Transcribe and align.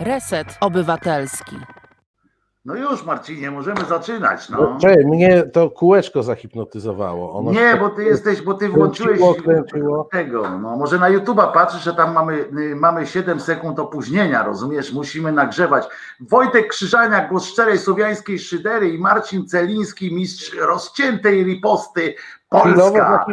Reset 0.00 0.58
Obywatelski. 0.60 1.56
No 2.64 2.74
już, 2.74 3.04
Marcinie, 3.04 3.50
możemy 3.50 3.84
zaczynać. 3.84 4.48
No. 4.48 4.58
No, 4.58 4.78
Czekaj, 4.80 5.04
mnie 5.04 5.42
to 5.42 5.70
kółeczko 5.70 6.22
zahipnotyzowało. 6.22 7.32
Ono 7.32 7.52
Nie, 7.52 7.76
bo 7.76 7.88
ty 7.88 8.04
jesteś, 8.04 8.42
bo 8.42 8.54
ty 8.54 8.68
włączyłeś 8.68 9.20
kręciło, 9.44 10.08
tego. 10.12 10.58
No, 10.58 10.76
może 10.76 10.98
na 10.98 11.10
YouTube'a 11.10 11.52
patrzysz, 11.52 11.82
że 11.82 11.94
tam 11.94 12.14
mamy, 12.14 12.34
y, 12.58 12.76
mamy 12.76 13.06
7 13.06 13.40
sekund 13.40 13.78
opóźnienia, 13.78 14.42
rozumiesz? 14.42 14.92
Musimy 14.92 15.32
nagrzewać. 15.32 15.86
Wojtek 16.20 16.68
Krzyżaniak, 16.68 17.28
głos 17.28 17.46
szczerej 17.46 17.78
słowiańskiej 17.78 18.38
szydery 18.38 18.88
i 18.88 18.98
Marcin 18.98 19.46
Celiński, 19.46 20.14
mistrz 20.14 20.56
rozciętej 20.56 21.44
riposty 21.44 22.14
Polska. 22.48 23.26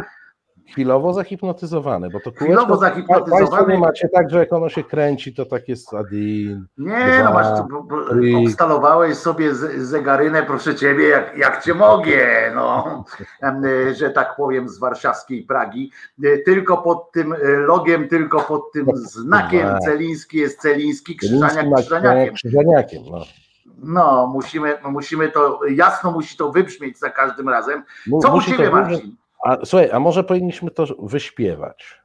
Chwilowo 0.72 1.12
zahipnotyzowany, 1.12 2.10
bo 2.10 2.20
to 2.20 2.30
Chwilowo 2.30 2.56
kółeczko, 2.66 2.76
zahipnotyzowany. 2.76 3.46
Państwo 3.46 3.70
nie 3.70 3.78
macie 3.78 4.08
tak, 4.08 4.30
że 4.30 4.38
jak 4.38 4.52
ono 4.52 4.68
się 4.68 4.84
kręci, 4.84 5.34
to 5.34 5.44
tak 5.46 5.68
jest 5.68 5.94
adin. 5.94 6.66
Nie, 6.78 7.18
no 7.24 7.30
Dwa, 7.30 7.32
masz, 7.32 7.60
bo- 7.70 7.82
bo- 7.82 8.38
obstalowałeś 8.44 9.16
sobie 9.16 9.54
zegarynę, 9.78 10.42
proszę 10.42 10.74
ciebie, 10.74 11.08
jak, 11.08 11.38
jak 11.38 11.62
cię 11.62 11.74
mogę, 11.74 12.52
no, 12.54 13.04
że 13.94 14.10
tak 14.10 14.36
powiem, 14.36 14.68
z 14.68 14.78
warszawskiej 14.78 15.42
Pragi. 15.42 15.90
Y, 16.24 16.42
Tylko 16.44 16.76
pod 16.78 17.12
tym 17.12 17.32
y, 17.32 17.38
logiem, 17.56 18.08
tylko 18.08 18.40
pod 18.40 18.72
tym 18.72 18.86
znakiem. 19.16 19.68
Celiński 19.84 20.38
jest 20.38 20.60
Celiński, 20.60 21.16
Krzyżaniak 21.16 21.50
Krzyżaniak 21.52 21.76
Krzyżaniakiem. 21.84 22.34
Krzyżaniakiem, 22.34 23.02
no. 23.10 23.18
No, 23.82 24.26
musimy, 24.34 24.74
musimy 24.84 25.28
to, 25.28 25.60
jasno 25.70 26.10
musi 26.12 26.36
to 26.36 26.52
wybrzmieć 26.52 26.98
za 26.98 27.10
każdym 27.10 27.48
razem. 27.48 27.82
Co 28.22 28.28
u 28.28 28.32
musi 28.34 28.50
to 28.50 28.56
ciebie, 28.56 28.70
Marcin? 28.70 29.16
A, 29.46 29.64
słuchaj, 29.64 29.90
a 29.92 30.00
może 30.00 30.24
powinniśmy 30.24 30.70
to 30.70 30.86
wyśpiewać? 30.98 32.00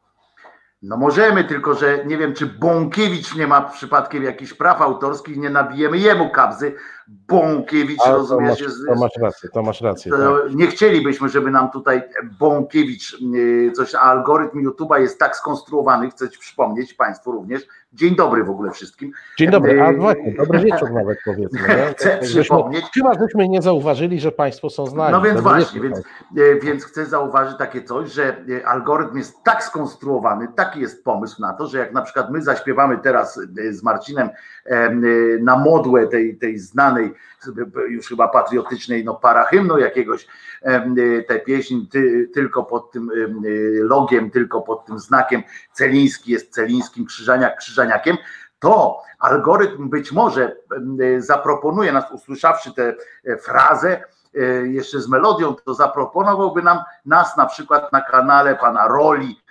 No 0.81 0.97
możemy, 0.97 1.43
tylko 1.43 1.73
że 1.73 2.05
nie 2.05 2.17
wiem, 2.17 2.33
czy 2.33 2.45
Bąkiewicz 2.45 3.35
nie 3.35 3.47
ma 3.47 3.61
przypadkiem 3.61 4.23
jakichś 4.23 4.53
praw 4.53 4.81
autorskich, 4.81 5.37
nie 5.37 5.49
nabijemy 5.49 5.97
jemu 5.97 6.29
kabzy. 6.29 6.75
Bąkiewicz, 7.07 8.03
to, 8.03 8.11
rozumiesz, 8.11 8.49
masz, 8.49 8.61
jest, 8.61 8.77
to 8.87 8.95
masz 8.95 9.11
rację, 9.21 9.49
to 9.49 9.63
masz 9.63 9.81
rację. 9.81 10.11
Tak. 10.11 10.19
To 10.21 10.47
nie 10.49 10.67
chcielibyśmy, 10.67 11.29
żeby 11.29 11.51
nam 11.51 11.71
tutaj 11.71 12.01
Bąkiewicz 12.39 13.21
yy, 13.21 13.71
coś, 13.71 13.95
a 13.95 13.99
algorytm 13.99 14.67
YouTube'a 14.67 14.99
jest 14.99 15.19
tak 15.19 15.35
skonstruowany, 15.35 16.09
chcę 16.09 16.29
ci 16.29 16.39
przypomnieć 16.39 16.93
Państwu 16.93 17.31
również. 17.31 17.67
Dzień 17.93 18.15
dobry 18.15 18.43
w 18.43 18.49
ogóle 18.49 18.71
wszystkim. 18.71 19.11
Dzień 19.37 19.49
dobry, 19.49 19.81
a 19.81 19.91
Yy, 19.91 19.97
właśnie, 19.97 20.31
dobry 20.31 20.59
wieczór 20.59 20.91
nawet 20.91 21.17
powiedzmy. 21.25 21.59
Nie? 21.59 21.85
Chcę 21.97 22.09
Tak, 22.09 22.23
żeśmy- 22.23 22.41
przypomnieć. 22.41 22.85
Chyba 22.93 23.13
żeśmy 23.13 23.49
nie 23.49 23.61
zauważyli, 23.61 24.19
że 24.19 24.31
Państwo 24.31 24.69
są 24.69 24.85
znani. 24.85 25.11
No 25.11 25.21
więc 25.21 25.35
Dobry 25.35 25.53
właśnie, 25.53 25.81
wieczór 25.81 26.03
więc, 26.33 26.57
e, 26.57 26.65
więc 26.65 26.85
chcę 26.85 27.05
zauważyć 27.05 27.57
takie 27.57 27.83
coś, 27.83 28.11
że 28.11 28.35
algorytm 28.65 29.17
jest 29.17 29.43
tak 29.43 29.63
skonstruowany, 29.63 30.47
taki 30.55 30.79
jest 30.79 31.03
pomysł 31.03 31.41
na 31.41 31.53
to, 31.53 31.67
że 31.67 31.77
jak 31.77 31.93
na 31.93 32.01
przykład 32.01 32.31
my 32.31 32.41
zaśpiewamy 32.41 32.97
teraz 32.97 33.39
z 33.71 33.83
Marcinem 33.83 34.29
na 35.41 35.57
modłę 35.57 36.07
tej, 36.07 36.37
tej 36.37 36.59
znanej, 36.59 36.90
e, 36.99 37.11
już 37.89 38.07
chyba 38.07 38.27
patriotycznej, 38.27 39.05
no 39.05 39.15
parahymnu 39.15 39.77
jakiegoś, 39.79 40.27
e, 40.61 40.85
tę 41.27 41.39
pieśń 41.39 41.85
ty, 41.91 42.29
tylko 42.33 42.63
pod 42.63 42.91
tym 42.91 43.09
e, 43.09 43.13
logiem, 43.83 44.31
tylko 44.31 44.61
pod 44.61 44.85
tym 44.85 44.99
znakiem 44.99 45.43
Celiński 45.73 46.31
jest 46.31 46.53
Celińskim, 46.53 47.05
Krzyżaniak 47.05 47.57
Krzyżaniakiem, 47.57 48.17
to 48.61 49.03
algorytm 49.19 49.89
być 49.89 50.11
może 50.11 50.55
e, 51.01 51.21
zaproponuje 51.21 51.91
nas, 51.91 52.11
usłyszawszy 52.11 52.73
tę 52.73 52.93
e, 53.25 53.37
frazę, 53.37 54.03
e, 54.35 54.41
jeszcze 54.67 55.01
z 55.01 55.07
melodią, 55.07 55.55
to 55.55 55.73
zaproponowałby 55.73 56.61
nam 56.61 56.79
nas 57.05 57.37
na 57.37 57.45
przykład 57.45 57.93
na 57.93 58.01
kanale 58.01 58.55
pana 58.55 58.87
Roli 58.87 59.41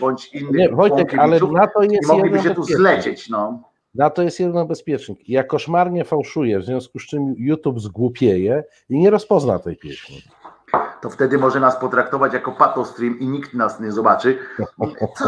bądź 0.00 0.34
innych 0.34 0.54
Nie, 0.54 0.68
Wojtek, 0.68 1.18
ale 1.18 1.40
na 1.40 1.66
to 1.66 1.82
i 1.82 1.88
jest 1.92 2.08
mogliby 2.08 2.36
jedno 2.36 2.50
się 2.50 2.54
tu 2.54 2.62
zlecieć. 2.62 3.28
No. 3.28 3.62
Na 3.98 4.10
to 4.10 4.22
jest 4.22 4.40
jedno 4.40 4.64
bezpiecznik. 4.64 5.28
Ja 5.28 5.44
koszmarnie 5.44 6.04
fałszuję, 6.04 6.58
w 6.58 6.64
związku 6.64 6.98
z 6.98 7.02
czym 7.06 7.34
YouTube 7.38 7.80
zgłupieje 7.80 8.64
i 8.88 8.98
nie 8.98 9.10
rozpozna 9.10 9.58
tej 9.58 9.76
pieśni. 9.76 10.22
To 11.00 11.10
wtedy 11.10 11.38
może 11.38 11.60
nas 11.60 11.76
potraktować 11.76 12.32
jako 12.32 12.52
patostream 12.52 13.18
i 13.18 13.26
nikt 13.26 13.54
nas 13.54 13.80
nie 13.80 13.92
zobaczy. 13.92 14.38
Co? 15.16 15.24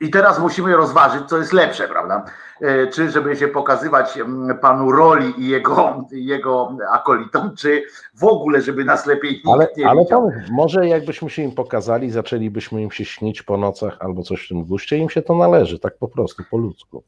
I 0.00 0.10
teraz 0.10 0.38
musimy 0.38 0.76
rozważyć, 0.76 1.28
co 1.28 1.38
jest 1.38 1.52
lepsze, 1.52 1.88
prawda? 1.88 2.24
E, 2.60 2.86
Czy 2.86 3.10
żeby 3.10 3.36
się 3.36 3.48
pokazywać 3.48 4.18
mm, 4.18 4.58
panu 4.58 4.92
Roli 4.92 5.34
i 5.38 5.48
jego, 5.48 6.04
jego 6.12 6.76
akolitom, 6.92 7.56
czy 7.56 7.82
w 8.14 8.24
ogóle, 8.24 8.60
żeby 8.60 8.84
nas 8.84 9.06
lepiej 9.06 9.30
nikt 9.32 9.48
Ale, 9.48 9.68
nie 9.76 9.88
ale 9.88 10.00
widział. 10.00 10.20
pomyśl, 10.20 10.52
może 10.52 10.88
jakbyśmy 10.88 11.30
się 11.30 11.42
im 11.42 11.52
pokazali, 11.52 12.10
zaczęlibyśmy 12.10 12.82
im 12.82 12.90
się 12.90 13.04
śnić 13.04 13.42
po 13.42 13.56
nocach 13.56 13.96
albo 14.00 14.22
coś 14.22 14.44
w 14.44 14.48
tym 14.48 14.64
guście, 14.64 14.96
im 14.96 15.10
się 15.10 15.22
to 15.22 15.34
należy, 15.36 15.78
tak 15.78 15.98
po 15.98 16.08
prostu, 16.08 16.42
po 16.50 16.56
ludzku. 16.56 17.02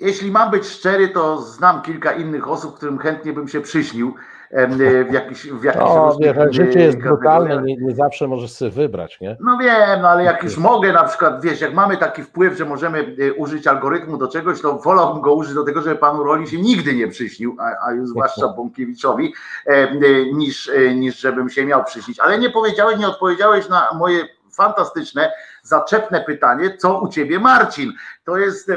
Jeśli 0.00 0.30
mam 0.30 0.50
być 0.50 0.66
szczery, 0.66 1.08
to 1.08 1.40
znam 1.40 1.82
kilka 1.82 2.12
innych 2.12 2.48
osób, 2.48 2.76
którym 2.76 2.98
chętnie 2.98 3.32
bym 3.32 3.48
się 3.48 3.60
przyśnił 3.60 4.14
e, 4.50 5.04
w 5.04 5.12
jakichś 5.12 5.46
w 5.46 5.62
jakichś 5.62 5.84
No, 5.84 6.16
wiesz, 6.20 6.36
życie 6.50 6.80
jest 6.80 6.98
brutalne, 6.98 7.62
nie, 7.62 7.76
nie 7.76 7.94
zawsze 7.94 8.28
możesz 8.28 8.52
sobie 8.52 8.70
wybrać, 8.70 9.20
nie? 9.20 9.36
No 9.40 9.58
wiem, 9.58 10.00
no 10.02 10.08
ale 10.08 10.24
jak 10.24 10.42
już 10.42 10.56
mogę 10.56 10.92
na 10.92 11.04
przykład, 11.04 11.42
wiesz, 11.42 11.60
jak 11.60 11.74
mamy 11.74 11.96
taki 11.96 12.22
wpływ, 12.22 12.58
że 12.58 12.64
możemy 12.64 13.16
e, 13.28 13.32
użyć 13.32 13.66
algorytmu 13.66 14.16
do 14.16 14.28
czegoś, 14.28 14.60
to 14.60 14.78
wolałbym 14.78 15.22
go 15.22 15.34
użyć 15.34 15.54
do 15.54 15.64
tego, 15.64 15.82
żeby 15.82 15.96
panu 15.96 16.24
Roli 16.24 16.48
się 16.48 16.58
nigdy 16.58 16.94
nie 16.94 17.08
przyśnił, 17.08 17.56
a, 17.58 17.86
a 17.88 17.92
już 17.92 18.08
zwłaszcza 18.08 18.48
Bąkiewiczowi, 18.56 19.34
e, 19.66 19.94
niż, 20.32 20.70
niż 20.94 21.20
żebym 21.20 21.50
się 21.50 21.66
miał 21.66 21.84
przyśnić. 21.84 22.20
Ale 22.20 22.38
nie 22.38 22.50
powiedziałeś, 22.50 22.98
nie 22.98 23.08
odpowiedziałeś 23.08 23.68
na 23.68 23.88
moje 23.94 24.28
fantastyczne, 24.52 25.32
zaczepne 25.62 26.20
pytanie, 26.20 26.76
co 26.76 27.00
u 27.00 27.08
ciebie 27.08 27.38
Marcin? 27.38 27.92
To 28.24 28.36
jest, 28.36 28.70
e, 28.70 28.76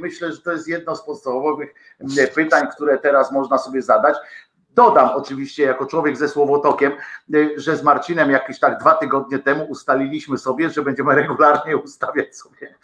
myślę, 0.00 0.32
że 0.32 0.42
to 0.42 0.52
jest 0.52 0.68
jedno 0.68 0.96
z 0.96 1.04
podstawowych 1.04 1.74
e, 2.18 2.26
pytań, 2.26 2.66
które 2.74 2.98
teraz 2.98 3.32
można 3.32 3.58
sobie 3.58 3.82
zadać. 3.82 4.16
Dodam 4.74 5.08
oczywiście 5.08 5.62
jako 5.62 5.86
człowiek 5.86 6.16
ze 6.16 6.28
słowotokiem, 6.28 6.92
y, 7.34 7.54
że 7.56 7.76
z 7.76 7.82
Marcinem 7.82 8.30
jakieś 8.30 8.58
tak 8.58 8.78
dwa 8.78 8.94
tygodnie 8.94 9.38
temu 9.38 9.64
ustaliliśmy 9.64 10.38
sobie, 10.38 10.70
że 10.70 10.82
będziemy 10.82 11.14
regularnie 11.14 11.76
ustawiać 11.76 12.36
sobie 12.36 12.74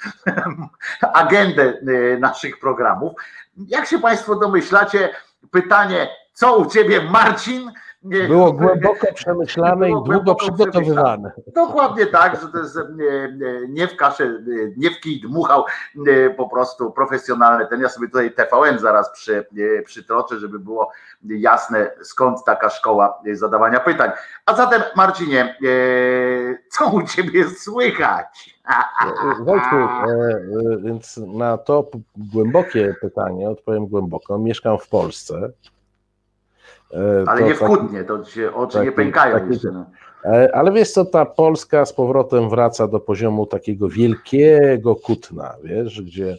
agendę 1.13 1.79
naszych 2.21 2.61
programów. 2.61 3.13
Jak 3.57 3.87
się 3.87 3.99
Państwo 3.99 4.35
domyślacie, 4.35 5.11
pytanie, 5.51 6.09
co 6.33 6.57
u 6.57 6.67
Ciebie 6.67 7.03
Marcin? 7.11 7.73
Było 8.03 8.53
głęboko 8.53 9.07
przemyślane 9.15 9.89
i 9.89 9.91
Było 9.91 10.01
długo 10.01 10.15
głęboko 10.15 10.41
przygotowywane. 10.41 11.33
Dokładnie 11.47 12.07
tak, 12.07 12.41
że 12.41 12.49
to 12.49 12.59
jest 12.59 12.77
e, 12.77 12.83
nie 13.69 13.89
w 13.89 13.97
kaszę, 13.97 14.25
e, 14.25 14.39
nie 14.77 14.91
w 14.91 15.01
kij 15.01 15.21
dmuchał, 15.21 15.65
e, 16.07 16.31
po 16.31 16.49
prostu 16.49 16.91
profesjonalny 16.91 17.67
ten. 17.67 17.81
Ja 17.81 17.89
sobie 17.89 18.07
tutaj 18.07 18.31
TVN 18.31 18.79
zaraz 18.79 19.13
przy, 19.13 19.47
przytroczę, 19.85 20.39
żeby 20.39 20.59
było 20.59 20.91
jasne 21.23 21.91
skąd 22.03 22.45
taka 22.45 22.71
szkoła 22.71 23.23
zadawania 23.33 23.81
pytań. 23.81 24.11
A 24.47 24.55
zatem 24.55 24.83
Marcinie, 24.97 25.57
co 26.71 26.87
u 26.87 27.03
Ciebie 27.03 27.45
słychać? 27.51 28.57
Wojtku, 29.41 29.77
więc 30.79 31.17
na 31.17 31.59
to 31.59 31.91
głębokie 32.17 32.95
pytanie 33.01 33.51
odpowiem 33.51 33.87
głęboko. 33.87 34.39
Mieszkam 34.39 34.79
w 34.79 34.89
Polsce. 34.89 35.51
E, 36.95 37.25
Ale 37.27 37.43
nie 37.43 37.55
w 37.55 37.59
to 38.07 38.25
się 38.25 38.55
oczy 38.55 38.79
nie 38.79 38.85
taki- 38.85 38.97
pękają 38.97 39.39
taki- 39.39 39.53
jeszcze. 39.53 39.69
No. 39.71 39.87
E, 40.25 40.55
Ale 40.55 40.73
wiesz 40.73 40.91
co, 40.91 41.05
ta 41.05 41.25
Polska 41.27 41.87
z 41.87 41.93
powrotem 41.93 42.51
wraca 42.51 42.89
do 42.89 43.01
poziomu 43.01 43.47
takiego 43.47 43.89
wielkiego 43.89 44.97
kutna, 44.97 45.55
wiesz, 45.65 46.03
gdzie 46.03 46.39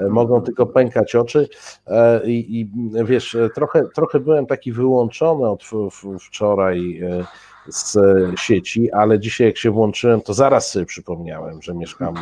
e, 0.00 0.08
mogą 0.20 0.42
tylko 0.42 0.66
pękać 0.66 1.14
oczy 1.14 1.48
i, 2.24 2.60
i 2.60 2.70
wiesz, 3.04 3.36
trochę, 3.54 3.88
trochę 3.94 4.20
byłem 4.20 4.46
taki 4.46 4.72
wyłączony 4.72 5.48
od 5.48 5.62
wczoraj 6.20 7.00
z 7.68 7.98
sieci, 8.40 8.92
ale 8.92 9.20
dzisiaj 9.20 9.46
jak 9.46 9.56
się 9.56 9.70
włączyłem, 9.70 10.20
to 10.20 10.34
zaraz 10.34 10.70
sobie 10.70 10.86
przypomniałem, 10.86 11.62
że 11.62 11.74
mieszkam 11.74 12.14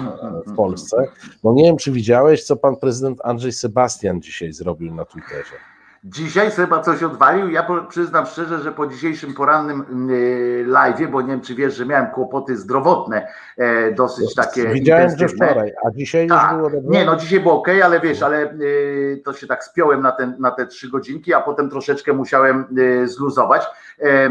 w 0.46 0.54
Polsce, 0.56 1.04
bo 1.42 1.54
nie 1.54 1.64
wiem, 1.64 1.76
czy 1.76 1.92
widziałeś, 1.92 2.44
co 2.44 2.56
pan 2.56 2.76
prezydent 2.76 3.20
Andrzej 3.24 3.52
Sebastian 3.52 4.22
dzisiaj 4.22 4.52
zrobił 4.52 4.94
na 4.94 5.04
Twitterze. 5.04 5.69
Dzisiaj 6.04 6.50
Seba 6.50 6.80
coś 6.80 7.02
odwalił. 7.02 7.50
Ja 7.50 7.66
przyznam 7.88 8.26
szczerze, 8.26 8.58
że 8.58 8.72
po 8.72 8.86
dzisiejszym 8.86 9.34
porannym 9.34 10.10
y, 10.10 10.64
live'ie, 10.68 11.08
bo 11.08 11.22
nie 11.22 11.28
wiem, 11.28 11.40
czy 11.40 11.54
wiesz, 11.54 11.74
że 11.74 11.86
miałem 11.86 12.06
kłopoty 12.06 12.56
zdrowotne, 12.56 13.28
e, 13.56 13.92
dosyć 13.92 14.34
takie 14.34 14.68
Widziałem, 14.68 15.18
że 15.18 15.28
wczoraj, 15.28 15.72
a 15.86 15.90
dzisiaj 15.90 16.22
już 16.22 16.32
Tak. 16.32 16.56
było 16.56 16.70
dobrze? 16.70 16.88
Nie, 16.88 17.04
no 17.04 17.16
dzisiaj 17.16 17.40
było 17.40 17.54
ok, 17.54 17.68
ale 17.84 18.00
wiesz, 18.00 18.22
ale 18.22 18.52
y, 18.52 19.22
to 19.24 19.32
się 19.32 19.46
tak 19.46 19.64
spiąłem 19.64 20.02
na, 20.02 20.12
ten, 20.12 20.36
na 20.38 20.50
te 20.50 20.66
trzy 20.66 20.90
godzinki, 20.90 21.34
a 21.34 21.40
potem 21.40 21.70
troszeczkę 21.70 22.12
musiałem 22.12 22.66
y, 22.78 23.08
zluzować. 23.08 23.66
E, 24.02 24.30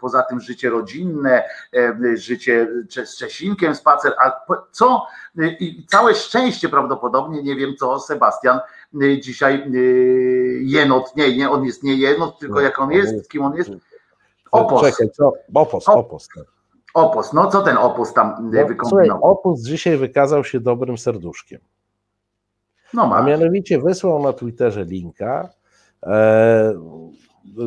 poza 0.00 0.22
tym 0.22 0.40
życie 0.40 0.70
rodzinne, 0.70 1.44
e, 1.76 2.16
życie 2.16 2.68
z 3.04 3.16
Czesinkiem, 3.16 3.74
spacer, 3.74 4.14
a 4.24 4.40
co? 4.70 5.06
I 5.60 5.86
całe 5.86 6.14
szczęście 6.14 6.68
prawdopodobnie, 6.68 7.42
nie 7.42 7.56
wiem 7.56 7.76
co, 7.78 8.00
Sebastian 8.00 8.60
dzisiaj 9.20 9.62
y, 9.74 10.60
jenot, 10.64 11.16
nie, 11.16 11.36
nie, 11.36 11.50
on 11.50 11.64
jest 11.64 11.82
nie 11.82 11.94
jenot, 11.96 12.38
tylko 12.38 12.60
jak 12.60 12.78
on 12.80 12.90
jest, 12.92 13.28
kim 13.30 13.42
on 13.44 13.56
jest? 13.56 13.70
Opos. 14.50 14.82
Czekaj, 14.82 15.10
co? 15.10 15.32
Opos, 15.54 15.84
Op- 15.88 15.96
opos. 15.98 16.28
tak. 16.36 16.44
Opos, 16.94 17.32
no 17.32 17.50
co 17.50 17.62
ten 17.62 17.76
opos 17.76 18.12
tam 18.12 18.28
y, 18.28 18.32
No, 18.32 18.42
słuchaj, 18.50 18.66
wykombinował? 18.68 19.30
opus 19.30 19.60
dzisiaj 19.62 19.96
wykazał 19.96 20.44
się 20.44 20.60
dobrym 20.60 20.98
serduszkiem. 20.98 21.60
No 22.94 23.02
A 23.02 23.06
ma. 23.06 23.22
mianowicie 23.22 23.80
wysłał 23.80 24.22
na 24.22 24.32
Twitterze 24.32 24.84
linka 24.84 25.48
e, 26.02 26.74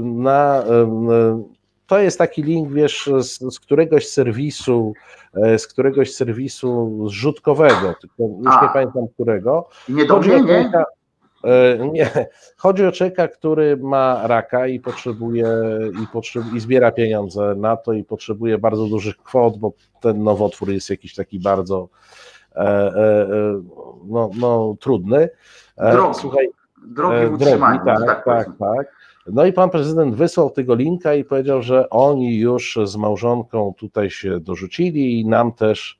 na. 0.02 0.64
e, 0.64 1.44
To 1.88 2.00
jest 2.00 2.18
taki 2.18 2.44
link, 2.44 2.72
wiesz, 2.72 3.10
z, 3.20 3.54
z 3.54 3.60
któregoś 3.60 4.08
serwisu, 4.10 4.94
e, 5.34 5.60
z 5.60 5.68
któregoś 5.68 6.14
serwisu 6.16 7.04
zrzutkowego, 7.10 7.94
tylko 8.02 8.34
już 8.44 8.56
A. 8.56 8.62
nie 8.64 8.70
pamiętam 8.74 9.08
którego. 9.14 9.70
Nie 9.90 10.06
do 10.06 10.20
mnie, 10.20 10.42
nie? 10.42 10.72
E, 11.46 11.90
nie, 11.92 12.10
chodzi 12.58 12.86
o 12.86 12.92
człowieka, 12.92 13.28
który 13.28 13.78
ma 13.78 14.28
raka 14.28 14.68
i 14.68 14.80
potrzebuje 14.80 15.48
i, 16.04 16.08
potrzeb, 16.08 16.44
i 16.56 16.60
zbiera 16.60 16.92
pieniądze 16.92 17.56
na 17.56 17.78
to 17.78 17.94
i 17.94 18.04
potrzebuje 18.04 18.58
bardzo 18.58 18.86
dużych 18.86 19.18
kwot, 19.18 19.58
bo 19.58 19.74
ten 20.02 20.24
nowotwór 20.24 20.70
jest 20.70 20.90
jakiś 20.90 21.16
taki 21.16 21.40
bardzo 21.40 21.90
e, 22.56 22.62
e, 22.62 23.28
no, 24.06 24.30
no, 24.40 24.76
trudny. 24.80 25.30
Drogi. 25.78 26.20
Słuchaj, 26.20 26.50
Drogi 26.88 27.46
e, 27.46 27.50
że 27.50 27.60
tak, 27.60 27.86
tak 27.86 28.26
tak, 28.26 28.48
tak. 28.60 28.96
No 29.28 29.46
i 29.46 29.54
pan 29.54 29.70
prezydent 29.70 30.16
wysłał 30.16 30.50
tego 30.50 30.76
linka 30.76 31.14
i 31.14 31.24
powiedział, 31.24 31.62
że 31.62 31.90
oni 31.90 32.38
już 32.38 32.80
z 32.84 32.96
małżonką 32.96 33.74
tutaj 33.78 34.10
się 34.10 34.40
dorzucili 34.40 35.20
i 35.20 35.26
nam 35.26 35.54
też 35.54 36.00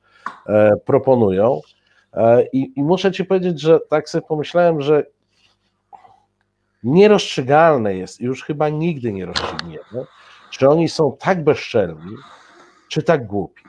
proponują. 0.84 1.60
I, 2.52 2.72
I 2.76 2.82
muszę 2.82 3.12
ci 3.12 3.24
powiedzieć, 3.24 3.60
że 3.60 3.80
tak 3.80 4.08
sobie 4.08 4.26
pomyślałem, 4.28 4.80
że 4.80 5.06
nierozstrzygalne 6.86 7.96
jest, 7.96 8.20
już 8.20 8.44
chyba 8.44 8.68
nigdy 8.68 9.12
nie 9.12 9.26
rozstrzygniemy, 9.26 10.06
czy 10.50 10.68
oni 10.68 10.88
są 10.88 11.16
tak 11.20 11.44
bezczelni, 11.44 12.16
czy 12.88 13.02
tak 13.02 13.26
głupi. 13.26 13.62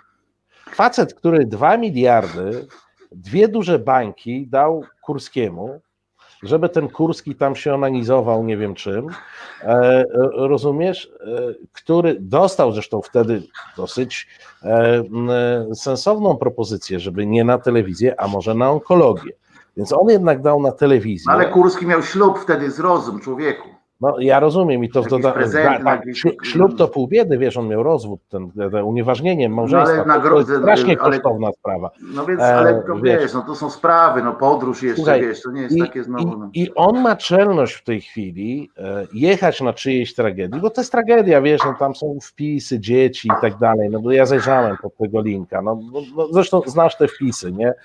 Facet, 0.71 1.13
który 1.13 1.45
2 1.45 1.77
miliardy, 1.77 2.67
dwie 3.11 3.47
duże 3.47 3.79
bańki 3.79 4.47
dał 4.47 4.83
Kurskiemu, 5.01 5.81
żeby 6.43 6.69
ten 6.69 6.89
Kurski 6.89 7.35
tam 7.35 7.55
się 7.55 7.73
onanizował, 7.73 8.43
nie 8.43 8.57
wiem 8.57 8.75
czym, 8.75 9.07
e, 9.61 10.03
rozumiesz, 10.33 11.11
e, 11.19 11.53
który 11.73 12.17
dostał 12.19 12.71
zresztą 12.71 13.01
wtedy 13.01 13.43
dosyć 13.77 14.27
e, 14.63 14.67
e, 14.69 15.75
sensowną 15.75 16.37
propozycję, 16.37 16.99
żeby 16.99 17.25
nie 17.25 17.43
na 17.43 17.57
telewizję, 17.57 18.21
a 18.21 18.27
może 18.27 18.53
na 18.53 18.71
onkologię. 18.71 19.31
Więc 19.77 19.93
on 19.93 20.09
jednak 20.09 20.41
dał 20.41 20.61
na 20.61 20.71
telewizję. 20.71 21.31
Ale 21.33 21.45
Kurski 21.45 21.87
miał 21.87 22.01
ślub 22.03 22.39
wtedy 22.39 22.71
z 22.71 22.79
rozum, 22.79 23.19
człowieku. 23.19 23.67
No 24.01 24.15
ja 24.19 24.39
rozumiem 24.39 24.83
i 24.83 24.89
to 24.89 25.03
w 25.03 25.07
prezenty, 25.33 25.83
Tak, 25.83 26.01
ślub- 26.43 26.77
to 26.77 26.87
pół 26.87 27.07
biedy, 27.07 27.37
wiesz, 27.37 27.57
on 27.57 27.67
miał 27.67 27.83
rozwód, 27.83 28.19
ten, 28.29 28.51
ten 28.51 28.75
unieważnienie 28.83 29.49
małżeństwa. 29.49 29.95
No 30.05 30.13
ale 30.13 30.21
to 30.21 30.29
nagrodzę- 30.29 30.49
jest 30.51 30.61
strasznie 30.63 30.99
ale- 31.01 31.11
kosztowna 31.11 31.51
sprawa. 31.51 31.89
No 32.15 32.25
więc, 32.25 32.41
E, 32.41 32.55
ale 32.55 32.83
to 32.87 32.95
wiesz. 32.95 33.21
wiesz, 33.21 33.33
no 33.33 33.41
to 33.41 33.55
są 33.55 33.69
sprawy, 33.69 34.23
no 34.23 34.33
podróż 34.33 34.83
jeszcze, 34.83 34.95
Słuchaj, 34.95 35.21
wiesz, 35.21 35.41
to 35.41 35.51
nie 35.51 35.61
jest 35.61 35.75
I, 35.75 35.79
takie 35.79 36.03
znowu. 36.03 36.37
No. 36.37 36.49
i, 36.53 36.61
I 36.61 36.75
on 36.75 37.01
ma 37.01 37.15
czelność 37.15 37.73
w 37.73 37.83
tej 37.83 38.01
chwili 38.01 38.69
e, 38.77 39.07
jechać 39.13 39.61
na 39.61 39.73
czyjejś 39.73 40.15
tragedii, 40.15 40.61
bo 40.61 40.69
to 40.69 40.81
jest 40.81 40.91
tragedia, 40.91 41.41
wiesz, 41.41 41.61
no 41.65 41.75
tam 41.79 41.95
są 41.95 42.17
wpisy, 42.23 42.79
dzieci 42.79 43.27
i 43.27 43.41
tak 43.41 43.57
dalej, 43.57 43.89
no 43.89 43.99
bo 43.99 44.11
ja 44.11 44.25
zajrzałem 44.25 44.77
pod 44.81 44.97
tego 44.97 45.21
linka, 45.21 45.61
no, 45.61 45.79
no, 45.93 45.99
no 46.15 46.27
zresztą 46.31 46.61
znasz 46.65 46.97
te 46.97 47.07
wpisy, 47.07 47.51
nie, 47.51 47.67
e, 47.67 47.69
e, 47.69 47.75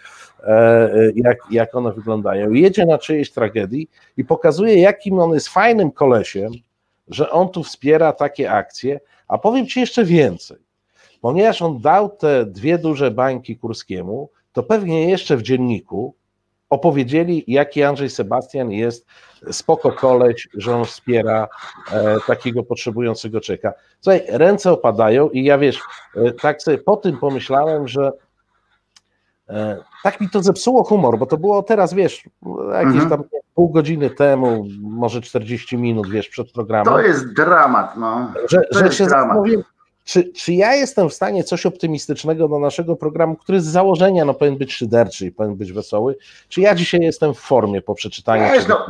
jak, 1.15 1.39
jak 1.51 1.75
one 1.75 1.93
wyglądają. 1.93 2.51
Jedzie 2.51 2.87
na 2.87 2.99
czyjejś 2.99 3.31
tragedii 3.31 3.89
i 4.17 4.25
pokazuje, 4.25 4.79
jakim 4.79 5.19
on 5.19 5.35
jest 5.35 5.49
fajnym 5.49 5.91
kolesiem, 5.91 6.53
że 7.09 7.31
on 7.31 7.49
tu 7.49 7.63
wspiera 7.63 8.13
takie 8.13 8.53
akcje, 8.53 9.01
a 9.29 9.39
powiem 9.39 9.67
ci 9.67 9.81
jeszcze 9.81 10.05
więcej, 10.05 10.57
ponieważ 11.21 11.63
on 11.63 11.81
dał 11.81 12.09
te 12.09 12.47
dwie 12.47 12.79
duże 12.79 13.11
bańki 13.11 13.57
Kurskiemu, 13.57 14.31
to 14.53 14.63
pewnie 14.63 15.11
jeszcze 15.11 15.37
w 15.37 15.43
dzienniku 15.43 16.15
opowiedzieli, 16.71 17.45
jaki 17.47 17.83
Andrzej 17.83 18.11
Sebastian 18.11 18.71
jest 18.71 19.07
spoko 19.51 19.93
koleś, 19.93 20.49
że 20.55 20.77
on 20.77 20.85
wspiera 20.85 21.49
e, 21.93 22.17
takiego 22.27 22.63
potrzebującego 22.63 23.41
czeka. 23.41 23.73
Słuchaj, 24.01 24.23
ręce 24.29 24.73
opadają 24.73 25.31
i 25.31 25.45
ja 25.45 25.59
wiesz, 25.59 25.81
e, 26.17 26.33
tak 26.33 26.63
sobie 26.63 26.79
po 26.79 26.97
tym 26.97 27.19
pomyślałem, 27.19 27.89
że 27.89 28.07
e, 28.07 28.13
tak 30.03 30.21
mi 30.21 30.29
to 30.31 30.43
zepsuło 30.43 30.85
humor, 30.85 31.19
bo 31.19 31.27
to 31.27 31.37
było 31.37 31.63
teraz, 31.63 31.95
wiesz, 31.95 32.23
jakieś 32.73 32.93
Mhm. 33.03 33.09
tam 33.11 33.23
pół 33.55 33.71
godziny 33.71 34.11
temu, 34.11 34.65
może 34.81 35.21
40 35.21 35.77
minut, 35.79 36.11
wiesz, 36.11 36.29
przed 36.29 36.53
programem 36.53 36.95
To 36.95 37.01
jest 37.01 37.33
dramat, 37.35 37.97
no. 37.97 38.33
że, 38.49 38.61
To 38.73 38.79
że 38.79 38.93
się 38.93 39.05
dramat. 39.07 39.27
zastanowiłem, 39.29 39.63
czy, 40.05 40.25
czy 40.33 40.53
ja 40.53 40.75
jestem 40.75 41.09
w 41.09 41.15
stanie 41.15 41.45
coś 41.45 41.67
optymistycznego 41.67 42.49
do 42.49 42.59
naszego 42.59 42.97
programu, 42.97 43.37
który 43.37 43.61
z 43.61 43.65
założenia 43.67 44.25
no, 44.25 44.35
powinien 44.35 44.59
być 44.59 44.73
szyderczy 44.75 45.27
i 45.27 45.33
powinien 45.33 45.57
być 45.59 45.73
wesoły, 45.73 46.17
czy 46.49 46.61
ja 46.61 46.75
dzisiaj 46.75 47.01
jestem 47.01 47.35
w 47.35 47.39
formie 47.39 47.83
po 47.83 47.95
przeczytaniu 47.95 48.45
Wiesz, 48.53 48.69
no, 48.69 48.87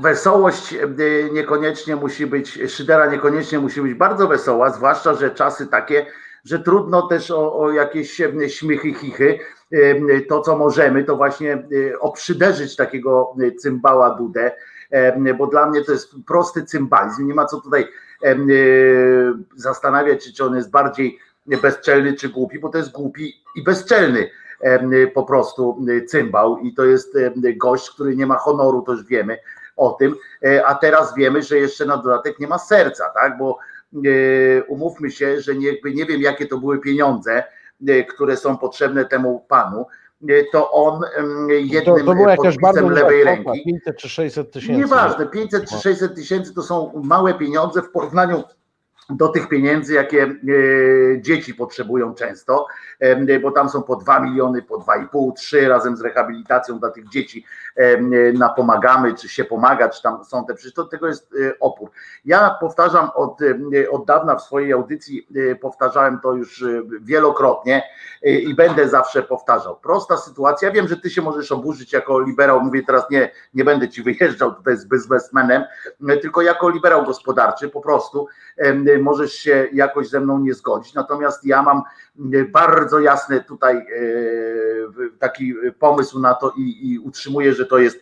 wesołość 0.00 0.72
y, 0.72 1.30
niekoniecznie 1.32 1.96
musi 1.96 2.26
być, 2.26 2.58
szydera 2.68 3.06
niekoniecznie 3.06 3.58
musi 3.58 3.80
być 3.82 3.94
bardzo 3.94 4.28
wesoła, 4.28 4.70
zwłaszcza, 4.70 5.14
że 5.14 5.30
czasy 5.30 5.66
takie, 5.66 6.06
że 6.44 6.58
trudno 6.58 7.02
też 7.02 7.30
o, 7.30 7.58
o 7.58 7.70
jakieś 7.70 8.20
y, 8.20 8.50
śmichy, 8.50 8.94
chichy. 8.94 9.38
To, 10.28 10.40
co 10.40 10.58
możemy, 10.58 11.04
to 11.04 11.16
właśnie 11.16 11.64
y, 11.72 12.00
oprzyderzyć 12.00 12.76
takiego 12.76 13.34
y, 13.40 13.52
cymbała 13.52 14.10
Dudę, 14.10 14.52
bo 15.38 15.46
dla 15.46 15.70
mnie 15.70 15.84
to 15.84 15.92
jest 15.92 16.14
prosty 16.26 16.64
cymbalizm. 16.64 17.26
Nie 17.26 17.34
ma 17.34 17.44
co 17.44 17.60
tutaj 17.60 17.88
y, 18.24 19.32
zastanawiać 19.56 20.24
się, 20.24 20.32
czy 20.32 20.44
on 20.44 20.56
jest 20.56 20.70
bardziej 20.70 21.18
bezczelny, 21.62 22.14
czy 22.14 22.28
głupi, 22.28 22.58
bo 22.58 22.68
to 22.68 22.78
jest 22.78 22.92
głupi 22.92 23.42
i 23.56 23.62
bezczelny 23.62 24.30
po 25.14 25.22
prostu 25.22 25.86
cymbał 26.06 26.58
i 26.58 26.74
to 26.74 26.84
jest 26.84 27.18
gość, 27.56 27.90
który 27.90 28.16
nie 28.16 28.26
ma 28.26 28.36
honoru, 28.36 28.82
to 28.82 28.92
już 28.92 29.04
wiemy 29.04 29.38
o 29.76 29.90
tym, 29.90 30.14
E, 30.44 30.66
a 30.66 30.74
teraz 30.74 31.14
wiemy, 31.14 31.42
że 31.42 31.58
jeszcze 31.58 31.86
na 31.86 31.96
dodatek 31.96 32.38
nie 32.38 32.46
ma 32.46 32.58
serca, 32.58 33.10
tak, 33.14 33.38
bo 33.38 33.58
e, 33.58 33.77
umówmy 34.68 35.10
się, 35.10 35.40
że 35.40 35.54
jakby 35.54 35.94
nie 35.94 36.06
wiem 36.06 36.20
jakie 36.20 36.46
to 36.46 36.58
były 36.58 36.80
pieniądze, 36.80 37.44
e, 37.88 38.04
które 38.04 38.36
są 38.36 38.58
potrzebne 38.58 39.04
temu 39.04 39.44
panu, 39.48 39.86
e, 40.28 40.44
to 40.52 40.70
on 40.70 41.00
to, 41.00 41.52
jednym 41.52 42.06
to 42.06 42.14
bardzo 42.14 42.42
podpisem 42.42 42.90
lewej 42.90 43.22
kwota, 43.22 43.52
ręki. 43.52 43.64
500 43.64 43.96
czy 43.96 44.08
600 44.08 44.50
tysięcy. 44.52 44.80
Nieważne, 44.80 45.26
500 45.26 45.70
czy 45.70 45.76
600 45.76 46.14
tysięcy 46.14 46.54
to 46.54 46.62
są 46.62 47.02
małe 47.04 47.34
pieniądze 47.34 47.82
w 47.82 47.90
porównaniu 47.90 48.44
do 49.10 49.28
tych 49.28 49.48
pieniędzy, 49.48 49.94
jakie 49.94 50.22
e, 50.22 50.36
dzieci 51.20 51.54
potrzebują 51.54 52.14
często, 52.14 52.66
e, 53.00 53.40
bo 53.40 53.50
tam 53.50 53.68
są 53.68 53.82
po 53.82 53.96
2 53.96 54.20
miliony, 54.20 54.62
po 54.62 54.78
2,5, 54.78 55.32
3 55.32 55.68
razem 55.68 55.96
z 55.96 56.00
rehabilitacją 56.00 56.78
dla 56.78 56.90
tych 56.90 57.08
dzieci 57.08 57.44
e, 57.78 57.98
napomagamy, 58.32 59.14
czy 59.14 59.28
się 59.28 59.44
pomaga, 59.44 59.88
czy 59.88 60.02
tam 60.02 60.24
są 60.24 60.46
te, 60.46 60.54
przecież 60.54 60.74
to, 60.74 60.84
tego 60.84 61.06
jest 61.06 61.34
e, 61.34 61.58
opór. 61.60 61.90
Ja 62.24 62.56
powtarzam 62.60 63.10
od, 63.14 63.42
e, 63.42 63.90
od 63.90 64.06
dawna 64.06 64.36
w 64.36 64.42
swojej 64.42 64.72
audycji, 64.72 65.28
e, 65.50 65.54
powtarzałem 65.54 66.20
to 66.22 66.32
już 66.32 66.62
e, 66.62 66.82
wielokrotnie 67.00 67.82
e, 68.22 68.30
i 68.30 68.54
będę 68.54 68.88
zawsze 68.88 69.22
powtarzał. 69.22 69.76
Prosta 69.76 70.16
sytuacja, 70.16 70.70
wiem, 70.70 70.88
że 70.88 70.96
ty 70.96 71.10
się 71.10 71.22
możesz 71.22 71.52
oburzyć 71.52 71.92
jako 71.92 72.20
liberał, 72.20 72.60
mówię 72.60 72.82
teraz 72.86 73.10
nie, 73.10 73.30
nie 73.54 73.64
będę 73.64 73.88
ci 73.88 74.02
wyjeżdżał 74.02 74.54
tutaj 74.54 74.76
z 74.76 74.86
biznesmenem, 74.86 75.64
tylko 76.22 76.42
jako 76.42 76.68
liberał 76.68 77.04
gospodarczy 77.04 77.68
po 77.68 77.80
prostu 77.80 78.26
możesz 79.00 79.32
się 79.32 79.68
jakoś 79.72 80.08
ze 80.08 80.20
mną 80.20 80.38
nie 80.38 80.54
zgodzić. 80.54 80.94
Natomiast 80.94 81.44
ja 81.44 81.62
mam 81.62 81.82
bardzo 82.48 83.00
jasny 83.00 83.44
tutaj 83.44 83.76
e, 83.76 83.82
taki 85.18 85.54
pomysł 85.78 86.20
na 86.20 86.34
to 86.34 86.52
i, 86.56 86.92
i 86.92 86.98
utrzymuję, 86.98 87.54
że 87.54 87.66
to 87.66 87.78
jest, 87.78 88.00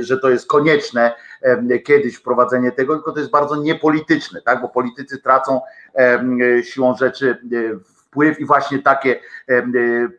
że 0.00 0.18
to 0.18 0.30
jest 0.30 0.48
konieczne 0.48 1.14
kiedyś 1.84 2.16
wprowadzenie 2.16 2.72
tego, 2.72 2.94
tylko 2.94 3.12
to 3.12 3.18
jest 3.18 3.30
bardzo 3.30 3.56
niepolityczne, 3.56 4.42
tak? 4.42 4.60
bo 4.62 4.68
politycy 4.68 5.18
tracą 5.18 5.60
siłą 6.62 6.96
rzeczy 6.96 7.30
e, 7.30 7.93
wpływ 8.14 8.40
i 8.40 8.44
właśnie 8.44 8.78
takie 8.78 9.20
e, 9.48 9.62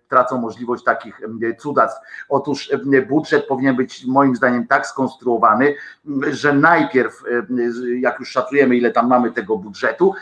tracą 0.10 0.38
możliwość 0.38 0.84
takich 0.84 1.24
em, 1.24 1.40
cudactw. 1.58 2.00
Otóż 2.30 2.72
em, 2.72 3.06
budżet 3.08 3.46
powinien 3.46 3.76
być 3.76 4.06
moim 4.06 4.36
zdaniem 4.36 4.68
tak 4.68 4.88
skonstruowany, 4.88 5.76
że 6.32 6.54
najpierw, 6.54 7.24
jak 8.00 8.20
już 8.20 8.32
szacujemy, 8.32 8.76
ile 8.78 8.92
tam 8.92 9.08
mamy 9.08 9.32
tego 9.32 9.58
budżetu, 9.58 10.14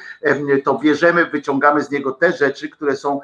to 0.64 0.80
bierzemy, 0.80 1.26
wyciągamy 1.26 1.82
z 1.82 1.92
niego 1.92 2.12
te 2.12 2.32
rzeczy, 2.32 2.70
które 2.70 2.96
są 2.96 3.20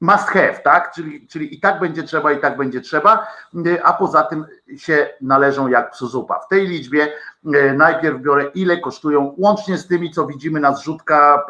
must 0.00 0.28
have, 0.28 0.60
tak? 0.64 0.92
Czyli, 0.94 1.26
czyli 1.26 1.54
i 1.54 1.60
tak 1.60 1.80
będzie 1.80 2.02
trzeba, 2.02 2.32
i 2.32 2.40
tak 2.40 2.56
będzie 2.56 2.80
trzeba, 2.80 3.26
a 3.82 3.92
poza 3.92 4.22
tym 4.22 4.44
się 4.76 5.08
należą 5.20 5.68
jak 5.68 5.90
psu 5.90 6.06
zupa. 6.06 6.40
W 6.40 6.48
tej 6.48 6.66
liczbie 6.66 7.12
e, 7.54 7.72
najpierw 7.72 8.20
biorę, 8.20 8.50
ile 8.54 8.76
kosztują, 8.76 9.34
łącznie 9.38 9.78
z 9.78 9.86
tymi, 9.86 10.10
co 10.10 10.26
widzimy 10.26 10.60
na 10.60 10.74
zrzutka, 10.74 11.46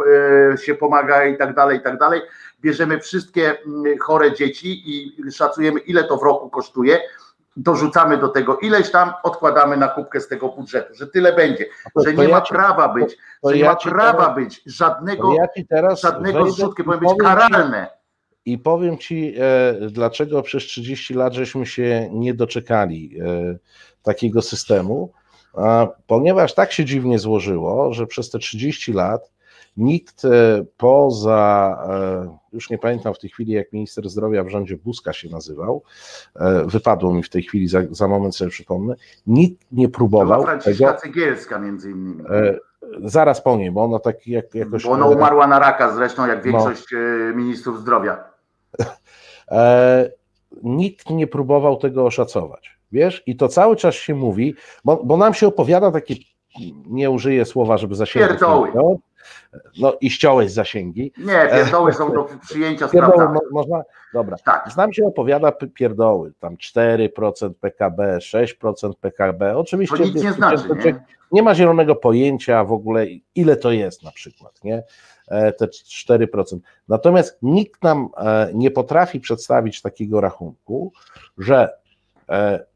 e, 0.53 0.59
się 0.59 0.75
pomaga 0.75 1.25
i 1.25 1.37
tak 1.37 1.55
dalej, 1.55 1.79
i 1.79 1.83
tak 1.83 1.99
dalej. 1.99 2.23
Bierzemy 2.61 3.01
wszystkie 3.01 3.59
chore 4.01 4.33
dzieci 4.33 4.83
i 4.87 5.33
szacujemy, 5.33 5.81
ile 5.81 6.05
to 6.05 6.17
w 6.17 6.23
roku 6.23 6.51
kosztuje 6.51 7.01
dorzucamy 7.57 8.19
do 8.19 8.29
tego 8.29 8.59
ileś 8.59 8.91
tam, 8.91 9.13
odkładamy 9.23 9.77
na 9.77 9.89
kubkę 9.89 10.21
z 10.21 10.29
tego 10.29 10.49
budżetu, 10.49 10.95
że 10.95 11.07
tyle 11.07 11.33
będzie, 11.33 11.67
że 11.97 12.15
nie 12.15 12.29
ma 12.29 12.41
prawa 12.41 12.89
być, 12.89 13.19
że 13.45 13.57
nie 13.57 13.65
ma 13.65 13.77
prawa 13.77 14.31
być 14.31 14.63
żadnego, 14.67 15.35
żadnego 16.03 16.51
zrzutki, 16.51 16.85
powinien 16.85 17.17
być 17.17 17.25
karalne. 17.27 17.96
I 18.47 18.59
powiem 18.59 18.99
Ci, 18.99 19.35
e, 19.39 19.75
dlaczego 19.91 20.43
przez 20.43 20.63
30 20.63 21.15
lat 21.15 21.35
żeśmy 21.35 21.67
się 21.67 22.09
nie 22.13 22.35
doczekali 22.35 23.19
e, 23.21 23.59
takiego 24.03 24.43
systemu, 24.43 25.13
ponieważ 26.07 26.55
tak 26.55 26.73
się 26.73 26.85
dziwnie 26.85 27.19
złożyło, 27.19 27.93
że 27.93 28.07
przez 28.07 28.31
te 28.31 28.39
30 28.39 28.93
lat 28.93 29.31
nikt 29.77 30.23
poza, 30.77 31.79
już 32.53 32.71
nie 32.71 32.79
pamiętam 32.79 33.15
w 33.15 33.19
tej 33.19 33.31
chwili, 33.31 33.53
jak 33.53 33.73
minister 33.73 34.09
zdrowia 34.09 34.45
w 34.45 34.49
rządzie 34.49 34.77
Buzka 34.77 35.13
się 35.13 35.29
nazywał, 35.29 35.83
wypadło 36.67 37.15
mi 37.15 37.23
w 37.23 37.29
tej 37.29 37.43
chwili, 37.43 37.69
za, 37.69 37.81
za 37.91 38.09
moment 38.09 38.37
sobie 38.37 38.51
przypomnę, 38.51 38.95
nikt 39.27 39.67
nie 39.73 39.89
próbował. 39.89 40.43
Franciszka 40.43 40.93
tego, 40.93 41.01
Cegielska 41.01 41.59
między 41.59 41.91
innymi. 41.91 42.25
Zaraz 43.05 43.41
po 43.43 43.57
niej, 43.57 43.71
bo 43.71 43.85
ona 43.85 43.99
tak 43.99 44.27
jak, 44.27 44.55
jakoś. 44.55 44.85
Bo 44.85 44.91
ona 44.91 45.07
umarła 45.07 45.47
na 45.47 45.59
raka 45.59 45.95
zresztą, 45.95 46.27
jak 46.27 46.47
no. 46.47 46.53
większość 46.53 46.87
no. 46.93 47.37
ministrów 47.37 47.81
zdrowia. 47.81 48.36
E, 49.51 50.11
nikt 50.63 51.11
nie 51.11 51.27
próbował 51.27 51.77
tego 51.77 52.07
oszacować. 52.07 52.79
Wiesz, 52.93 53.23
i 53.27 53.37
to 53.37 53.49
cały 53.49 53.77
czas 53.77 53.95
się 53.95 54.15
mówi, 54.15 54.55
bo, 54.85 55.05
bo 55.05 55.17
nam 55.17 55.35
się 55.35 55.47
opowiada 55.47 55.91
takie, 55.91 56.15
nie 56.87 57.11
użyję 57.11 57.45
słowa, 57.45 57.79
żeby 57.79 57.95
zasięgi. 57.95 58.29
Pierdoły. 58.29 58.71
No 58.75 58.97
i 60.01 60.11
ściąłeś 60.11 60.51
zasięgi. 60.51 61.13
Nie, 61.19 61.49
pierdoły 61.53 61.93
są 61.93 62.13
do 62.13 62.29
przyjęcia 62.43 62.89
pierdoły 62.89 63.29
mo, 63.29 63.41
można, 63.51 63.83
dobra. 64.15 64.37
Tak. 64.45 64.71
Znam 64.73 64.93
się 64.93 65.07
opowiada 65.07 65.53
pierdoły, 65.53 66.33
tam 66.41 66.57
4% 66.57 67.55
PKB, 67.61 68.19
6% 68.19 68.93
PKB. 69.01 69.57
Oczywiście. 69.57 69.97
To 69.97 70.05
nic 70.05 70.23
nie 70.23 70.33
znaczy, 70.33 70.65
nie? 70.85 71.05
nie 71.33 71.43
ma 71.43 71.55
zielonego 71.55 71.97
pojęcia 71.97 72.65
w 72.65 72.73
ogóle, 72.73 73.07
ile 73.35 73.57
to 73.57 73.73
jest 73.73 74.03
na 74.03 74.11
przykład, 74.11 74.65
nie? 74.65 74.83
E, 75.29 75.53
te 75.53 75.67
4%. 75.67 76.59
Natomiast 76.89 77.39
nikt 77.43 77.83
nam 77.83 78.09
e, 78.17 78.51
nie 78.55 78.71
potrafi 78.71 79.21
przedstawić 79.21 79.83
takiego 79.83 80.21
rachunku, 80.21 80.93
że 81.39 81.69
e, 82.29 82.67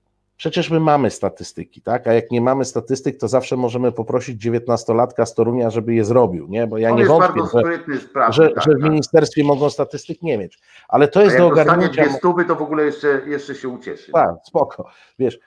przecież 0.41 0.71
my 0.71 0.81
mamy 0.81 1.11
statystyki, 1.11 1.83
tak? 1.83 2.07
A 2.07 2.13
jak 2.13 2.31
nie 2.31 2.41
mamy 2.41 2.65
statystyk, 2.65 3.19
to 3.19 3.29
zawsze 3.29 3.57
możemy 3.57 3.93
poprosić 3.93 4.43
dziewiętnastolatka 4.43 5.27
z 5.27 5.35
Torunia, 5.35 5.71
żeby 5.71 5.95
je 5.95 6.05
zrobił, 6.05 6.47
nie? 6.49 6.67
Bo 6.67 6.79
ja 6.79 6.91
On 6.91 6.97
nie 6.97 7.07
wątpię, 7.07 7.41
że, 7.41 8.01
sprawy, 8.01 8.33
że, 8.33 8.49
tak, 8.49 8.65
że, 8.65 8.71
w 8.71 8.81
tak. 8.81 8.91
ministerstwie 8.91 9.45
mogą 9.45 9.71
statystyk 9.71 10.23
nie 10.23 10.39
mieć. 10.39 10.59
Ale 10.89 11.09
to 11.09 11.23
jest 11.23 11.37
do 11.37 11.47
ogarnięcia. 11.47 12.03
Jak 12.03 12.11
dwie 12.11 12.19
stówy, 12.19 12.45
to 12.45 12.57
w 12.57 12.63
ogóle 12.63 12.85
jeszcze, 12.85 13.23
jeszcze 13.27 13.55
się 13.55 13.69
ucieszy. 13.69 14.13
Tak, 14.13 14.35
spoko. 14.45 14.89
Wiesz, 15.19 15.39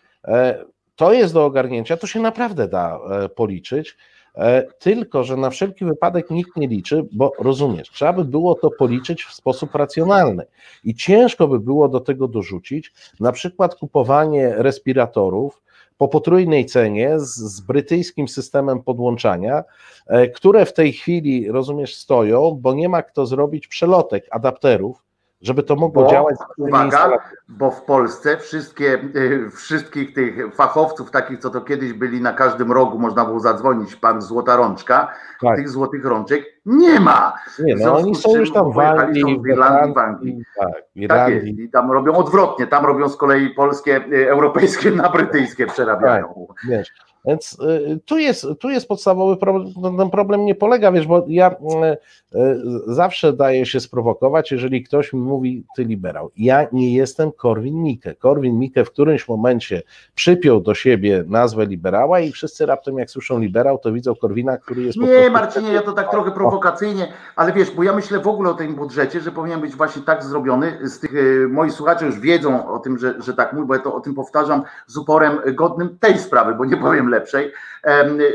to 0.95 1.13
jest 1.13 1.33
do 1.33 1.45
ogarnięcia, 1.45 1.97
to 1.97 2.07
się 2.07 2.19
naprawdę 2.19 2.67
da 2.67 3.00
policzyć. 3.35 3.97
E, 4.36 4.63
tylko 4.80 5.24
że 5.24 5.38
na 5.38 5.50
wszelki 5.50 5.86
wypadek 5.86 6.30
nikt 6.30 6.58
nie 6.58 6.68
liczy, 6.68 7.06
bo 7.12 7.32
rozumiesz, 7.40 7.90
trzeba 7.90 8.13
by 8.13 8.25
było 8.25 8.56
to 8.56 8.72
policzyć 8.72 9.24
w 9.24 9.34
sposób 9.34 9.75
racjonalny. 9.75 10.46
I 10.84 10.96
ciężko 10.96 11.48
by 11.48 11.60
było 11.60 11.90
do 11.90 12.00
tego 12.00 12.28
dorzucić 12.28 12.94
na 13.20 13.32
przykład 13.32 13.75
kupowanie 13.75 14.54
respiratorów 14.58 15.62
po 15.98 16.08
potrójnej 16.08 16.66
cenie 16.66 17.20
z, 17.20 17.36
z 17.36 17.62
brytyjskim 17.62 18.28
systemem 18.28 18.84
podłączania, 18.84 19.63
e, 20.08 20.28
które 20.28 20.66
w 20.66 20.74
tej 20.74 20.94
chwili, 20.94 21.52
rozumiesz, 21.52 21.96
stoją, 21.96 22.60
bo 22.62 22.74
nie 22.74 22.90
ma 22.90 23.04
kto 23.04 23.25
zrobić 23.25 23.68
przelotek 23.68 24.28
adapterów, 24.32 25.04
żeby 25.43 25.63
to 25.63 25.75
mogło 25.75 26.03
bo, 26.03 26.12
działać. 26.12 26.35
Uwaga, 26.57 27.12
bo 27.50 27.71
w 27.71 27.81
Polsce 27.81 28.38
wszystkie, 28.38 29.00
y, 29.15 29.50
wszystkich 29.51 30.13
tych 30.13 30.55
fachowców, 30.55 31.12
takich 31.12 31.39
co 31.39 31.50
to 31.50 31.62
kiedyś 31.62 31.93
byli 31.93 32.21
na 32.21 32.33
każdym 32.33 32.71
rogu, 32.71 33.00
można 33.00 33.25
było 33.25 33.39
zadzwonić, 33.39 33.95
pan 33.95 34.21
Złota 34.21 34.55
Rączka, 34.55 35.07
tak. 35.41 35.55
tych 35.55 35.69
złotych 35.69 36.05
rączek 36.05 36.43
nie 36.65 37.00
ma. 37.00 37.33
Nie, 37.59 37.75
no 37.75 37.97
oni 37.97 38.15
są 38.15 38.35
już 38.35 38.53
tam 38.53 38.71
w 38.71 38.79
Anglii, 38.79 39.39
w 39.41 39.47
Irlandii, 39.47 39.93
w 39.93 39.97
Anglii. 39.97 40.43
Tak, 40.59 40.73
w 40.95 41.00
Irlandii. 41.00 41.39
Tak 41.39 41.47
jest. 41.47 41.59
I 41.59 41.69
tam 41.69 41.91
robią 41.91 42.13
odwrotnie, 42.13 42.67
tam 42.67 42.85
robią 42.85 43.09
z 43.09 43.17
kolei 43.17 43.50
polskie, 43.50 44.05
y, 44.13 44.29
europejskie 44.29 44.91
na 44.91 45.09
brytyjskie 45.09 45.67
przerabiają. 45.67 46.47
Tak, 46.47 46.69
wiesz. 46.69 47.12
Więc 47.25 47.60
y, 47.60 48.00
tu 48.06 48.18
jest, 48.18 48.46
tu 48.60 48.70
jest 48.70 48.88
podstawowy 48.88 49.38
problem, 49.38 49.74
no, 49.82 49.98
ten 49.98 50.10
problem 50.10 50.46
nie 50.46 50.56
polega, 50.56 50.92
wiesz, 50.92 51.08
bo 51.08 51.25
ja 51.27 51.51
y, 51.51 52.38
y, 52.38 52.58
zawsze 52.88 53.34
daję 53.34 53.65
się 53.65 53.80
sprowokować, 53.80 54.51
jeżeli 54.51 54.84
ktoś 54.84 55.13
mi 55.13 55.20
mówi, 55.20 55.65
ty 55.75 55.84
liberał. 55.84 56.32
Ja 56.38 56.68
nie 56.72 56.94
jestem 56.94 57.32
Korwin 57.32 57.84
Mikke. 57.84 58.15
Korwin 58.15 58.60
Mikke 58.60 58.86
w 58.86 58.92
którymś 58.92 59.27
momencie 59.27 59.82
przypiął 60.15 60.62
do 60.62 60.75
siebie 60.75 61.24
nazwę 61.27 61.65
liberała 61.65 62.20
i 62.20 62.32
wszyscy 62.32 62.65
raptem 62.65 62.98
jak 62.98 63.10
słyszą 63.10 63.39
liberał, 63.39 63.77
to 63.77 63.94
widzą 63.94 64.15
Korwina, 64.15 64.58
który 64.58 64.84
jest 64.84 64.98
Nie, 64.98 65.08
prostu... 65.08 65.32
Marcinie, 65.32 65.74
ja 65.74 65.82
to 65.82 65.92
tak 65.92 66.12
trochę 66.12 66.32
prowokacyjnie, 66.32 67.08
ale 67.36 67.53
wiesz, 67.53 67.72
bo 67.72 67.84
ja 67.84 67.94
myślę 67.94 68.20
w 68.20 68.27
ogóle 68.27 68.50
o 68.50 68.53
tym 68.53 68.75
budżecie, 68.75 69.20
że 69.20 69.32
powinien 69.32 69.62
być 69.62 69.75
właśnie 69.75 70.01
tak 70.01 70.24
zrobiony. 70.24 70.89
Z 70.89 71.00
tych 71.00 71.12
moi 71.50 71.72
słuchacze 71.72 72.06
już 72.06 72.20
wiedzą 72.20 72.74
o 72.74 72.80
tym, 72.80 72.98
że, 72.98 73.22
że 73.22 73.34
tak 73.34 73.53
mówię, 73.53 73.65
bo 73.65 73.74
ja 73.74 73.80
to 73.80 73.96
o 73.96 74.01
tym 74.01 74.15
powtarzam 74.15 74.63
z 74.88 74.98
uporem 74.98 75.39
godnym 75.56 75.98
tej 76.00 76.20
sprawy, 76.20 76.56
bo 76.56 76.65
nie 76.65 76.77
powiem 76.77 77.12
lepszej, 77.13 77.51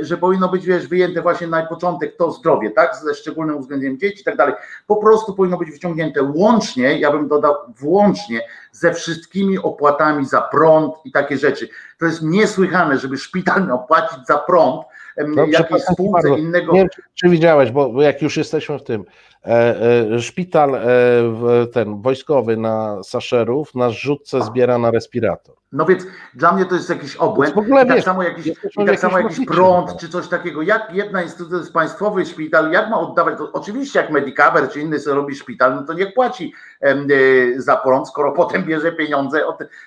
że 0.01 0.17
powinno 0.17 0.49
być, 0.49 0.67
wiesz, 0.67 0.89
wyjęte 0.89 1.23
właśnie 1.23 1.47
na 1.47 1.67
początek 1.67 2.17
to 2.17 2.31
zdrowie, 2.31 2.71
tak, 2.71 2.97
ze 2.97 3.15
szczególnym 3.15 3.57
uwzględnieniem 3.57 3.99
dzieci 3.99 4.21
i 4.21 4.25
tak 4.25 4.37
dalej. 4.37 4.55
Po 4.87 4.97
prostu 4.97 5.35
powinno 5.35 5.59
być 5.59 5.71
wyciągnięte 5.71 6.23
łącznie, 6.23 6.99
ja 6.99 7.13
bym 7.13 7.29
dodał 7.29 7.55
włącznie 7.69 8.41
ze 8.73 8.95
wszystkimi 8.95 9.59
opłatami 9.59 10.27
za 10.27 10.41
prąd 10.41 10.95
i 11.05 11.13
takie 11.13 11.39
rzeczy. 11.39 11.69
To 11.99 12.07
jest 12.07 12.23
niesłychane, 12.23 12.99
żeby 12.99 13.19
szpital 13.19 13.67
miał 13.67 13.87
płacić 13.87 14.27
za 14.27 14.39
prąd, 14.39 14.83
no, 15.27 15.47
jakiejś 15.47 15.83
spółce 15.83 16.39
innego. 16.39 16.73
Nie 16.73 16.79
wiem, 16.79 16.89
czy 17.15 17.29
widziałeś, 17.29 17.71
bo 17.71 18.03
jak 18.03 18.23
już 18.23 18.37
jesteśmy 18.37 18.79
w 18.79 18.83
tym, 18.83 19.05
e, 19.45 19.81
e, 20.15 20.21
szpital 20.21 20.75
e, 20.75 20.81
ten 21.73 22.03
wojskowy 22.03 22.57
na 22.57 23.03
Saszerów 23.03 23.75
na 23.75 23.91
rzutce 23.91 24.43
zbiera 24.43 24.79
na 24.79 24.91
respirator. 24.91 25.58
No 25.73 25.85
więc 25.85 26.07
dla 26.35 26.53
mnie 26.53 26.65
to 26.65 26.75
jest 26.75 26.91
jakiś 26.91 27.17
obłęd. 27.17 27.55
W 27.55 27.59
ogóle, 27.59 27.85
I 27.85 27.87
tak 27.87 27.97
wiesz, 27.97 28.05
samo 28.05 28.23
jakiś, 28.23 28.47
i 28.47 28.87
tak 28.87 29.01
samo 29.01 29.19
jakiś 29.19 29.47
prąd 29.47 29.97
czy 29.97 30.09
coś 30.09 30.29
takiego. 30.29 30.63
Jak 30.63 30.95
jedna 30.95 31.23
instytucja, 31.23 31.51
to 31.51 31.59
jest 31.59 31.73
państwowy 31.73 32.27
szpital, 32.27 32.73
jak 32.73 32.91
ma 32.91 33.01
oddawać? 33.01 33.39
To 33.39 33.53
oczywiście 33.53 34.01
jak 34.01 34.11
Medicaver 34.11 34.69
czy 34.71 34.81
inny 34.81 35.01
sobie 35.01 35.17
robi 35.17 35.35
szpital, 35.35 35.75
no 35.75 35.83
to 35.83 35.93
niech 35.93 36.15
płaci 36.15 36.55
za 37.57 37.77
prąd, 37.77 38.09
skoro 38.09 38.33
potem 38.43 38.65
bierze 38.65 38.93
pieniądze. 38.93 39.41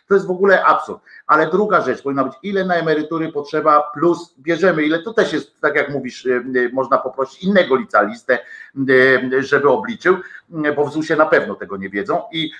To 0.07 0.13
jest 0.13 0.27
w 0.27 0.31
ogóle 0.31 0.65
absurd. 0.65 1.01
Ale 1.31 1.47
druga 1.47 1.81
rzecz 1.81 2.01
powinna 2.01 2.23
być, 2.23 2.33
ile 2.43 2.65
na 2.65 2.75
emerytury 2.75 3.31
potrzeba, 3.31 3.91
plus 3.93 4.35
bierzemy, 4.39 4.83
ile 4.83 5.03
to 5.03 5.13
też 5.13 5.33
jest, 5.33 5.61
tak 5.61 5.75
jak 5.75 5.89
mówisz, 5.89 6.27
można 6.73 6.97
poprosić 6.97 7.43
innego 7.43 7.75
licealistę, 7.75 8.39
żeby 9.39 9.69
obliczył, 9.69 10.17
bo 10.75 10.85
w 10.85 10.93
ZUS-ie 10.93 11.17
na 11.17 11.25
pewno 11.25 11.55
tego 11.55 11.77
nie 11.77 11.89
wiedzą 11.89 12.21
i 12.31 12.51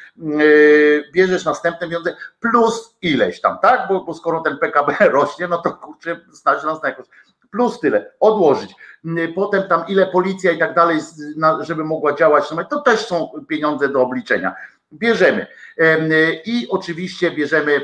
bierzesz 1.13 1.45
następne 1.45 1.87
pieniądze 1.87 2.15
plus 2.39 2.95
ileś 3.01 3.41
tam, 3.41 3.57
tak? 3.61 3.87
Bo, 3.89 4.03
bo 4.03 4.13
skoro 4.13 4.39
ten 4.39 4.57
PKB 4.57 4.95
rośnie, 5.09 5.47
no 5.47 5.57
to 5.57 5.71
kurczę, 5.71 6.19
stać 6.33 6.63
nas 6.63 6.83
na 6.83 6.89
jakoś 6.89 7.05
plus 7.51 7.79
tyle, 7.79 8.11
odłożyć. 8.19 8.75
Potem 9.35 9.63
tam 9.63 9.83
ile 9.87 10.07
policja 10.07 10.51
i 10.51 10.59
tak 10.59 10.75
dalej, 10.75 10.99
żeby 11.61 11.83
mogła 11.83 12.13
działać, 12.13 12.43
to 12.69 12.81
też 12.81 13.07
są 13.07 13.31
pieniądze 13.47 13.89
do 13.89 14.01
obliczenia. 14.01 14.55
Bierzemy. 14.93 15.47
I 16.45 16.67
oczywiście 16.69 17.31
bierzemy 17.31 17.81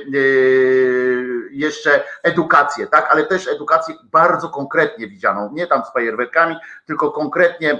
jeszcze 1.52 2.04
edukację, 2.24 2.88
tak, 2.88 3.08
ale 3.12 3.24
też 3.24 3.48
edukację 3.48 3.96
bardzo 4.12 4.50
konkretnie 4.50 5.08
widzianą, 5.08 5.50
nie 5.54 5.68
tam 5.68 5.86
z 5.86 5.94
fajerwerkami, 5.94 6.56
tylko 6.86 7.12
konkretnie 7.12 7.80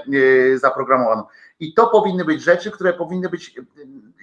zaprogramowaną. 0.54 1.24
I 1.60 1.74
to 1.74 1.86
powinny 1.86 2.24
być 2.24 2.42
rzeczy, 2.42 2.70
które 2.70 2.92
powinny 2.92 3.28
być, 3.28 3.54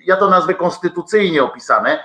ja 0.06 0.18
to 0.18 0.30
nazwę 0.30 0.54
konstytucyjnie 0.54 1.44
opisane, 1.44 2.04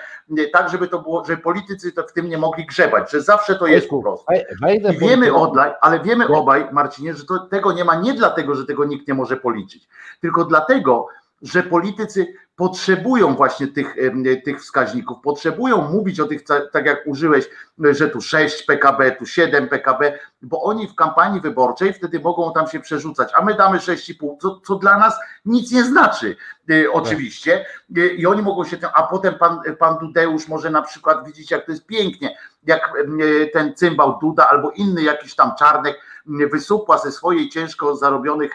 tak, 0.53 0.69
żeby 0.69 0.89
to 0.89 0.99
było, 0.99 1.25
że 1.25 1.37
politycy 1.37 1.93
to 1.93 2.03
w 2.03 2.13
tym 2.13 2.29
nie 2.29 2.39
mogli 2.39 2.67
grzebać, 2.67 3.11
że 3.11 3.21
zawsze 3.21 3.57
to 3.57 3.67
jest 3.67 3.89
po 3.89 4.03
prostu. 4.03 4.27
I 4.33 4.99
wiemy 4.99 5.35
odlaj, 5.35 5.73
ale 5.81 6.01
wiemy 6.01 6.29
obaj, 6.29 6.67
Marcinie, 6.73 7.15
że 7.15 7.25
to, 7.25 7.39
tego 7.39 7.73
nie 7.73 7.85
ma 7.85 7.95
nie 7.95 8.15
dlatego, 8.15 8.55
że 8.55 8.67
tego 8.67 8.85
nikt 8.85 9.09
nie 9.09 9.15
może 9.15 9.37
policzyć, 9.37 9.89
tylko 10.21 10.45
dlatego, 10.45 11.09
że 11.43 11.63
politycy 11.63 12.35
potrzebują 12.57 13.35
właśnie 13.35 13.69
tych, 13.69 13.97
tych 14.45 14.61
wskaźników, 14.61 15.19
potrzebują 15.23 15.89
mówić 15.91 16.21
o 16.21 16.27
tych, 16.27 16.43
tak 16.73 16.87
jak 16.87 17.07
użyłeś, 17.07 17.49
że 17.79 18.09
tu 18.09 18.21
6 18.21 18.63
PKB, 18.63 19.13
tu 19.13 19.27
7 19.27 19.69
PKB, 19.69 20.19
bo 20.43 20.63
oni 20.63 20.89
w 20.89 20.95
kampanii 20.95 21.41
wyborczej 21.41 21.93
wtedy 21.93 22.21
mogą 22.21 22.53
tam 22.53 22.67
się 22.67 22.81
przerzucać, 22.81 23.31
a 23.35 23.45
my 23.45 23.55
damy 23.55 23.79
6,5, 23.79 24.37
co, 24.41 24.61
co 24.67 24.75
dla 24.75 24.99
nas 24.99 25.15
nic 25.45 25.73
nie 25.73 25.85
znaczy 25.85 26.37
y, 26.71 26.93
oczywiście 26.93 27.67
y, 27.97 28.09
i 28.09 28.27
oni 28.27 28.43
mogą 28.43 28.65
się, 28.65 28.77
a 28.95 29.03
potem 29.03 29.35
pan, 29.35 29.61
pan 29.79 29.99
Dudeusz 29.99 30.49
może 30.49 30.71
na 30.71 30.83
przykład 30.83 31.27
widzieć 31.27 31.51
jak 31.51 31.67
to 31.67 31.73
jest 31.73 31.87
pięknie, 31.87 32.37
jak 32.63 32.93
y, 33.21 33.51
ten 33.53 33.75
cymbał 33.75 34.19
Duda 34.19 34.49
albo 34.49 34.71
inny 34.71 35.03
jakiś 35.03 35.35
tam 35.35 35.53
czarnek 35.59 36.01
wysupła 36.27 36.99
ze 36.99 37.13
swojej 37.13 37.49
ciężko 37.49 37.97
zarobionych 37.97 38.53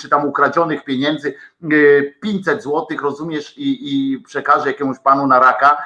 czy 0.00 0.08
tam 0.08 0.28
ukradzionych 0.28 0.84
pieniędzy 0.84 1.34
500 2.20 2.62
złotych, 2.62 3.02
rozumiesz, 3.02 3.58
i, 3.58 4.12
i 4.12 4.18
przekaże 4.18 4.68
jakiemuś 4.68 4.98
panu 4.98 5.26
na 5.26 5.38
raka, 5.38 5.78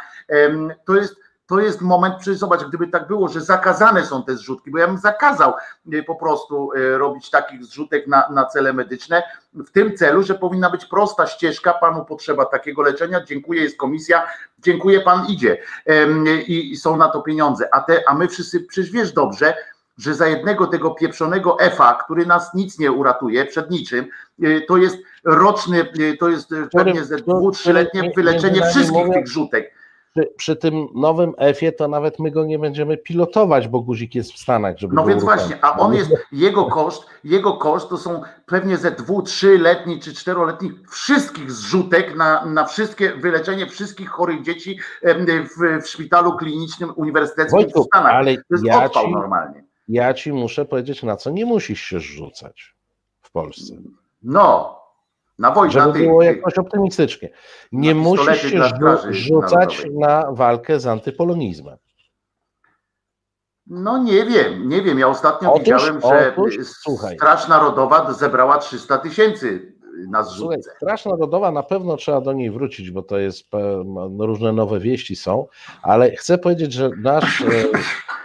to 0.85 0.97
jest 0.97 1.17
to 1.49 1.61
jest 1.61 1.81
moment, 1.81 2.15
przecież 2.21 2.39
zobacz, 2.39 2.65
gdyby 2.65 2.89
tak 2.89 3.07
było, 3.07 3.29
że 3.29 3.41
zakazane 3.41 4.07
są 4.07 4.23
te 4.23 4.37
zrzutki, 4.37 4.71
bo 4.71 4.79
ja 4.79 4.87
bym 4.87 4.99
zakazał 4.99 5.53
y, 5.95 6.03
po 6.03 6.15
prostu 6.15 6.73
y, 6.73 6.99
robić 6.99 7.31
takich 7.31 7.65
zrzutek 7.65 8.07
na, 8.07 8.29
na 8.31 8.45
cele 8.45 8.73
medyczne, 8.73 9.23
w 9.55 9.71
tym 9.71 9.97
celu, 9.97 10.23
że 10.23 10.35
powinna 10.35 10.71
być 10.71 10.85
prosta 10.85 11.27
ścieżka, 11.27 11.73
panu 11.73 12.05
potrzeba 12.05 12.45
takiego 12.45 12.83
leczenia, 12.83 13.25
dziękuję, 13.25 13.63
jest 13.63 13.77
komisja, 13.77 14.27
dziękuję, 14.59 15.01
pan 15.01 15.27
idzie. 15.27 15.59
I, 16.47 16.73
i 16.73 16.77
są 16.77 16.97
na 16.97 17.09
to 17.09 17.23
pieniądze, 17.23 17.69
a, 17.75 17.81
te, 17.81 18.03
a 18.09 18.15
my 18.15 18.29
wszyscy, 18.29 18.61
przecież 18.61 18.91
wiesz 18.91 19.13
dobrze, 19.13 19.55
że 19.99 20.15
za 20.15 20.29
jednego 20.29 20.67
tego 20.67 20.91
pieprzonego 20.91 21.61
EFA, 21.61 21.95
który 22.05 22.27
nas 22.27 22.55
nic 22.55 22.79
nie 22.79 22.93
uratuje 22.93 23.45
przed 23.45 23.71
niczym, 23.71 24.07
y, 24.43 24.65
to 24.69 24.77
jest 24.77 24.97
roczny, 25.25 25.93
to 26.21 26.29
jest 26.29 26.51
pewnie 26.73 27.05
ze 27.05 27.17
dwu, 27.17 27.51
trzyletnie 27.51 28.13
wyleczenie 28.17 28.63
wszystkich 28.63 29.09
tych 29.15 29.29
rzutek 29.29 29.78
przy, 30.19 30.31
przy, 30.37 30.57
tym 30.57 30.87
nowym 30.95 31.35
F-ie 31.39 31.73
to 31.73 31.89
nawet 31.89 32.19
my 32.19 32.31
go 32.31 32.45
nie 32.45 32.59
będziemy 32.59 32.97
pilotować, 32.97 33.69
bo 33.69 33.81
guzik 33.81 34.15
jest 34.15 34.33
w 34.33 34.39
Stanach, 34.39 34.79
żeby 34.79 34.95
No 34.95 35.05
więc 35.05 35.25
właśnie, 35.25 35.65
a 35.65 35.79
on 35.79 35.95
jest, 35.95 36.11
jego 36.33 36.65
koszt, 36.65 37.07
jego 37.25 37.53
koszt 37.53 37.89
to 37.89 37.99
są 37.99 38.23
pewnie 38.47 38.77
ze 38.77 38.91
dwu, 38.91 39.23
trzyletni 39.23 40.01
czy 40.01 40.15
czteroletni 40.15 40.73
wszystkich 40.91 41.53
zrzutek 41.53 42.17
na, 42.17 42.45
na 42.45 42.65
wszystkie 42.65 43.13
wyleczenie 43.13 43.67
wszystkich 43.67 44.09
chorych 44.09 44.43
dzieci 44.43 44.79
w, 45.05 45.83
w 45.83 45.89
szpitalu 45.89 46.37
klinicznym 46.37 46.93
uniwersyteckim 46.97 47.69
w 47.77 47.85
Stanach. 47.85 48.13
Ale 48.13 48.35
to 48.37 48.43
jest 48.51 48.65
ja 48.65 48.89
ci, 48.89 49.11
normalnie. 49.11 49.65
Ja 49.89 50.15
ci 50.15 50.33
muszę 50.33 50.65
powiedzieć, 50.65 51.03
na 51.03 51.17
co 51.17 51.31
nie 51.31 51.47
musisz 51.47 51.81
się 51.81 52.01
rzucać 52.01 52.77
w 53.21 53.31
Polsce. 53.31 53.75
No, 54.23 54.79
na 55.39 55.51
wojnę. 55.51 55.73
Żeby 55.73 55.93
tych, 55.93 56.03
było 56.03 56.23
jakoś 56.23 56.59
optymistycznie. 56.59 57.31
Nie 57.73 57.95
musisz 57.95 58.43
się 58.43 58.63
rzucać 59.11 59.87
na 59.93 60.33
walkę 60.33 60.81
z 60.81 60.87
antypolonizmem. 60.87 61.77
No 63.67 63.99
nie 63.99 64.25
wiem, 64.25 64.69
nie 64.69 64.83
wiem. 64.83 64.99
Ja 64.99 65.09
ostatnio 65.09 65.53
otóż, 65.53 65.65
widziałem, 65.65 66.01
że 66.01 66.33
otóż, 66.37 66.59
Straż 67.15 67.49
Narodowa 67.49 68.13
zebrała 68.13 68.59
300 68.59 68.99
tysięcy 68.99 69.79
na 70.09 70.23
zrzutce. 70.23 70.41
Słuchaj, 70.41 70.77
Straż 70.77 71.05
Narodowa 71.05 71.53
na 71.53 71.63
pewno 71.63 71.97
trzeba 71.97 72.21
do 72.21 72.33
niej 72.33 72.51
wrócić, 72.51 72.91
bo 72.91 73.03
to 73.03 73.19
jest 73.19 73.47
no, 73.85 74.27
różne 74.27 74.53
nowe 74.53 74.81
wieści 74.81 75.17
są, 75.17 75.47
ale 75.83 76.11
chcę 76.11 76.39
powiedzieć, 76.39 76.73
że 76.73 76.91
nasz 77.03 77.41
e, 77.41 77.45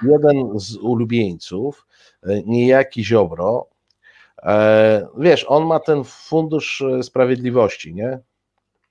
jeden 0.02 0.60
z 0.60 0.78
ulubieńców, 0.78 1.88
e, 2.24 2.42
niejaki 2.46 3.06
Ziobro, 3.06 3.73
wiesz, 5.18 5.46
on 5.48 5.66
ma 5.66 5.80
ten 5.80 6.04
fundusz 6.04 6.82
e, 6.82 7.04
sprawiedliwości, 7.04 7.94
nie? 7.94 8.20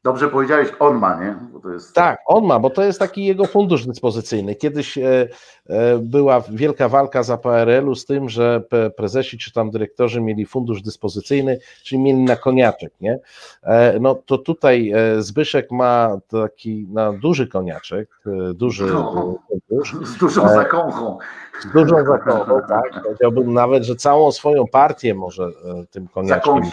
Dobrze 0.05 0.29
powiedziałeś, 0.29 0.69
on 0.79 0.99
ma, 0.99 1.21
nie? 1.21 1.37
Jest... 1.73 1.95
Tak, 1.95 2.21
on 2.27 2.45
ma, 2.45 2.59
bo 2.59 2.71
to 2.71 2.83
jest 2.83 2.99
taki 2.99 3.25
jego 3.25 3.45
fundusz 3.45 3.87
dyspozycyjny. 3.87 4.55
Kiedyś 4.55 4.99
e, 4.99 5.29
e, 5.67 5.99
była 5.99 6.41
wielka 6.41 6.89
walka 6.89 7.23
za 7.23 7.39
PRL-u 7.39 7.95
z 7.95 8.07
tym, 8.07 8.29
że 8.29 8.63
prezesi 8.97 9.39
czy 9.39 9.53
tam 9.53 9.71
dyrektorzy 9.71 10.21
mieli 10.21 10.47
fundusz 10.47 10.83
dyspozycyjny, 10.83 11.59
czyli 11.83 12.03
mieli 12.03 12.23
na 12.23 12.37
koniaczek, 12.37 12.93
nie? 13.01 13.19
E, 13.63 14.01
no 14.01 14.15
to 14.15 14.39
tutaj 14.39 14.93
e, 14.95 15.23
Zbyszek 15.23 15.71
ma 15.71 16.19
taki 16.29 16.87
na 16.91 17.13
duży 17.13 17.47
koniaczek, 17.49 18.09
e, 18.27 18.55
duży 18.55 18.87
no, 18.87 19.39
fundusz. 19.49 19.97
Z 20.09 20.17
dużą 20.17 20.45
e, 20.45 20.55
zakąchą. 20.55 21.19
Z 21.63 21.73
dużą 21.73 22.05
zakąchą, 22.05 22.61
tak. 22.69 23.03
Powiedziałbym 23.05 23.55
nawet, 23.55 23.85
że 23.85 23.97
całą 23.97 24.33
swoją 24.33 24.67
partię 24.67 25.15
może 25.15 25.49
tym 25.91 26.09
koniaczkiem 26.09 26.61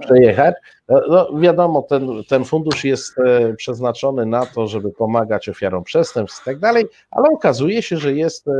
przejechać. 0.00 0.54
No, 0.88 1.00
no, 1.08 1.40
wiadomo, 1.40 1.82
ten, 1.82 2.08
ten 2.28 2.44
fundusz 2.44 2.84
jest 2.84 3.18
e, 3.18 3.54
przeznaczony 3.54 4.26
na 4.26 4.46
to, 4.46 4.66
żeby 4.66 4.92
pomagać 4.92 5.48
ofiarom 5.48 5.84
przestępstw 5.84 6.42
i 6.42 6.44
tak 6.44 6.58
dalej, 6.58 6.86
ale 7.10 7.28
okazuje 7.28 7.82
się, 7.82 7.96
że 7.96 8.12
jest 8.12 8.48
e, 8.48 8.52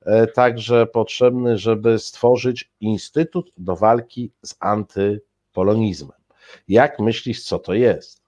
e, 0.00 0.26
także 0.26 0.86
potrzebny, 0.86 1.58
żeby 1.58 1.98
stworzyć 1.98 2.70
instytut 2.80 3.52
do 3.58 3.76
walki 3.76 4.32
z 4.42 4.54
antypolonizmem. 4.60 6.18
Jak 6.68 7.00
myślisz, 7.00 7.44
co 7.44 7.58
to 7.58 7.74
jest? 7.74 8.21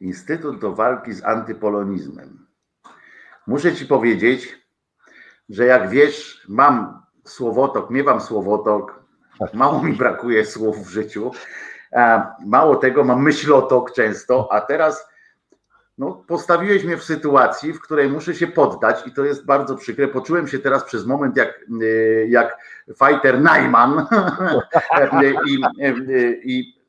Instytut 0.00 0.60
do 0.60 0.72
walki 0.72 1.12
z 1.12 1.24
antypolonizmem. 1.24 2.46
Muszę 3.46 3.74
ci 3.74 3.86
powiedzieć, 3.86 4.58
że 5.48 5.66
jak 5.66 5.90
wiesz, 5.90 6.46
mam 6.48 7.02
słowotok, 7.24 7.90
miewam 7.90 8.20
słowotok, 8.20 9.00
Mało 9.54 9.82
mi 9.82 9.92
brakuje 9.92 10.46
słów 10.46 10.86
w 10.86 10.90
życiu. 10.90 11.30
Mało 12.46 12.76
tego, 12.76 13.04
mam 13.04 13.22
myślotok 13.22 13.92
często, 13.92 14.48
a 14.52 14.60
teraz 14.60 15.10
no, 15.98 16.24
postawiłeś 16.26 16.84
mnie 16.84 16.96
w 16.96 17.04
sytuacji, 17.04 17.72
w 17.72 17.80
której 17.80 18.08
muszę 18.08 18.34
się 18.34 18.46
poddać 18.46 19.06
i 19.06 19.12
to 19.12 19.24
jest 19.24 19.46
bardzo 19.46 19.76
przykre. 19.76 20.08
Poczułem 20.08 20.48
się 20.48 20.58
teraz 20.58 20.84
przez 20.84 21.06
moment 21.06 21.36
jak, 21.36 21.60
y, 21.82 22.26
jak 22.30 22.58
fighter 22.88 23.40
Najman 23.40 24.06
I, 25.46 25.60
i 26.42 26.80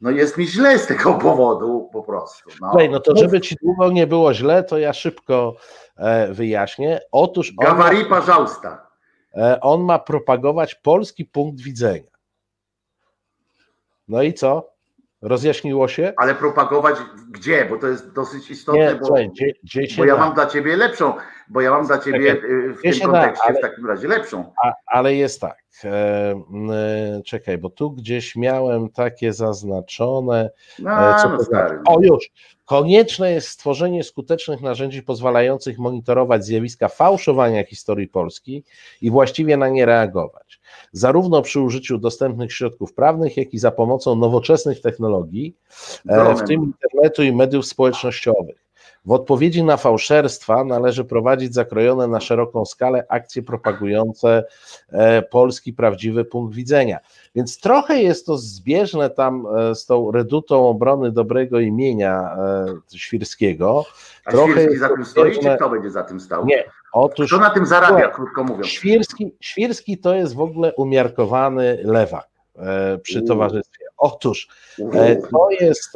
no 0.00 0.10
jest 0.10 0.38
mi 0.38 0.46
źle 0.46 0.78
z 0.78 0.86
tego 0.86 1.14
powodu 1.14 1.88
po 1.92 2.02
prostu. 2.02 2.50
No, 2.60 2.68
Słuchaj, 2.70 2.90
no 2.90 3.00
to 3.00 3.16
żeby 3.16 3.40
ci 3.40 3.56
długo 3.62 3.90
nie 3.90 4.06
było 4.06 4.34
źle, 4.34 4.64
to 4.64 4.78
ja 4.78 4.92
szybko 4.92 5.56
e, 5.96 6.32
wyjaśnię. 6.32 7.00
Otóż 7.12 7.52
on 7.56 7.66
Gawari, 7.66 8.04
ma. 8.08 8.20
E, 9.34 9.60
on 9.60 9.82
ma 9.82 9.98
propagować 9.98 10.74
polski 10.74 11.24
punkt 11.24 11.60
widzenia. 11.60 12.10
No 14.08 14.22
i 14.22 14.34
co? 14.34 14.70
Rozjaśniło 15.22 15.88
się? 15.88 16.12
Ale 16.16 16.34
propagować 16.34 16.96
gdzie? 17.30 17.66
Bo 17.70 17.76
to 17.76 17.86
jest 17.86 18.12
dosyć 18.12 18.50
istotne, 18.50 18.80
nie, 18.80 18.94
bo, 18.94 19.16
dzie, 19.64 19.96
bo 19.96 20.04
ja 20.04 20.16
mam 20.16 20.34
dla 20.34 20.46
ciebie 20.46 20.76
lepszą 20.76 21.14
bo 21.50 21.60
ja 21.60 21.70
mam 21.70 21.86
dla 21.86 21.98
ciebie 21.98 22.32
y, 22.32 22.74
w 22.74 22.82
tym 22.82 23.00
kontekście 23.00 23.44
da, 23.46 23.48
ale, 23.48 23.58
w 23.58 23.60
takim 23.60 23.86
razie 23.86 24.08
lepszą. 24.08 24.52
A, 24.64 24.72
ale 24.86 25.14
jest 25.14 25.40
tak, 25.40 25.62
e, 25.84 25.88
e, 25.90 27.22
czekaj, 27.24 27.58
bo 27.58 27.70
tu 27.70 27.90
gdzieś 27.90 28.36
miałem 28.36 28.88
takie 28.88 29.32
zaznaczone. 29.32 30.50
No, 30.78 31.14
co 31.22 31.28
no 31.28 31.44
stary. 31.44 31.78
O 31.86 32.00
już, 32.02 32.30
Konieczne 32.70 33.32
jest 33.32 33.48
stworzenie 33.48 34.04
skutecznych 34.04 34.60
narzędzi 34.60 35.02
pozwalających 35.02 35.78
monitorować 35.78 36.44
zjawiska 36.44 36.88
fałszowania 36.88 37.64
historii 37.64 38.08
Polski 38.08 38.64
i 39.02 39.10
właściwie 39.10 39.56
na 39.56 39.68
nie 39.68 39.86
reagować, 39.86 40.60
zarówno 40.92 41.42
przy 41.42 41.60
użyciu 41.60 41.98
dostępnych 41.98 42.52
środków 42.52 42.94
prawnych, 42.94 43.36
jak 43.36 43.54
i 43.54 43.58
za 43.58 43.70
pomocą 43.70 44.16
nowoczesnych 44.16 44.80
technologii, 44.80 45.56
e, 46.08 46.34
w 46.34 46.42
tym 46.42 46.62
internetu 46.62 47.22
i 47.22 47.32
mediów 47.32 47.66
społecznościowych. 47.66 48.69
W 49.04 49.12
odpowiedzi 49.12 49.64
na 49.64 49.76
fałszerstwa 49.76 50.64
należy 50.64 51.04
prowadzić 51.04 51.54
zakrojone 51.54 52.08
na 52.08 52.20
szeroką 52.20 52.64
skalę 52.64 53.06
akcje 53.08 53.42
propagujące 53.42 54.44
e, 54.92 55.22
polski 55.22 55.72
prawdziwy 55.72 56.24
punkt 56.24 56.54
widzenia. 56.54 56.98
Więc 57.34 57.60
trochę 57.60 58.02
jest 58.02 58.26
to 58.26 58.38
zbieżne 58.38 59.10
tam 59.10 59.46
e, 59.56 59.74
z 59.74 59.86
tą 59.86 60.10
redutą 60.10 60.68
obrony 60.68 61.12
dobrego 61.12 61.60
imienia 61.60 62.36
e, 62.92 62.98
Świrskiego. 62.98 63.84
A 64.24 64.30
trochę 64.30 64.52
Świrski 64.52 64.78
za 64.78 64.88
tym 64.88 65.04
stoi, 65.04 65.32
zbieżne... 65.32 65.50
czy 65.50 65.56
kto 65.56 65.70
będzie 65.70 65.90
za 65.90 66.02
tym 66.02 66.20
stał? 66.20 66.46
Nie. 66.46 66.64
Otóż, 66.92 67.30
kto 67.30 67.40
na 67.40 67.50
tym 67.50 67.66
zarabia, 67.66 68.08
krótko 68.08 68.44
mówiąc? 68.44 68.66
Świrski, 68.66 69.34
Świrski 69.40 69.98
to 69.98 70.14
jest 70.14 70.34
w 70.34 70.40
ogóle 70.40 70.74
umiarkowany 70.74 71.78
lewak 71.84 72.28
przy 73.02 73.22
towarzystwie. 73.22 73.89
Otóż 74.00 74.48
to 75.30 75.50
jest 75.60 75.92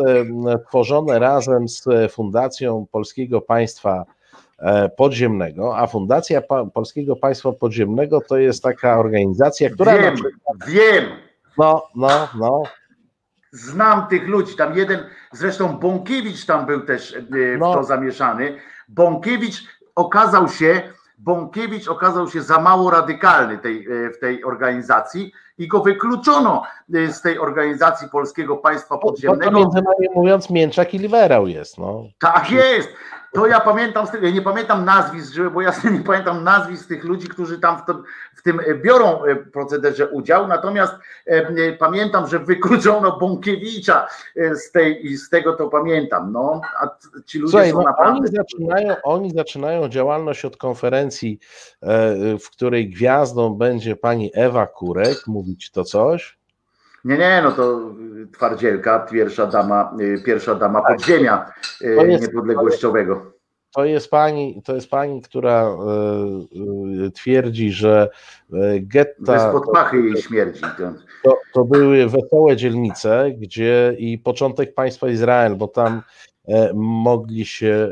tworzone 0.68 1.18
razem 1.18 1.68
z 1.68 1.84
Fundacją 2.12 2.86
Polskiego 2.92 3.40
Państwa 3.40 4.04
E, 4.58 4.88
podziemnego, 4.88 5.78
a 5.78 5.86
Fundacja 5.86 6.42
Polskiego 6.74 7.16
Państwa 7.16 7.52
Podziemnego 7.52 8.20
to 8.20 8.36
jest 8.36 8.62
taka 8.62 8.98
organizacja, 8.98 9.70
która. 9.70 9.98
Wiem, 9.98 10.14
przykład, 10.14 10.56
wiem. 10.68 11.04
No, 11.58 11.88
no, 11.94 12.28
no. 12.38 12.62
Znam 13.52 14.06
tych 14.06 14.28
ludzi. 14.28 14.56
Tam 14.56 14.78
jeden, 14.78 15.00
zresztą 15.32 15.78
Bąkiewicz 15.78 16.46
tam 16.46 16.66
był 16.66 16.80
też 16.80 17.14
e, 17.14 17.22
w 17.22 17.58
no. 17.58 17.74
to 17.74 17.84
zamieszany. 17.84 18.58
Bąkiewicz 18.88 19.64
okazał 19.94 20.48
się, 20.48 20.82
Bąkiewicz 21.18 21.88
okazał 21.88 22.30
się 22.30 22.42
za 22.42 22.60
mało 22.60 22.90
radykalny 22.90 23.58
tej, 23.58 23.86
e, 23.86 24.10
w 24.10 24.18
tej 24.18 24.44
organizacji 24.44 25.32
i 25.58 25.68
go 25.68 25.80
wykluczono 25.80 26.62
z 26.88 27.20
tej 27.20 27.38
organizacji 27.38 28.08
Polskiego 28.08 28.56
Państwa 28.56 28.98
Podziemnego. 28.98 29.50
To, 29.50 29.58
między 29.58 29.82
nami 29.82 30.08
mówiąc, 30.14 30.50
mięczak 30.50 30.94
i 30.94 30.98
liberał 30.98 31.46
jest. 31.46 31.78
No. 31.78 32.04
Tak 32.20 32.50
jest. 32.50 32.88
To 33.34 33.46
ja 33.46 33.60
pamiętam, 33.60 34.06
ja 34.22 34.30
nie 34.30 34.42
pamiętam 34.42 34.84
nazwisk, 34.84 35.34
bo 35.54 35.62
ja 35.62 35.72
nie 35.92 36.00
pamiętam 36.00 36.44
nazwisk 36.44 36.88
tych 36.88 37.04
ludzi, 37.04 37.28
którzy 37.28 37.60
tam 37.60 37.78
w, 37.78 37.84
to, 37.86 38.02
w 38.34 38.42
tym 38.42 38.60
e, 38.60 38.74
biorą 38.74 39.24
e, 39.24 39.36
procederze 39.36 40.08
udział, 40.08 40.48
natomiast 40.48 40.94
e, 41.26 41.72
pamiętam, 41.72 42.28
że 42.28 42.38
wykluczono 42.38 43.18
Bąkiewicza 43.18 44.06
z, 44.36 44.72
tej, 44.72 45.06
i 45.06 45.16
z 45.16 45.28
tego 45.28 45.52
to 45.52 45.68
pamiętam. 45.68 46.32
No, 46.32 46.60
a 46.80 46.88
ci 47.26 47.38
ludzie 47.38 47.50
Słuchaj, 47.50 47.70
są 47.70 47.76
no, 47.76 47.82
naprawdę... 47.82 48.18
Oni 48.18 48.36
zaczynają, 48.36 48.96
oni 49.02 49.30
zaczynają 49.30 49.88
działalność 49.88 50.44
od 50.44 50.56
konferencji, 50.56 51.38
w 52.40 52.50
której 52.52 52.90
gwiazdą 52.90 53.54
będzie 53.54 53.96
pani 53.96 54.30
Ewa 54.34 54.66
Kurek, 54.66 55.26
mówić 55.26 55.70
to 55.70 55.84
coś? 55.84 56.38
Nie, 57.04 57.18
nie, 57.18 57.40
no 57.44 57.52
to 57.52 57.80
twardzielka, 58.32 58.98
pierwsza 58.98 59.46
dama, 59.46 59.96
y, 60.00 60.22
pierwsza 60.24 60.54
dama 60.54 60.82
tak. 60.82 60.96
podziemia 60.96 61.52
to 61.80 61.86
jest, 61.86 62.22
niepodległościowego. 62.22 63.34
To 63.74 63.84
jest 63.84 64.10
pani, 64.10 64.62
to 64.64 64.74
jest 64.74 64.90
pani, 64.90 65.22
która 65.22 65.68
y, 65.68 67.06
y, 67.06 67.10
twierdzi, 67.10 67.72
że 67.72 68.08
getta. 68.80 69.32
Bez 69.32 69.42
podpachy 69.42 70.00
jej 70.00 70.22
śmierdzi. 70.22 70.60
To, 71.24 71.38
to 71.54 71.64
były 71.64 72.08
wesołe 72.08 72.56
dzielnice, 72.56 73.30
gdzie 73.38 73.94
i 73.98 74.18
początek 74.18 74.74
państwa 74.74 75.08
Izrael, 75.08 75.56
bo 75.56 75.68
tam 75.68 76.02
e, 76.48 76.70
mogli 76.74 77.46
się 77.46 77.88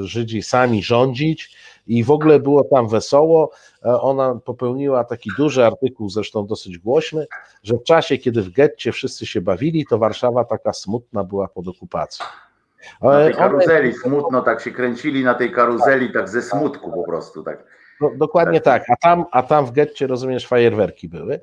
Żydzi 0.00 0.42
sami 0.42 0.82
rządzić 0.82 1.56
i 1.90 2.04
w 2.04 2.10
ogóle 2.10 2.40
było 2.40 2.64
tam 2.64 2.88
wesoło. 2.88 3.50
E, 3.84 4.00
ona 4.00 4.34
popełniła 4.44 5.04
taki 5.04 5.30
duży 5.38 5.64
artykuł, 5.64 6.10
zresztą 6.10 6.46
dosyć 6.46 6.78
głośny, 6.78 7.26
że 7.62 7.76
w 7.76 7.82
czasie, 7.82 8.18
kiedy 8.18 8.42
w 8.42 8.50
getcie 8.50 8.92
wszyscy 8.92 9.26
się 9.26 9.40
bawili, 9.40 9.86
to 9.86 9.98
Warszawa 9.98 10.44
taka 10.44 10.72
smutna 10.72 11.24
była 11.24 11.48
pod 11.48 11.68
okupacją. 11.68 12.26
Na 13.02 13.18
tej 13.18 13.34
karuzeli 13.34 13.92
smutno 13.92 14.42
tak 14.42 14.60
się 14.60 14.70
kręcili 14.70 15.24
na 15.24 15.34
tej 15.34 15.52
karuzeli, 15.52 16.12
tak 16.12 16.28
ze 16.28 16.42
smutku 16.42 16.92
po 16.92 17.02
prostu. 17.02 17.42
Tak. 17.42 17.64
No, 18.00 18.10
dokładnie 18.16 18.60
tak. 18.60 18.86
tak, 18.86 18.98
a 18.98 19.08
tam, 19.08 19.24
a 19.32 19.42
tam 19.42 19.66
w 19.66 19.72
getcie, 19.72 20.06
rozumiesz, 20.06 20.46
fajerwerki 20.46 21.08
były. 21.08 21.40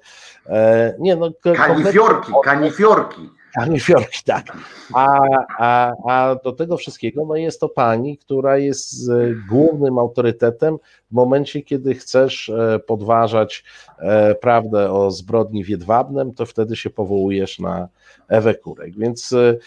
E, 0.49 0.95
nie, 0.99 1.15
no, 1.15 1.31
kanifiorki, 1.55 2.31
kanifiorki. 2.43 3.29
Pani 3.57 3.79
Fiorki, 3.79 4.23
tak. 4.25 4.57
A, 4.93 5.19
a, 5.57 5.91
a 6.07 6.35
do 6.35 6.51
tego 6.51 6.77
wszystkiego 6.77 7.25
no 7.25 7.35
jest 7.35 7.59
to 7.59 7.69
pani, 7.69 8.17
która 8.17 8.57
jest 8.57 9.11
głównym 9.49 9.99
autorytetem 9.99 10.77
w 11.11 11.13
momencie, 11.13 11.61
kiedy 11.61 11.95
chcesz 11.95 12.49
e, 12.49 12.79
podważać 12.79 13.63
e, 13.99 14.35
prawdę 14.35 14.91
o 14.91 15.11
zbrodni 15.11 15.63
w 15.63 15.69
Jedwabnem, 15.69 16.33
to 16.33 16.45
wtedy 16.45 16.75
się 16.75 16.89
powołujesz 16.89 17.59
na 17.59 17.87
Ewę 18.27 18.55
Kurek. 18.55 18.97
Więc 18.97 19.33
e, 19.33 19.57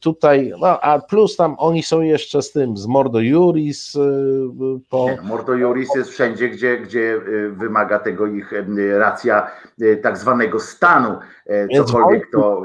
tutaj, 0.00 0.52
no 0.60 0.80
a 0.80 0.98
plus 0.98 1.36
tam 1.36 1.54
oni 1.58 1.82
są 1.82 2.00
jeszcze 2.00 2.42
z 2.42 2.52
tym, 2.52 2.76
z 2.76 2.86
Mordo 2.86 3.20
Juris. 3.20 3.98
Po... 4.90 5.04
Nie, 5.04 5.18
Mordo 5.22 5.54
Juris 5.54 5.94
jest 5.94 6.10
wszędzie, 6.10 6.48
gdzie, 6.48 6.78
gdzie 6.78 7.20
wymaga 7.50 7.98
tego 7.98 8.26
ich 8.26 8.52
racja 8.98 9.50
tak 10.02 10.18
zwanego 10.18 10.60
stanu, 10.60 11.18
cokolwiek 11.76 12.30
to 12.32 12.62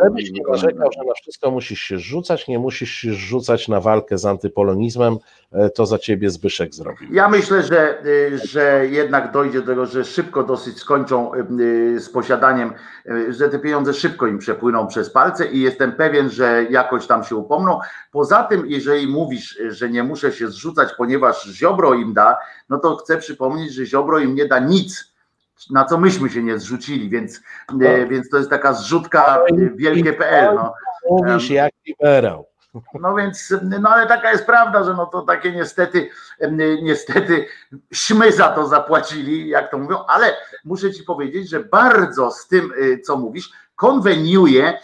narzekał, 0.50 0.92
że 0.92 1.04
na 1.08 1.14
wszystko 1.22 1.52
musisz 1.52 1.80
się 1.80 2.00
rzucać, 2.00 2.48
nie 2.48 2.60
musisz 2.60 2.92
się 2.92 3.14
rzucać 3.14 3.68
na 3.68 3.82
walkę 3.82 4.18
z 4.18 4.26
antypolonizmem, 4.26 5.18
e, 5.52 5.70
to 5.70 5.86
za 5.86 5.98
ciebie 5.98 6.30
Zbyszek 6.30 6.74
zrobił. 6.74 7.14
Ja 7.14 7.30
myślę, 7.30 7.64
że, 7.64 8.00
e, 8.00 8.04
że 8.44 8.88
jednak 8.90 9.32
dojdzie 9.32 9.62
do 9.62 9.68
tego, 9.68 9.86
że 9.86 10.06
szybko 10.06 10.44
dosyć 10.44 10.78
skończą 10.78 11.34
e, 11.34 11.44
z 12.00 12.10
posiadaniem, 12.10 12.74
że 13.30 13.50
te 13.50 13.60
pieniądze 13.60 13.94
szybko 13.94 14.28
im 14.28 14.38
przepłyną 14.38 14.88
przez 14.88 15.10
i 15.52 15.62
jestem 15.62 15.92
pewien, 15.92 16.30
że 16.30 16.66
jakoś 16.70 17.08
tam 17.08 17.24
się 17.24 17.36
upomną. 17.36 17.80
Poza 18.12 18.44
tym, 18.44 18.64
jeżeli 18.68 19.08
mówisz, 19.08 19.60
że 19.70 19.90
nie 19.90 20.04
muszę 20.04 20.32
się 20.32 20.48
zrzucać, 20.48 20.90
ponieważ 20.98 21.44
Ziobro 21.46 21.94
im 21.94 22.14
da, 22.14 22.38
no 22.70 22.78
to 22.78 22.96
chcę 22.96 23.18
przypomnieć, 23.18 23.74
że 23.74 23.86
Ziobro 23.86 24.20
im 24.20 24.36
nie 24.36 24.46
da 24.46 24.60
nic 24.60 25.14
na 25.70 25.86
co 25.86 25.98
myśmy 25.98 26.30
się 26.30 26.44
nie 26.44 26.60
zrzucili, 26.60 27.10
więc, 27.10 27.42
no. 27.74 28.08
więc 28.10 28.30
to 28.30 28.38
jest 28.38 28.50
taka 28.50 28.74
zrzutka 28.74 29.40
wielkie.pl. 29.76 30.56
No. 30.56 30.74
Mówisz 31.10 31.50
jak 31.50 31.72
liberał. 31.88 32.48
No 33.00 33.16
więc, 33.16 33.54
no 33.80 33.90
ale 33.90 34.08
taka 34.08 34.32
jest 34.32 34.46
prawda, 34.46 34.84
że 34.84 34.94
no 34.94 35.06
to 35.06 35.22
takie 35.22 35.52
niestety, 35.52 36.10
niestety 36.82 37.46
śmy 37.92 38.32
za 38.32 38.50
to 38.50 38.68
zapłacili, 38.68 39.50
jak 39.50 39.72
to 39.72 39.78
mówią, 39.78 39.98
ale 40.08 40.34
muszę 40.66 40.92
ci 40.92 41.04
powiedzieć, 41.04 41.50
że 41.50 41.60
bardzo 41.60 42.32
z 42.32 42.48
tym, 42.48 42.74
y, 42.78 43.00
co 43.00 43.18
mówisz, 43.18 43.52
konweniuje 43.76 44.80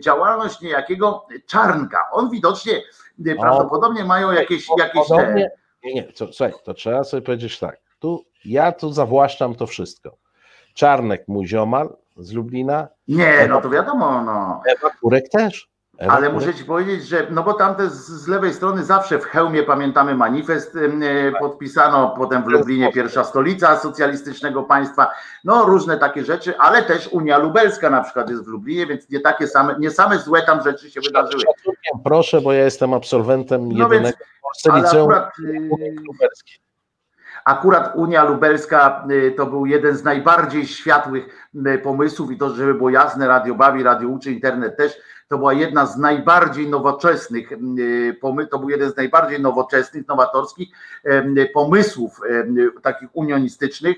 działalność 0.00 0.60
niejakiego 0.60 1.26
Czarnka. 1.46 2.08
On 2.12 2.30
widocznie 2.30 2.82
prawdopodobnie 3.40 4.04
mają 4.04 4.32
jakieś, 4.32 4.66
jakieś 4.78 5.08
te... 5.08 5.48
Nie, 5.84 5.94
nie, 5.94 6.12
co, 6.12 6.26
słuchaj, 6.32 6.52
to 6.64 6.74
trzeba 6.74 7.04
sobie 7.04 7.22
powiedzieć 7.22 7.58
tak. 7.58 7.80
Tu 7.98 8.24
ja 8.44 8.72
tu 8.72 8.92
zawłaszczam 8.92 9.54
to 9.54 9.66
wszystko. 9.66 10.16
Czarnek 10.74 11.24
mój 11.28 11.46
ziomal 11.46 11.96
z 12.16 12.32
Lublina. 12.32 12.88
Nie, 13.08 13.46
no 13.48 13.60
to 13.60 13.70
wiadomo, 13.70 14.22
no. 14.22 14.62
Ewa 14.66 14.90
Kurek 15.00 15.28
też. 15.28 15.68
Ale 15.98 16.32
muszę 16.32 16.54
ci 16.54 16.64
powiedzieć, 16.64 17.06
że 17.06 17.26
no 17.30 17.42
bo 17.42 17.54
tamte 17.54 17.90
z, 17.90 18.06
z 18.06 18.28
lewej 18.28 18.54
strony 18.54 18.84
zawsze 18.84 19.18
w 19.18 19.24
hełmie 19.24 19.62
pamiętamy 19.62 20.14
manifest 20.14 20.76
e, 20.76 21.32
podpisano, 21.32 22.14
potem 22.16 22.42
w 22.42 22.46
Lublinie 22.46 22.92
pierwsza 22.92 23.24
stolica 23.24 23.78
socjalistycznego 23.78 24.62
państwa, 24.62 25.10
no 25.44 25.64
różne 25.64 25.98
takie 25.98 26.24
rzeczy, 26.24 26.58
ale 26.58 26.82
też 26.82 27.08
Unia 27.08 27.38
Lubelska 27.38 27.90
na 27.90 28.02
przykład 28.02 28.30
jest 28.30 28.44
w 28.44 28.48
Lublinie, 28.48 28.86
więc 28.86 29.10
nie 29.10 29.20
takie 29.20 29.46
same, 29.46 29.76
nie 29.78 29.90
same 29.90 30.18
złe 30.18 30.42
tam 30.42 30.62
rzeczy 30.62 30.90
się 30.90 31.00
wydarzyły. 31.00 31.42
Proszę, 32.04 32.40
bo 32.40 32.52
ja 32.52 32.64
jestem 32.64 32.94
absolwentem 32.94 33.72
no 33.72 33.84
jedynego 33.84 34.04
więc, 34.04 34.16
w 34.16 34.40
Polsce 34.42 34.80
liceum 34.80 35.10
akurat, 35.12 35.32
lubelskiej. 36.06 36.65
Akurat 37.46 37.94
Unia 37.94 38.24
Lubelska 38.24 39.06
y, 39.10 39.34
to 39.36 39.46
był 39.46 39.66
jeden 39.66 39.96
z 39.96 40.04
najbardziej 40.04 40.66
światłych 40.66 41.50
y, 41.66 41.78
pomysłów 41.78 42.30
i 42.30 42.36
to, 42.36 42.50
żeby 42.50 42.74
było 42.74 42.90
jasne, 42.90 43.28
radio 43.28 43.54
bawi, 43.54 43.82
radio 43.82 44.08
uczy, 44.08 44.32
internet 44.32 44.76
też, 44.76 44.98
to 45.28 45.38
była 45.38 45.52
jedna 45.52 45.86
z 45.86 45.98
najbardziej 45.98 46.68
nowoczesnych, 46.68 47.52
y, 47.52 48.48
to 48.50 48.58
był 48.58 48.68
jeden 48.68 48.90
z 48.90 48.96
najbardziej 48.96 49.40
nowoczesnych, 49.40 50.08
nowatorskich 50.08 50.68
pomysłów 51.54 52.20
takich 52.82 53.08
unionistycznych 53.12 53.96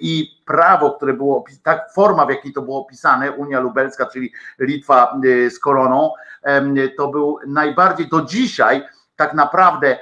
i 0.00 0.42
prawo, 0.46 0.90
które 0.90 1.12
było, 1.12 1.44
tak 1.62 1.92
forma 1.94 2.26
w 2.26 2.30
jakiej 2.30 2.52
to 2.52 2.62
było 2.62 2.80
opisane, 2.80 3.32
Unia 3.32 3.60
Lubelska, 3.60 4.06
czyli 4.06 4.32
Litwa 4.58 5.20
z 5.50 5.58
koroną, 5.58 6.12
to 6.96 7.08
był 7.08 7.38
najbardziej 7.46 8.08
do 8.08 8.20
dzisiaj 8.20 8.82
tak 9.18 9.34
naprawdę 9.34 9.98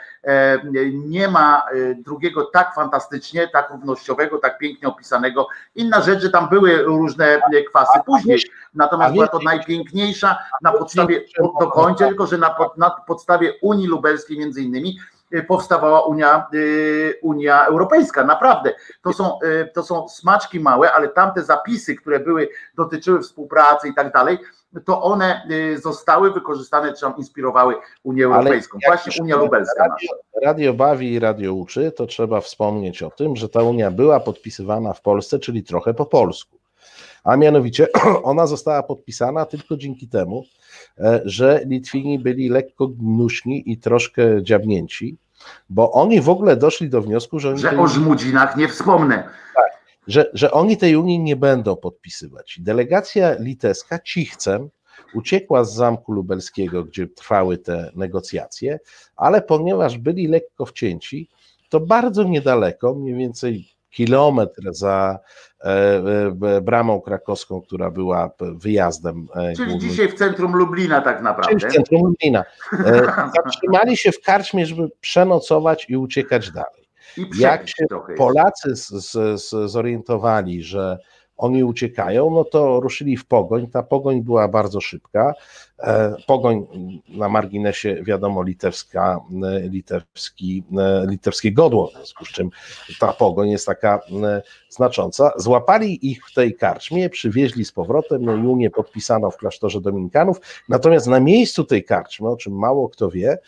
nie 0.93 1.29
ma 1.29 1.63
e, 1.73 1.95
drugiego 1.95 2.45
tak 2.45 2.75
fantastycznie, 2.75 3.49
tak 3.49 3.71
równościowego, 3.71 4.39
tak 4.39 4.59
pięknie 4.59 4.89
opisanego. 4.89 5.49
Inna 5.75 6.01
rzecz, 6.01 6.23
że 6.23 6.31
tam 6.31 6.49
były 6.49 6.83
różne 6.83 7.41
kwasy 7.69 8.01
później, 8.07 8.39
natomiast 8.75 9.15
była 9.15 9.29
to 9.29 9.39
najpiękniejsza 9.39 10.39
na 10.63 10.73
podstawie, 10.73 11.25
dokończę 11.61 12.07
tylko, 12.09 12.27
że 12.27 12.39
na, 12.39 12.57
na 12.77 12.91
podstawie 12.91 13.53
Unii 13.63 13.87
Lubelskiej 13.87 14.39
między 14.39 14.63
innymi 14.63 14.99
e, 15.33 15.43
powstawała 15.43 16.01
Unia, 16.01 16.47
Unia 17.23 17.65
Europejska. 17.65 18.25
Naprawdę. 18.25 18.75
To 19.03 19.13
są, 19.13 19.39
to 19.75 19.83
są 19.83 20.09
smaczki 20.09 20.61
małe, 20.61 20.93
ale 20.93 21.09
tamte 21.09 21.43
zapisy, 21.43 21.97
które 21.97 22.21
były, 22.21 22.49
dotyczyły 22.75 23.21
współpracy 23.21 23.89
i 23.89 23.95
tak 23.95 24.13
dalej, 24.13 24.39
to 24.85 25.03
one 25.03 25.43
y, 25.51 25.79
zostały 25.79 26.33
wykorzystane, 26.33 26.93
czy 26.93 27.01
tam 27.01 27.17
inspirowały 27.19 27.75
Unię 28.03 28.25
Europejską. 28.25 28.79
Właśnie 28.87 29.23
Unia 29.23 29.37
Lubelska. 29.37 29.83
Radio, 29.89 30.11
radio 30.43 30.75
bawi 30.75 31.13
i 31.13 31.19
radio 31.19 31.55
uczy, 31.55 31.93
to 31.97 32.07
trzeba 32.07 32.41
wspomnieć 32.41 33.03
o 33.03 33.11
tym, 33.11 33.37
że 33.37 33.49
ta 33.49 33.63
Unia 33.63 33.91
była 33.91 34.21
podpisywana 34.21 34.93
w 34.93 35.01
Polsce, 35.01 35.39
czyli 35.39 35.63
trochę 35.63 35.95
po 35.95 36.07
polsku. 36.07 36.59
A 37.25 37.37
mianowicie 37.37 37.89
ona 38.23 38.47
została 38.47 38.83
podpisana 38.83 39.47
tylko 39.47 39.77
dzięki 39.77 40.09
temu, 40.09 40.45
e, 40.99 41.21
że 41.25 41.61
Litwini 41.67 42.19
byli 42.19 42.49
lekko 42.49 42.89
gnuśni 42.89 43.73
i 43.73 43.79
troszkę 43.79 44.43
dziabnięci, 44.43 45.17
bo 45.71 45.93
oni 45.93 46.21
w 46.21 46.29
ogóle 46.29 46.57
doszli 46.57 46.91
do 46.91 47.03
wniosku, 47.03 47.39
że. 47.39 47.57
Że 47.57 47.79
o 47.79 47.89
Żmudzinach 47.89 48.57
nie 48.57 48.69
wspomnę. 48.69 49.29
Tak, 49.55 49.76
że, 50.07 50.31
że 50.35 50.51
oni 50.51 50.77
tej 50.77 50.97
Unii 50.97 51.19
nie 51.19 51.37
będą 51.37 51.77
podpisywać. 51.77 52.59
Delegacja 52.61 53.37
litewska 53.39 53.99
cichcem 53.99 54.69
uciekła 55.15 55.65
z 55.65 55.75
Zamku 55.75 56.13
Lubelskiego, 56.13 56.85
gdzie 56.85 57.07
trwały 57.07 57.59
te 57.59 57.91
negocjacje, 57.95 58.79
ale 59.17 59.43
ponieważ 59.43 59.99
byli 59.99 60.27
lekko 60.27 60.67
wcięci, 60.67 61.29
to 61.69 61.81
bardzo 61.81 62.23
niedaleko, 62.23 62.95
mniej 62.95 63.15
więcej 63.15 63.77
kilometr 63.91 64.63
za 64.71 65.19
e, 65.61 65.67
e, 65.67 66.61
bramą 66.61 67.01
krakowską, 67.01 67.61
która 67.61 67.91
była 67.91 68.31
wyjazdem. 68.41 69.29
E, 69.35 69.53
Czyli 69.57 69.71
głównym. 69.71 69.91
dzisiaj 69.91 70.09
w 70.09 70.15
centrum 70.15 70.57
Lublina 70.57 71.01
tak 71.01 71.23
naprawdę. 71.23 71.61
Czyli 71.61 71.73
w 71.73 71.75
centrum 71.75 72.03
Lublina. 72.03 72.45
Zatrzymali 73.37 73.97
się 73.97 74.13
w 74.13 74.21
karczmie, 74.21 74.67
żeby 74.67 74.89
przenocować 75.01 75.87
i 75.89 75.97
uciekać 75.97 76.51
dalej. 76.51 76.86
Jak 77.39 77.69
się 77.69 77.87
Polacy 78.17 78.77
z, 78.77 78.89
z, 78.89 79.71
zorientowali, 79.71 80.63
że 80.63 80.99
oni 81.37 81.65
uciekają, 81.65 82.31
no 82.31 82.45
to 82.45 82.81
ruszyli 82.81 83.17
w 83.17 83.27
pogoń. 83.27 83.67
Ta 83.67 83.83
pogoń 83.83 84.23
była 84.23 84.49
bardzo 84.49 84.81
szybka. 84.81 85.35
E, 85.79 86.17
pogoń 86.27 86.67
na 87.09 87.29
marginesie, 87.29 88.03
wiadomo, 88.03 88.43
litewska, 88.43 89.21
e, 89.45 89.69
litewski, 89.69 90.63
e, 90.79 91.07
litewskie 91.09 91.53
godło, 91.53 91.87
w 91.87 91.93
związku 91.93 92.25
z 92.25 92.29
czym 92.29 92.51
ta 93.01 93.13
pogoń 93.13 93.51
jest 93.51 93.67
taka 93.67 94.01
znacząca. 94.71 95.33
Złapali 95.37 96.11
ich 96.11 96.27
w 96.27 96.35
tej 96.35 96.55
karczmie, 96.55 97.11
przywieźli 97.11 97.65
z 97.65 97.73
powrotem, 97.73 98.25
no 98.25 98.37
i 98.37 98.47
Unię 98.47 98.71
podpisano 98.71 99.31
w 99.31 99.37
klasztorze 99.37 99.81
dominikanów, 99.81 100.41
natomiast 100.69 101.07
na 101.07 101.21
miejscu 101.21 101.65
tej 101.65 101.85
karczmy, 101.85 102.29
o 102.29 102.37
czym 102.37 102.59
mało 102.59 102.89
kto 102.89 103.11
wie, 103.11 103.39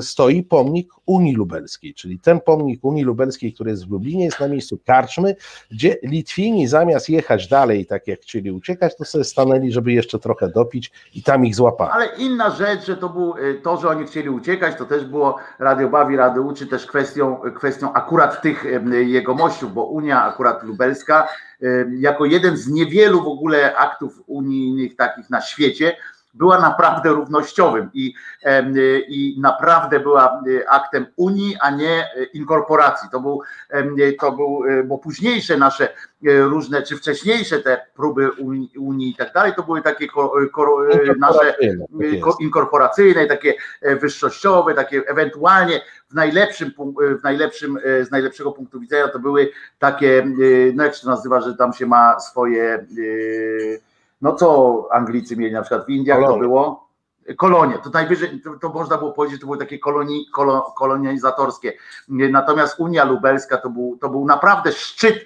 stoi 0.00 0.42
pomnik 0.42 0.88
Unii 1.06 1.34
Lubelskiej, 1.34 1.94
czyli 1.94 2.18
ten 2.18 2.40
pomnik 2.40 2.84
Unii 2.84 3.04
Lubelskiej, 3.04 3.52
który 3.52 3.70
jest 3.70 3.86
w 3.86 3.90
Lublinie, 3.90 4.24
jest 4.24 4.40
na 4.40 4.48
miejscu 4.48 4.78
karczmy, 4.84 5.36
gdzie 5.70 5.96
Litwini 6.02 6.66
zamiast 6.66 7.08
jechać 7.08 7.48
dalej, 7.48 7.86
tak 7.86 8.06
jak 8.06 8.20
chcieli 8.20 8.50
uciekać, 8.50 8.96
to 8.96 9.04
sobie 9.04 9.24
stanęli, 9.24 9.72
żeby 9.72 9.92
jeszcze 9.92 10.18
trochę 10.18 10.48
dopić 10.48 10.90
i 11.14 11.22
tam 11.28 11.44
ich. 11.44 11.56
Ale 11.90 12.06
inna 12.06 12.50
rzecz, 12.50 12.86
że 12.86 12.96
to 12.96 13.08
był 13.08 13.36
y, 13.36 13.60
to, 13.62 13.76
że 13.76 13.88
oni 13.88 14.06
chcieli 14.06 14.28
uciekać, 14.28 14.76
to 14.76 14.84
też 14.84 15.04
było 15.04 15.38
Radio 15.58 15.88
Bawi, 15.88 16.16
Radio 16.16 16.42
Uczy 16.42 16.66
też 16.66 16.86
kwestią, 16.86 17.40
kwestią 17.56 17.92
akurat 17.92 18.42
tych 18.42 18.64
y, 18.66 19.04
jegomościów, 19.04 19.74
bo 19.74 19.84
Unia 19.84 20.24
akurat 20.24 20.62
lubelska 20.62 21.28
y, 21.62 21.90
jako 21.98 22.24
jeden 22.24 22.56
z 22.56 22.68
niewielu 22.68 23.24
w 23.24 23.28
ogóle 23.28 23.76
aktów 23.76 24.22
unijnych 24.26 24.96
takich 24.96 25.30
na 25.30 25.40
świecie 25.40 25.96
była 26.34 26.60
naprawdę 26.60 27.10
równościowym 27.10 27.90
i, 27.94 28.14
i 29.08 29.36
naprawdę 29.40 30.00
była 30.00 30.42
aktem 30.68 31.06
Unii, 31.16 31.56
a 31.60 31.70
nie 31.70 32.08
inkorporacji. 32.34 33.08
To 33.12 33.20
był, 33.20 33.42
to 34.20 34.32
był, 34.32 34.62
bo 34.84 34.98
późniejsze 34.98 35.56
nasze 35.56 35.88
różne, 36.24 36.82
czy 36.82 36.96
wcześniejsze 36.96 37.58
te 37.58 37.86
próby 37.94 38.30
Unii, 38.30 38.72
Unii 38.78 39.10
i 39.10 39.14
tak 39.14 39.32
dalej, 39.32 39.52
to 39.56 39.62
były 39.62 39.82
takie 39.82 40.06
nasze 41.18 41.54
tak 42.24 42.40
inkorporacyjne, 42.40 43.26
takie 43.26 43.54
wyższościowe, 43.82 44.74
takie 44.74 45.02
ewentualnie 45.06 45.80
w 46.10 46.14
najlepszym, 46.14 46.72
w 47.20 47.22
najlepszym, 47.22 47.78
z 48.02 48.10
najlepszego 48.10 48.52
punktu 48.52 48.80
widzenia 48.80 49.08
to 49.08 49.18
były 49.18 49.50
takie, 49.78 50.26
no 50.74 50.84
jak 50.84 50.94
się 50.94 51.02
to 51.02 51.10
nazywa, 51.10 51.40
że 51.40 51.56
tam 51.56 51.72
się 51.72 51.86
ma 51.86 52.20
swoje 52.20 52.86
no 54.20 54.34
co 54.34 54.88
Anglicy 54.92 55.36
mieli 55.36 55.52
na 55.52 55.62
przykład 55.62 55.86
w 55.86 55.90
Indiach, 55.90 56.18
Kolonie. 56.18 56.34
to 56.34 56.48
było 56.48 56.88
kolonie, 57.36 57.74
to 57.84 57.90
najwyżej, 57.90 58.40
to, 58.44 58.54
to, 58.60 58.68
można 58.68 58.98
było 58.98 59.12
powiedzieć, 59.12 59.40
to 59.40 59.46
były 59.46 59.58
takie 59.58 59.78
koloni, 59.78 60.26
kolo, 60.32 60.74
kolonializatorskie. 60.76 61.72
Natomiast 62.08 62.80
Unia 62.80 63.04
Lubelska 63.04 63.56
to 63.56 63.70
był, 63.70 63.98
to 64.00 64.08
był 64.08 64.24
naprawdę 64.24 64.72
szczyt 64.72 65.24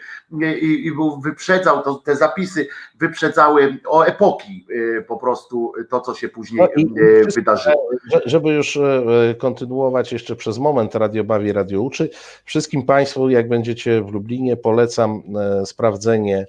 i, 0.60 0.86
i 0.86 0.92
był, 0.92 1.20
wyprzedzał, 1.20 1.82
to, 1.82 1.94
te 1.94 2.16
zapisy 2.16 2.68
wyprzedzały 2.98 3.78
o 3.86 4.02
epoki 4.02 4.66
y, 4.70 5.04
po 5.08 5.16
prostu 5.16 5.72
to, 5.90 6.00
co 6.00 6.14
się 6.14 6.28
później 6.28 6.68
no 6.76 7.02
y, 7.02 7.24
wydarzyło. 7.34 7.88
Żeby 8.24 8.48
już 8.48 8.76
y, 8.76 9.36
kontynuować 9.38 10.12
jeszcze 10.12 10.36
przez 10.36 10.58
moment 10.58 10.94
Radio 10.94 11.24
Bawi, 11.24 11.52
Radio 11.52 11.82
Uczy, 11.82 12.10
wszystkim 12.44 12.82
Państwu, 12.82 13.28
jak 13.28 13.48
będziecie 13.48 14.02
w 14.02 14.12
Lublinie, 14.12 14.56
polecam 14.56 15.22
sprawdzenie 15.64 16.46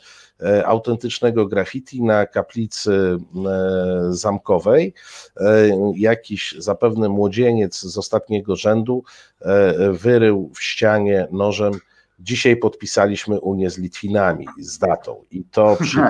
autentycznego 0.65 1.47
graffiti 1.47 2.03
na 2.03 2.25
kaplicy 2.25 2.91
e, 2.91 3.17
zamkowej. 4.09 4.93
E, 5.37 5.69
jakiś 5.95 6.55
zapewne 6.57 7.09
młodzieniec 7.09 7.79
z 7.79 7.97
ostatniego 7.97 8.55
rzędu 8.55 9.03
wyrył 9.91 10.51
w 10.55 10.63
ścianie 10.63 11.27
nożem 11.31 11.73
Dzisiaj 12.19 12.57
podpisaliśmy 12.57 13.39
Unię 13.39 13.69
z 13.69 13.77
Litwinami 13.77 14.47
z 14.59 14.79
datą 14.79 15.23
i 15.31 15.43
to 15.43 15.77
przy 15.81 16.01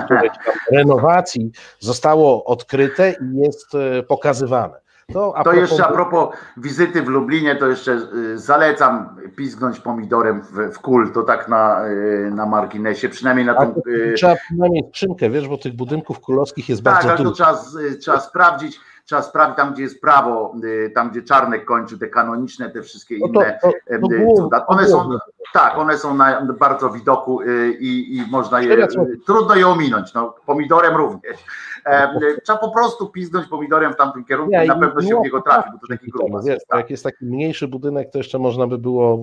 renowacji 0.72 1.50
zostało 1.78 2.44
odkryte 2.44 3.10
i 3.10 3.36
jest 3.36 3.72
pokazywane. 4.08 4.83
To, 5.12 5.36
a 5.36 5.44
to 5.44 5.50
propos... 5.50 5.70
jeszcze 5.70 5.86
a 5.86 5.92
propos 5.92 6.28
wizyty 6.56 7.02
w 7.02 7.08
Lublinie, 7.08 7.56
to 7.56 7.66
jeszcze 7.66 7.92
y, 7.92 8.38
zalecam 8.38 9.16
pizgnąć 9.36 9.80
pomidorem 9.80 10.42
w, 10.42 10.74
w 10.74 10.78
kul, 10.78 11.12
to 11.12 11.22
tak 11.22 11.48
na, 11.48 11.88
y, 11.88 12.30
na 12.34 12.46
marginesie, 12.46 13.08
przynajmniej 13.08 13.46
na 13.46 13.54
tym. 13.54 13.74
Y, 13.88 14.14
trzeba 14.16 14.36
przynajmniej 14.36 14.84
skrzynkę, 14.88 15.30
wiesz, 15.30 15.48
bo 15.48 15.58
tych 15.58 15.76
budynków 15.76 16.20
królowskich 16.20 16.68
jest 16.68 16.84
tak, 16.84 16.94
bardzo 16.94 17.24
dużo. 17.24 17.44
Tak, 17.44 17.56
to 17.56 17.62
trzeba, 17.64 17.96
trzeba 18.00 18.20
sprawdzić 18.20 18.80
trzeba 19.04 19.22
sprawdzić 19.22 19.56
tam, 19.56 19.72
gdzie 19.72 19.82
jest 19.82 20.00
prawo, 20.00 20.54
tam, 20.94 21.10
gdzie 21.10 21.22
Czarnek 21.22 21.64
kończył, 21.64 21.98
te 21.98 22.06
kanoniczne, 22.06 22.70
te 22.70 22.82
wszystkie 22.82 23.18
no 23.18 23.26
inne 23.26 23.58
to, 23.62 23.70
to, 23.70 24.08
to 24.08 24.42
cuda. 24.42 24.66
One 24.66 24.86
są, 24.86 25.10
tak, 25.52 25.78
one 25.78 25.98
są 25.98 26.14
na 26.14 26.42
bardzo 26.42 26.90
widoku 26.90 27.40
i, 27.80 28.16
i 28.16 28.30
można 28.30 28.60
je, 28.60 28.86
trudno 29.26 29.54
je 29.54 29.68
ominąć, 29.68 30.14
no, 30.14 30.34
pomidorem 30.46 30.96
również. 30.96 31.36
Trzeba 32.44 32.58
po 32.58 32.70
prostu 32.70 33.08
piznąć 33.08 33.48
pomidorem 33.48 33.92
w 33.92 33.96
tamtym 33.96 34.24
kierunku 34.24 34.54
i 34.64 34.68
na 34.68 34.78
pewno 34.78 35.02
się 35.02 35.20
w 35.20 35.24
niego 35.24 35.42
trafi, 35.42 35.70
bo 35.72 35.78
to 35.78 35.86
taki 35.86 36.10
grubo. 36.10 36.40
Tak. 36.42 36.78
Jak 36.80 36.90
jest 36.90 37.04
taki 37.04 37.24
mniejszy 37.26 37.68
budynek, 37.68 38.10
to 38.10 38.18
jeszcze 38.18 38.38
można 38.38 38.66
by 38.66 38.78
było... 38.78 39.18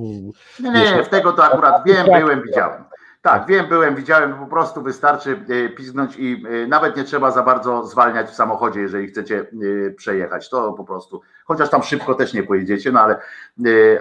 Nie, 0.60 0.72
nie, 0.72 0.96
nie 0.96 1.04
w 1.04 1.10
tego 1.10 1.32
to 1.32 1.44
akurat 1.44 1.84
wiem, 1.86 2.06
byłem, 2.06 2.42
widziałem. 2.42 2.84
Tak, 3.22 3.46
wiem, 3.48 3.68
byłem, 3.68 3.96
widziałem, 3.96 4.34
po 4.34 4.46
prostu 4.46 4.82
wystarczy 4.82 5.46
e, 5.50 5.70
pisnąć 5.70 6.16
i 6.18 6.44
e, 6.64 6.68
nawet 6.68 6.98
nie 6.98 7.04
trzeba 7.04 7.32
za 7.32 7.44
bardzo 7.44 7.86
zwalniać 7.86 8.30
w 8.30 8.34
samochodzie, 8.34 8.80
jeżeli 8.80 9.08
chcecie 9.08 9.40
e, 9.88 9.92
przejechać. 9.92 10.50
To 10.50 10.74
po 10.74 10.84
prostu, 10.84 11.22
chociaż 11.46 11.70
tam 11.70 11.84
szybko 11.84 12.16
też 12.16 12.34
nie 12.34 12.44
pojedziecie, 12.44 12.92
no 12.92 13.00
ale, 13.00 13.20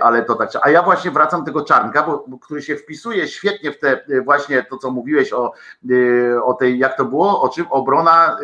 ale 0.00 0.24
to 0.24 0.34
tak. 0.34 0.50
A 0.62 0.70
ja 0.70 0.82
właśnie 0.82 1.10
wracam 1.10 1.40
do 1.40 1.46
tego 1.46 1.64
czarnka, 1.64 2.02
bo, 2.02 2.24
bo, 2.26 2.38
który 2.38 2.62
się 2.62 2.76
wpisuje 2.76 3.28
świetnie 3.28 3.72
w 3.72 3.78
te 3.78 4.00
właśnie 4.24 4.62
to, 4.70 4.76
co 4.76 4.90
mówiłeś 4.90 5.32
o, 5.32 5.52
o 6.44 6.54
tej, 6.54 6.78
jak 6.78 6.96
to 6.96 7.04
było, 7.04 7.42
o 7.42 7.48
czym? 7.48 7.66
Obrona 7.70 8.38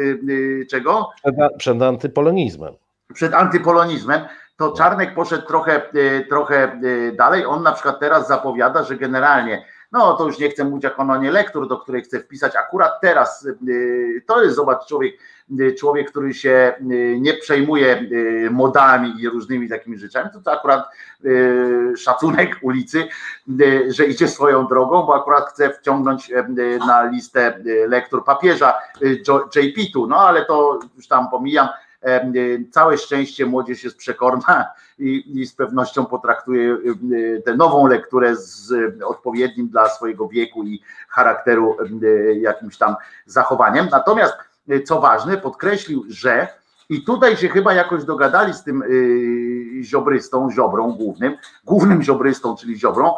czego? 0.70 1.10
Przed, 1.22 1.34
przed 1.58 1.82
antypolonizmem. 1.82 2.74
Przed 3.14 3.34
antypolonizmem 3.34 4.20
to 4.56 4.72
Czarnek 4.72 5.14
poszedł 5.14 5.46
trochę, 5.46 5.82
trochę 6.28 6.80
dalej. 7.12 7.46
On 7.46 7.62
na 7.62 7.72
przykład 7.72 8.00
teraz 8.00 8.28
zapowiada, 8.28 8.82
że 8.82 8.96
generalnie 8.96 9.64
no 9.98 10.16
to 10.16 10.26
już 10.26 10.38
nie 10.38 10.50
chcę 10.50 10.64
mówić 10.64 10.84
o 10.84 10.90
kanonie 10.90 11.30
lektur, 11.30 11.68
do 11.68 11.76
której 11.78 12.02
chcę 12.02 12.20
wpisać. 12.20 12.56
Akurat 12.56 13.00
teraz, 13.00 13.48
y, 13.68 14.22
to 14.26 14.42
jest, 14.42 14.56
zobacz, 14.56 14.86
człowiek, 14.86 15.14
y, 15.60 15.74
człowiek, 15.74 16.10
który 16.10 16.34
się 16.34 16.74
y, 16.90 17.16
nie 17.20 17.34
przejmuje 17.34 18.10
modami 18.50 19.14
i 19.20 19.28
różnymi 19.28 19.68
takimi 19.68 19.98
rzeczami, 19.98 20.30
to 20.32 20.40
to 20.40 20.52
akurat 20.52 20.88
szacunek 21.96 22.56
ulicy, 22.62 23.08
że 23.88 24.06
idzie 24.06 24.28
swoją 24.28 24.66
drogą, 24.66 25.02
bo 25.02 25.14
akurat 25.14 25.48
chce 25.48 25.70
wciągnąć 25.70 26.32
na 26.86 27.04
listę 27.04 27.58
lektur 27.88 28.24
papieża 28.24 28.74
JP-tu, 29.56 30.06
no 30.06 30.16
ale 30.16 30.44
to 30.44 30.78
już 30.96 31.08
tam 31.08 31.30
pomijam, 31.30 31.68
Całe 32.70 32.98
szczęście 32.98 33.46
młodzież 33.46 33.84
jest 33.84 33.96
przekorna 33.96 34.66
i, 34.98 35.40
i 35.40 35.46
z 35.46 35.54
pewnością 35.54 36.06
potraktuje 36.06 36.76
tę 37.44 37.56
nową 37.56 37.86
lekturę 37.86 38.36
z 38.36 38.72
odpowiednim 39.04 39.68
dla 39.68 39.88
swojego 39.88 40.28
wieku 40.28 40.64
i 40.64 40.82
charakteru 41.08 41.76
jakimś 42.40 42.78
tam 42.78 42.94
zachowaniem. 43.26 43.88
Natomiast 43.90 44.34
co 44.84 45.00
ważne, 45.00 45.36
podkreślił, 45.36 46.04
że 46.08 46.48
i 46.88 47.04
tutaj 47.04 47.36
się 47.36 47.48
chyba 47.48 47.74
jakoś 47.74 48.04
dogadali 48.04 48.54
z 48.54 48.62
tym 48.64 48.82
ziobrystą, 49.82 50.50
ziobrą 50.50 50.92
głównym, 50.92 51.36
głównym 51.64 52.02
ziobrystą, 52.02 52.56
czyli 52.56 52.78
ziobrą, 52.78 53.14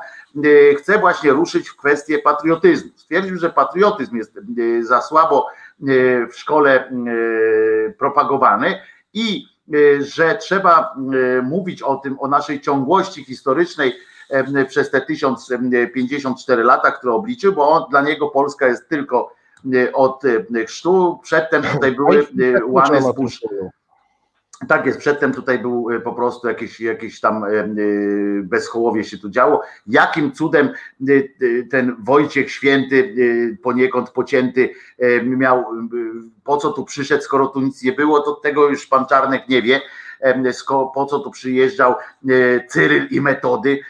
chce 0.78 0.98
właśnie 0.98 1.30
ruszyć 1.32 1.68
w 1.68 1.76
kwestię 1.76 2.18
patriotyzmu. 2.18 2.90
Stwierdził, 2.96 3.38
że 3.38 3.50
patriotyzm 3.50 4.16
jest 4.16 4.38
za 4.80 5.00
słabo 5.00 5.46
w 5.80 6.34
szkole 6.34 6.88
e, 6.88 6.92
propagowany 7.98 8.78
i 9.14 9.44
e, 9.74 10.02
że 10.02 10.34
trzeba 10.34 10.94
mówić 11.42 11.82
o 11.82 11.96
tym, 11.96 12.16
o 12.20 12.28
naszej 12.28 12.60
ciągłości 12.60 13.24
historycznej 13.24 13.94
przez 14.68 14.90
te 14.90 15.00
1054 15.00 16.62
lata, 16.62 16.90
które 16.90 17.12
obliczył, 17.12 17.52
bo 17.52 17.68
on, 17.68 17.90
dla 17.90 18.02
niego 18.02 18.28
Polska 18.28 18.66
jest 18.66 18.88
tylko 18.88 19.34
od 19.94 20.22
chrztu. 20.66 21.18
Przedtem 21.22 21.62
tutaj 21.62 21.92
były 21.98 22.26
łamy 22.66 23.02
z 23.02 23.14
tak 24.66 24.86
jest, 24.86 24.98
przedtem 24.98 25.34
tutaj 25.34 25.58
był 25.58 25.90
e, 25.90 26.00
po 26.00 26.12
prostu 26.12 26.48
jakieś, 26.48 26.80
jakieś 26.80 27.20
tam 27.20 27.44
e, 27.44 27.48
e, 27.48 27.66
bezchołowie 28.42 29.04
się 29.04 29.18
tu 29.18 29.28
działo. 29.28 29.62
Jakim 29.86 30.32
cudem 30.32 30.72
ten 31.70 31.96
Wojciech 31.98 32.50
Święty, 32.50 33.14
poniekąd 33.62 34.10
pocięty, 34.10 34.70
miał, 35.24 35.64
po 36.44 36.56
co 36.56 36.72
tu 36.72 36.84
przyszedł, 36.84 37.22
skoro 37.22 37.46
tu 37.46 37.60
nic 37.60 37.82
nie 37.82 37.92
było, 37.92 38.20
to 38.20 38.34
tego 38.34 38.68
już 38.68 38.86
pan 38.86 39.06
Czarnek 39.06 39.48
nie 39.48 39.62
wie, 39.62 39.80
po 40.94 41.06
co 41.10 41.18
tu 41.18 41.30
przyjeżdżał 41.30 41.94
Cyryl 42.68 43.08
i 43.10 43.20
metody 43.20 43.80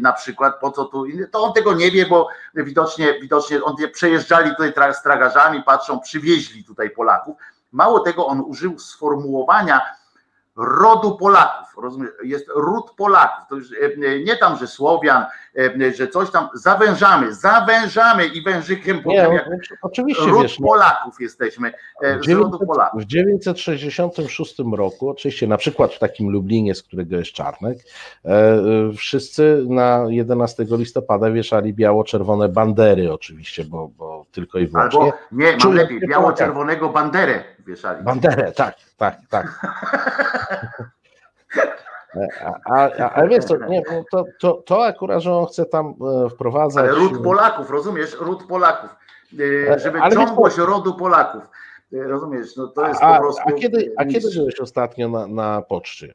na 0.00 0.12
przykład, 0.12 0.60
po 0.60 0.70
co 0.70 0.84
tu, 0.84 1.04
to 1.30 1.42
on 1.42 1.52
tego 1.52 1.74
nie 1.74 1.90
wie, 1.90 2.06
bo 2.06 2.28
widocznie, 2.54 3.20
widocznie 3.20 3.62
on 3.62 3.76
przejeżdżali 3.92 4.50
tutaj 4.56 4.94
z 4.94 5.02
tragarzami, 5.02 5.62
patrzą, 5.62 6.00
przywieźli 6.00 6.64
tutaj 6.64 6.90
Polaków, 6.90 7.36
Mało 7.74 8.00
tego, 8.00 8.26
on 8.26 8.40
użył 8.40 8.78
sformułowania 8.78 9.80
rodu 10.56 11.16
Polaków, 11.16 11.82
rozumiesz? 11.82 12.10
jest 12.24 12.46
ród 12.54 12.90
Polaków, 12.96 13.48
to 13.48 13.56
już 13.56 13.72
e, 13.72 14.20
nie 14.24 14.36
tam, 14.36 14.58
że 14.58 14.66
Słowian, 14.66 15.24
e, 15.58 15.92
że 15.92 16.08
coś 16.08 16.30
tam, 16.30 16.48
zawężamy, 16.54 17.34
zawężamy 17.34 18.26
i 18.26 18.42
wężykiem 18.42 19.02
potem 19.02 19.32
jak 19.32 19.48
oczywiście, 19.82 20.26
ród 20.26 20.42
wiesz, 20.42 20.58
no. 20.58 20.66
Polaków 20.66 21.20
jesteśmy, 21.20 21.72
e, 22.02 22.20
z 22.22 22.28
rodu 22.28 22.66
Polaków. 22.66 23.02
W 23.02 23.04
966 23.04 24.56
roku, 24.76 25.08
oczywiście 25.08 25.46
na 25.46 25.56
przykład 25.56 25.94
w 25.94 25.98
takim 25.98 26.30
Lublinie, 26.30 26.74
z 26.74 26.82
którego 26.82 27.16
jest 27.16 27.32
Czarnek, 27.32 27.78
wszyscy 28.96 29.64
na 29.68 30.04
11 30.08 30.64
listopada 30.70 31.30
wieszali 31.30 31.74
biało-czerwone 31.74 32.48
bandery 32.48 33.12
oczywiście, 33.12 33.64
bo, 33.64 33.90
bo 33.98 34.26
tylko 34.32 34.58
i 34.58 34.66
wyłącznie. 34.66 35.00
Albo 35.00 35.16
nie, 35.32 35.56
mam 35.64 35.74
lepiej, 35.74 36.00
biało-czerwonego 36.00 36.88
banderę 36.88 37.44
wieszali. 37.66 38.04
Banderę, 38.04 38.52
tak, 38.52 38.76
tak, 38.96 39.16
tak. 39.30 39.46
Ale 43.14 43.28
wiesz 43.28 43.44
co, 43.44 43.56
nie, 43.56 43.82
to, 44.10 44.24
to, 44.40 44.52
to 44.52 44.84
akurat, 44.84 45.22
że 45.22 45.32
on 45.32 45.46
chce 45.46 45.66
tam 45.66 45.94
e, 46.26 46.30
wprowadzać. 46.30 46.84
Ale 46.84 46.94
ród 46.94 47.22
Polaków, 47.24 47.70
rozumiesz? 47.70 48.16
Ród 48.20 48.46
Polaków. 48.46 48.90
żeby 49.76 50.00
Ale 50.00 50.16
wiesz 50.16 50.24
ciągłość 50.24 50.58
rodu 50.58 50.94
Polaków. 50.94 51.42
Rozumiesz, 51.92 52.56
no 52.56 52.66
to 52.66 52.88
jest 52.88 53.02
A, 53.02 53.14
po 53.14 53.20
prostu. 53.20 53.42
a, 53.46 53.52
kiedy, 53.52 53.94
a 53.96 54.04
kiedy 54.04 54.30
byłeś 54.34 54.60
ostatnio 54.60 55.08
na, 55.08 55.26
na 55.26 55.62
poczcie? 55.62 56.14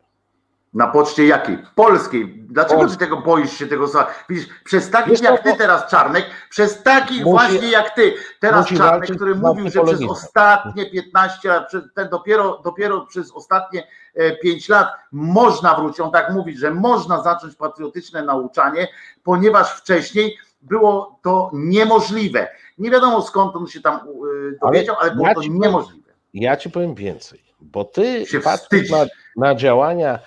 Na 0.73 0.87
poczcie 0.87 1.25
jakiej? 1.27 1.57
Polskiej. 1.75 2.27
Dlaczego 2.49 2.87
ty 2.87 2.97
tego 2.97 3.17
boisz 3.17 3.51
się 3.57 3.67
tego 3.67 3.87
słowa? 3.87 4.07
Widzisz, 4.29 4.47
przez 4.63 4.89
takich 4.91 5.09
Wiesz 5.11 5.21
jak 5.21 5.43
ty 5.43 5.49
bo- 5.51 5.57
teraz, 5.57 5.87
Czarnek, 5.91 6.25
przez 6.49 6.83
takich 6.83 7.23
Musi- 7.23 7.31
właśnie 7.31 7.71
jak 7.71 7.95
ty, 7.95 8.13
teraz 8.39 8.67
Czarnek, 8.67 9.15
który 9.15 9.35
mówił, 9.35 9.69
że 9.69 9.83
przez 9.83 10.01
ostatnie 10.09 10.91
15 10.91 11.49
lat, 11.49 11.71
ten 11.95 12.09
dopiero, 12.09 12.61
dopiero 12.63 13.01
przez 13.05 13.31
ostatnie 13.31 13.87
e, 14.15 14.31
5 14.35 14.69
lat 14.69 14.87
można 15.11 15.75
wrócić, 15.75 15.99
on 15.99 16.11
tak 16.11 16.33
mówi, 16.33 16.57
że 16.57 16.71
można 16.71 17.23
zacząć 17.23 17.55
patriotyczne 17.55 18.23
nauczanie, 18.23 18.87
ponieważ 19.23 19.71
wcześniej 19.71 20.37
było 20.61 21.19
to 21.23 21.49
niemożliwe. 21.53 22.47
Nie 22.77 22.91
wiadomo 22.91 23.21
skąd 23.21 23.55
on 23.55 23.67
się 23.67 23.81
tam 23.81 23.95
e, 23.95 23.99
dowiedział, 24.65 24.95
ale, 24.99 25.11
było 25.15 25.27
ja 25.27 25.33
to 25.35 25.41
ci 25.41 25.47
powiem- 25.49 25.61
niemożliwe. 25.61 26.11
Ja 26.33 26.57
ci 26.57 26.69
powiem 26.69 26.95
więcej, 26.95 27.43
bo 27.61 27.85
ty 27.85 28.25
Się 28.25 28.39
patrzysz 28.39 28.89
na, 28.91 29.05
na 29.35 29.55
działania 29.55 30.13
e, 30.13 30.19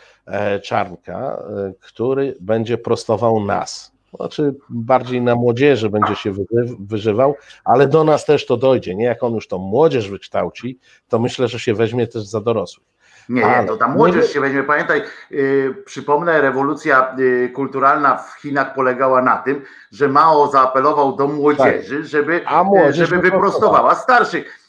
Czarnka, 0.61 1.19
e, 1.19 1.73
który 1.81 2.37
będzie 2.41 2.79
prostował 2.79 3.45
nas. 3.45 3.93
Znaczy 4.17 4.55
bardziej 4.69 5.23
na 5.23 5.35
młodzieży 5.35 5.91
będzie 5.91 6.17
się 6.17 6.33
wy, 6.33 6.45
wyżywał, 6.81 7.35
ale 7.65 7.87
do 7.89 8.05
nas 8.05 8.25
też 8.25 8.47
to 8.47 8.57
dojdzie. 8.57 8.95
Nie 8.95 9.05
jak 9.05 9.23
on 9.23 9.35
już 9.35 9.49
tą 9.49 9.59
młodzież 9.59 10.11
wykształci, 10.11 10.79
to 11.09 11.19
myślę, 11.19 11.49
że 11.49 11.59
się 11.59 11.75
weźmie 11.75 12.07
też 12.07 12.23
za 12.23 12.41
dorosłych. 12.41 12.87
Nie, 13.29 13.43
nie, 13.43 13.65
to 13.67 13.77
ta 13.77 13.89
młodzież 13.89 14.33
się 14.33 14.41
weźmie. 14.41 14.63
Pamiętaj, 14.63 15.03
yy, 15.31 15.75
przypomnę, 15.85 16.41
rewolucja 16.41 17.15
yy, 17.19 17.49
kulturalna 17.49 18.17
w 18.17 18.41
Chinach 18.41 18.75
polegała 18.75 19.23
na 19.23 19.37
tym, 19.37 19.63
że 19.93 20.09
Mao 20.09 20.51
zaapelował 20.51 21.17
do 21.17 21.29
młodzieży, 21.29 22.05
żeby, 22.05 22.41
Tak. 22.41 22.67
Młodzież 22.67 22.99
yy, 22.99 23.07
żeby 23.07 23.23
wyprostowała. 23.23 23.95
starszych 23.95 24.62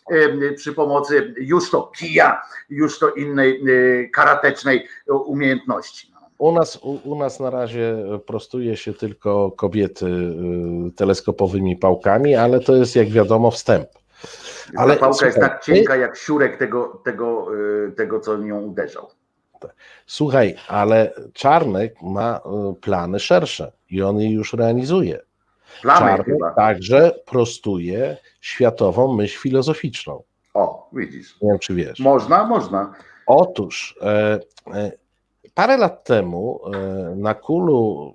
przy 0.56 0.74
pomocy 0.74 1.34
już 1.38 1.72
to 1.72 1.92
kija, 1.98 2.42
już 2.70 3.00
to 3.00 3.10
innej 3.10 3.63
karatecznej 4.13 4.88
yy, 5.08 5.16
umiejętności. 5.16 6.12
No. 6.13 6.20
U 6.38 6.52
nas, 6.52 6.80
u, 6.82 7.00
u 7.04 7.16
nas 7.16 7.39
na 7.39 7.50
razie 7.50 7.96
prostuje 8.26 8.78
się 8.78 8.94
tylko 8.94 9.52
kobiety 9.52 10.06
y, 10.06 10.92
teleskopowymi 10.96 11.76
pałkami, 11.76 12.36
ale 12.36 12.60
to 12.60 12.76
jest 12.76 12.96
jak 12.96 13.10
wiadomo 13.10 13.52
wstęp. 13.52 13.89
Ale 14.78 14.94
Ta 14.94 15.00
pałka 15.00 15.26
jest 15.26 15.38
słuchaj, 15.38 15.52
tak 15.52 15.63
cienka 15.63 15.96
jak 15.96 16.18
siurek 16.18 16.58
tego, 16.58 17.02
tego, 17.06 17.56
yy, 17.56 17.92
tego 17.92 18.20
co 18.20 18.38
nią 18.38 18.62
uderzał. 18.62 19.08
Słuchaj, 20.06 20.56
ale 20.68 21.13
Czarnek 21.34 22.02
ma 22.02 22.38
y, 22.38 22.82
plany 22.82 23.20
szersze 23.20 23.72
i 23.89 24.02
on 24.02 24.20
je 24.20 24.32
już 24.32 24.54
realizuje. 24.54 25.20
Plamy 25.81 26.23
także 26.55 27.12
prostuje 27.25 28.17
światową 28.41 29.13
myśl 29.15 29.39
filozoficzną. 29.39 30.23
O, 30.53 30.89
widzisz. 30.93 31.36
Nie 31.41 31.49
wiem, 31.49 31.59
czy 31.59 31.73
wiesz. 31.75 31.99
Można, 31.99 32.43
można. 32.43 32.93
Otóż 33.27 33.95
e, 34.01 34.39
e, 34.73 34.91
parę 35.53 35.77
lat 35.77 36.03
temu 36.03 36.59
e, 36.73 36.77
na 37.15 37.33
Kulu, 37.33 38.13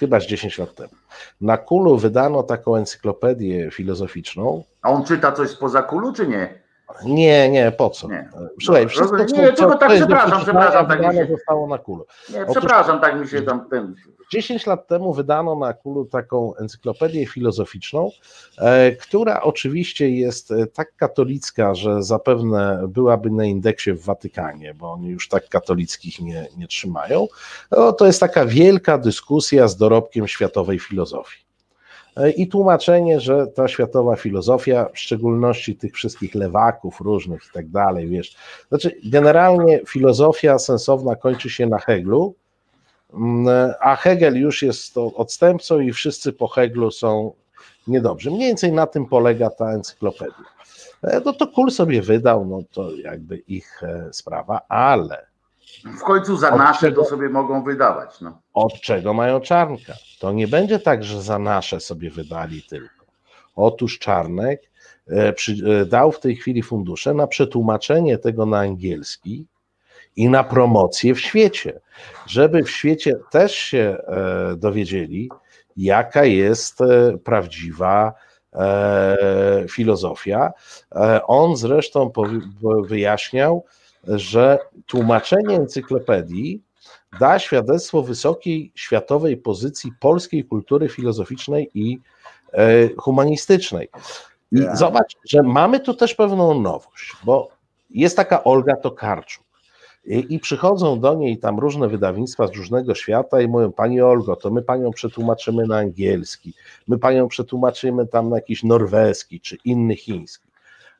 chyba 0.00 0.20
z 0.20 0.26
10 0.26 0.58
lat 0.58 0.74
temu, 0.74 0.90
na 1.40 1.56
Kulu 1.58 1.96
wydano 1.98 2.42
taką 2.42 2.76
encyklopedię 2.76 3.70
filozoficzną. 3.70 4.62
A 4.82 4.90
on 4.90 5.04
czyta 5.04 5.32
coś 5.32 5.50
spoza 5.50 5.82
kulu, 5.82 6.12
czy 6.12 6.26
nie? 6.26 6.66
Nie, 7.04 7.50
nie, 7.50 7.72
po 7.72 7.90
co? 7.90 8.08
Nie. 8.08 8.28
Słuchaj, 8.62 8.82
No, 8.82 8.88
wszystko, 8.88 9.24
co, 9.24 9.36
Nie, 9.36 9.52
co, 9.52 9.74
tak 9.78 9.90
jest 9.90 10.02
do 10.02 10.06
przepraszam, 10.06 10.42
przepraszam, 10.42 10.86
tak 10.86 11.00
mi 11.08 11.14
się- 11.14 11.26
zostało 11.26 11.66
na 11.66 11.78
Kulu. 11.78 12.06
Nie, 12.32 12.42
Otóż- 12.42 12.56
przepraszam, 12.56 13.00
tak 13.00 13.20
mi 13.20 13.28
się 13.28 13.42
tam 13.42 13.68
ten. 13.68 13.94
10 14.32 14.66
lat 14.66 14.88
temu 14.88 15.12
wydano 15.12 15.56
na 15.56 15.72
Kulu 15.72 16.04
taką 16.04 16.54
encyklopedię 16.54 17.26
filozoficzną, 17.26 18.10
e, 18.58 18.92
która 18.92 19.42
oczywiście 19.42 20.10
jest 20.10 20.50
e, 20.50 20.66
tak 20.66 20.96
katolicka, 20.96 21.74
że 21.74 22.02
zapewne 22.02 22.84
byłaby 22.88 23.30
na 23.30 23.44
indeksie 23.44 23.92
w 23.92 24.04
Watykanie, 24.04 24.74
bo 24.74 24.92
oni 24.92 25.08
już 25.08 25.28
tak 25.28 25.48
katolickich 25.48 26.20
nie, 26.20 26.48
nie 26.56 26.66
trzymają. 26.66 27.26
No, 27.70 27.92
to 27.92 28.06
jest 28.06 28.20
taka 28.20 28.46
wielka 28.46 28.98
dyskusja 28.98 29.68
z 29.68 29.76
dorobkiem 29.76 30.28
światowej 30.28 30.78
filozofii. 30.78 31.46
E, 32.16 32.30
I 32.30 32.48
tłumaczenie, 32.48 33.20
że 33.20 33.46
ta 33.46 33.68
światowa 33.68 34.16
filozofia, 34.16 34.88
w 34.94 34.98
szczególności 34.98 35.76
tych 35.76 35.94
wszystkich 35.94 36.34
lewaków 36.34 37.00
różnych 37.00 37.42
i 37.50 37.52
tak 37.52 37.68
dalej, 37.68 38.08
wiesz, 38.08 38.36
znaczy 38.68 39.00
generalnie 39.04 39.80
filozofia 39.88 40.58
sensowna 40.58 41.16
kończy 41.16 41.50
się 41.50 41.66
na 41.66 41.78
Heglu, 41.78 42.34
a 43.80 43.96
Hegel 43.96 44.36
już 44.40 44.62
jest 44.62 44.94
to 44.94 45.14
odstępcą 45.14 45.80
i 45.80 45.92
wszyscy 45.92 46.32
po 46.32 46.48
Heglu 46.48 46.90
są 46.90 47.32
niedobrzy. 47.86 48.30
Mniej 48.30 48.48
więcej 48.48 48.72
na 48.72 48.86
tym 48.86 49.06
polega 49.06 49.50
ta 49.50 49.70
encyklopedia. 49.72 50.44
E, 51.02 51.20
No 51.24 51.32
to 51.32 51.46
Kul 51.46 51.70
sobie 51.70 52.02
wydał, 52.02 52.44
no 52.46 52.58
to 52.72 52.90
jakby 52.96 53.36
ich 53.36 53.82
e, 53.82 54.08
sprawa, 54.12 54.60
ale 54.68 55.26
W 55.98 56.02
końcu 56.02 56.36
za 56.36 56.56
nasze 56.56 56.80
czego- 56.80 57.02
to 57.02 57.08
sobie 57.08 57.28
mogą 57.28 57.64
wydawać. 57.64 58.20
No. 58.20 58.38
od 58.54 58.74
czego 58.80 59.14
mają 59.14 59.40
Czarnka? 59.40 59.92
To 60.20 60.32
nie 60.32 60.48
będzie 60.48 60.78
tak, 60.78 61.04
że 61.04 61.22
za 61.22 61.38
nasze 61.38 61.80
sobie 61.80 62.10
wydali 62.10 62.62
tylko. 62.62 63.04
Otóż 63.56 63.98
Czarnek 63.98 64.62
e, 65.08 65.34
dał 65.86 66.12
w 66.12 66.20
tej 66.20 66.36
chwili 66.36 66.62
fundusze 66.62 67.14
na 67.14 67.26
przetłumaczenie 67.26 68.18
tego 68.18 68.46
na 68.46 68.58
angielski 68.58 69.46
i 70.16 70.28
na 70.28 70.44
promocję 70.44 71.14
w 71.14 71.20
świecie, 71.20 71.80
żeby 72.26 72.62
w 72.62 72.70
świecie 72.70 73.16
też 73.30 73.54
się 73.54 73.96
e, 74.08 74.56
dowiedzieli, 74.56 75.30
jaka 75.76 76.24
jest 76.24 76.80
e, 76.80 77.18
prawdziwa 77.24 78.12
e, 78.52 79.66
filozofia. 79.70 80.52
On 81.26 81.56
zresztą 81.56 82.12
wyjaśniał, 82.86 83.64
że 84.04 84.58
tłumaczenie 84.86 85.56
encyklopedii 85.56 86.62
da 87.20 87.38
świadectwo 87.38 88.02
wysokiej 88.02 88.72
światowej 88.74 89.36
pozycji 89.36 89.92
polskiej 90.00 90.44
kultury 90.44 90.88
filozoficznej 90.88 91.70
i 91.74 91.98
humanistycznej. 92.98 93.88
I 94.52 94.62
Tak. 94.62 94.76
zobacz, 94.76 95.16
że 95.24 95.42
mamy 95.42 95.80
tu 95.80 95.94
też 95.94 96.14
pewną 96.14 96.60
nowość, 96.60 97.12
bo 97.24 97.48
jest 97.90 98.16
taka 98.16 98.44
Olga 98.44 98.76
Tokarczuk. 98.76 99.45
I, 100.06 100.34
I 100.34 100.40
przychodzą 100.40 101.00
do 101.00 101.14
niej 101.14 101.38
tam 101.38 101.58
różne 101.58 101.88
wydawnictwa 101.88 102.46
z 102.46 102.50
różnego 102.50 102.94
świata 102.94 103.40
i 103.40 103.48
mówią, 103.48 103.72
Pani 103.72 104.00
Olgo, 104.00 104.36
to 104.36 104.50
my 104.50 104.62
Panią 104.62 104.90
przetłumaczymy 104.90 105.66
na 105.66 105.76
angielski, 105.76 106.54
my 106.88 106.98
Panią 106.98 107.28
przetłumaczymy 107.28 108.06
tam 108.06 108.30
na 108.30 108.36
jakiś 108.36 108.62
norweski 108.62 109.40
czy 109.40 109.56
inny 109.64 109.96
chiński. 109.96 110.46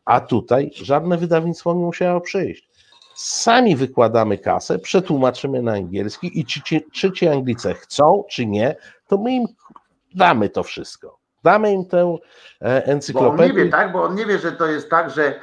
A 0.05 0.21
tutaj 0.21 0.71
żadne 0.75 1.19
wydawnictwo 1.19 1.75
nie 1.75 1.85
musiało 1.85 2.21
przyjść. 2.21 2.69
Sami 3.15 3.77
wykładamy 3.77 4.39
kasę, 4.39 4.79
przetłumaczymy 4.79 5.63
na 5.63 5.73
angielski 5.73 6.41
i 6.41 6.45
ci, 6.45 6.63
ci, 6.63 6.85
czy 6.93 7.13
ci 7.13 7.29
Anglicy 7.29 7.75
chcą, 7.75 8.25
czy 8.31 8.47
nie, 8.47 8.77
to 9.09 9.19
my 9.19 9.33
im 9.33 9.47
damy 10.15 10.49
to 10.49 10.63
wszystko. 10.63 11.19
Damy 11.45 11.73
im 11.73 11.85
tę 11.85 11.99
e, 11.99 12.03
Bo 12.03 12.69
on 12.69 12.83
nie 12.85 12.93
encyklopedię. 12.93 13.65
wie, 13.65 13.71
tak? 13.71 13.93
Bo 13.93 14.03
on 14.03 14.15
nie 14.15 14.27
wie, 14.27 14.39
że 14.39 14.53
to 14.53 14.67
jest 14.67 14.91
tak, 14.91 15.11
że. 15.11 15.41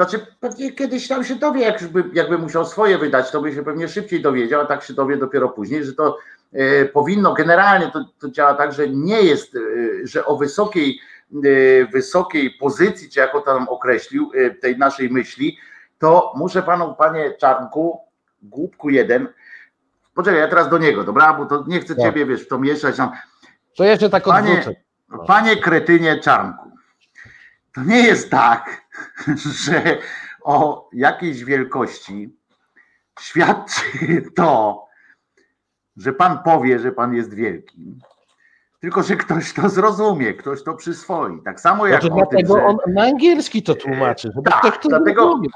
Znaczy, 0.00 0.26
pewnie 0.40 0.72
kiedyś 0.72 1.08
tam 1.08 1.24
się 1.24 1.34
dowie, 1.34 1.62
jak 1.62 1.80
już 1.80 1.90
by, 1.90 2.04
jakby 2.12 2.38
musiał 2.38 2.64
swoje 2.64 2.98
wydać, 2.98 3.30
to 3.30 3.40
by 3.40 3.54
się 3.54 3.62
pewnie 3.62 3.88
szybciej 3.88 4.22
dowiedział, 4.22 4.60
a 4.60 4.66
tak 4.66 4.82
się 4.82 4.94
dowie 4.94 5.16
dopiero 5.16 5.48
później, 5.48 5.84
że 5.84 5.92
to 5.92 6.18
e, 6.52 6.84
powinno, 6.84 7.32
generalnie 7.34 7.90
to, 7.92 8.04
to 8.18 8.30
działa 8.30 8.54
tak, 8.54 8.72
że 8.72 8.88
nie 8.88 9.22
jest, 9.22 9.56
e, 9.56 9.60
że 10.06 10.26
o 10.26 10.36
wysokiej, 10.36 11.00
e, 11.34 11.86
wysokiej 11.86 12.50
pozycji, 12.50 13.10
czy 13.10 13.20
jak 13.20 13.34
on 13.34 13.42
tam 13.42 13.68
określił, 13.68 14.30
tej 14.60 14.78
naszej 14.78 15.10
myśli, 15.10 15.58
to 15.98 16.32
muszę 16.36 16.62
panu, 16.62 16.94
panie 16.94 17.30
Czarnku, 17.40 18.00
głupku 18.42 18.90
jeden, 18.90 19.28
poczekaj, 20.14 20.40
ja 20.40 20.48
teraz 20.48 20.68
do 20.68 20.78
niego, 20.78 21.04
dobra, 21.04 21.34
bo 21.34 21.46
to 21.46 21.64
nie 21.68 21.80
chcę 21.80 21.94
Tak. 21.94 22.04
ciebie, 22.04 22.26
wiesz, 22.26 22.44
w 22.44 22.48
to 22.48 22.58
mieszać, 22.58 22.96
tam, 22.96 23.10
To 23.76 23.96
się 23.96 24.08
tak 24.10 24.24
Panie- 24.24 24.58
odwrócę. 24.58 24.80
Panie 25.26 25.56
kretynie 25.56 26.18
Czarnku, 26.18 26.70
to 27.74 27.82
nie 27.84 28.02
jest 28.02 28.30
tak, 28.30 28.86
że 29.64 29.98
o 30.42 30.88
jakiejś 30.92 31.44
wielkości 31.44 32.36
świadczy 33.20 33.82
to, 34.36 34.84
że 35.96 36.12
pan 36.12 36.38
powie, 36.42 36.78
że 36.78 36.92
pan 36.92 37.14
jest 37.14 37.34
wielki, 37.34 37.98
tylko 38.80 39.02
że 39.02 39.16
ktoś 39.16 39.52
to 39.52 39.68
zrozumie, 39.68 40.34
ktoś 40.34 40.62
to 40.64 40.74
przyswoi. 40.74 41.42
Tak 41.44 41.60
samo 41.60 41.86
jak 41.86 42.00
Znaczy, 42.02 42.14
o 42.14 42.18
tym, 42.18 42.26
dlatego 42.30 42.54
że, 42.54 42.64
on 42.64 42.76
na 42.94 43.02
angielski 43.02 43.62
to 43.62 43.74
tłumaczy, 43.74 44.30
żeby 44.34 44.50
tak, 44.50 44.60
ktoś 44.60 44.78
to 44.78 44.88
dlatego- 44.88 45.22
zrozumiał. 45.22 45.50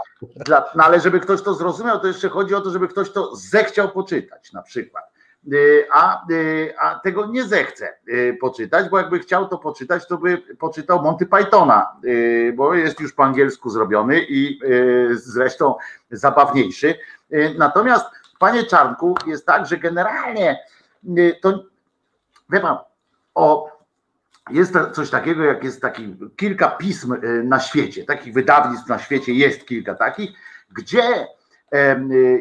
dla, 0.46 0.64
no 0.74 0.84
ale 0.84 1.00
żeby 1.00 1.20
ktoś 1.20 1.42
to 1.42 1.54
zrozumiał, 1.54 2.00
to 2.00 2.06
jeszcze 2.06 2.28
chodzi 2.28 2.54
o 2.54 2.60
to, 2.60 2.70
żeby 2.70 2.88
ktoś 2.88 3.10
to 3.12 3.36
zechciał 3.36 3.88
poczytać 3.88 4.52
na 4.52 4.62
przykład. 4.62 5.04
Y, 5.52 5.86
A, 5.92 6.26
y, 6.30 6.74
a 6.78 6.98
tego 6.98 7.26
nie 7.26 7.44
zechce 7.44 7.94
y, 8.08 8.36
poczytać, 8.40 8.88
bo 8.88 8.98
jakby 8.98 9.18
chciał 9.18 9.48
to 9.48 9.58
poczytać, 9.58 10.06
to 10.06 10.18
by 10.18 10.38
poczytał 10.38 11.02
Monty 11.02 11.26
Pythona, 11.26 11.96
bo 12.54 12.74
jest 12.74 13.00
już 13.00 13.12
po 13.12 13.24
angielsku 13.24 13.70
zrobiony 13.70 14.20
i 14.28 14.60
zresztą 15.12 15.74
zabawniejszy. 16.10 16.94
Natomiast, 17.58 18.06
panie 18.38 18.64
Czarnku, 18.64 19.14
jest 19.26 19.46
tak, 19.46 19.66
że 19.66 19.78
generalnie 19.78 20.60
to 21.42 21.64
wie 22.50 22.60
pan, 22.60 22.78
o 23.34 23.74
jest 24.50 24.74
coś 24.92 25.10
takiego, 25.10 25.44
jak 25.44 25.64
jest 25.64 25.82
taki 25.82 26.16
kilka 26.36 26.68
pism 26.68 27.14
na 27.44 27.60
świecie, 27.60 28.04
takich 28.04 28.34
wydawnictw 28.34 28.88
na 28.88 28.98
świecie 28.98 29.32
jest 29.32 29.66
kilka 29.66 29.94
takich, 29.94 30.30
gdzie 30.72 31.26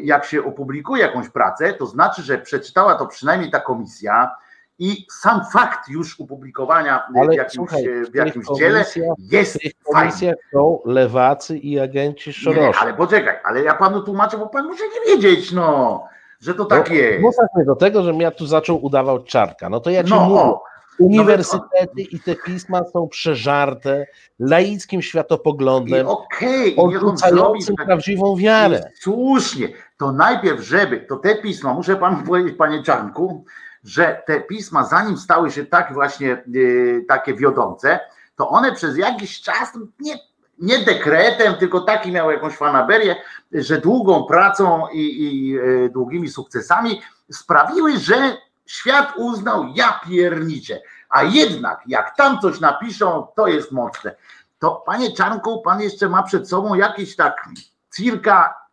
jak 0.02 0.26
się 0.26 0.46
opublikuje 0.46 1.02
jakąś 1.02 1.30
pracę, 1.30 1.74
to 1.74 1.86
znaczy, 1.86 2.22
że 2.22 2.38
przeczytała 2.38 2.96
to 2.96 3.08
przynajmniej 3.08 3.52
ta 3.52 3.60
komisja, 3.60 4.36
i 4.80 5.06
sam 5.12 5.42
fakt 5.54 5.90
już 5.90 6.22
opublikowania 6.22 7.04
Ale 7.16 7.28
w 7.28 7.34
jakimś, 7.34 7.54
słuchaj, 7.54 7.84
w 8.12 8.16
jakimś 8.16 8.46
dziele 8.58 8.86
jest 9.18 9.60
komisjach 9.84 10.36
są 10.54 10.80
lewacy 10.86 11.58
i 11.58 11.80
agenci 11.80 12.34
Szorosz. 12.34 12.78
ale 12.82 12.94
poczekaj, 12.94 13.36
ale 13.44 13.64
ja 13.64 13.74
panu 13.74 14.02
tłumaczę, 14.02 14.38
bo 14.38 14.48
pan 14.48 14.68
musi 14.68 14.84
nie 14.84 15.16
wiedzieć, 15.16 15.52
no, 15.52 16.04
że 16.42 16.54
to 16.54 16.66
tak 16.66 16.90
no, 16.90 16.96
jest. 16.96 17.38
Do 17.66 17.76
tego, 17.76 18.04
że 18.04 18.14
ja 18.14 18.32
tu 18.32 18.46
zaczął 18.46 18.86
udawał 18.86 19.24
czarka. 19.24 19.70
No 19.70 19.80
to 19.80 19.90
ja 19.90 20.04
ci 20.04 20.10
no, 20.10 20.20
mówię. 20.20 20.73
Uniwersytety 21.00 22.02
i 22.02 22.20
te 22.20 22.36
pisma 22.36 22.84
są 22.94 23.08
przeżarte 23.08 24.06
laickim 24.40 25.02
światopoglądem, 25.02 26.08
okay, 26.08 26.74
odrzucającym 26.78 27.76
tak, 27.76 27.86
prawdziwą 27.86 28.38
wiarę. 28.38 28.92
Słusznie, 29.02 29.70
to 29.98 30.12
najpierw, 30.12 30.62
żeby, 30.62 31.00
to 31.00 31.16
te 31.16 31.36
pisma, 31.36 31.74
muszę 31.74 31.96
panu 31.96 32.24
powiedzieć, 32.28 32.58
panie 32.58 32.84
Czarnku, 32.84 33.46
że 33.84 34.24
te 34.26 34.42
pisma, 34.42 34.86
zanim 34.86 35.18
stały 35.18 35.52
się 35.52 35.66
tak 35.66 35.94
właśnie 35.94 36.44
yy, 36.48 37.06
takie 37.08 37.34
wiodące, 37.34 38.00
to 38.36 38.50
one 38.50 38.76
przez 38.76 38.98
jakiś 38.98 39.42
czas 39.42 39.78
nie, 40.00 40.20
nie 40.60 40.80
dekretem, 40.80 41.56
tylko 41.56 41.82
taki 41.82 42.12
miały 42.12 42.34
jakąś 42.34 42.54
fanaberię, 42.54 43.16
że 43.52 43.82
długą 43.82 44.26
pracą 44.26 44.88
i, 44.94 45.00
i 45.00 45.48
yy, 45.48 45.90
długimi 45.90 46.30
sukcesami 46.30 47.02
sprawiły, 47.32 47.98
że 47.98 48.38
świat 48.66 49.14
uznał, 49.18 49.68
ja 49.76 50.00
piernicie. 50.08 50.82
A 51.10 51.24
jednak, 51.24 51.82
jak 51.88 52.16
tam 52.16 52.40
coś 52.40 52.60
napiszą, 52.60 53.28
to 53.36 53.48
jest 53.48 53.72
mocne. 53.72 54.16
To 54.60 54.84
panie 54.86 55.12
Czarnku, 55.12 55.62
pan 55.62 55.82
jeszcze 55.82 56.10
ma 56.10 56.24
przed 56.24 56.50
sobą 56.50 56.76
jakieś 56.76 57.16
tak 57.16 57.50
cirka 57.96 58.64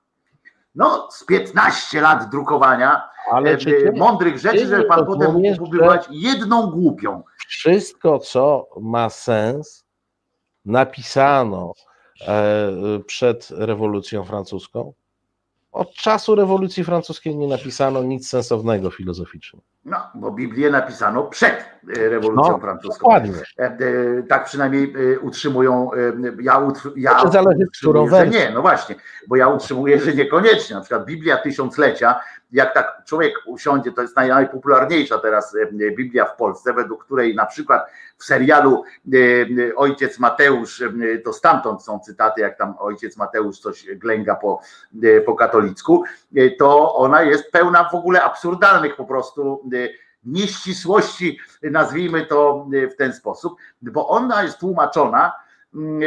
no, 0.74 1.08
z 1.10 1.24
15 1.24 2.00
lat 2.00 2.30
drukowania 2.30 3.08
Ale 3.32 3.50
e, 3.50 3.92
mądrych 3.96 4.38
rzeczy, 4.38 4.66
żeby 4.66 4.84
pan 4.84 5.06
potem 5.06 5.32
mógł 5.32 5.56
publikować 5.56 6.06
jedną 6.10 6.70
głupią. 6.70 7.22
Wszystko, 7.48 8.18
co 8.18 8.68
ma 8.80 9.10
sens, 9.10 9.84
napisano 10.64 11.72
e, 12.28 12.72
przed 13.06 13.48
rewolucją 13.50 14.24
francuską. 14.24 14.92
Od 15.72 15.94
czasu 15.94 16.34
rewolucji 16.34 16.84
francuskiej 16.84 17.36
nie 17.36 17.46
napisano 17.48 18.02
nic 18.02 18.28
sensownego 18.28 18.90
filozoficznie. 18.90 19.60
No, 19.84 19.96
bo 20.14 20.30
Biblię 20.30 20.70
napisano 20.70 21.22
przed 21.22 21.64
e, 21.96 22.08
rewolucją 22.08 22.52
no, 22.52 22.58
francuską. 22.58 22.98
Dokładnie. 22.98 23.32
E, 23.58 23.62
e, 23.62 23.78
tak 24.28 24.44
przynajmniej 24.44 24.94
utrzymują, 25.20 25.90
ja, 26.40 26.68
ja 26.96 27.14
to 27.14 27.30
zależy, 27.30 27.66
którą 27.78 28.08
że 28.08 28.28
nie, 28.28 28.50
no 28.50 28.62
właśnie, 28.62 28.94
bo 29.28 29.36
ja 29.36 29.48
utrzymuję, 29.48 30.00
że 30.00 30.14
niekoniecznie. 30.14 30.76
Na 30.76 30.82
przykład 30.82 31.04
Biblia 31.04 31.36
Tysiąclecia, 31.36 32.20
jak 32.52 32.74
tak 32.74 33.02
człowiek 33.04 33.34
usiądzie, 33.46 33.92
to 33.92 34.02
jest 34.02 34.16
najpopularniejsza 34.16 35.18
teraz 35.18 35.56
Biblia 35.96 36.24
w 36.24 36.36
Polsce, 36.36 36.72
według 36.72 37.04
której 37.04 37.34
na 37.34 37.46
przykład 37.46 37.86
w 38.18 38.24
serialu 38.24 38.84
Ojciec 39.76 40.18
Mateusz, 40.18 40.82
to 41.24 41.32
stamtąd 41.32 41.82
są 41.82 41.98
cytaty, 41.98 42.40
jak 42.40 42.58
tam 42.58 42.74
Ojciec 42.78 43.16
Mateusz 43.16 43.60
coś 43.60 43.86
glęga 43.94 44.34
po, 44.34 44.60
po 45.26 45.34
katolicku, 45.34 46.04
to 46.58 46.94
ona 46.94 47.22
jest 47.22 47.52
pełna 47.52 47.88
w 47.88 47.94
ogóle 47.94 48.22
absurdalnych 48.22 48.96
po 48.96 49.04
prostu 49.04 49.69
nieścisłości, 50.24 51.38
nazwijmy 51.62 52.26
to 52.26 52.66
w 52.92 52.96
ten 52.96 53.12
sposób, 53.12 53.56
bo 53.82 54.08
ona 54.08 54.42
jest 54.42 54.58
tłumaczona 54.58 55.32
mm, 55.74 56.00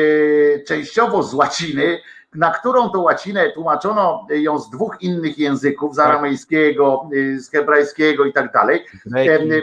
częściowo 0.68 1.24
z 1.24 1.34
łaciny, 1.34 2.00
na 2.36 2.52
którą 2.52 2.90
to 2.90 3.02
łacinę 3.02 3.52
tłumaczono 3.52 4.28
ją 4.30 4.60
z 4.60 4.70
dwóch 4.70 4.98
innych 5.02 5.38
języków, 5.38 5.94
z 5.94 5.98
tak. 5.98 6.08
aramejskiego, 6.08 7.10
z 7.38 7.50
hebrajskiego 7.50 8.26
i 8.26 8.34
tak 8.34 8.52
dalej. 8.52 8.86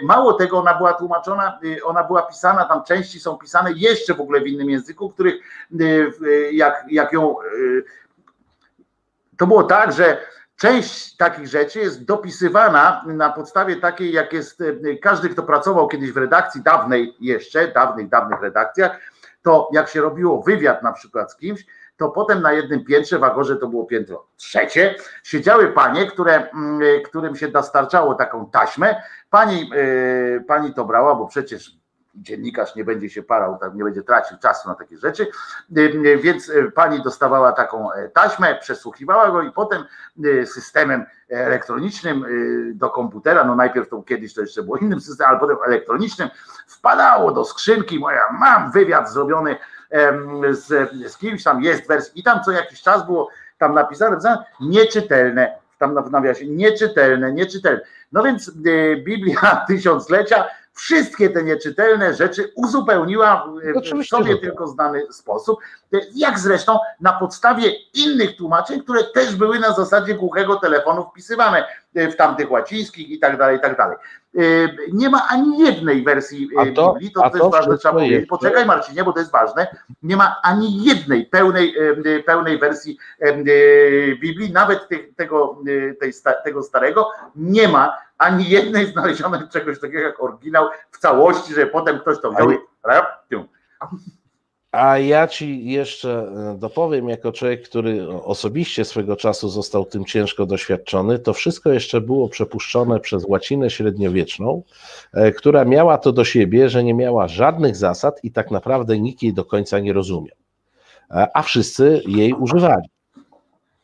Mało 0.02 0.32
tego, 0.32 0.58
ona 0.58 0.74
była 0.74 0.92
tłumaczona, 0.92 1.58
ona 1.84 2.04
była 2.04 2.22
pisana, 2.22 2.64
tam 2.64 2.84
części 2.84 3.20
są 3.20 3.38
pisane 3.38 3.72
jeszcze 3.76 4.14
w 4.14 4.20
ogóle 4.20 4.40
w 4.40 4.46
innym 4.46 4.70
języku, 4.70 5.10
których 5.10 5.34
jak, 6.52 6.84
jak 6.90 7.12
ją. 7.12 7.36
To 9.36 9.46
było 9.46 9.62
tak, 9.62 9.92
że 9.92 10.18
Część 10.60 11.16
takich 11.16 11.46
rzeczy 11.46 11.78
jest 11.78 12.04
dopisywana 12.04 13.04
na 13.06 13.30
podstawie 13.30 13.76
takiej, 13.76 14.12
jak 14.12 14.32
jest 14.32 14.60
e, 14.60 14.96
każdy, 15.02 15.28
kto 15.28 15.42
pracował 15.42 15.88
kiedyś 15.88 16.12
w 16.12 16.16
redakcji 16.16 16.62
dawnej 16.62 17.14
jeszcze, 17.20 17.68
dawnych, 17.68 18.08
dawnych 18.08 18.40
redakcjach, 18.40 19.00
to 19.42 19.68
jak 19.72 19.88
się 19.88 20.00
robiło 20.00 20.42
wywiad 20.42 20.82
na 20.82 20.92
przykład 20.92 21.32
z 21.32 21.36
kimś, 21.36 21.66
to 21.96 22.08
potem 22.08 22.42
na 22.42 22.52
jednym 22.52 22.84
piętrze, 22.84 23.18
w 23.18 23.24
Agorze 23.24 23.56
to 23.56 23.68
było 23.68 23.84
piętro 23.84 24.26
trzecie, 24.36 24.94
siedziały 25.24 25.68
panie, 25.68 26.06
które, 26.06 26.50
mm, 26.50 26.82
e, 26.82 27.00
którym 27.00 27.36
się 27.36 27.48
dostarczało 27.48 28.14
taką 28.14 28.50
taśmę. 28.50 29.02
Pani, 29.30 29.70
e, 29.76 30.40
pani 30.40 30.74
to 30.74 30.84
brała, 30.84 31.14
bo 31.14 31.26
przecież 31.26 31.79
dziennikarz 32.14 32.74
nie 32.74 32.84
będzie 32.84 33.10
się 33.10 33.22
parał, 33.22 33.58
nie 33.74 33.84
będzie 33.84 34.02
tracił 34.02 34.38
czasu 34.38 34.68
na 34.68 34.74
takie 34.74 34.98
rzeczy, 34.98 35.26
y, 35.76 35.80
y, 35.80 36.16
więc 36.16 36.48
y, 36.48 36.72
pani 36.74 37.02
dostawała 37.02 37.52
taką 37.52 37.92
e, 37.92 38.08
taśmę, 38.08 38.54
przesłuchiwała 38.60 39.30
go 39.30 39.42
i 39.42 39.52
potem 39.52 39.84
systemem 40.44 41.04
elektronicznym 41.28 42.24
do 42.74 42.90
komputera, 42.90 43.44
no 43.44 43.54
najpierw 43.54 43.88
to 43.88 44.02
kiedyś 44.02 44.34
to 44.34 44.40
jeszcze 44.40 44.62
było 44.62 44.76
innym 44.76 45.00
systemem, 45.00 45.30
ale 45.30 45.40
potem 45.40 45.56
elektronicznym, 45.66 46.28
wpadało 46.66 47.32
do 47.32 47.44
skrzynki 47.44 47.98
moja, 47.98 48.20
mam 48.32 48.72
wywiad 48.72 49.12
zrobiony 49.12 49.56
z, 50.50 50.90
z 51.12 51.16
kimś 51.18 51.42
tam, 51.42 51.62
jest 51.62 51.88
wersja 51.88 52.12
i 52.16 52.22
tam 52.22 52.44
co 52.44 52.50
jakiś 52.50 52.82
czas 52.82 53.06
było 53.06 53.28
tam 53.58 53.74
napisane, 53.74 54.44
nieczytelne, 54.60 55.58
tam 55.78 56.04
w 56.04 56.10
nawiasie, 56.10 56.46
nieczytelne, 56.46 57.32
nieczytelne. 57.32 57.80
No 58.12 58.22
więc 58.22 58.50
Biblia 59.04 59.40
Tysiąclecia 59.68 60.44
wszystkie 60.74 61.30
te 61.30 61.42
nieczytelne 61.42 62.14
rzeczy 62.14 62.52
uzupełniła 62.54 63.46
w 64.02 64.06
sobie 64.06 64.32
tak. 64.32 64.40
tylko 64.40 64.66
znany 64.66 65.12
sposób, 65.12 65.58
jak 66.14 66.38
zresztą 66.38 66.78
na 67.00 67.12
podstawie 67.12 67.72
innych 67.94 68.36
tłumaczeń, 68.36 68.82
które 68.82 69.04
też 69.04 69.36
były 69.36 69.58
na 69.58 69.72
zasadzie 69.72 70.14
głuchego 70.14 70.56
telefonu 70.56 71.06
wpisywane 71.10 71.64
w 71.94 72.16
tamtych 72.16 72.50
łacińskich 72.50 73.08
i 73.08 73.18
tak 73.18 73.38
dalej, 73.38 73.56
i 73.56 73.60
tak 73.60 73.76
dalej. 73.76 73.96
E, 74.38 74.40
nie 74.92 75.10
ma 75.10 75.28
ani 75.28 75.58
jednej 75.58 76.04
wersji 76.04 76.48
e, 76.58 76.72
to, 76.72 76.92
Biblii, 76.92 77.12
to 77.12 77.30
też 77.30 77.42
ważne 77.50 77.78
trzeba 77.78 77.94
powiedzieć. 77.94 78.28
Poczekaj 78.28 78.66
Marcinie, 78.66 79.04
bo 79.04 79.12
to 79.12 79.18
jest 79.18 79.32
ważne. 79.32 79.76
Nie 80.02 80.16
ma 80.16 80.36
ani 80.42 80.84
jednej 80.84 81.26
pełnej, 81.26 81.74
e, 82.16 82.22
pełnej 82.22 82.58
wersji 82.58 82.98
Biblii, 84.20 84.52
nawet 84.52 84.88
tego, 85.16 85.58
tej, 86.00 86.12
tego 86.44 86.62
starego, 86.62 87.10
nie 87.36 87.68
ma 87.68 87.96
ani 88.20 88.48
jednej 88.48 88.86
znalezionej 88.86 89.40
czegoś 89.52 89.80
takiego 89.80 90.00
jak 90.00 90.22
oryginał 90.22 90.68
w 90.90 90.98
całości, 90.98 91.54
że 91.54 91.66
potem 91.66 91.98
ktoś 91.98 92.20
to 92.20 92.32
wziął 92.32 92.50
i 92.50 92.56
a 94.72 94.98
ja 94.98 95.26
ci 95.26 95.64
jeszcze 95.64 96.10
e, 96.10 96.58
dopowiem, 96.58 97.08
jako 97.08 97.32
człowiek, 97.32 97.68
który 97.68 98.08
osobiście 98.08 98.84
swego 98.84 99.16
czasu 99.16 99.48
został 99.48 99.84
tym 99.84 100.04
ciężko 100.04 100.46
doświadczony, 100.46 101.18
to 101.18 101.32
wszystko 101.32 101.72
jeszcze 101.72 102.00
było 102.00 102.28
przepuszczone 102.28 103.00
przez 103.00 103.24
łacinę 103.28 103.70
średniowieczną, 103.70 104.62
e, 105.12 105.32
która 105.32 105.64
miała 105.64 105.98
to 105.98 106.12
do 106.12 106.24
siebie, 106.24 106.68
że 106.68 106.84
nie 106.84 106.94
miała 106.94 107.28
żadnych 107.28 107.76
zasad 107.76 108.24
i 108.24 108.32
tak 108.32 108.50
naprawdę 108.50 108.98
nikt 108.98 109.22
jej 109.22 109.34
do 109.34 109.44
końca 109.44 109.78
nie 109.78 109.92
rozumiał. 109.92 110.36
E, 111.10 111.28
a 111.34 111.42
wszyscy 111.42 112.02
jej 112.06 112.32
używali. 112.32 112.88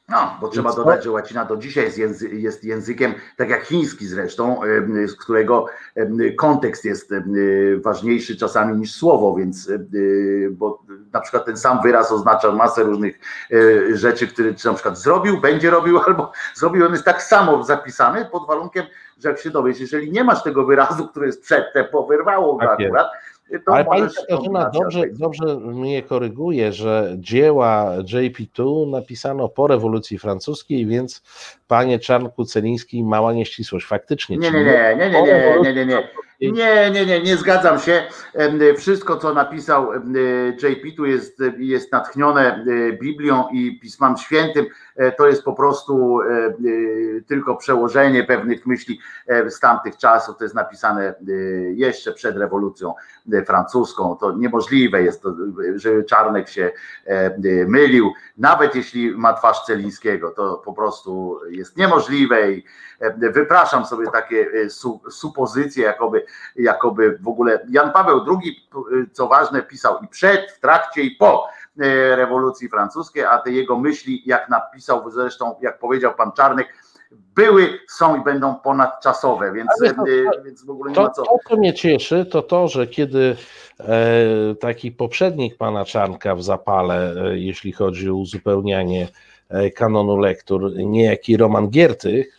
No, 0.08 0.36
bo 0.40 0.48
trzeba 0.48 0.72
dodać, 0.72 1.04
że 1.04 1.10
łacina 1.10 1.44
do 1.44 1.56
dzisiaj 1.56 1.84
jest, 1.84 1.98
języ, 1.98 2.28
jest, 2.28 2.64
językiem, 2.64 3.14
tak 3.36 3.50
jak 3.50 3.64
chiński 3.64 4.06
zresztą, 4.06 4.60
z 5.06 5.16
którego 5.16 5.66
kontekst 6.36 6.84
jest 6.84 7.14
ważniejszy 7.84 8.36
czasami 8.36 8.76
niż 8.76 8.94
słowo, 8.94 9.34
więc 9.36 9.70
bo 10.50 10.82
na 11.12 11.20
przykład 11.20 11.44
ten 11.44 11.56
sam 11.56 11.82
wyraz 11.82 12.12
oznacza 12.12 12.52
masę 12.52 12.82
różnych 12.82 13.18
e, 13.52 13.96
rzeczy, 13.96 14.28
które 14.28 14.52
na 14.64 14.74
przykład 14.74 14.98
zrobił, 14.98 15.40
będzie 15.40 15.70
robił, 15.70 15.98
albo 16.06 16.32
zrobił, 16.54 16.86
on 16.86 16.92
jest 16.92 17.04
tak 17.04 17.22
samo 17.22 17.64
zapisany 17.64 18.24
pod 18.24 18.46
warunkiem, 18.46 18.86
że 19.18 19.28
jak 19.28 19.38
się 19.38 19.50
dowiesz, 19.50 19.80
jeżeli 19.80 20.12
nie 20.12 20.24
masz 20.24 20.42
tego 20.42 20.64
wyrazu, 20.64 21.08
który 21.08 21.26
jest 21.26 21.42
przedtem, 21.42 21.86
powyrwało 21.92 22.56
go 22.56 22.66
tak 22.66 22.80
akurat, 22.80 23.06
to 23.06 23.25
Ale 23.66 23.84
pani 23.84 24.08
Katarzyna 24.28 24.70
dobrze, 24.70 25.02
dobrze 25.12 25.56
mnie 25.60 26.02
koryguje, 26.02 26.72
że 26.72 27.14
dzieła 27.18 27.92
JP2 27.98 28.90
napisano 28.90 29.48
po 29.48 29.66
rewolucji 29.66 30.18
francuskiej, 30.18 30.86
więc 30.86 31.22
panie 31.68 31.98
Czarnku 31.98 32.44
Celiński, 32.44 33.04
mała 33.04 33.32
nieścisłość. 33.32 33.86
Faktycznie. 33.86 34.36
Nie, 34.36 34.50
nie, 34.50 34.64
nie, 34.64 34.96
nie, 34.96 35.10
nie, 35.10 35.22
nie, 35.22 35.60
nie, 35.62 35.74
nie, 35.74 35.86
nie. 35.86 36.08
Nie, 36.40 36.90
nie, 36.90 37.06
nie, 37.06 37.22
nie 37.22 37.36
zgadzam 37.36 37.80
się. 37.80 38.02
Wszystko, 38.78 39.16
co 39.16 39.34
napisał 39.34 39.88
JP, 40.62 40.96
tu 40.96 41.04
jest, 41.06 41.42
jest 41.58 41.92
natchnione 41.92 42.64
Biblią 43.02 43.44
i 43.52 43.78
Pismem 43.80 44.16
Świętym. 44.16 44.66
E, 44.96 45.12
to 45.12 45.26
jest 45.28 45.42
po 45.42 45.52
prostu 45.52 46.20
e, 46.20 46.26
e, 46.26 46.52
tylko 47.26 47.56
przełożenie 47.56 48.24
pewnych 48.24 48.66
myśli 48.66 49.00
z 49.48 49.60
tamtych 49.60 49.96
czasów. 49.96 50.36
To 50.36 50.44
jest 50.44 50.54
napisane 50.54 51.14
jeszcze 51.74 52.12
przed 52.12 52.36
rewolucją 52.36 52.94
francuską. 53.46 54.16
To 54.16 54.32
niemożliwe 54.32 55.02
jest, 55.02 55.22
to, 55.22 55.34
żeby 55.74 56.04
Czarnek 56.04 56.48
się 56.48 56.70
mylił, 57.66 58.12
nawet 58.38 58.74
jeśli 58.74 59.10
ma 59.16 59.32
twarz 59.32 59.64
Celińskiego. 59.64 60.30
To 60.30 60.62
po 60.64 60.72
prostu 60.72 61.40
jest 61.50 61.76
niemożliwe 61.76 62.52
i 62.52 62.64
wypraszam 63.32 63.86
sobie 63.86 64.06
takie 64.12 64.50
supozycje, 65.10 65.84
jakoby, 65.84 66.24
jakoby 66.56 67.18
w 67.20 67.28
ogóle 67.28 67.66
Jan 67.68 67.92
Paweł 67.92 68.20
II, 68.28 68.68
co 69.12 69.28
ważne, 69.28 69.62
pisał 69.62 69.98
i 70.02 70.08
przed, 70.08 70.50
w 70.50 70.60
trakcie 70.60 71.02
i 71.02 71.10
po 71.10 71.48
rewolucji 72.16 72.68
francuskiej, 72.68 73.24
a 73.24 73.38
te 73.38 73.50
jego 73.50 73.78
myśli, 73.78 74.22
jak 74.26 74.48
napisał 74.48 75.10
zresztą, 75.10 75.54
jak 75.60 75.78
powiedział 75.78 76.14
pan 76.14 76.32
Czarnek, 76.32 76.68
były, 77.34 77.78
są 77.88 78.20
i 78.20 78.24
będą 78.24 78.54
ponadczasowe, 78.54 79.52
więc, 79.52 79.68
to, 79.78 79.86
e, 79.86 80.42
więc 80.44 80.64
w 80.64 80.70
ogóle 80.70 80.90
nie 80.90 80.94
to, 80.94 81.02
ma 81.02 81.10
co. 81.10 81.22
To, 81.22 81.36
co 81.48 81.56
mnie 81.56 81.74
cieszy, 81.74 82.26
to 82.26 82.42
to, 82.42 82.68
że 82.68 82.86
kiedy 82.86 83.36
e, 83.80 84.54
taki 84.60 84.92
poprzednik 84.92 85.56
pana 85.56 85.84
Czarnka 85.84 86.34
w 86.34 86.42
zapale, 86.42 87.14
e, 87.14 87.38
jeśli 87.38 87.72
chodzi 87.72 88.10
o 88.10 88.14
uzupełnianie 88.14 89.08
e, 89.48 89.70
kanonu 89.70 90.18
lektur, 90.18 90.72
niejaki 90.76 91.36
Roman 91.36 91.70
Giertych, 91.70 92.38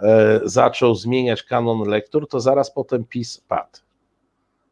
e, 0.00 0.40
zaczął 0.44 0.94
zmieniać 0.94 1.42
kanon 1.42 1.88
lektur, 1.88 2.28
to 2.28 2.40
zaraz 2.40 2.70
potem 2.70 3.04
PiS 3.04 3.40
padł. 3.48 3.78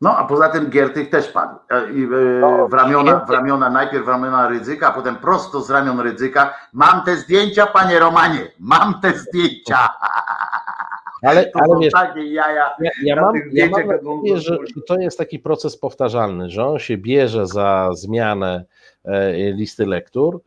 No, 0.03 0.16
a 0.16 0.24
poza 0.24 0.48
tym 0.48 0.70
Giertych 0.70 1.11
też 1.11 1.28
padł. 1.28 1.55
E, 1.70 1.74
e, 1.74 2.40
no, 2.40 2.68
w 2.68 2.72
ramiona, 2.72 3.24
w 3.28 3.30
ramiona, 3.30 3.70
najpierw 3.70 4.05
w 4.05 4.09
ramiona 4.09 4.48
Rydzyka, 4.48 4.88
a 4.88 4.92
potem 4.92 5.16
prosto 5.16 5.61
z 5.61 5.70
ramion 5.70 6.00
Rydzyka. 6.00 6.55
Mam 6.72 7.05
te 7.05 7.16
zdjęcia, 7.16 7.66
panie 7.66 7.98
Romanie, 7.98 8.40
mam 8.61 9.00
te 9.00 9.12
zdjęcia. 9.18 9.88
Ale, 11.22 11.44
to 11.44 11.61
ale 11.61 11.80
wiesz, 11.80 11.92
jaja 12.16 12.70
ja, 12.80 12.90
ja 13.03 13.16
mam, 13.16 13.34
ja 13.53 13.68
mam 13.68 13.86
nadzieję, 13.86 14.40
że, 14.40 14.57
to 14.86 14.98
jest 14.98 15.18
taki 15.18 15.38
proces 15.38 15.76
powtarzalny, 15.76 16.50
że 16.50 16.66
on 16.66 16.78
się 16.78 16.96
bierze 16.96 17.46
za 17.46 17.88
zmianę 17.92 18.64
e, 19.05 19.53
listy 19.53 19.86
lektur, 19.86 20.40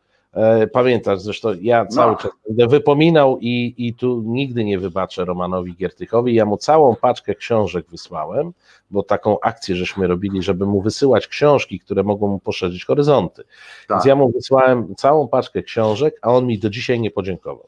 pamiętasz, 0.72 1.20
zresztą 1.20 1.48
ja 1.60 1.86
cały 1.86 2.12
no. 2.12 2.18
czas 2.18 2.30
będę 2.48 2.66
wypominał 2.66 3.38
i, 3.40 3.74
i 3.78 3.94
tu 3.94 4.22
nigdy 4.26 4.64
nie 4.64 4.78
wybaczę 4.78 5.24
Romanowi 5.24 5.74
Giertychowi. 5.74 6.34
Ja 6.34 6.44
mu 6.44 6.56
całą 6.56 6.96
paczkę 6.96 7.34
książek 7.34 7.86
wysłałem, 7.90 8.52
bo 8.90 9.02
taką 9.02 9.40
akcję 9.40 9.76
żeśmy 9.76 10.06
robili, 10.06 10.42
żeby 10.42 10.66
mu 10.66 10.82
wysyłać 10.82 11.26
książki, 11.26 11.80
które 11.80 12.02
mogą 12.02 12.28
mu 12.28 12.38
poszerzyć 12.38 12.84
horyzonty. 12.84 13.42
Tak. 13.88 13.96
Więc 13.96 14.04
ja 14.04 14.16
mu 14.16 14.32
wysłałem 14.32 14.94
całą 14.94 15.28
paczkę 15.28 15.62
książek, 15.62 16.18
a 16.22 16.32
on 16.32 16.46
mi 16.46 16.58
do 16.58 16.70
dzisiaj 16.70 17.00
nie 17.00 17.10
podziękował. 17.10 17.66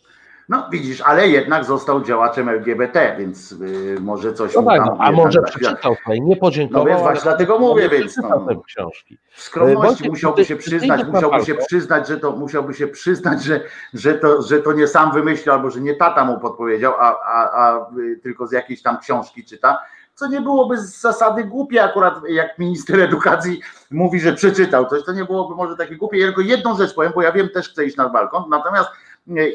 No 0.49 0.69
widzisz, 0.73 1.01
ale 1.01 1.29
jednak 1.29 1.65
został 1.65 2.05
działaczem 2.05 2.49
LGBT, 2.49 3.17
więc 3.19 3.53
y, 3.53 3.97
może 4.01 4.35
coś 4.35 4.55
no 4.55 4.63
tak, 4.63 4.83
A 4.99 5.13
może 5.13 5.43
przeczytał 5.43 5.97
tutaj, 5.97 6.21
nie 6.21 6.37
podziękował. 6.37 6.85
No 6.85 6.91
więc 6.91 7.03
właśnie 7.03 7.23
dlatego 7.23 7.59
mówię, 7.59 7.89
więc 7.89 8.17
no, 8.17 8.47
te 8.49 8.57
książki. 8.67 9.19
W 9.31 9.43
skromności 9.43 10.03
Bądź, 10.03 10.11
musiałby 10.11 10.45
się 10.45 10.57
przyznać, 10.57 11.05
musiałby 11.13 11.45
się 11.45 11.55
przyznać, 11.55 12.09
że 12.09 12.17
to 12.17 12.33
musiałby 12.33 12.75
się 12.75 12.87
przyznać, 12.87 13.43
że, 13.45 13.61
że, 13.95 14.15
to, 14.15 14.43
że 14.43 14.63
to 14.63 14.73
nie 14.73 14.87
sam 14.87 15.13
wymyślił, 15.13 15.53
albo 15.53 15.71
że 15.71 15.81
nie 15.81 15.95
tata 15.95 16.25
mu 16.25 16.41
podpowiedział, 16.41 16.95
a, 16.99 17.21
a, 17.25 17.51
a 17.53 17.91
y, 17.99 18.21
tylko 18.23 18.47
z 18.47 18.53
jakiejś 18.53 18.83
tam 18.83 18.99
książki 18.99 19.45
czyta 19.45 19.79
co 20.19 20.27
nie 20.27 20.41
byłoby 20.41 20.79
z 20.79 21.01
zasady 21.01 21.45
głupie 21.45 21.85
akurat, 21.85 22.15
jak 22.29 22.59
minister 22.59 23.01
edukacji 23.01 23.61
mówi, 23.91 24.21
że 24.21 24.33
przeczytał 24.33 24.87
coś, 24.87 25.05
to 25.05 25.13
nie 25.13 25.25
byłoby 25.25 25.55
może 25.55 25.77
takie 25.77 25.97
głupie. 25.97 26.19
Ja 26.19 26.27
tylko 26.27 26.41
jedną 26.41 26.77
rzecz 26.77 26.95
powiem, 26.95 27.13
bo 27.15 27.23
ja 27.23 27.33
wiem, 27.33 27.49
też 27.49 27.69
chcę 27.69 27.85
iść 27.85 27.97
na 27.97 28.09
balkon, 28.09 28.45
natomiast 28.51 28.89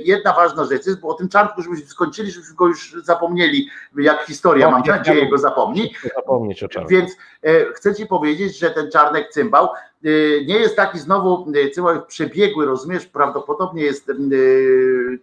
jedna 0.03 0.33
ważna 0.33 0.65
rzecz 0.65 0.85
jest, 0.85 0.99
bo 0.99 1.07
o 1.07 1.13
tym 1.13 1.29
czarnku, 1.29 1.61
żebyśmy 1.61 1.85
skończyli, 1.85 2.31
żebyśmy 2.31 2.55
go 2.55 2.67
już 2.67 2.95
zapomnieli, 3.03 3.69
jak 3.95 4.21
historia, 4.25 4.71
mam 4.71 4.83
nadzieję, 4.87 5.29
go 5.29 5.37
zapomni. 5.37 5.93
Zapomnieć 6.15 6.63
o 6.63 6.67
czarnku. 6.67 6.89
Więc 6.89 7.11
e, 7.43 7.65
chcę 7.73 7.95
ci 7.95 8.05
powiedzieć, 8.05 8.59
że 8.59 8.69
ten 8.69 8.91
czarnek 8.91 9.29
cymbał 9.29 9.65
e, 9.65 10.09
nie 10.45 10.55
jest 10.59 10.75
taki 10.75 10.99
znowu 10.99 11.51
e, 11.65 11.69
cymbał 11.69 12.05
przebiegły, 12.05 12.65
rozumiesz, 12.65 13.05
prawdopodobnie 13.05 13.83
jest, 13.83 14.11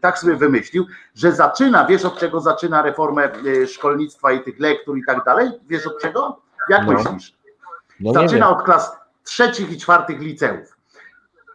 tak 0.00 0.18
sobie 0.18 0.36
wymyślił, 0.36 0.86
że 1.14 1.32
zaczyna, 1.32 1.86
wiesz 1.86 2.04
od 2.04 2.18
czego 2.18 2.40
zaczyna 2.40 2.82
reformę 2.82 3.28
szkolnictwa 3.66 4.32
i 4.32 4.40
tych 4.40 4.60
lektur 4.60 4.98
i 4.98 5.04
tak 5.06 5.24
dalej? 5.24 5.50
Wiesz 5.68 5.86
od 5.86 6.00
czego? 6.00 6.40
Jak 6.68 6.86
no. 6.86 6.92
myślisz? 6.92 7.34
No 8.00 8.12
zaczyna 8.12 8.50
od 8.50 8.62
klas 8.62 8.92
trzecich 9.24 9.72
i 9.72 9.78
czwartych 9.78 10.20
liceów. 10.20 10.79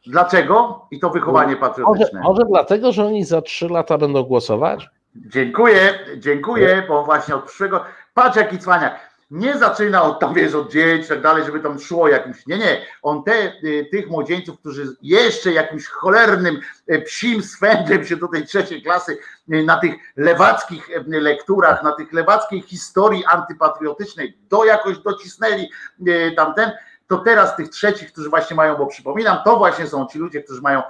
Dlaczego? 0.08 0.86
I 0.91 0.99
to 0.99 1.10
wychowanie 1.10 1.56
patriotyczne. 1.56 2.20
Może, 2.20 2.30
może 2.30 2.41
dlatego, 2.49 2.91
że 2.91 3.06
oni 3.06 3.26
za 3.26 3.41
trzy 3.41 3.70
lata 3.70 3.97
będą 3.97 4.24
głosować? 4.24 4.89
Dziękuję, 5.16 5.99
dziękuję, 6.18 6.84
bo 6.88 7.03
właśnie 7.03 7.36
od 7.36 7.43
przyszłego. 7.43 7.84
Patrz 8.14 8.38
jaki 8.38 8.60
cwaniak. 8.60 9.16
Nie 9.32 9.58
zaczyna 9.58 10.03
od 10.03 10.20
tam, 10.20 10.34
wiesz, 10.34 10.53
od 10.53 10.72
dzieci 10.72 11.10
tak 11.10 11.22
dalej, 11.22 11.43
żeby 11.45 11.60
tam 11.60 11.80
szło 11.80 12.08
jakimś. 12.08 12.47
Nie, 12.47 12.58
nie. 12.58 12.82
On 13.01 13.24
te, 13.24 13.53
y, 13.64 13.88
tych 13.91 14.10
młodzieńców, 14.10 14.60
którzy 14.60 14.95
jeszcze 15.01 15.51
jakimś 15.51 15.88
cholernym 15.88 16.60
y, 16.91 17.01
psim 17.01 17.43
swędem 17.43 18.06
się 18.06 18.16
do 18.16 18.28
tej 18.28 18.45
trzeciej 18.45 18.84
klasy 18.84 19.18
y, 19.53 19.64
na 19.64 19.78
tych 19.78 19.93
lewackich 20.16 20.89
lekturach, 21.08 21.84
na 21.84 21.91
tych 21.91 22.14
lewackiej 22.14 22.62
historii 22.62 23.26
antypatriotycznej, 23.26 24.38
do 24.49 24.66
jakoś 24.66 24.97
docisnęli 24.97 25.70
tamten 26.36 26.72
to 27.08 27.18
teraz 27.18 27.56
tych 27.56 27.70
trzecich, 27.70 28.12
którzy 28.12 28.30
właśnie 28.30 28.56
mają, 28.56 28.78
bo 28.78 28.86
przypominam, 28.86 29.38
to 29.45 29.58
właśnie 29.58 29.88
są 29.88 30.06
ci 30.06 30.20
ludzie, 30.20 30.43
którzy 30.43 30.62
mają 30.62 30.80
e, 30.80 30.88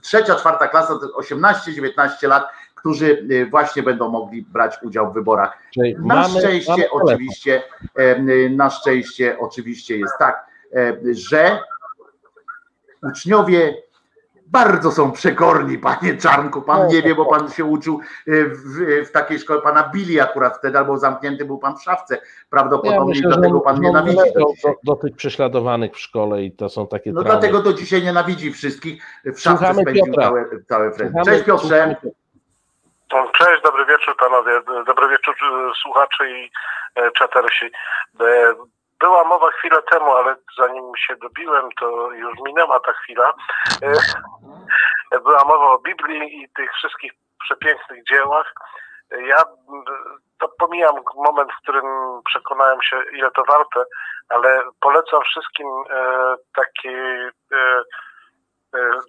trzecia, 0.00 0.34
czwarta 0.34 0.68
klasa, 0.68 0.94
18-19 0.94 2.28
lat, 2.28 2.48
którzy 2.74 3.26
e, 3.30 3.46
właśnie 3.46 3.82
będą 3.82 4.08
mogli 4.08 4.42
brać 4.42 4.82
udział 4.82 5.10
w 5.10 5.14
wyborach. 5.14 5.58
Czyli 5.74 5.94
na 5.94 6.14
mamy, 6.14 6.38
szczęście 6.38 6.70
mamy 6.70 6.90
oczywiście, 6.90 7.62
e, 7.94 8.48
na 8.48 8.70
szczęście 8.70 9.38
oczywiście 9.38 9.98
jest 9.98 10.14
tak, 10.18 10.46
że 11.12 11.58
uczniowie 13.02 13.82
bardzo 14.46 14.92
są 14.92 15.12
przekorni, 15.12 15.78
panie 15.78 16.16
Czarnku. 16.16 16.62
Pan 16.62 16.88
nie 16.88 17.02
wie, 17.02 17.14
bo 17.14 17.26
pan 17.26 17.50
się 17.50 17.64
uczył 17.64 18.00
y, 18.28 18.44
w, 18.48 19.08
w 19.08 19.12
takiej 19.12 19.38
szkole, 19.38 19.60
pana 19.62 19.90
Billy 19.94 20.22
akurat 20.22 20.58
wtedy, 20.58 20.78
albo 20.78 20.98
zamknięty 20.98 21.44
był 21.44 21.58
pan 21.58 21.76
w 21.76 21.82
szafce. 21.82 22.20
Prawdopodobnie 22.50 22.98
ja 22.98 23.04
myślę, 23.04 23.28
dlatego 23.28 23.60
pan 23.60 23.80
nienawidzi. 23.80 24.16
Do, 24.16 24.40
do, 24.64 24.74
do, 24.84 24.96
tych 24.96 25.16
prześladowanych 25.16 25.92
w 25.92 25.98
szkole 25.98 26.42
i 26.42 26.52
to 26.52 26.68
są 26.68 26.86
takie. 26.86 27.12
No 27.12 27.22
traumy. 27.22 27.40
dlatego 27.40 27.62
do 27.62 27.72
dzisiaj 27.72 28.02
nienawidzi 28.02 28.52
wszystkich. 28.52 29.02
W 29.24 29.40
szafce 29.40 29.58
Słuchamy 29.58 29.82
spędził 29.82 30.04
Piotra. 30.06 30.22
całe, 30.22 30.44
całe 30.68 30.92
Cześć 31.24 31.44
Piotrze. 31.44 31.96
Cześć, 33.38 33.62
dobry 33.62 33.86
wieczór 33.86 34.16
panowie, 34.18 34.52
dobry 34.86 35.08
wieczór 35.08 35.34
y, 35.34 35.74
słuchacze 35.82 36.30
i 36.30 36.50
e, 36.94 37.10
czatersi. 37.10 37.70
Była 39.00 39.24
mowa 39.24 39.50
chwilę 39.50 39.82
temu, 39.82 40.16
ale 40.16 40.36
zanim 40.58 40.92
się 40.96 41.16
dobiłem, 41.16 41.68
to 41.80 42.10
już 42.12 42.38
minęła 42.46 42.80
ta 42.80 42.92
chwila. 42.92 43.32
E, 43.82 45.20
była 45.20 45.44
mowa 45.44 45.70
o 45.70 45.78
Biblii 45.78 46.42
i 46.42 46.48
tych 46.56 46.72
wszystkich 46.72 47.12
przepięknych 47.44 48.04
dziełach. 48.04 48.52
Ja 49.10 49.42
to 50.38 50.48
pomijam 50.58 50.94
moment, 51.14 51.50
w 51.52 51.62
którym 51.62 51.84
przekonałem 52.24 52.82
się, 52.82 53.02
ile 53.12 53.30
to 53.30 53.44
warte, 53.44 53.84
ale 54.28 54.62
polecam 54.80 55.20
wszystkim 55.22 55.66
e, 55.90 56.34
taki, 56.54 56.88
e, 57.52 57.82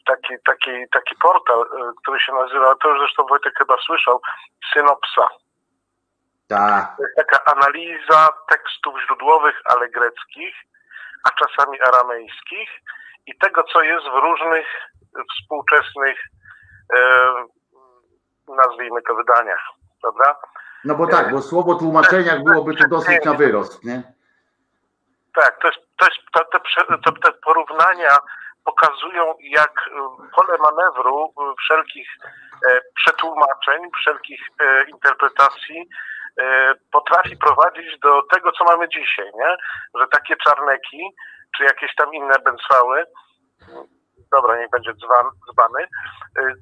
taki, 0.05 0.33
taki, 0.45 0.71
taki 0.91 1.15
portal, 1.15 1.65
który 2.01 2.19
się 2.19 2.33
nazywa, 2.33 2.75
to 2.75 2.89
już 2.89 2.99
zresztą 2.99 3.25
Wojtek 3.25 3.53
chyba 3.57 3.77
słyszał, 3.85 4.21
Synopsa. 4.73 5.27
Tak. 6.47 6.97
To 6.97 7.03
jest 7.03 7.15
taka 7.15 7.45
analiza 7.45 8.29
tekstów 8.49 8.95
źródłowych, 9.05 9.61
ale 9.65 9.89
greckich, 9.89 10.55
a 11.23 11.29
czasami 11.31 11.81
aramejskich 11.81 12.69
i 13.25 13.37
tego, 13.37 13.63
co 13.63 13.81
jest 13.81 14.05
w 14.05 14.23
różnych 14.23 14.65
współczesnych, 15.33 16.17
e, 16.97 17.31
nazwijmy 18.47 19.01
to, 19.01 19.15
wydaniach, 19.15 19.61
prawda? 20.01 20.35
No 20.85 20.95
bo 20.95 21.07
tak, 21.07 21.31
bo 21.31 21.41
słowo 21.41 21.75
tłumaczenia 21.75 22.39
byłoby 22.39 22.75
tu 22.75 22.87
dosyć 22.87 23.25
na 23.25 23.33
wyrost, 23.33 23.83
nie? 23.83 24.01
Tak, 25.35 25.59
to 25.61 25.67
jest, 25.67 25.79
to 25.97 26.05
jest 26.05 26.17
to, 26.33 27.11
te, 27.11 27.19
te 27.23 27.31
porównania 27.31 28.17
pokazują, 28.65 29.33
jak 29.39 29.89
pole 30.35 30.57
manewru 30.57 31.33
wszelkich 31.59 32.09
e, 32.69 32.81
przetłumaczeń, 32.95 33.81
wszelkich 34.01 34.41
e, 34.61 34.83
interpretacji 34.89 35.89
E, 35.89 36.16
potrafi 36.91 37.38
prowadzić 37.38 37.99
do 37.99 38.21
tego, 38.33 38.51
co 38.51 38.63
mamy 38.65 38.89
dzisiaj, 38.89 39.25
nie? 39.25 39.57
Że 40.01 40.07
takie 40.11 40.35
czarneki, 40.35 41.15
czy 41.57 41.63
jakieś 41.63 41.95
tam 41.95 42.13
inne 42.13 42.33
bęcwały, 42.45 43.03
dobra, 44.31 44.57
niech 44.57 44.69
będzie 44.69 44.93
dzban, 44.93 45.25
dzbany, 45.51 45.88
e, 46.39 46.53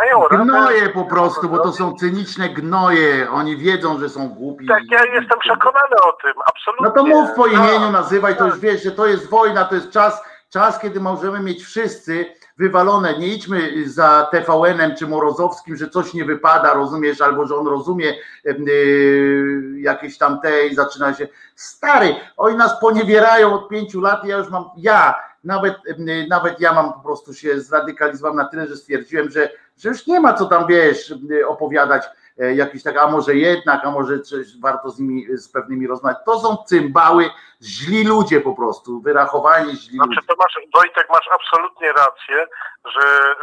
dają 0.00 0.28
radę. 0.28 0.44
Gnoje 0.44 0.88
po 0.88 1.04
prostu, 1.04 1.48
bo 1.48 1.58
to 1.58 1.72
są 1.72 1.94
cyniczne 1.94 2.48
gnoje. 2.48 3.30
Oni 3.30 3.56
wiedzą, 3.56 3.98
że 3.98 4.08
są 4.08 4.28
głupi. 4.28 4.66
Tak, 4.66 4.82
ja 4.90 5.04
jestem 5.04 5.38
przekonany 5.38 5.96
o 6.04 6.12
tym, 6.12 6.32
absolutnie. 6.46 6.86
No 6.86 6.90
to 6.90 7.04
mów 7.06 7.36
po 7.36 7.44
Tak. 7.44 7.52
imieniu, 7.52 7.90
nazywaj, 7.90 8.36
to 8.36 8.46
już 8.46 8.58
wiesz, 8.58 8.82
że 8.82 8.90
to 8.90 9.06
jest 9.06 9.30
wojna, 9.30 9.64
to 9.64 9.74
jest 9.74 9.92
czas, 9.92 10.24
czas, 10.52 10.80
kiedy 10.80 11.00
możemy 11.00 11.40
mieć 11.40 11.62
wszyscy 11.64 12.34
wywalone. 12.58 13.18
Nie 13.18 13.28
idźmy 13.28 13.88
za 13.88 14.28
TVN-em 14.30 14.96
czy 14.96 15.06
Morozowskim, 15.06 15.76
że 15.76 15.90
coś 15.90 16.14
nie 16.14 16.24
wypada, 16.24 16.74
rozumiesz, 16.74 17.20
albo 17.20 17.46
że 17.46 17.56
on 17.56 17.66
rozumie 17.66 18.14
yy, 18.44 19.80
jakieś 19.80 20.18
tam 20.18 20.40
te 20.40 20.66
i 20.66 20.74
zaczyna 20.74 21.14
się. 21.14 21.28
Stary, 21.54 22.14
oni 22.36 22.56
nas 22.56 22.80
poniewierają 22.80 23.54
od 23.54 23.68
pięciu 23.68 24.00
lat. 24.00 24.24
Ja 24.24 24.36
już 24.36 24.50
mam, 24.50 24.64
ja, 24.76 25.14
nawet, 25.44 25.74
yy, 25.98 26.26
nawet 26.28 26.60
ja 26.60 26.72
mam 26.72 26.92
po 26.92 27.00
prostu 27.00 27.34
się 27.34 27.60
zradykalizowałem 27.60 28.36
na 28.36 28.48
tyle, 28.48 28.66
że 28.66 28.76
stwierdziłem, 28.76 29.30
że, 29.30 29.50
że 29.78 29.88
już 29.88 30.06
nie 30.06 30.20
ma 30.20 30.32
co 30.32 30.46
tam, 30.46 30.66
wiesz, 30.66 31.14
yy, 31.28 31.48
opowiadać 31.48 32.04
jakiś 32.38 32.82
tak, 32.82 32.96
a 32.96 33.06
może 33.06 33.34
jednak, 33.34 33.84
a 33.84 33.90
może 33.90 34.20
coś 34.20 34.60
warto 34.60 34.90
z 34.90 34.98
nimi, 35.00 35.26
z 35.28 35.52
pewnymi 35.52 35.86
rozmawiać. 35.86 36.18
To 36.26 36.40
są 36.40 36.56
cymbały, 36.56 37.30
źli 37.62 38.04
ludzie 38.04 38.40
po 38.40 38.54
prostu, 38.54 39.00
wyrachowani 39.00 39.76
źli 39.76 39.98
ludzie. 39.98 40.12
Znaczy 40.12 40.26
to 40.26 40.34
masz, 40.38 40.58
Wojtek, 40.74 41.08
masz 41.12 41.28
absolutnie 41.32 41.92
rację, 41.92 42.46
że 42.84 43.32
y, 43.32 43.36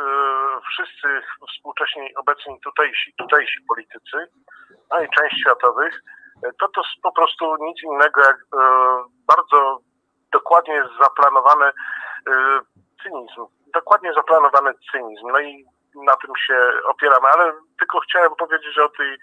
wszyscy 0.70 1.08
współcześni 1.50 2.16
obecni 2.16 2.60
tutejsi, 2.64 3.14
tutejsi 3.18 3.62
politycy, 3.68 4.18
no 4.92 5.04
i 5.04 5.08
część 5.10 5.40
światowych, 5.42 6.04
y, 6.38 6.50
to 6.60 6.68
to 6.68 6.82
jest 6.82 7.02
po 7.04 7.12
prostu 7.12 7.56
nic 7.66 7.84
innego 7.84 8.22
jak 8.22 8.38
y, 8.38 8.46
bardzo 9.28 9.80
dokładnie 10.32 10.84
zaplanowany 11.02 11.66
y, 11.66 11.72
cynizm. 13.04 13.46
Dokładnie 13.74 14.14
zaplanowany 14.14 14.72
cynizm. 14.92 15.28
No 15.28 15.40
i 15.40 15.66
na 15.96 16.16
tym 16.16 16.32
się 16.48 16.58
opieramy, 16.86 17.28
ale 17.28 17.54
tylko 17.80 18.00
chciałem 18.00 18.36
powiedzieć 18.36 18.80
o 18.80 18.90
tej 18.90 19.18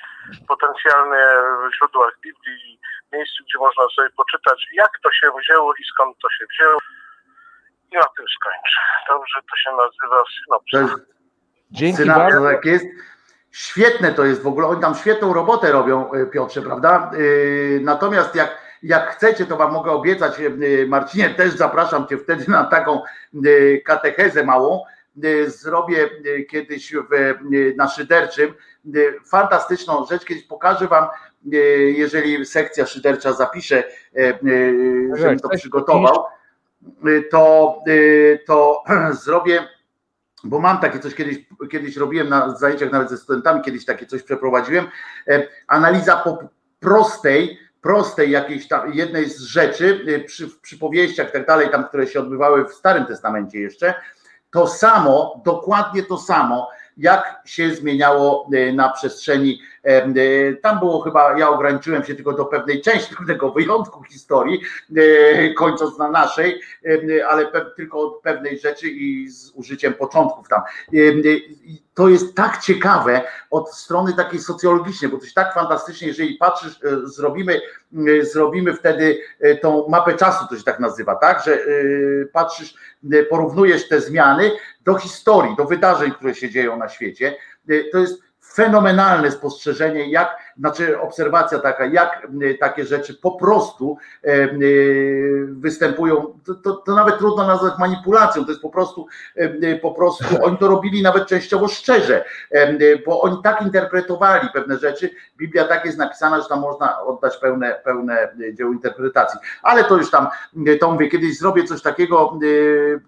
potencjalnie 0.48 1.24
źródłach 1.76 2.12
Biblii, 2.22 2.80
miejscu, 3.12 3.44
gdzie 3.44 3.58
można 3.58 3.84
sobie 3.96 4.10
poczytać, 4.10 4.66
jak 4.72 4.90
to 5.02 5.12
się 5.12 5.26
wzięło 5.40 5.74
i 5.74 5.84
skąd 5.92 6.18
to 6.22 6.30
się 6.30 6.44
wzięło. 6.54 6.78
I 7.92 7.96
na 7.96 8.06
tym 8.16 8.26
skończę. 8.36 8.80
Dobrze, 9.08 9.40
to 9.50 9.56
się 9.56 9.70
nazywa 9.70 10.22
synopsis. 10.44 11.06
Dzięki 11.70 11.96
synapsa, 11.96 12.22
bardzo. 12.22 12.44
tak 12.44 12.64
jest. 12.64 12.86
Świetne 13.52 14.12
to 14.12 14.24
jest 14.24 14.42
w 14.42 14.46
ogóle, 14.46 14.66
oni 14.66 14.80
tam 14.80 14.94
świetną 14.94 15.34
robotę 15.34 15.72
robią, 15.72 16.12
e, 16.12 16.26
Piotrze, 16.26 16.62
prawda? 16.62 17.10
Yy, 17.14 17.80
Natomiast 17.82 18.34
jak, 18.34 18.58
jak 18.82 19.10
chcecie, 19.10 19.46
to 19.46 19.56
wam 19.56 19.72
mogę 19.72 19.90
obiecać, 19.90 20.38
yy, 20.38 20.86
Marcinie, 20.88 21.30
też 21.30 21.50
zapraszam 21.50 22.06
cię 22.06 22.18
wtedy 22.18 22.44
na 22.48 22.64
taką 22.64 23.02
katechezę 23.84 24.44
małą. 24.44 24.84
Yy, 25.16 25.50
Zrobię 25.50 26.10
yy, 26.24 26.44
kiedyś 26.44 26.92
w, 26.92 27.12
yy, 27.50 27.74
na 27.76 27.88
Szyderczym 27.88 28.54
fantastyczną 29.30 30.06
rzecz, 30.06 30.24
kiedyś 30.24 30.44
pokażę 30.44 30.88
wam, 30.88 31.06
jeżeli 31.94 32.46
sekcja 32.46 32.86
szydercza 32.86 33.32
zapisze, 33.32 33.84
Tak, 34.14 35.18
żebym 35.18 35.38
to 35.38 35.48
przygotował, 35.48 36.24
to, 37.30 37.82
to 38.46 38.82
zrobię 39.24 39.68
bo 40.44 40.60
mam 40.60 40.78
takie 40.78 40.98
coś 40.98 41.14
kiedyś, 41.14 41.38
kiedyś 41.70 41.96
robiłem 41.96 42.28
na 42.28 42.56
zajęciach 42.56 42.92
nawet 42.92 43.10
ze 43.10 43.16
studentami, 43.16 43.62
kiedyś 43.62 43.84
takie 43.84 44.06
coś 44.06 44.22
przeprowadziłem. 44.22 44.88
E, 45.28 45.48
Analiza 45.66 46.16
po 46.16 46.38
prostej, 46.80 47.58
prostej 47.80 48.30
jakiejś 48.30 48.68
tam 48.68 48.94
jednej 48.94 49.30
z 49.30 49.40
rzeczy 49.40 50.04
przy, 50.26 50.48
w 50.48 50.60
przypowieściach 50.60 51.28
i 51.28 51.32
tak 51.32 51.46
dalej, 51.46 51.70
tam, 51.70 51.84
które 51.84 52.06
się 52.06 52.20
odbywały 52.20 52.64
w 52.64 52.72
Starym 52.72 53.06
Testamencie 53.06 53.60
jeszcze, 53.60 53.94
to 54.50 54.66
samo, 54.66 55.40
dokładnie 55.44 56.02
to 56.02 56.18
samo, 56.18 56.68
jak 56.96 57.42
się 57.44 57.74
zmieniało 57.74 58.48
e, 58.52 58.72
na 58.72 58.88
przestrzeni. 58.88 59.60
E, 59.82 60.54
Tam 60.54 60.78
było 60.78 61.00
chyba, 61.00 61.38
ja 61.38 61.48
ograniczyłem 61.48 62.04
się 62.04 62.14
tylko 62.14 62.32
do 62.32 62.44
pewnej 62.44 62.82
części, 62.82 63.16
pewnego 63.18 63.50
wyjątku 63.50 64.02
historii, 64.02 64.60
e, 64.96 65.54
kończąc 65.54 65.98
na 65.98 66.10
naszej, 66.10 66.60
ale 67.28 67.46
tylko 67.76 68.00
od 68.00 68.22
pewnej 68.22 68.58
rzeczy 68.58 68.88
i 68.88 69.28
z 69.28 69.50
użyciem 69.54 69.94
początków 69.94 70.48
tam. 70.48 70.60
E, 70.60 70.98
To 71.94 72.08
jest 72.08 72.34
tak 72.34 72.58
ciekawe 72.58 73.22
od 73.50 73.74
strony 73.74 74.12
takiej 74.12 74.40
socjologicznej, 74.40 75.10
bo 75.10 75.16
to 75.16 75.24
jest 75.24 75.34
tak 75.34 75.54
fantastycznie, 75.54 76.08
jeżeli 76.08 76.34
patrzysz, 76.34 76.80
zrobimy, 77.04 77.60
zrobimy 78.22 78.74
wtedy 78.74 79.18
tą 79.62 79.88
mapę 79.88 80.14
czasu, 80.14 80.44
to 80.50 80.56
się 80.56 80.62
tak 80.62 80.80
nazywa, 80.80 81.14
tak, 81.14 81.44
że 81.44 81.58
patrzysz, 82.32 82.74
porównujesz 83.30 83.88
te 83.88 84.00
zmiany 84.00 84.50
do 84.84 84.94
historii, 84.94 85.56
do 85.56 85.64
wydarzeń, 85.64 86.10
które 86.12 86.34
się 86.34 86.50
dzieją 86.50 86.76
na 86.76 86.88
świecie. 86.88 87.36
To 87.92 87.98
jest 87.98 88.22
fenomenalne 88.52 89.30
spostrzeżenie, 89.30 90.10
jak, 90.10 90.49
znaczy 90.58 91.00
obserwacja 91.00 91.58
taka, 91.58 91.86
jak 91.86 92.28
takie 92.60 92.84
rzeczy 92.84 93.14
po 93.14 93.30
prostu 93.30 93.96
e, 94.24 94.28
e, 94.28 94.48
występują. 95.46 96.38
To, 96.44 96.54
to, 96.54 96.72
to 96.72 96.94
nawet 96.94 97.18
trudno 97.18 97.46
nazwać 97.46 97.78
manipulacją, 97.78 98.44
to 98.44 98.50
jest 98.50 98.62
po 98.62 98.70
prostu, 98.70 99.06
e, 99.36 99.76
po 99.76 99.90
prostu, 99.90 100.24
oni 100.46 100.58
to 100.58 100.68
robili 100.68 101.02
nawet 101.02 101.26
częściowo 101.26 101.68
szczerze, 101.68 102.24
bo 103.06 103.20
oni 103.20 103.42
tak 103.42 103.62
interpretowali 103.62 104.48
pewne 104.52 104.78
rzeczy. 104.78 105.10
Biblia 105.36 105.64
tak 105.64 105.84
jest 105.84 105.98
napisana, 105.98 106.40
że 106.40 106.48
tam 106.48 106.60
można 106.60 107.00
oddać 107.00 107.36
pełne, 107.36 107.80
pełne 107.84 108.28
dzieło 108.52 108.72
interpretacji. 108.72 109.40
Ale 109.62 109.84
to 109.84 109.96
już 109.96 110.10
tam, 110.10 110.28
to 110.80 110.90
mówię, 110.90 111.08
kiedyś 111.08 111.38
zrobię 111.38 111.64
coś 111.64 111.82
takiego, 111.82 112.38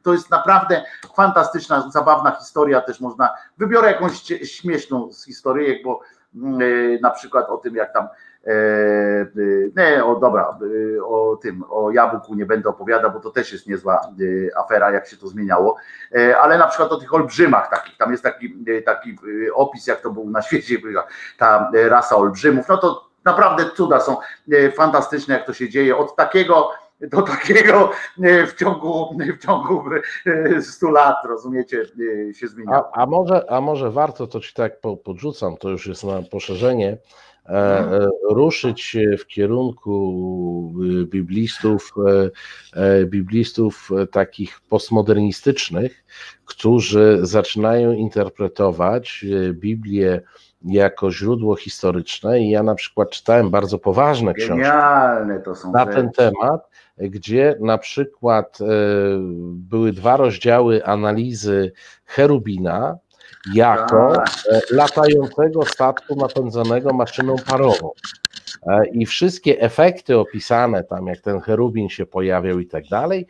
to 0.03 0.13
jest 0.13 0.31
naprawdę 0.31 0.85
fantastyczna, 1.17 1.91
zabawna 1.91 2.31
historia, 2.31 2.81
też 2.81 3.01
można, 3.01 3.31
wybiorę 3.59 3.89
jakąś 3.89 4.23
śmieszną 4.43 5.13
z 5.13 5.25
historyjek, 5.25 5.83
bo 5.85 6.01
na 7.03 7.11
przykład 7.11 7.49
o 7.49 7.57
tym, 7.57 7.75
jak 7.75 7.93
tam 7.93 8.09
e, 8.47 8.51
e, 8.51 9.27
nie, 9.77 10.05
o 10.05 10.17
dobra, 10.17 10.59
e, 10.99 11.05
o 11.05 11.39
tym, 11.43 11.65
o 11.71 11.91
jabłku 11.91 12.35
nie 12.35 12.47
będę 12.47 12.69
opowiadał, 12.69 13.11
bo 13.11 13.21
to 13.21 13.31
też 13.31 13.53
jest 13.53 13.67
niezła 13.67 14.01
afera, 14.57 14.91
jak 14.91 15.07
się 15.07 15.17
to 15.17 15.29
zmieniało, 15.29 15.77
E, 16.15 16.39
ale 16.39 16.59
na 16.59 16.67
przykład 16.67 16.93
o 16.93 16.97
tych 16.97 17.15
olbrzymach 17.15 17.71
takich, 17.71 17.97
tam 17.97 18.11
jest 18.11 18.23
taki, 18.23 18.55
taki 18.87 19.17
opis, 19.55 19.87
jak 19.87 20.01
to 20.01 20.11
był 20.11 20.31
na 20.31 20.43
świecie, 20.47 20.79
ta 21.39 21.71
rasa 21.89 22.17
olbrzymów, 22.17 22.69
no 22.69 22.77
to 22.77 23.09
naprawdę 23.25 23.65
cuda 23.77 24.01
są 24.01 24.17
fantastyczne, 24.77 25.35
jak 25.35 25.47
to 25.47 25.53
się 25.53 25.69
dzieje, 25.69 25.97
od 25.97 26.17
takiego 26.17 26.71
do 27.11 27.23
takiego 27.23 27.91
e, 28.23 28.47
w 28.47 28.55
ciągu, 28.55 29.17
w 29.39 29.45
ciągu 29.45 29.85
e, 30.27 30.63
100 30.63 30.91
lat, 30.91 31.17
rozumiecie, 31.29 31.87
e, 32.31 32.35
się 32.35 32.49
zmieniało. 32.49 32.91
A, 32.97 33.03
a, 33.03 33.07
może, 33.07 33.51
a 33.51 33.61
może 33.61 33.91
warto, 33.91 34.27
to 34.27 34.41
ci 34.41 34.55
tak 34.55 34.81
po- 34.81 34.97
podrzucam, 34.97 35.57
to 35.57 35.71
już 35.71 35.87
jest 35.87 36.05
na 36.05 36.23
poszerzenie, 36.23 36.97
e, 37.47 37.51
e, 37.53 38.09
ruszyć 38.31 38.97
w 39.19 39.27
kierunku 39.27 40.75
biblistów, 41.07 41.93
e, 42.07 42.31
e, 42.81 43.05
biblistów 43.05 43.91
e, 44.03 44.07
takich 44.07 44.61
postmodernistycznych, 44.61 46.05
którzy 46.45 47.19
zaczynają 47.23 47.93
interpretować 47.93 49.25
e, 49.49 49.53
Biblię 49.53 50.21
jako 50.65 51.11
źródło 51.11 51.57
historyczne 51.57 52.41
i 52.41 52.51
ja 52.51 52.63
na 52.63 52.75
przykład 52.75 53.11
czytałem 53.11 53.51
bardzo 53.51 53.79
poważne 53.79 54.35
książki 54.35 54.63
Genialne 54.63 55.41
to 55.41 55.55
są 55.55 55.73
na 55.73 55.87
ten 55.87 56.11
temat, 56.11 56.69
gdzie 56.99 57.57
na 57.61 57.79
przykład 57.79 58.59
e, 58.61 58.65
były 59.43 59.93
dwa 59.93 60.17
rozdziały 60.17 60.85
analizy 60.85 61.73
cherubina 62.05 62.99
jako 63.55 64.13
Tak. 64.15 64.29
e, 64.51 64.61
latającego 64.71 65.67
statku 65.67 66.17
napędzanego 66.17 66.93
maszyną 66.93 67.37
parową. 67.47 67.91
E, 68.67 68.87
I 68.87 69.07
wszystkie 69.07 69.61
efekty 69.61 70.19
opisane 70.19 70.85
tam, 70.85 71.07
jak 71.07 71.21
ten 71.21 71.41
cherubin 71.41 71.89
się 71.89 72.07
pojawiał 72.07 72.59
i 72.59 72.67
tak 72.67 72.85
dalej, 72.89 73.27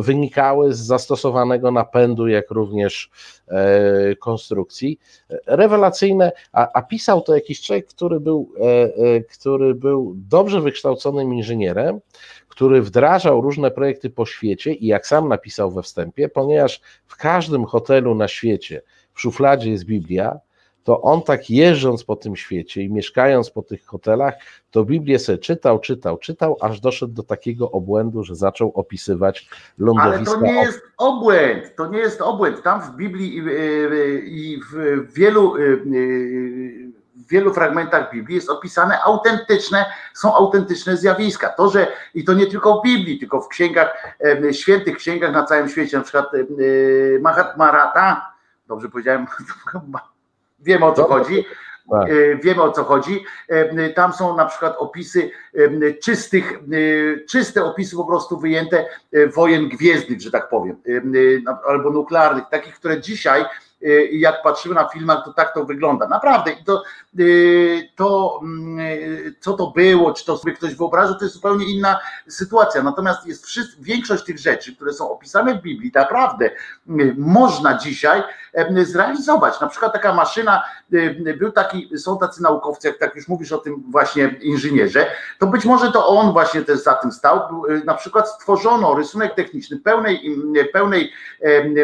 wynikały 0.00 0.74
z 0.74 0.78
zastosowanego 0.78 1.70
napędu, 1.70 2.28
jak 2.28 2.50
również 2.50 3.10
e, 3.48 4.16
konstrukcji. 4.16 4.98
E, 5.30 5.38
Rewelacyjne, 5.46 6.32
a, 6.52 6.68
a 6.72 6.82
pisał 6.82 7.20
to 7.20 7.34
jakiś 7.34 7.62
człowiek, 7.62 7.86
który 7.86 8.20
był, 8.20 8.52
e, 8.60 8.62
e, 8.62 9.20
który 9.20 9.74
był 9.74 10.14
dobrze 10.16 10.60
wykształconym 10.60 11.34
inżynierem, 11.34 12.00
który 12.48 12.82
wdrażał 12.82 13.40
różne 13.40 13.70
projekty 13.70 14.10
po 14.10 14.26
świecie 14.26 14.72
i 14.72 14.86
jak 14.86 15.06
sam 15.06 15.28
napisał 15.28 15.70
we 15.70 15.82
wstępie, 15.82 16.28
ponieważ 16.28 16.80
w 17.06 17.16
każdym 17.16 17.64
hotelu 17.64 18.14
na 18.14 18.28
świecie 18.28 18.82
w 19.14 19.20
szufladzie 19.20 19.70
jest 19.70 19.84
Biblia, 19.84 20.40
to 20.84 21.02
on 21.02 21.22
tak 21.22 21.50
jeżdżąc 21.50 22.04
po 22.04 22.16
tym 22.16 22.36
świecie 22.36 22.82
i 22.82 22.90
mieszkając 22.92 23.50
po 23.50 23.62
tych 23.62 23.86
hotelach, 23.86 24.34
to 24.70 24.84
Biblię 24.84 25.18
sobie 25.18 25.38
czytał, 25.38 25.78
czytał, 25.78 26.18
czytał, 26.18 26.56
aż 26.60 26.80
doszedł 26.80 27.12
do 27.12 27.22
takiego 27.22 27.70
obłędu, 27.70 28.24
że 28.24 28.34
zaczął 28.36 28.72
opisywać 28.74 29.48
Ale 29.50 29.86
lądowiska. 29.86 30.34
to 30.34 30.40
nie 30.40 30.52
jest 30.62 30.82
obłęd, 30.98 31.76
to 31.76 31.86
nie 31.88 31.98
jest 31.98 32.20
obłęd. 32.22 32.62
Tam 32.62 32.80
w 32.82 32.96
Biblii 32.96 33.36
i, 33.36 33.40
i- 33.40 34.52
i 34.54 34.60
w 34.72 35.12
wielu, 35.14 35.54
w 37.16 37.28
wielu 37.30 37.54
fragmentach 37.54 38.12
Biblii 38.12 38.34
jest 38.34 38.50
opisane 38.50 39.02
autentyczne, 39.02 39.84
są 40.14 40.34
autentyczne 40.34 40.96
zjawiska. 40.96 41.48
To, 41.48 41.68
że 41.70 41.86
i 42.14 42.24
to 42.24 42.32
nie 42.34 42.46
tylko 42.46 42.80
w 42.80 42.82
Biblii, 42.84 43.18
tylko 43.18 43.40
w 43.40 43.48
księgach, 43.48 44.16
świętych 44.52 44.96
księgach 44.96 45.32
na 45.32 45.44
całym 45.44 45.68
świecie, 45.68 45.96
na 45.96 46.02
przykład 46.02 46.34
em, 46.34 46.46
Mahatma 47.22 47.70
Rata, 47.72 48.32
dobrze 48.68 48.88
powiedziałem, 48.88 49.26
wiemy 50.62 50.84
o 50.84 50.92
co 50.92 51.04
chodzi. 51.04 51.44
Tak. 51.90 52.10
E, 52.10 52.36
Wiemy 52.36 52.62
o 52.62 52.72
co 52.72 52.84
chodzi. 52.84 53.24
E, 53.48 53.90
Tam 53.90 54.12
są 54.12 54.36
na 54.36 54.44
przykład 54.46 54.76
opisy 54.78 55.30
e, 55.54 55.92
czystych, 55.92 56.52
e, 56.52 57.26
czyste 57.26 57.64
opisy 57.64 57.96
po 57.96 58.04
prostu 58.04 58.38
wyjęte 58.38 58.86
e, 59.12 59.26
wojen 59.26 59.68
gwiezdnych, 59.68 60.20
że 60.20 60.30
tak 60.30 60.48
powiem, 60.48 60.76
e, 60.88 60.92
e, 61.50 61.56
albo 61.68 61.90
nuklearnych, 61.90 62.44
takich, 62.50 62.74
które 62.74 63.00
dzisiaj, 63.00 63.44
e, 63.84 64.04
jak 64.04 64.42
patrzymy 64.42 64.74
na 64.74 64.88
filmach, 64.88 65.24
to 65.24 65.32
tak 65.32 65.54
to 65.54 65.64
wygląda. 65.64 66.08
Naprawdę. 66.08 66.50
I 66.52 66.64
to, 66.64 66.82
e, 67.18 67.22
to 67.96 68.40
e, 68.78 69.32
co 69.40 69.52
to 69.52 69.66
było, 69.66 70.12
czy 70.12 70.24
to 70.24 70.38
sobie 70.38 70.52
ktoś 70.52 70.74
wyobrażał, 70.74 71.14
to 71.18 71.24
jest 71.24 71.34
zupełnie 71.34 71.66
inna 71.66 72.00
sytuacja. 72.28 72.82
Natomiast 72.82 73.26
jest 73.26 73.46
wszystko, 73.46 73.82
większość 73.82 74.24
tych 74.24 74.38
rzeczy, 74.38 74.76
które 74.76 74.92
są 74.92 75.10
opisane 75.10 75.54
w 75.54 75.62
Biblii, 75.62 75.92
naprawdę 75.94 76.50
można 77.16 77.78
dzisiaj 77.78 78.22
zrealizować. 78.82 79.60
Na 79.60 79.66
przykład 79.66 79.92
taka 79.92 80.14
maszyna, 80.14 80.62
y, 80.92 81.36
był 81.38 81.52
taki, 81.52 81.98
są 81.98 82.18
tacy 82.18 82.42
naukowcy, 82.42 82.88
jak 82.88 82.98
tak 82.98 83.16
już 83.16 83.28
mówisz 83.28 83.52
o 83.52 83.58
tym 83.58 83.82
właśnie 83.90 84.34
inżynierze, 84.40 85.06
to 85.38 85.46
być 85.46 85.64
może 85.64 85.92
to 85.92 86.08
on 86.08 86.32
właśnie 86.32 86.62
też 86.62 86.78
za 86.82 86.94
tym 86.94 87.12
stał. 87.12 87.66
Y, 87.70 87.82
Na 87.84 87.94
przykład 87.94 88.28
stworzono 88.28 88.94
rysunek 88.94 89.34
techniczny 89.34 89.76
pełnej, 89.76 90.36
pełnej 90.72 91.12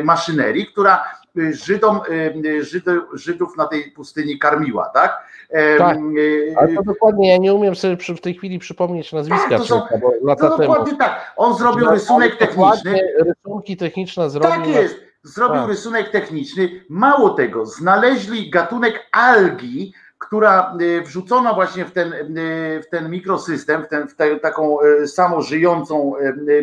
maszynerii, 0.04 0.66
która 0.66 0.96
y, 0.96 1.17
Żydom, 1.64 2.00
y, 2.44 2.64
Żydów, 2.64 3.04
Żydów 3.12 3.56
na 3.56 3.66
tej 3.66 3.90
pustyni 3.90 4.38
karmiła, 4.38 4.90
tak? 4.94 5.22
Em, 5.50 5.78
Tak. 5.78 5.98
y, 6.18 6.54
Ale 6.58 6.74
to 6.74 6.82
dokładnie, 6.82 7.30
ja 7.32 7.36
nie 7.38 7.54
umiem 7.54 7.76
sobie 7.76 7.96
przy, 7.96 8.14
w 8.14 8.20
tej 8.20 8.34
chwili 8.34 8.58
przypomnieć 8.58 9.12
nazwiska 9.12 9.48
Tak, 9.48 9.58
to 9.58 9.64
są- 9.64 9.82
lata 10.22 10.48
No 10.48 10.56
temu. 10.58 10.68
dokładnie 10.72 10.96
tak. 10.98 11.32
On 11.36 11.54
zrobił 11.58 11.86
On 11.88 11.94
rysunek 11.94 12.30
techniczny. 12.36 12.54
dokładnie 12.56 13.02
Rysunki 13.18 13.76
techniczne 13.76 14.30
zrobił. 14.30 14.50
Tak 14.50 14.66
jest. 14.68 14.96
Zrobił 15.22 15.60
Tak. 15.60 15.68
rysunek 15.68 16.10
techniczny. 16.10 16.68
Mało 16.88 17.30
tego, 17.30 17.66
znaleźli 17.66 18.50
gatunek 18.50 19.06
algi, 19.12 19.92
która 20.18 20.76
y, 20.80 21.02
wrzucona 21.02 21.54
właśnie 21.54 21.84
w 21.84 21.92
ten, 21.92 22.12
y, 22.38 22.82
w 22.82 22.88
ten 22.90 23.10
mikrosystem, 23.10 23.84
w, 23.84 23.88
ten, 23.88 24.08
w 24.08 24.14
tę 24.14 24.36
taką 24.36 24.82
y, 24.82 25.08
samożyjącą 25.08 26.12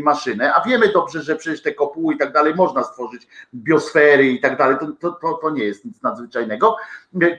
maszynę, 0.01 0.53
a 0.53 0.63
wiemy 0.63 0.91
dobrze, 0.91 1.21
że 1.21 1.35
przecież 1.35 1.61
te 1.61 1.71
kopuły 1.71 2.13
i 2.13 2.17
tak 2.17 2.33
dalej 2.33 2.55
można 2.55 2.83
stworzyć, 2.83 3.27
biosfery 3.55 4.25
i 4.25 4.39
tak 4.39 4.57
dalej, 4.57 4.77
to, 4.79 4.87
to, 4.99 5.11
to, 5.11 5.33
to 5.33 5.49
nie 5.49 5.63
jest 5.63 5.85
nic 5.85 6.01
nadzwyczajnego. 6.01 6.75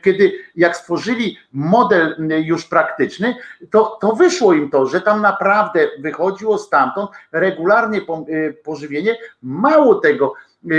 Kiedy 0.03 0.33
jak 0.57 0.77
stworzyli 0.77 1.39
model 1.53 2.17
już 2.45 2.65
praktyczny, 2.65 3.37
to, 3.71 3.99
to 4.01 4.13
wyszło 4.13 4.53
im 4.53 4.71
to, 4.71 4.87
że 4.87 5.01
tam 5.01 5.23
naprawdę 5.23 5.89
wychodziło 5.99 6.59
stamtąd 6.59 7.11
regularnie 7.33 8.01
po- 8.01 8.27
pożywienie. 8.65 9.19
Mało 9.43 9.95
tego, 9.95 10.33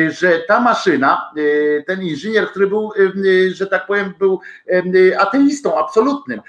że 0.09 0.39
ta 0.47 0.59
maszyna, 0.59 1.32
y, 1.38 1.84
ten 1.88 2.03
inżynier, 2.03 2.47
który 2.47 2.67
był, 2.67 2.91
y, 2.97 3.11
y, 3.25 3.53
że 3.53 3.67
tak 3.67 3.88
powiem, 3.88 4.13
był 4.19 4.39
y, 4.95 5.19
ateistą 5.19 5.78
absolutnym, 5.78 6.41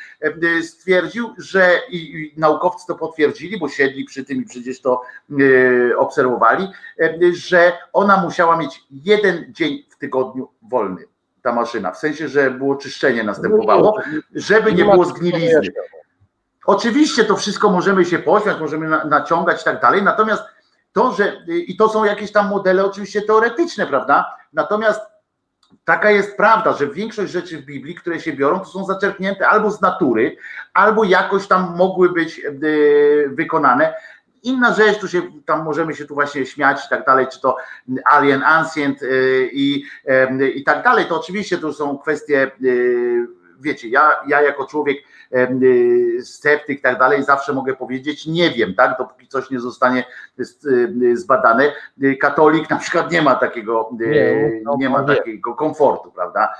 y, 0.43 0.63
stwierdził, 0.63 1.35
że 1.39 1.81
i, 1.91 2.35
naukowcy 2.37 2.87
to 2.87 2.95
potwierdzili, 2.95 3.59
bo 3.59 3.69
siedli 3.69 4.05
przy 4.05 4.25
tym 4.25 4.39
i 4.39 4.45
przecież 4.45 4.81
to 4.81 5.03
y, 5.41 5.93
obserwowali, 5.99 6.69
y, 7.01 7.35
że 7.35 7.73
ona 7.93 8.17
musiała 8.17 8.57
mieć 8.57 8.81
jeden 8.91 9.45
dzień 9.49 9.85
w 9.91 9.99
tygodniu 9.99 10.49
wolny. 10.63 11.05
Ta 11.43 11.53
maszyna, 11.53 11.93
w 11.93 11.99
sensie, 11.99 12.29
że 12.29 12.51
było 12.51 12.77
czyszczenie 12.77 13.25
następowało, 13.25 14.01
żeby 14.35 14.73
nie 14.73 14.85
było 14.85 15.05
zgnilizny. 15.05 15.61
Oczywiście 16.67 17.25
to 17.25 17.37
wszystko 17.37 17.71
możemy 17.71 18.05
się 18.05 18.19
pośmiać, 18.19 18.61
możemy 18.61 18.89
na, 18.89 19.05
naciągać 19.05 19.61
i 19.61 19.65
tak 19.65 19.81
dalej, 19.81 20.03
natomiast 20.03 20.43
to, 20.99 21.13
że 21.13 21.37
i 21.47 21.77
to 21.77 21.89
są 21.89 22.05
jakieś 22.05 22.33
tam 22.33 22.49
modele 22.49 22.85
oczywiście 22.85 23.23
teoretyczne, 23.23 23.87
prawda? 23.87 24.37
Natomiast 24.53 25.01
taka 25.85 26.11
jest 26.11 26.37
prawda, 26.37 26.73
że 26.73 26.87
większość 26.87 27.33
rzeczy 27.33 27.59
w 27.59 27.65
Biblii, 27.65 27.95
które 27.95 28.21
się 28.21 28.33
biorą, 28.33 28.59
to 28.59 28.65
są 28.65 28.85
zaczerpnięte 28.85 29.49
albo 29.49 29.71
z 29.71 29.81
natury, 29.81 30.37
albo 30.75 31.05
jakoś 31.05 31.47
tam 31.47 31.77
mogły 31.77 32.13
być 32.13 32.41
e, 32.41 32.51
wykonane. 33.29 33.95
Inna 34.43 34.75
rzecz, 34.75 34.99
tu 34.99 35.09
się 35.09 35.23
tam 35.47 35.65
możemy 35.65 35.95
się 35.95 36.05
tu 36.05 36.15
właśnie 36.15 36.47
śmiać 36.47 36.87
i 36.87 36.89
tak 36.89 37.07
dalej, 37.07 37.27
czy 37.33 37.41
to 37.41 37.57
Alien 38.05 38.43
Ancient 38.43 39.03
e, 39.03 39.07
i, 39.53 39.85
i 40.55 40.65
tak 40.65 40.85
dalej. 40.85 41.07
To 41.07 41.21
oczywiście 41.21 41.59
to 41.59 41.73
są 41.73 41.99
kwestie, 41.99 42.51
wiecie, 43.61 43.89
ja, 43.89 44.17
ja 44.27 44.43
jako 44.43 44.67
człowiek 44.67 44.99
y, 44.99 45.03
sceptyk 46.23 46.79
i 46.79 46.83
tak 46.83 46.99
dalej, 46.99 47.23
zawsze 47.25 47.53
mogę 47.53 47.77
powiedzieć, 47.77 48.27
nie 48.27 48.51
wiem, 48.51 48.75
tak, 48.75 48.99
dopóki 48.99 49.29
coś 49.29 49.51
nie 49.51 49.61
zostanie 49.61 50.05
y, 50.39 51.17
zbadane. 51.17 51.73
Y, 52.03 52.17
Katolik 52.17 52.71
na 52.71 52.77
przykład 52.77 53.13
nie 53.13 53.23
ma 53.23 53.35
takiego, 53.35 53.91
y, 54.01 54.07
Nie, 54.09 54.61
no, 54.65 54.77
nie 54.79 54.91
ma 54.91 55.05
wie. 55.05 55.17
takiego 55.17 55.55
komfortu, 55.55 56.13
prawda, 56.13 56.53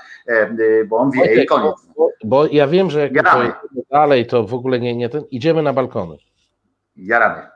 y, 0.59 0.85
bo 0.85 0.97
on 0.97 1.11
wie 1.11 1.21
i 1.21 1.27
Wojtek, 1.27 1.49
koniec. 1.49 1.75
Bo, 1.97 2.09
bo 2.23 2.45
ja 2.47 2.67
wiem, 2.67 2.89
że 2.89 3.09
jak 3.09 3.31
pojedziemy 3.31 3.83
dalej, 3.91 4.27
to 4.27 4.43
w 4.43 4.53
ogóle 4.53 4.79
nie, 4.79 4.95
nie 4.95 5.09
ten. 5.09 5.23
Idziemy 5.31 5.63
na 5.63 5.73
balkony. 5.73 6.17
Jaramy. 6.95 7.47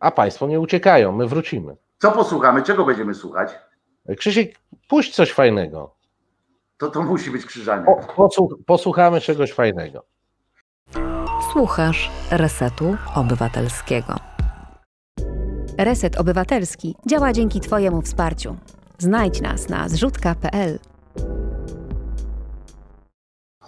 A 0.00 0.10
Państwo 0.10 0.46
nie 0.46 0.60
uciekają, 0.60 1.12
my 1.12 1.26
wrócimy. 1.26 1.76
Co 1.98 2.12
posłuchamy, 2.12 2.62
czego 2.62 2.84
będziemy 2.84 3.14
słuchać? 3.14 3.50
Krzysiek, 4.18 4.54
puść 4.88 5.14
coś 5.14 5.32
fajnego. 5.32 5.94
To 6.78 6.88
to 6.90 7.02
musi 7.02 7.30
być 7.30 7.46
krzyżanie. 7.46 7.84
Po, 7.84 8.14
posłuch, 8.14 8.54
posłuchamy 8.66 9.20
czegoś 9.20 9.52
fajnego. 9.52 10.04
Słuchasz 11.52 12.10
Resetu 12.30 12.96
Obywatelskiego. 13.14 14.14
Reset 15.78 16.16
Obywatelski 16.20 16.94
działa 17.06 17.32
dzięki 17.32 17.60
Twojemu 17.60 18.02
wsparciu. 18.02 18.56
Znajdź 18.98 19.40
nas 19.40 19.68
na 19.68 19.88
zrzutka.pl. 19.88 20.78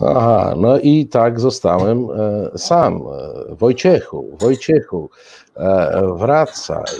Aha, 0.01 0.55
no 0.57 0.79
i 0.79 1.07
tak 1.07 1.41
zostałem 1.41 2.09
e, 2.11 2.59
sam. 2.59 2.95
E, 2.95 3.55
Wojciechu, 3.55 4.37
Wojciechu, 4.41 5.11
e, 5.57 6.03
wracaj. 6.17 6.95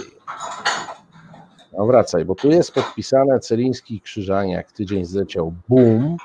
No 1.77 1.85
wracaj, 1.85 2.25
bo 2.25 2.35
tu 2.35 2.49
jest 2.49 2.71
podpisane 2.71 3.39
Celiński 3.39 4.01
Krzyżaniak, 4.01 4.71
tydzień 4.71 5.05
zleciał 5.05 5.53
bum 5.69 6.17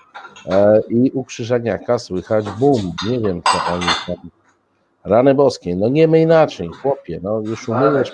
e, 0.46 0.80
i 0.88 1.10
u 1.10 1.24
Krzyżaniaka 1.24 1.98
słychać 1.98 2.50
bum. 2.50 2.92
Nie 3.08 3.20
wiem, 3.20 3.42
co 3.42 3.72
oni 3.74 3.86
tam. 4.06 4.39
Rany 5.04 5.34
boskie, 5.34 5.76
no 5.76 5.88
nie 5.88 6.08
my 6.08 6.20
inaczej, 6.20 6.68
chłopie, 6.68 7.20
no 7.22 7.40
już 7.40 7.68
umyłeś. 7.68 8.12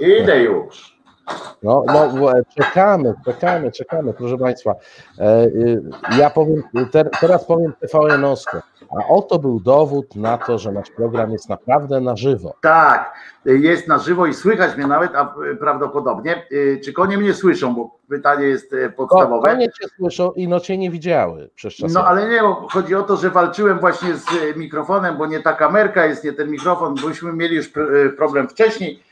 Idę 0.00 0.42
już. 0.42 0.91
No, 1.62 1.84
no 1.86 2.08
w- 2.08 2.54
czekamy, 2.54 3.14
czekamy, 3.24 3.72
czekamy, 3.72 4.12
proszę 4.14 4.38
Państwa. 4.38 4.74
E, 5.18 5.44
y, 5.44 5.82
Ja 6.18 6.30
powiem, 6.30 6.62
ter, 6.92 7.10
teraz 7.20 7.44
powiem 7.44 7.72
TVN-owsko, 7.80 8.58
a 8.90 9.08
oto 9.08 9.38
był 9.38 9.60
dowód 9.60 10.16
na 10.16 10.38
to, 10.38 10.58
że 10.58 10.72
nasz 10.72 10.90
program 10.90 11.30
jest 11.30 11.48
naprawdę 11.48 12.00
na 12.00 12.16
żywo. 12.16 12.54
Tak, 12.60 13.14
jest 13.44 13.88
na 13.88 13.98
żywo 13.98 14.26
i 14.26 14.34
słychać 14.34 14.76
mnie 14.76 14.86
nawet, 14.86 15.14
a 15.14 15.34
prawdopodobnie. 15.60 16.46
Czy 16.84 16.92
konie 16.92 17.18
mnie 17.18 17.34
słyszą, 17.34 17.74
bo 17.74 17.90
pytanie 18.08 18.44
jest 18.46 18.74
podstawowe. 18.96 19.48
Konie 19.50 19.66
Cię 19.66 19.88
słyszą 19.96 20.32
i 20.32 20.48
no 20.48 20.60
Cię 20.60 20.78
nie 20.78 20.90
widziały 20.90 21.50
przez 21.54 21.74
czas. 21.74 21.92
No 21.92 22.04
ale 22.06 22.28
nie, 22.28 22.40
chodzi 22.72 22.94
o 22.94 23.02
to, 23.02 23.16
że 23.16 23.30
walczyłem 23.30 23.78
właśnie 23.78 24.14
z 24.14 24.56
mikrofonem, 24.56 25.16
bo 25.16 25.26
nie 25.26 25.40
ta 25.40 25.52
kamerka 25.52 26.06
jest, 26.06 26.24
nie 26.24 26.32
ten 26.32 26.50
mikrofon, 26.50 26.94
bośmy 27.02 27.32
mieli 27.32 27.56
już 27.56 27.72
pr- 27.72 28.16
problem 28.16 28.48
wcześniej 28.48 29.02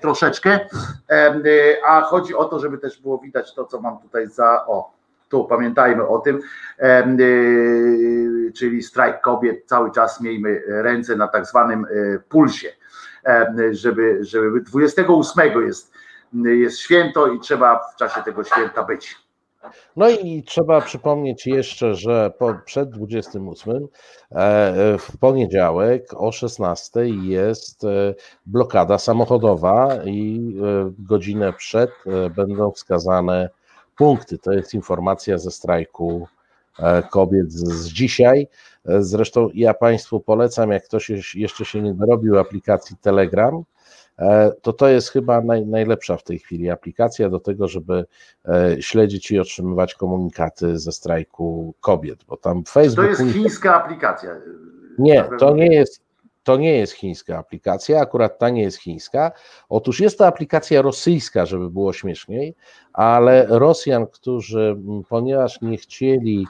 troszeczkę, 0.00 0.60
em, 1.08 1.46
y, 1.46 1.76
a 1.86 2.00
chodzi 2.00 2.34
o 2.34 2.44
to, 2.44 2.58
żeby 2.58 2.78
też 2.78 3.00
było 3.00 3.18
widać 3.18 3.54
to, 3.54 3.64
co 3.64 3.80
mam 3.80 3.98
tutaj 3.98 4.28
za, 4.28 4.66
o, 4.66 4.90
tu 5.28 5.44
pamiętajmy 5.44 6.08
o 6.08 6.18
tym, 6.18 6.40
y, 7.20 8.52
czyli 8.54 8.82
strajk 8.82 9.20
kobiet, 9.20 9.66
cały 9.66 9.90
czas 9.90 10.20
miejmy 10.20 10.62
ręce 10.66 11.16
na 11.16 11.28
tak 11.28 11.46
zwanym 11.46 11.84
y, 11.84 12.20
pulsie, 12.28 12.68
żeby, 13.70 14.18
żeby 14.20 14.60
28 14.60 15.62
jest, 15.66 15.92
jest 16.44 16.78
święto 16.78 17.26
i 17.26 17.40
trzeba 17.40 17.80
w 17.94 17.96
czasie 17.96 18.22
tego 18.22 18.44
święta 18.44 18.82
być. 18.82 19.23
No 19.96 20.10
i 20.10 20.42
trzeba 20.42 20.80
przypomnieć 20.80 21.46
jeszcze, 21.46 21.94
że 21.94 22.32
po, 22.38 22.54
przed 22.64 22.90
28 22.90 23.88
e, 24.32 24.98
w 24.98 25.16
poniedziałek 25.20 26.14
o 26.16 26.32
16 26.32 27.00
jest 27.06 27.84
e, 27.84 28.14
blokada 28.46 28.98
samochodowa 28.98 29.88
i 30.04 30.54
e, 30.62 30.92
godzinę 30.98 31.52
przed 31.52 31.90
e, 32.06 32.30
będą 32.30 32.70
wskazane 32.70 33.50
punkty. 33.96 34.38
To 34.38 34.52
jest 34.52 34.74
informacja 34.74 35.38
ze 35.38 35.50
strajku 35.50 36.28
e, 36.78 37.02
kobiet 37.02 37.52
z, 37.52 37.88
dzisiaj. 37.88 38.48
E, 38.86 39.02
Zresztą 39.02 39.48
ja 39.54 39.74
Państwu 39.74 40.20
polecam, 40.20 40.70
jak 40.70 40.84
ktoś 40.84 41.34
jeszcze 41.34 41.64
się 41.64 41.82
nie 41.82 41.94
dorobił 41.94 42.38
aplikacji 42.38 42.96
Telegram, 42.96 43.54
e, 43.56 43.73
to 44.62 44.72
to 44.72 44.88
jest 44.88 45.08
chyba 45.08 45.40
naj, 45.40 45.66
najlepsza 45.66 46.16
w 46.16 46.22
tej 46.22 46.38
chwili 46.38 46.70
aplikacja 46.70 47.30
do 47.30 47.40
tego, 47.40 47.68
żeby 47.68 48.04
e, 48.48 48.76
śledzić 48.82 49.30
i 49.30 49.38
otrzymywać 49.38 49.94
komunikaty 49.94 50.78
ze 50.78 50.92
strajku 50.92 51.74
kobiet, 51.80 52.24
bo 52.24 52.36
tam 52.36 52.62
To 52.64 52.70
Facebook. 52.70 53.08
jest 53.08 53.22
chińska 53.32 53.84
aplikacja. 53.84 54.30
Nie, 54.98 55.24
to 55.38 55.54
nie 55.54 55.66
jest. 55.74 56.04
to 56.42 56.56
nie 56.56 56.78
jest 56.78 56.92
chińska 56.92 57.38
aplikacja, 57.38 58.00
akurat 58.00 58.38
ta 58.38 58.50
nie 58.50 58.62
jest 58.62 58.76
chińska. 58.78 59.32
Otóż 59.68 60.00
jest 60.00 60.18
to 60.18 60.26
aplikacja 60.26 60.82
rosyjska, 60.82 61.46
żeby 61.46 61.70
było 61.70 61.92
śmieszniej, 61.92 62.54
ale 62.92 63.46
Rosjan, 63.48 64.06
którzy, 64.06 64.76
ponieważ 65.08 65.60
nie 65.62 65.76
chcieli 65.76 66.46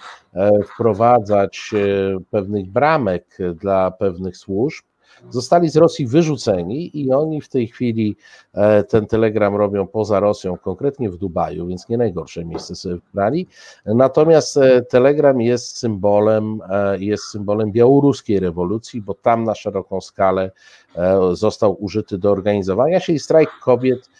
wprowadzać 0.75 1.71
pewnych 2.31 2.67
bramek 2.71 3.39
dla 3.55 3.91
pewnych 3.91 4.37
służb, 4.37 4.85
zostali 5.31 5.69
z 5.69 5.77
Rosji 5.77 6.07
wyrzuceni 6.07 7.01
i 7.01 7.13
oni 7.13 7.41
w 7.41 7.49
tej 7.49 7.67
chwili 7.67 8.17
e, 8.55 8.85
ten 8.85 9.07
telegram 9.07 9.57
robią 9.57 9.87
poza 9.87 10.21
Rosją, 10.21 10.57
konkretnie 10.57 11.11
w 11.11 11.17
Dubaju, 11.17 11.67
więc 11.67 11.89
nie 11.89 11.99
najgorsze 11.99 12.45
miejsce 12.45 12.75
sobie 12.75 12.95
wybrali. 12.95 13.47
Natomiast 13.87 14.57
e, 14.57 14.83
telegram 14.83 15.41
jest 15.41 15.79
symbolem, 15.79 16.61
e, 16.71 16.99
jest 16.99 17.25
symbolem 17.25 17.73
białoruskiej 17.73 18.41
rewolucji, 18.41 19.03
bo 19.03 19.15
tam 19.15 19.45
na 19.45 19.55
szeroką 19.55 20.01
skalę 20.01 20.51
został 21.33 21.85
użyty 21.85 22.19
do 22.19 22.31
organizowania 22.31 23.01
się 23.01 23.13
i 23.13 23.19
strajk 23.19 23.51
kobiet 23.63 24.11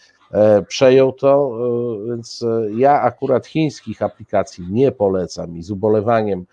przejął 0.67 1.11
to, 1.13 1.57
więc 2.07 2.45
ja 2.75 3.01
akurat 3.01 3.47
chińskich 3.47 4.01
aplikacji 4.01 4.65
nie 4.69 4.91
polecam 4.91 5.57
i 5.57 5.63
z 5.63 5.71
ubolewaniem 5.71 6.45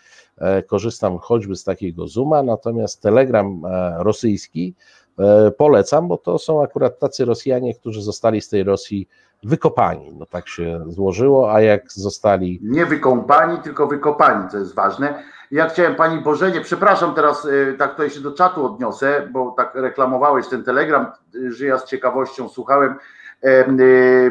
korzystam 0.67 1.19
choćby 1.19 1.57
z 1.57 1.65
takiego 1.65 2.09
Zooma, 2.09 2.43
natomiast 2.43 3.03
Telegram 3.03 3.63
e, 3.65 3.95
rosyjski 3.99 4.75
e, 5.19 5.51
polecam, 5.51 6.09
bo 6.09 6.19
to 6.19 6.39
są 6.39 6.63
akurat 6.63 6.99
tacy 6.99 7.25
Rosjanie, 7.25 7.75
którzy 7.75 8.03
zostali 8.03 8.41
z 8.41 8.49
tej 8.49 8.65
Rosji 8.65 9.09
wykopani. 9.45 10.13
No 10.19 10.27
tak 10.27 10.49
się 10.49 10.85
złożyło, 10.89 11.53
a 11.53 11.61
jak 11.61 11.93
zostali. 11.93 12.61
Nie 12.63 12.87
wykąpani, 12.87 13.59
tylko 13.59 13.87
wykopani, 13.87 14.49
co 14.51 14.59
jest 14.59 14.75
ważne. 14.75 15.23
Ja 15.51 15.69
chciałem 15.69 15.95
Pani 15.95 16.21
Bożenie, 16.23 16.61
przepraszam 16.61 17.15
teraz, 17.15 17.49
tak 17.79 17.91
tutaj 17.91 18.11
się 18.11 18.21
do 18.21 18.33
czatu 18.33 18.67
odniosę, 18.67 19.29
bo 19.33 19.55
tak 19.57 19.75
reklamowałeś 19.75 20.49
ten 20.49 20.65
telegram, 20.65 21.07
że 21.49 21.67
ja 21.67 21.79
z 21.79 21.85
ciekawością 21.85 22.49
słuchałem 22.49 22.95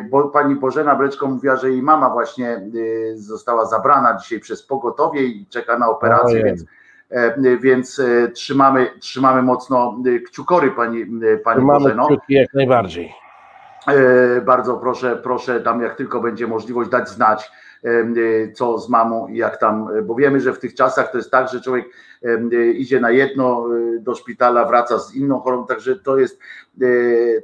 bo 0.09 0.29
pani 0.29 0.55
Bożena 0.55 0.95
Breczko 0.95 1.27
mówiła, 1.27 1.55
że 1.55 1.69
jej 1.69 1.81
mama 1.83 2.09
właśnie 2.09 2.61
y, 2.75 3.13
została 3.15 3.65
zabrana 3.65 4.17
dzisiaj 4.17 4.39
przez 4.39 4.63
pogotowie 4.63 5.23
i 5.23 5.45
czeka 5.49 5.79
na 5.79 5.89
operację, 5.89 6.43
więc, 6.43 6.65
więc 7.61 7.99
e, 7.99 8.27
trzymamy, 8.27 8.87
trzymamy 8.99 9.41
mocno 9.41 9.97
y, 10.05 10.21
kciukory 10.21 10.71
pani, 10.71 11.05
pani 11.43 11.57
trzymamy 11.57 11.79
Bożeno. 11.79 12.07
Jak 12.29 12.53
najbardziej. 12.53 13.13
E, 13.87 14.41
bardzo 14.41 14.77
proszę, 14.77 15.19
proszę 15.23 15.61
tam 15.61 15.81
jak 15.81 15.95
tylko 15.95 16.21
będzie 16.21 16.47
możliwość 16.47 16.89
dać 16.89 17.09
znać, 17.09 17.51
co 18.53 18.79
z 18.79 18.89
mamą 18.89 19.27
i 19.27 19.37
jak 19.37 19.57
tam, 19.57 19.87
bo 20.03 20.15
wiemy, 20.15 20.39
że 20.39 20.53
w 20.53 20.59
tych 20.59 20.75
czasach 20.75 21.11
to 21.11 21.17
jest 21.17 21.31
tak, 21.31 21.49
że 21.49 21.61
człowiek 21.61 21.85
idzie 22.73 22.99
na 22.99 23.11
jedno 23.11 23.65
do 23.99 24.15
szpitala, 24.15 24.65
wraca 24.65 24.99
z 24.99 25.15
inną 25.15 25.39
chorobą, 25.39 25.65
także 25.67 25.95
to 25.95 26.17
jest 26.17 26.39
E, 26.70 26.70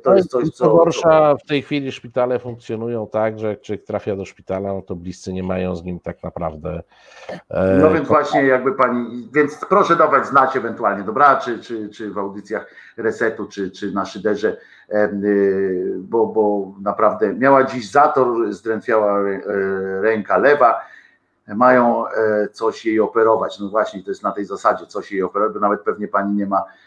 to 0.03 0.15
jest 0.15 0.29
coś, 0.29 0.49
co. 0.49 0.77
gorsza, 0.77 1.35
w 1.35 1.47
tej 1.47 1.61
chwili 1.61 1.91
szpitale 1.91 2.39
funkcjonują 2.39 3.07
tak, 3.07 3.39
że 3.39 3.47
jak 3.47 3.61
człowiek 3.61 3.85
trafia 3.85 4.15
do 4.15 4.25
szpitala, 4.25 4.73
no 4.73 4.81
to 4.81 4.95
bliscy 4.95 5.33
nie 5.33 5.43
mają 5.43 5.75
z 5.75 5.83
nim 5.83 5.99
tak 5.99 6.23
naprawdę. 6.23 6.83
E, 7.49 7.77
no 7.81 7.91
więc 7.91 8.07
właśnie, 8.07 8.43
jakby 8.43 8.73
pani. 8.73 9.29
Więc 9.33 9.65
proszę 9.69 9.95
dawać 9.95 10.27
znać 10.27 10.57
ewentualnie, 10.57 11.03
dobra, 11.03 11.35
czy, 11.35 11.59
czy, 11.59 11.89
czy 11.89 12.11
w 12.11 12.17
audycjach 12.17 12.69
resetu, 12.97 13.47
czy, 13.47 13.71
czy 13.71 13.91
na 13.91 14.05
szyderze, 14.05 14.57
e, 14.89 15.09
bo, 15.97 16.27
bo 16.27 16.73
naprawdę 16.81 17.33
miała 17.33 17.63
dziś 17.63 17.91
zator, 17.91 18.53
zdrętwiała 18.53 19.19
ręka 20.01 20.37
lewa 20.37 20.81
mają 21.55 22.03
coś 22.51 22.85
jej 22.85 22.99
operować. 22.99 23.59
No 23.59 23.69
właśnie, 23.69 24.03
to 24.03 24.11
jest 24.11 24.23
na 24.23 24.31
tej 24.31 24.45
zasadzie, 24.45 24.85
coś 24.85 25.11
jej 25.11 25.23
operować, 25.23 25.53
bo 25.53 25.59
nawet 25.59 25.81
pewnie 25.81 26.07
pani 26.07 26.33
nie 26.33 26.45
ma 26.45 26.63
Y, 26.63 26.86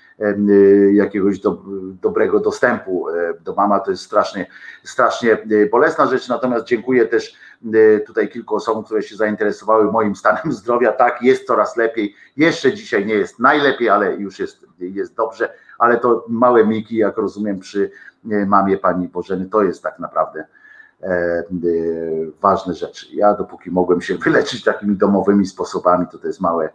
jakiegoś 0.93 1.41
do, 1.41 1.63
dobrego 2.03 2.41
dostępu 2.41 3.09
e, 3.09 3.35
do 3.41 3.55
mama. 3.55 3.81
To 3.81 3.91
jest 3.91 4.03
strasznie, 4.03 4.47
strasznie 4.85 5.39
y, 5.53 5.69
bolesna 5.73 6.07
rzecz. 6.07 6.29
Natomiast 6.29 6.65
dziękuję 6.65 7.07
też 7.07 7.37
y, 7.75 8.05
tutaj 8.07 8.29
kilku 8.29 8.55
osobom, 8.55 8.85
które 8.85 9.03
się 9.03 9.17
zainteresowały 9.17 9.93
moim 9.93 10.17
stanem 10.17 10.53
zdrowia. 10.63 10.93
Tak, 10.93 11.23
jest 11.23 11.47
coraz 11.47 11.77
lepiej. 11.77 12.15
Jeszcze 12.37 12.73
dzisiaj 12.73 13.07
nie 13.07 13.15
jest 13.15 13.39
najlepiej, 13.39 13.89
ale 13.89 14.15
już 14.15 14.39
jest, 14.39 14.67
jest 14.79 15.15
dobrze. 15.15 15.53
Ale 15.79 15.99
to 15.99 16.25
małe 16.29 16.67
miki, 16.67 16.97
jak 16.97 17.17
rozumiem, 17.17 17.59
przy 17.61 17.91
mamie 18.47 18.79
pani 18.79 19.09
Bożeny, 19.09 19.47
to 19.47 19.63
jest 19.63 19.83
tak 19.83 19.99
naprawdę 19.99 20.45
e, 21.03 21.45
ważne 22.41 22.75
rzeczy. 22.75 23.07
Ja 23.13 23.35
dopóki 23.35 23.71
mogłem 23.71 24.01
się 24.01 24.15
wyleczyć 24.25 24.65
takimi 24.65 24.97
domowymi 24.97 25.47
sposobami, 25.47 26.07
to 26.13 26.19
to 26.19 26.27
jest 26.27 26.41
małe, 26.41 26.71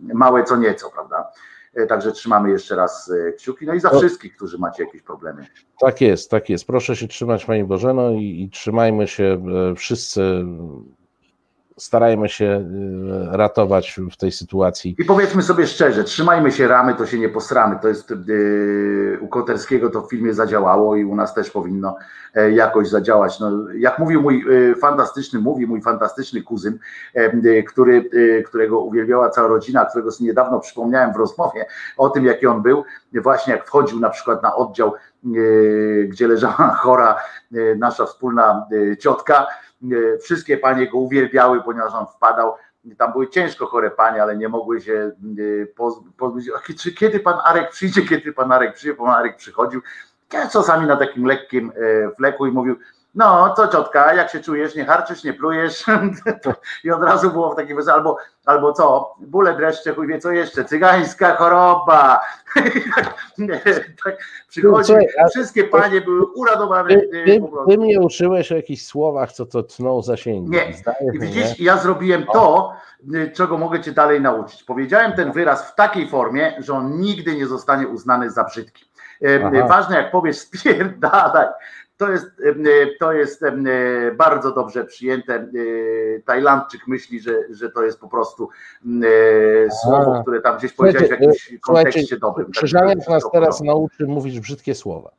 małe 0.00 0.44
co 0.44 0.56
nieco, 0.56 0.90
prawda? 0.90 1.32
E, 1.74 1.86
także 1.86 2.12
trzymamy 2.12 2.50
jeszcze 2.50 2.76
raz 2.76 3.10
e, 3.28 3.32
kciuki. 3.32 3.66
No 3.66 3.74
i 3.74 3.80
za 3.80 3.90
wszystkich, 3.90 4.36
którzy 4.36 4.58
macie 4.58 4.84
jakieś 4.84 5.02
problemy. 5.02 5.46
Tak 5.80 6.00
jest, 6.00 6.30
tak 6.30 6.48
jest. 6.50 6.66
Proszę 6.66 6.96
się 6.96 7.08
trzymać, 7.08 7.44
Pani 7.44 7.64
Bożeno, 7.64 8.10
i, 8.10 8.42
i 8.42 8.50
trzymajmy 8.50 9.08
się 9.08 9.42
e, 9.70 9.74
wszyscy 9.74 10.44
starajmy 11.80 12.28
się 12.28 12.44
y, 13.32 13.36
ratować 13.36 14.00
w 14.12 14.16
tej 14.16 14.32
sytuacji. 14.32 14.94
I 14.98 15.04
powiedzmy 15.04 15.42
sobie 15.42 15.66
szczerze, 15.66 16.04
trzymajmy 16.04 16.52
się 16.52 16.68
ramy, 16.68 16.94
to 16.94 17.06
się 17.06 17.18
nie 17.18 17.28
posramy. 17.28 17.78
To 17.82 17.88
jest 17.88 18.10
yy, 18.10 19.18
u 19.20 19.28
Koterskiego 19.28 19.90
to 19.90 20.02
w 20.02 20.10
filmie 20.10 20.34
zadziałało 20.34 20.96
i 20.96 21.04
u 21.04 21.16
nas 21.16 21.34
też 21.34 21.50
powinno 21.50 21.96
e, 22.34 22.50
jakoś 22.50 22.88
zadziałać. 22.88 23.40
No, 23.40 23.50
jak 23.74 23.98
mówił 23.98 24.22
mój 24.22 24.44
yy, 24.48 24.74
fantastyczny, 24.74 25.38
mówi 25.38 25.66
mój 25.66 25.82
fantastyczny 25.82 26.42
kuzyn, 26.42 26.78
yy, 27.14 27.62
który, 27.62 28.10
którego 28.46 28.80
uwielbiała 28.80 29.30
cała 29.30 29.48
rodzina, 29.48 29.84
którego 29.84 30.10
sobie 30.10 30.28
niedawno 30.28 30.60
przypomniałem 30.60 31.12
w 31.12 31.16
rozmowie 31.16 31.66
o 31.96 32.10
tym, 32.10 32.24
jaki 32.24 32.46
on 32.46 32.62
był, 32.62 32.84
właśnie 33.22 33.52
jak 33.52 33.66
wchodził 33.66 34.00
na 34.00 34.10
przykład 34.10 34.42
na 34.42 34.56
oddział, 34.56 34.92
gdzie 36.08 36.28
leżała 36.28 36.74
chora 36.82 37.16
nasza 37.76 38.06
wspólna 38.06 38.66
ciotka, 38.98 39.46
wszystkie 40.22 40.58
panie 40.58 40.90
go 40.90 40.98
uwielbiały, 40.98 41.62
ponieważ 41.62 41.92
on 41.94 42.06
wpadał. 42.06 42.54
Tam 42.98 43.12
były 43.12 43.28
ciężko 43.28 43.66
chore 43.66 43.90
panie, 43.90 44.22
ale 44.22 44.36
nie 44.36 44.48
mogły 44.48 44.80
się 44.80 45.10
pozbyć. 46.16 46.50
Czy 46.78 46.94
kiedy 46.94 47.20
pan 47.20 47.38
Arek 47.44 47.70
przyjdzie, 47.70 48.02
kiedy 48.08 48.32
pan 48.32 48.52
Arek 48.52 48.74
przyjdzie, 48.74 48.96
pan 48.96 49.10
Arek 49.10 49.36
przychodził. 49.36 49.80
Czasami 50.52 50.86
na 50.86 50.96
takim 50.96 51.24
lekkim 51.24 51.72
e, 51.76 52.10
fleku 52.16 52.46
i 52.46 52.52
mówił, 52.52 52.76
no, 53.14 53.54
co 53.56 53.68
ciotka, 53.68 54.14
jak 54.14 54.30
się 54.30 54.40
czujesz, 54.40 54.74
nie 54.74 54.84
harczysz, 54.84 55.24
nie 55.24 55.34
plujesz? 55.34 55.84
I 56.84 56.90
od 56.90 57.02
razu 57.02 57.30
było 57.30 57.52
w 57.52 57.56
takim 57.56 57.76
wesoło, 57.76 57.96
albo, 57.96 58.16
albo 58.46 58.72
co, 58.72 59.14
bóle 59.20 59.56
dreszcze, 59.56 59.94
chuj 59.94 60.06
wie 60.06 60.18
co 60.18 60.32
jeszcze, 60.32 60.64
cygańska 60.64 61.36
choroba. 61.36 62.20
tak 64.04 64.18
przychodzi, 64.48 64.92
wszystkie 65.30 65.64
panie 65.64 66.00
były 66.00 66.26
uradowane. 66.26 66.88
Ty, 66.88 67.08
ty, 67.26 67.42
ty, 67.68 67.78
mnie 67.78 68.00
uczyłeś 68.00 68.52
o 68.52 68.56
jakichś 68.56 68.82
słowach, 68.82 69.32
co 69.32 69.46
to 69.46 69.62
tną 69.62 70.02
zasięgi. 70.02 70.50
Nie, 70.50 70.72
I 71.14 71.18
widzisz, 71.18 71.58
nie? 71.58 71.64
ja 71.64 71.76
zrobiłem 71.76 72.26
to, 72.32 72.72
czego 73.34 73.58
mogę 73.58 73.80
cię 73.80 73.92
dalej 73.92 74.20
nauczyć. 74.20 74.62
Powiedziałem 74.62 75.12
ten 75.12 75.32
wyraz 75.32 75.70
w 75.70 75.74
takiej 75.74 76.08
formie, 76.08 76.54
że 76.58 76.72
on 76.72 77.00
nigdy 77.00 77.36
nie 77.36 77.46
zostanie 77.46 77.88
uznany 77.88 78.30
za 78.30 78.44
brzydki. 78.44 78.90
Y, 79.24 79.42
Aha. 79.44 79.66
Ważne, 79.66 79.96
jak 79.96 80.10
powiesz 80.10 80.38
spierdalaj, 80.46 81.46
to 82.00 82.10
jest, 82.12 82.26
to 83.00 83.12
jest 83.12 83.44
bardzo 84.16 84.52
dobrze 84.52 84.84
przyjęte. 84.84 85.48
Tajlandczyk 86.24 86.86
myśli, 86.86 87.20
że, 87.20 87.34
że 87.50 87.70
to 87.70 87.82
jest 87.82 88.00
po 88.00 88.08
prostu 88.08 88.48
słowo, 89.82 90.22
które 90.22 90.40
tam 90.40 90.58
gdzieś 90.58 90.72
powiedziałeś 90.72 91.08
w 91.08 91.10
jakimś 91.10 91.58
kontekście 91.60 92.16
dobrym. 92.16 92.50
Krzyżaniak 92.50 93.08
nas 93.08 93.22
teraz 93.32 93.60
nauczy 93.60 94.06
mówić 94.06 94.40
brzydkie 94.40 94.74
słowa. 94.74 95.10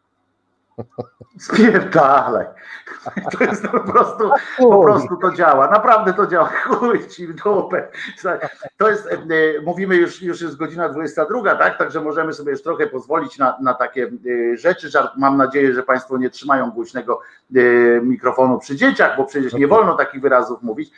Spierdalaj. 1.40 2.46
To 3.32 3.44
jest 3.44 3.68
po 3.68 3.80
prostu, 3.80 4.30
po 4.58 4.84
prostu 4.84 5.18
to 5.18 5.32
działa. 5.32 5.72
Naprawdę 5.72 6.14
to 6.14 6.28
działa. 6.28 6.46
Chuj 6.48 7.08
ci 7.08 7.28
w 7.28 7.34
dupę. 7.34 7.88
To 8.78 8.90
jest, 8.90 9.08
e, 9.08 9.18
mówimy 9.66 9.96
już, 9.96 10.22
już 10.22 10.42
jest 10.42 10.58
godzina 10.58 10.90
22, 10.90 11.56
tak? 11.56 11.78
Także 11.78 12.02
możemy 12.02 12.34
sobie 12.34 12.52
już 12.52 12.64
trochę 12.64 12.88
pozwolić 12.88 13.38
na, 13.38 13.58
na 13.62 13.74
takie 13.74 14.12
e, 14.54 14.58
rzeczy. 14.58 14.90
Mam 15.18 15.38
nadzieję, 15.38 15.74
że 15.74 15.84
Państwo 15.84 16.18
nie 16.18 16.30
trzymają 16.30 16.72
głośnego 16.72 17.22
e, 17.56 17.62
mikrofonu 18.02 18.60
przy 18.60 18.76
dzieciach, 18.76 19.18
bo 19.18 19.26
przecież 19.26 19.54
nie 19.54 19.68
wolno 19.68 19.96
takich 19.96 20.22
wyrazów 20.22 20.64
mówić. 20.64 20.92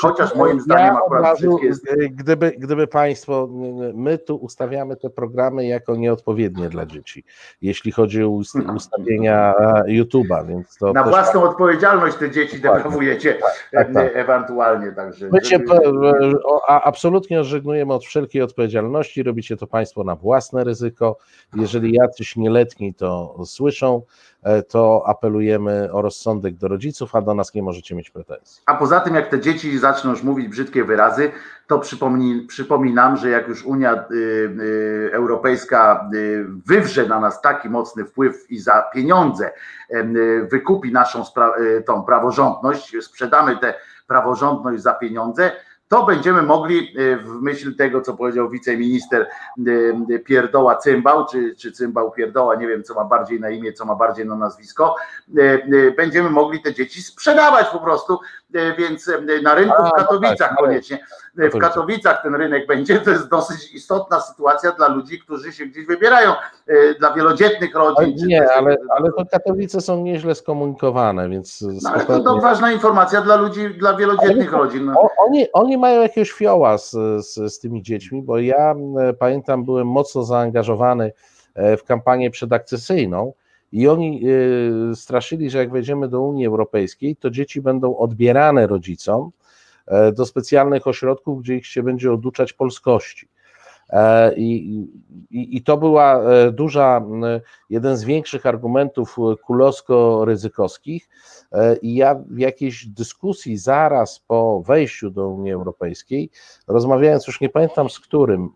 Chociaż 0.00 0.34
moim 0.34 0.60
zdaniem 0.60 0.86
ja 0.86 1.00
akurat 1.06 1.40
jest. 1.62 1.86
Gdyby, 2.10 2.52
gdyby 2.58 2.86
Państwo, 2.86 3.48
my 3.94 4.18
tu 4.18 4.36
ustawiamy 4.36 4.96
te 4.96 5.10
programy 5.10 5.66
jako 5.66 5.96
nieodpowiednie 5.96 6.68
dla 6.68 6.86
dzieci, 6.86 7.24
jeśli 7.62 7.92
chodzi 7.92 8.22
o 8.22 8.28
ustawienia 8.76 9.54
YouTube'a, 9.86 10.46
więc 10.48 10.76
to 10.76 10.92
Na 10.92 11.02
też... 11.02 11.12
własną 11.12 11.42
odpowiedzialność 11.42 12.16
te 12.16 12.30
dzieci 12.30 12.60
tak. 12.60 12.74
deprawujecie 12.74 13.34
tak, 13.34 13.68
tak, 13.72 13.94
tak. 13.94 14.16
ewentualnie. 14.16 14.92
Także, 14.92 15.28
My 15.32 15.44
się 15.44 15.58
absolutnie 16.68 17.40
odżegnujemy 17.40 17.94
od 17.94 18.04
wszelkiej 18.04 18.42
odpowiedzialności, 18.42 19.22
robicie 19.22 19.56
to 19.56 19.66
Państwo 19.66 20.04
na 20.04 20.16
własne 20.16 20.64
ryzyko. 20.64 21.18
Jeżeli 21.56 21.92
jacyś 21.92 22.36
nieletni 22.36 22.94
to 22.94 23.36
słyszą, 23.44 24.02
to 24.68 25.02
apelujemy 25.06 25.92
o 25.92 26.02
rozsądek 26.02 26.56
do 26.56 26.68
rodziców, 26.68 27.14
a 27.14 27.20
do 27.20 27.34
nas 27.34 27.54
nie 27.54 27.62
możecie 27.62 27.94
mieć 27.94 28.10
pretensji. 28.10 28.62
A 28.66 28.74
poza 28.74 29.00
tym, 29.00 29.14
jak 29.14 29.28
te 29.28 29.40
dzieci 29.40 29.78
zaczną 29.78 30.10
już 30.10 30.22
mówić 30.22 30.48
brzydkie 30.48 30.84
wyrazy, 30.84 31.32
to 31.66 31.78
przypomni, 31.78 32.46
przypominam, 32.48 33.16
że 33.16 33.30
jak 33.30 33.48
już 33.48 33.64
Unia 33.64 33.94
y, 33.94 34.14
y, 34.14 35.10
Europejska 35.12 36.10
y, 36.14 36.46
wywrze 36.66 37.06
na 37.06 37.20
nas 37.20 37.40
taki 37.40 37.68
mocny 37.68 38.04
wpływ 38.04 38.50
i 38.50 38.58
za 38.58 38.82
pieniądze 38.94 39.50
y, 39.90 40.48
wykupi 40.50 40.92
naszą 40.92 41.22
spra- 41.22 41.60
y, 41.60 41.82
tą 41.82 42.02
praworządność, 42.02 42.96
sprzedamy 43.00 43.56
tę 43.56 43.74
praworządność 44.06 44.82
za 44.82 44.94
pieniądze, 44.94 45.52
to 45.88 46.06
będziemy 46.06 46.42
mogli 46.42 47.00
y, 47.00 47.16
w 47.16 47.42
myśl 47.42 47.76
tego, 47.76 48.00
co 48.00 48.14
powiedział 48.14 48.50
wiceminister 48.50 49.28
y, 49.68 50.18
Pierdoła 50.24 50.76
Cymbał, 50.76 51.26
czy, 51.26 51.54
czy 51.56 51.72
Cymbał 51.72 52.10
Pierdoła, 52.10 52.54
nie 52.54 52.66
wiem 52.68 52.82
co 52.82 52.94
ma 52.94 53.04
bardziej 53.04 53.40
na 53.40 53.50
imię, 53.50 53.72
co 53.72 53.84
ma 53.84 53.94
bardziej 53.94 54.26
na 54.26 54.36
nazwisko, 54.36 54.96
y, 55.38 55.94
będziemy 55.96 56.30
mogli 56.30 56.62
te 56.62 56.74
dzieci 56.74 57.02
sprzedawać 57.02 57.66
po 57.68 57.80
prostu, 57.80 58.20
więc 58.78 59.10
na 59.42 59.54
rynku 59.54 59.82
w 59.82 59.84
no 59.84 59.90
Katowicach 59.90 60.48
tak, 60.48 60.58
koniecznie. 60.58 60.98
W 61.36 61.58
Katowicach 61.58 62.22
ten 62.22 62.34
rynek 62.34 62.66
będzie, 62.66 63.00
to 63.00 63.10
jest 63.10 63.28
dosyć 63.28 63.74
istotna 63.74 64.20
sytuacja 64.20 64.72
dla 64.72 64.88
ludzi, 64.88 65.20
którzy 65.20 65.52
się 65.52 65.66
gdzieś 65.66 65.86
wybierają, 65.86 66.32
dla 66.98 67.12
wielodzietnych 67.14 67.74
rodzin. 67.74 68.18
czy 68.18 68.26
Nie, 68.26 68.52
ale, 68.52 68.76
ale 68.96 69.12
to 69.12 69.24
Katowice 69.30 69.80
są 69.80 70.02
nieźle 70.02 70.34
skomunikowane, 70.34 71.28
więc 71.28 71.64
No, 71.82 71.90
ale 71.90 72.04
to, 72.22 72.38
ważna 72.40 72.72
informacja 72.72 73.20
dla 73.20 73.36
ludzi, 73.36 73.74
dla 73.78 73.96
wielodzietnych 73.96 74.54
Ale- 74.54 74.62
rodzin. 74.64 74.84
No. 74.86 75.08
Oni, 75.18 75.52
oni 75.52 75.78
mają 75.78 76.02
jakiegoś 76.02 76.32
fioła 76.32 76.78
z, 76.78 76.90
z, 77.26 77.54
z 77.54 77.58
tymi 77.58 77.82
dziećmi, 77.82 78.22
bo 78.22 78.38
ja 78.38 78.74
pamiętam, 79.18 79.64
byłem 79.64 79.86
mocno 79.86 80.22
zaangażowany 80.22 81.12
e, 81.54 81.76
w 81.76 81.84
kampanię 81.84 82.30
przedakcesyjną 82.30 83.32
i 83.72 83.88
oni 83.88 84.22
e, 84.90 84.94
straszyli, 84.96 85.50
że 85.50 85.58
jak 85.58 85.70
wejdziemy 85.70 86.08
do 86.08 86.20
Unii 86.20 86.46
Europejskiej, 86.46 87.16
to 87.16 87.30
dzieci 87.30 87.60
będą 87.60 87.96
odbierane 87.96 88.66
rodzicom 88.66 89.30
do 90.16 90.26
specjalnych 90.26 90.86
ośrodków, 90.86 91.42
gdzie 91.42 91.56
ich 91.56 91.66
się 91.66 91.82
będzie 91.82 92.12
oduczać 92.12 92.52
polskości. 92.52 93.28
E, 93.90 94.34
I, 94.34 94.80
i, 95.30 95.56
I 95.56 95.62
to 95.62 95.76
była 95.76 96.22
e, 96.22 96.52
duża, 96.52 97.02
jeden 97.70 97.96
z 97.96 98.04
większych 98.04 98.46
argumentów 98.46 99.16
e, 99.18 99.36
kulowsko-ryzykowskich. 99.36 101.08
E, 101.52 101.76
I 101.76 101.94
ja 101.94 102.14
w 102.30 102.38
jakiejś 102.38 102.86
dyskusji 102.86 103.58
zaraz 103.58 104.20
po 104.26 104.62
wejściu 104.66 105.10
do 105.10 105.28
Unii 105.28 105.52
Europejskiej, 105.52 106.30
rozmawiając 106.68 107.26
już 107.26 107.40
nie 107.40 107.48
pamiętam 107.48 107.90
z 107.90 108.00
którym 108.00 108.50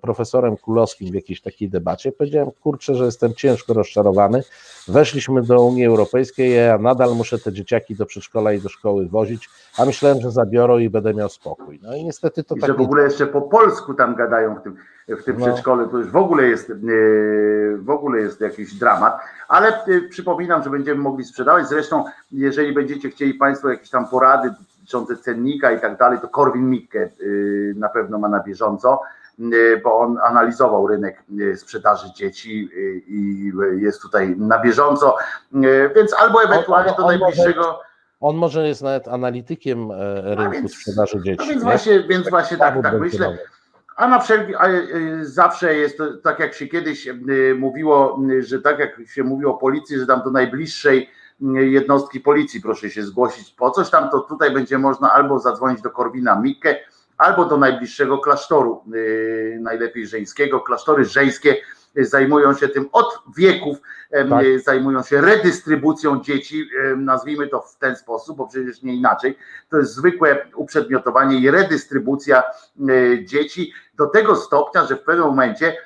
profesorem 0.00 0.56
Kulowskim 0.56 1.10
w 1.10 1.14
jakiejś 1.14 1.40
takiej 1.40 1.70
debacie, 1.70 2.12
powiedziałem, 2.12 2.50
kurczę, 2.50 2.94
że 2.94 3.04
jestem 3.04 3.34
ciężko 3.34 3.74
rozczarowany. 3.74 4.42
Weszliśmy 4.88 5.42
do 5.42 5.62
Unii 5.62 5.86
Europejskiej, 5.86 6.54
ja 6.56 6.78
nadal 6.78 7.16
muszę 7.16 7.38
te 7.38 7.52
dzieciaki 7.52 7.96
do 7.96 8.06
przedszkola 8.06 8.52
i 8.52 8.60
do 8.60 8.68
szkoły 8.68 9.08
wozić, 9.08 9.48
a 9.78 9.84
myślałem, 9.84 10.20
że 10.20 10.30
zabiorą 10.30 10.78
i 10.78 10.90
będę 10.90 11.14
miał 11.14 11.28
spokój. 11.28 11.80
No 11.82 11.96
i 11.96 12.04
niestety 12.04 12.44
to 12.44 12.54
I 12.56 12.60
tak 12.60 12.70
że 12.70 12.74
w 12.74 12.80
ogóle 12.80 13.04
jeszcze 13.04 13.26
po 13.26 13.42
polsku 13.42 13.94
tam 13.94 14.14
gadają 14.14 14.56
w 14.62 14.64
tym, 14.64 14.76
w 15.16 15.24
tym 15.24 15.38
No. 15.38 15.46
przedszkolu, 15.46 15.88
to 15.88 15.98
już 15.98 16.10
w 16.10 16.16
ogóle 16.16 16.42
jest 16.42 16.70
e, 16.70 16.74
w 17.76 17.90
ogóle 17.90 18.20
jest 18.20 18.40
jakiś 18.40 18.74
dramat, 18.74 19.20
ale 19.48 19.84
e, 19.84 20.00
przypominam, 20.10 20.62
że 20.62 20.70
będziemy 20.70 21.00
mogli 21.00 21.24
sprzedawać. 21.24 21.68
Zresztą, 21.68 22.04
jeżeli 22.32 22.72
będziecie 22.72 23.10
chcieli 23.10 23.34
Państwo 23.34 23.68
jakieś 23.68 23.90
tam 23.90 24.08
porady 24.08 24.50
dotyczące 24.78 25.16
cennika 25.16 25.70
i 25.72 25.80
tak 25.80 25.98
dalej, 25.98 26.18
to 26.20 26.28
Korwin 26.28 26.70
Mikke 26.70 27.00
e, 27.02 27.08
na 27.76 27.88
pewno 27.88 28.18
ma 28.18 28.28
na 28.28 28.40
bieżąco, 28.40 29.00
bo 29.84 29.98
on 29.98 30.18
analizował 30.24 30.86
rynek 30.86 31.22
sprzedaży 31.56 32.06
dzieci 32.14 32.68
i 33.06 33.52
jest 33.76 34.02
tutaj 34.02 34.36
na 34.38 34.58
bieżąco, 34.58 35.16
więc 35.96 36.14
albo 36.18 36.42
ewentualnie 36.44 36.92
do 36.98 37.06
najbliższego. 37.06 37.80
On 38.20 38.36
może 38.36 38.68
jest 38.68 38.82
nawet 38.82 39.08
analitykiem 39.08 39.88
rynku 40.24 40.52
więc- 40.52 40.74
sprzedaży 40.74 41.20
dzieci. 41.22 41.36
No 41.40 41.46
więc 41.46 41.62
nie? 41.62 41.70
właśnie, 41.70 42.02
więc 42.02 42.30
właśnie 42.30 42.56
tak, 42.56 42.74
tak 42.74 42.82
będzie 42.82 42.98
myślę. 42.98 43.38
A 43.96 44.08
na 44.08 44.18
wszelki, 44.18 44.54
a 44.54 44.68
y, 44.68 45.26
zawsze 45.26 45.74
jest 45.74 45.98
to 45.98 46.16
tak 46.16 46.38
jak 46.38 46.54
się 46.54 46.66
kiedyś 46.66 47.06
y, 47.06 47.56
mówiło, 47.58 48.20
że 48.38 48.62
tak 48.62 48.78
jak 48.78 49.00
się 49.06 49.24
mówiło 49.24 49.54
o 49.54 49.58
policji, 49.58 49.98
że 49.98 50.06
tam 50.06 50.22
do 50.22 50.30
najbliższej 50.30 51.10
jednostki 51.54 52.20
policji 52.20 52.60
proszę 52.60 52.90
się 52.90 53.02
zgłosić 53.02 53.50
po 53.50 53.70
coś 53.70 53.90
tam, 53.90 54.10
to 54.10 54.20
tutaj 54.20 54.50
będzie 54.50 54.78
można 54.78 55.12
albo 55.12 55.38
zadzwonić 55.38 55.82
do 55.82 55.90
Korwina 55.90 56.40
Mikke, 56.40 56.76
albo 57.18 57.44
do 57.44 57.56
najbliższego 57.56 58.18
klasztoru, 58.18 58.84
najlepiej 59.60 60.06
żeńskiego. 60.06 60.60
Klasztory 60.60 61.04
żeńskie 61.04 61.56
zajmują 61.96 62.54
się 62.54 62.68
tym 62.68 62.88
od 62.92 63.22
wieków, 63.36 63.76
Tak. 64.30 64.44
zajmują 64.64 65.02
się 65.02 65.20
redystrybucją 65.20 66.20
dzieci, 66.22 66.68
nazwijmy 66.96 67.48
to 67.48 67.60
w 67.60 67.78
ten 67.78 67.96
sposób, 67.96 68.36
bo 68.36 68.46
przecież 68.46 68.82
nie 68.82 68.94
inaczej. 68.94 69.38
To 69.68 69.78
jest 69.78 69.94
zwykłe 69.94 70.46
uprzedmiotowanie 70.54 71.36
i 71.38 71.50
redystrybucja 71.50 72.42
dzieci 73.24 73.72
do 73.94 74.06
tego 74.06 74.36
stopnia, 74.36 74.84
że 74.84 74.96
w 74.96 75.02
pewnym 75.02 75.26
momencie 75.26 75.76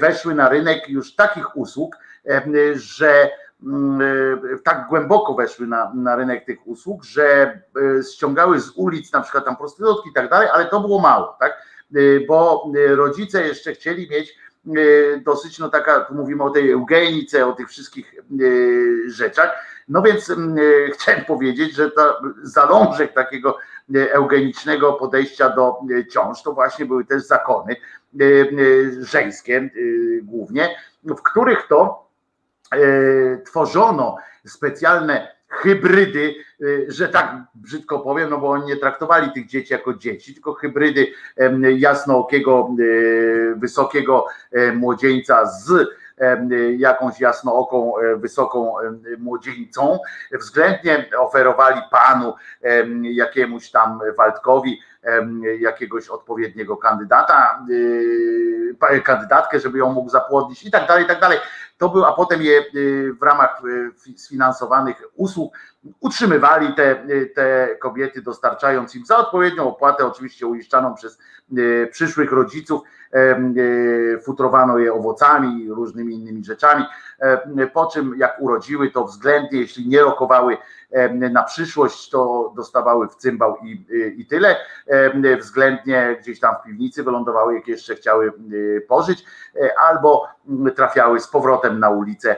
weszły 0.00 0.34
na 0.34 0.48
rynek 0.48 0.88
już 0.88 1.14
takich 1.14 1.56
usług, 1.56 1.96
że 2.74 3.30
tak 4.64 4.86
głęboko 4.88 5.34
weszły 5.34 5.66
na, 5.66 5.92
na 5.94 6.16
rynek 6.16 6.44
tych 6.44 6.66
usług, 6.66 7.04
że 7.04 7.24
e, 7.98 8.02
ściągały 8.02 8.60
z 8.60 8.70
ulic 8.76 9.12
na 9.12 9.20
przykład 9.20 9.44
tam 9.44 9.56
prostytutki 9.56 10.10
i 10.10 10.12
tak 10.12 10.30
dalej, 10.30 10.48
ale 10.52 10.66
to 10.66 10.80
było 10.80 11.00
mało, 11.00 11.36
tak? 11.40 11.52
E, 11.94 11.98
Bo 12.28 12.64
e, 12.90 12.94
rodzice 12.94 13.46
jeszcze 13.46 13.72
chcieli 13.72 14.10
mieć 14.10 14.38
dosyć, 15.24 15.58
no 15.58 15.68
taka, 15.68 16.00
tu 16.00 16.14
mówimy 16.14 16.44
o 16.44 16.50
tej 16.50 16.70
eugenice, 16.70 17.46
o 17.46 17.52
tych 17.52 17.68
wszystkich 17.68 18.14
e, 18.14 18.20
rzeczach, 19.10 19.66
no 19.88 20.02
więc 20.02 20.30
e, 20.30 20.34
chciałem 20.92 21.24
powiedzieć, 21.24 21.74
że 21.74 21.90
to 21.90 22.22
zalążek 22.42 23.12
takiego 23.14 23.58
eugenicznego 23.94 24.92
podejścia 24.92 25.50
do 25.50 25.78
ciąż 26.10 26.42
to 26.42 26.52
właśnie 26.52 26.86
były 26.86 27.04
też 27.04 27.22
zakony 27.22 27.76
żeńskie 29.00 29.70
głównie, 30.22 30.76
w 31.04 31.22
których 31.22 31.66
to 31.68 32.08
tworzono 33.44 34.16
specjalne 34.46 35.39
hybrydy, 35.50 36.34
e, 36.60 36.64
że 36.88 37.08
tak 37.08 37.36
brzydko 37.54 37.98
powiem, 37.98 38.30
no 38.30 38.38
bo 38.38 38.50
oni 38.50 38.66
nie 38.66 38.76
traktowali 38.76 39.32
tych 39.32 39.46
dzieci 39.46 39.72
jako 39.72 39.94
dzieci, 39.94 40.34
tylko 40.34 40.54
hybrydy 40.54 41.06
jasnookiego, 41.78 42.70
e, 42.78 43.54
wysokiego 43.54 44.26
e, 44.52 44.72
młodzieńca 44.72 45.46
z 45.46 45.88
jakąś 46.76 47.20
jasnooką, 47.20 47.98
e, 47.98 48.16
wysoką 48.16 48.74
młodzieńcą. 49.18 49.98
Względnie 50.32 51.10
oferowali 51.18 51.80
panu 51.90 52.34
em, 52.62 53.04
jakiemuś 53.04 53.70
tam 53.70 54.00
Waldkowi 54.16 54.80
jakiegoś 55.58 56.08
odpowiedniego 56.08 56.76
kandydata, 56.76 57.66
y, 57.70 59.00
kandydatkę, 59.04 59.60
żeby 59.60 59.78
ją 59.78 59.92
mógł 59.92 60.10
zapłodnić 60.10 60.64
i 60.64 60.70
tak 60.70 60.88
dalej, 60.88 61.04
i 61.04 61.06
tak 61.06 61.20
dalej. 61.20 61.38
To 61.80 61.88
był, 61.88 62.04
a 62.04 62.12
potem 62.12 62.42
je 62.42 62.64
y, 62.74 63.12
w 63.20 63.22
ramach 63.22 63.62
y, 63.64 63.92
fi- 63.98 64.18
sfinansowanych 64.18 65.02
usług 65.16 65.52
utrzymywali 66.00 66.74
te, 66.74 67.06
te 67.34 67.76
kobiety, 67.80 68.22
dostarczając 68.22 68.96
im 68.96 69.06
za 69.06 69.18
odpowiednią 69.18 69.68
opłatę, 69.68 70.06
oczywiście 70.06 70.46
uiszczaną 70.46 70.94
przez 70.94 71.18
y, 71.58 71.88
przyszłych 71.92 72.32
rodziców, 72.32 72.82
em, 73.12 73.54
y, 73.58 74.20
futrowano 74.24 74.78
je 74.78 74.92
owocami 74.92 75.64
i 75.64 75.70
różnymi 75.70 76.14
innymi 76.14 76.44
rzeczami, 76.44 76.84
e, 77.18 77.66
po 77.66 77.86
czym 77.86 78.14
jak 78.16 78.40
urodziły, 78.40 78.90
to 78.90 79.04
względnie, 79.04 79.60
jeśli 79.60 79.88
nie 79.88 80.00
rokowały 80.00 80.56
na 81.30 81.42
przyszłość, 81.42 82.10
to 82.10 82.52
dostawały 82.56 83.08
w 83.08 83.14
cymbał 83.14 83.56
i, 83.64 83.86
i 84.16 84.26
tyle, 84.26 84.56
względnie 85.38 86.16
gdzieś 86.20 86.40
tam 86.40 86.54
w 86.54 86.66
piwnicy 86.66 87.02
wylądowały, 87.02 87.54
jak 87.54 87.68
jeszcze 87.68 87.94
chciały 87.94 88.32
pożyć, 88.88 89.24
e, 89.56 89.78
albo 89.78 90.28
trafiały 90.76 91.20
z 91.20 91.28
powrotem 91.28 91.80
na 91.80 91.90
ulicę 91.90 92.36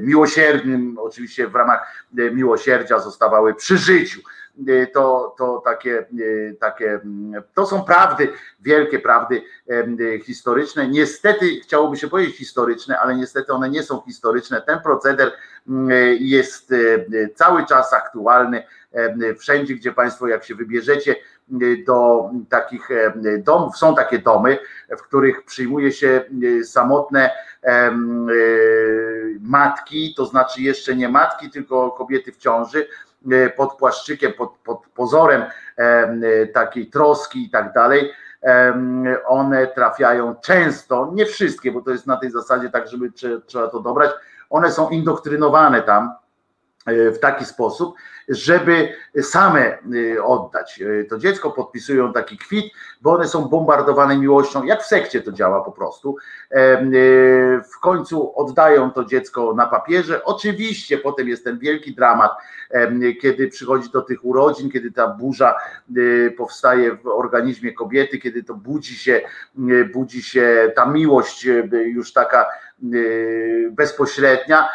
miłosiernym, 0.00 0.96
oczywiście 1.00 1.48
w 1.48 1.54
ramach 1.54 2.06
y, 2.18 2.30
miłosierdzia 2.66 2.98
zostawały 2.98 3.54
przy 3.54 3.78
życiu. 3.78 4.20
Y, 4.68 4.90
To, 4.94 5.34
to 5.38 5.62
takie, 5.64 6.06
y, 6.20 6.56
takie, 6.60 6.90
mm, 6.90 7.42
to 7.54 7.66
są 7.66 7.82
prawdy, 7.84 8.32
wielkie 8.60 8.98
prawdy 8.98 9.42
y, 9.70 10.20
historyczne. 10.24 10.88
Niestety 10.88 11.60
chciałoby 11.60 11.96
się 11.96 12.08
powiedzieć 12.08 12.36
historyczne, 12.36 12.98
ale 12.98 13.16
niestety 13.16 13.52
one 13.52 13.70
nie 13.70 13.82
są 13.82 14.00
historyczne. 14.00 14.62
Ten 14.62 14.80
proceder 14.80 15.32
mm, 15.68 16.16
jest 16.20 16.74
cały 17.34 17.66
czas 17.66 17.92
aktualny. 17.92 18.62
Wszędzie, 19.38 19.74
gdzie 19.74 19.92
Państwo, 19.92 20.26
jak 20.26 20.44
się 20.44 20.54
wybierzecie 20.54 21.16
do 21.86 22.30
takich 22.48 22.88
domów, 23.38 23.76
są 23.76 23.94
takie 23.94 24.18
domy, 24.18 24.58
w 24.98 25.02
których 25.02 25.44
przyjmuje 25.44 25.92
się 25.92 26.24
samotne 26.64 27.30
matki, 29.40 30.14
to 30.16 30.26
znaczy 30.26 30.62
jeszcze 30.62 30.96
nie 30.96 31.08
matki, 31.08 31.50
tylko 31.50 31.90
kobiety 31.90 32.32
w 32.32 32.36
ciąży, 32.36 32.86
y, 33.32 33.52
pod 33.56 33.76
płaszczykiem, 33.76 34.32
pod, 34.32 34.58
pod 34.58 34.86
pozorem 34.94 35.44
em, 35.76 36.24
y, 36.24 36.50
takiej 36.54 36.86
troski 36.86 37.44
i 37.44 37.50
tak 37.50 37.72
dalej. 37.72 38.12
One 39.26 39.66
trafiają 39.66 40.34
często, 40.34 41.10
nie 41.14 41.26
wszystkie, 41.26 41.72
bo 41.72 41.80
to 41.80 41.90
jest 41.90 42.06
na 42.06 42.16
tej 42.16 42.30
zasadzie 42.30 42.70
tak, 42.70 42.88
żeby 42.88 43.10
trze- 43.10 43.40
trzeba 43.46 43.68
to 43.68 43.80
dobrać. 43.80 44.10
one 44.50 44.70
są 44.70 44.88
indoktrynowane 44.88 45.82
tam 45.82 46.14
w 46.86 47.18
taki 47.18 47.44
sposób, 47.44 47.94
żeby 48.28 48.88
same 49.22 49.78
y, 49.94 50.24
oddać. 50.24 50.80
Y, 50.80 51.06
to 51.10 51.18
dziecko 51.18 51.50
podpisują 51.50 52.12
taki 52.12 52.38
kwit, 52.38 52.72
bo 53.00 53.12
one 53.12 53.28
są 53.28 53.44
bombardowane 53.44 54.16
miłością, 54.16 54.64
jak 54.64 54.82
w 54.82 54.86
sekcie 54.86 55.22
to 55.22 55.32
działa 55.32 55.64
po 55.64 55.72
prostu. 55.72 56.16
W 57.74 57.80
końcu 57.80 58.38
oddają 58.38 58.90
to 58.90 59.04
dziecko 59.04 59.54
na 59.54 59.66
papierze. 59.66 60.24
Oczywiście 60.24 60.98
potem 60.98 61.28
jest 61.28 61.44
ten 61.44 61.58
wielki 61.58 61.94
dramat, 61.94 62.30
kiedy 63.22 63.48
przychodzi 63.48 63.90
do 63.90 64.02
tych 64.02 64.24
urodzin, 64.24 64.70
kiedy 64.70 64.92
ta 64.92 65.08
burza 65.08 65.54
powstaje 66.36 66.96
w 66.96 67.06
organizmie 67.06 67.72
kobiety, 67.72 68.18
kiedy 68.18 68.42
to 68.42 68.54
budzi 68.54 68.94
się, 68.94 69.20
budzi 69.92 70.22
się 70.22 70.72
ta 70.76 70.86
miłość 70.86 71.44
już 71.72 72.12
taka 72.12 72.46
bezpośrednia, 73.70 74.68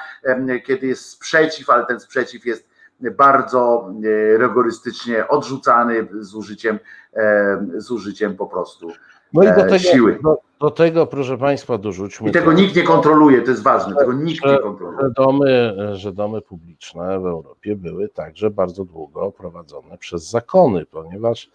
kiedy 0.65 0.87
jest 0.87 1.09
sprzeciw, 1.09 1.69
ale 1.69 1.85
ten 1.85 1.99
sprzeciw 1.99 2.45
jest 2.45 2.71
bardzo 3.09 3.89
e, 4.03 4.37
rygorystycznie 4.37 5.27
odrzucany 5.27 6.07
z 6.19 6.35
użyciem, 6.35 6.79
e, 7.13 7.65
z 7.77 7.91
użyciem 7.91 8.35
po 8.35 8.47
prostu 8.47 8.91
no 9.33 9.43
i 9.43 9.47
do 9.47 9.53
e, 9.53 9.63
tego, 9.63 9.79
siły. 9.79 10.19
Do, 10.23 10.37
do, 10.59 10.71
tego, 10.71 11.07
proszę 11.07 11.37
Państwa, 11.37 11.77
dorzućmy. 11.77 12.29
I 12.29 12.31
tego 12.31 12.45
to, 12.45 12.53
nikt 12.53 12.75
nie 12.75 12.83
kontroluje, 12.83 13.41
to 13.41 13.51
jest 13.51 13.63
ważne, 13.63 13.95
tego 13.95 14.13
nikt 14.13 14.45
nie 14.45 14.57
kontroluje. 14.57 14.99
Że 15.01 15.09
domy, 15.11 15.75
że 15.93 16.11
domy 16.11 16.41
publiczne 16.41 17.19
w 17.19 17.25
Europie 17.25 17.75
były 17.75 18.09
także 18.09 18.49
bardzo 18.49 18.85
długo 18.85 19.31
prowadzone 19.31 19.97
przez 19.97 20.29
zakony, 20.29 20.85
ponieważ 20.85 21.49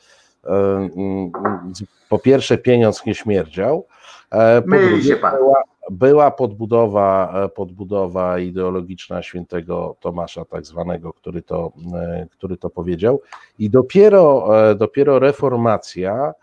po 2.09 2.19
pierwsze 2.19 2.59
pieniądz 2.59 3.07
nie 3.07 3.15
śmierdział, 3.15 3.87
po 4.31 4.71
Myli 4.71 5.17
pan. 5.17 5.37
Była, 5.37 5.63
była 5.91 6.31
podbudowa, 6.31 7.33
e, 7.45 7.49
podbudowa 7.49 8.39
ideologiczna 8.39 9.23
świętego 9.23 9.97
Tomasza, 10.01 10.45
tak 10.45 10.67
zwanego, 10.67 11.13
który 11.13 11.43
to, 11.43 11.73
e, 11.95 12.27
który 12.31 12.57
to 12.57 12.71
powiedział, 12.71 13.21
i 13.59 13.71
dopiero, 13.71 14.49
e, 14.71 14.75
dopiero 14.75 15.19
reformacja 15.19 16.35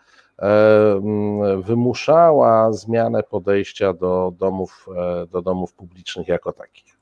wymuszała 1.58 2.72
zmianę 2.72 3.22
podejścia 3.22 3.92
do 3.92 4.32
domów, 4.38 4.86
do 5.32 5.42
domów 5.42 5.72
publicznych 5.72 6.28
jako 6.28 6.52
takich. 6.52 6.93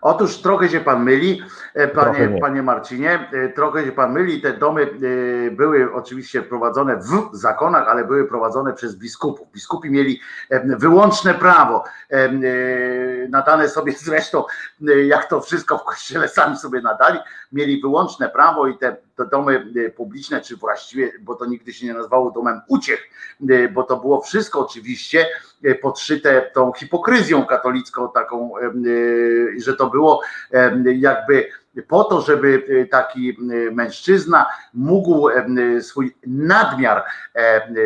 Otóż 0.00 0.36
trochę 0.36 0.68
się 0.68 0.80
pan 0.80 1.04
myli, 1.04 1.42
e, 1.74 1.88
panie, 1.88 2.38
panie 2.40 2.62
Marcinie, 2.62 3.28
e, 3.32 3.48
trochę 3.48 3.84
się 3.84 3.92
pan 3.92 4.12
myli. 4.12 4.40
Te 4.40 4.52
domy 4.52 4.82
e, 4.82 5.50
były 5.50 5.92
oczywiście 5.94 6.42
prowadzone 6.42 6.96
w 6.96 7.28
zakonach, 7.32 7.88
ale 7.88 8.04
były 8.04 8.28
prowadzone 8.28 8.72
przez 8.72 8.96
biskupów. 8.96 9.52
Biskupi 9.52 9.90
mieli 9.90 10.20
wyłączne 10.64 11.34
prawo, 11.34 11.84
nadane 13.28 13.68
sobie 13.68 13.92
zresztą, 14.06 14.44
jak 15.06 15.28
to 15.28 15.40
wszystko 15.40 15.78
w 15.78 15.84
kościele 15.84 16.28
sami 16.28 16.56
sobie 16.56 16.80
nadali, 16.80 17.18
mieli 17.52 17.80
wyłączne 17.80 18.28
prawo 18.28 18.66
i 18.66 18.78
te, 18.78 18.96
domy 19.30 19.72
publiczne, 19.96 20.40
czy 20.40 20.56
właściwie, 20.56 21.12
bo 21.20 21.34
to 21.34 21.46
nigdy 21.46 21.72
się 21.72 21.86
nie 21.86 21.94
nazywało 21.94 22.30
domem 22.30 22.60
uciech, 22.68 23.10
bo 23.72 23.82
to 23.82 23.96
było 23.96 24.20
wszystko 24.20 24.60
oczywiście 24.60 25.26
podszyte 25.82 26.50
tą 26.54 26.72
hipokryzją 26.72 27.46
katolicką, 27.46 28.08
taką, 28.14 28.52
że 29.58 29.76
to 29.76 29.90
było 29.90 30.20
jakby 30.94 31.48
po 31.82 32.04
to, 32.04 32.20
żeby 32.20 32.64
e, 32.68 32.86
taki 32.86 33.30
e, 33.30 33.70
mężczyzna 33.70 34.46
mógł 34.74 35.28
e, 35.28 35.46
swój 35.82 36.16
nadmiar 36.26 37.04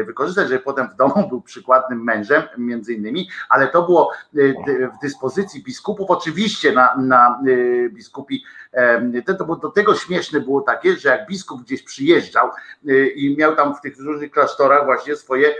wykorzystać, 0.07 0.49
żeby 0.49 0.61
potem 0.61 0.89
w 0.89 0.95
domu 0.95 1.29
był 1.29 1.43
przykładnym 1.43 2.05
mężem, 2.05 2.43
między 2.59 2.95
innymi, 2.95 3.29
ale 3.49 3.69
to 3.69 3.83
było 3.83 4.13
w 4.33 5.03
dyspozycji 5.03 5.63
biskupów, 5.63 6.11
oczywiście 6.11 6.73
na, 6.73 6.97
na 6.97 7.41
biskupi, 7.91 8.45
to 9.39 9.45
było 9.45 9.57
do 9.57 9.69
tego 9.69 9.95
śmieszne 9.95 10.41
było 10.41 10.61
takie, 10.61 10.97
że 10.97 11.09
jak 11.09 11.29
biskup 11.29 11.63
gdzieś 11.63 11.83
przyjeżdżał 11.83 12.51
i 13.15 13.37
miał 13.39 13.57
tam 13.57 13.75
w 13.75 13.81
tych 13.81 14.01
różnych 14.01 14.31
klasztorach 14.31 14.85
właśnie 14.85 15.17
swoje 15.17 15.55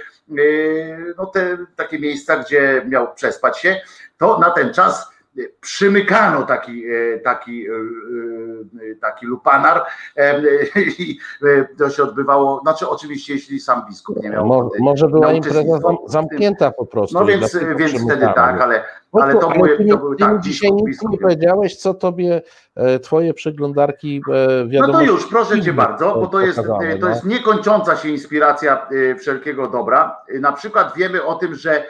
no 1.19 1.27
te 1.27 1.59
takie 1.77 1.99
miejsca, 1.99 2.37
gdzie 2.37 2.83
miał 2.89 3.15
przespać 3.15 3.59
się, 3.59 3.81
to 4.19 4.39
na 4.39 4.51
ten 4.51 4.75
czas 4.75 5.12
przymykano 5.61 6.43
taki, 6.43 6.85
e, 6.87 7.19
taki, 7.19 7.67
e, 7.69 7.73
e, 7.73 8.95
taki 9.01 9.27
lupanar 9.27 9.83
i 10.99 11.19
to 11.79 11.91
się 11.91 12.03
odbywało, 12.03 12.61
znaczy 12.61 12.89
oczywiście 12.89 13.33
jeśli 13.33 13.61
sam 13.61 13.83
biskup 13.89 14.23
nie 14.23 14.31
miał. 14.31 14.47
Może, 14.47 14.71
może 14.81 15.09
była 15.09 15.33
impreza 15.33 15.79
zamknięta 16.07 16.71
po 16.71 16.87
prostu. 16.87 17.19
No 17.19 17.27
więc, 17.27 17.59
więc 17.77 18.05
wtedy 18.05 18.29
tak, 18.35 18.61
ale, 18.61 18.85
ale 19.13 19.35
to, 19.35 19.51
były, 19.51 19.77
ty, 19.77 19.85
to 19.85 19.97
były 19.97 20.17
ty 20.17 20.25
tak. 20.25 20.41
Dzisiaj 20.41 20.73
nic 20.73 21.03
nie 21.11 21.19
powiedziałeś, 21.19 21.77
co 21.77 21.95
tobie 21.95 22.43
twoje 23.03 23.35
przeglądarki 23.35 24.23
wiadomo. 24.67 24.93
No 24.93 24.99
to 24.99 25.05
już, 25.05 25.27
proszę 25.27 25.61
cię 25.61 25.73
bardzo, 25.73 26.15
bo 26.15 26.27
to 26.27 26.41
jest, 26.41 26.61
to 27.01 27.09
jest 27.09 27.25
no. 27.25 27.31
niekończąca 27.31 27.97
się 27.97 28.09
inspiracja 28.09 28.89
wszelkiego 29.19 29.69
dobra. 29.69 30.17
Na 30.41 30.53
przykład 30.53 30.93
wiemy 30.97 31.25
o 31.25 31.35
tym, 31.35 31.55
że 31.55 31.85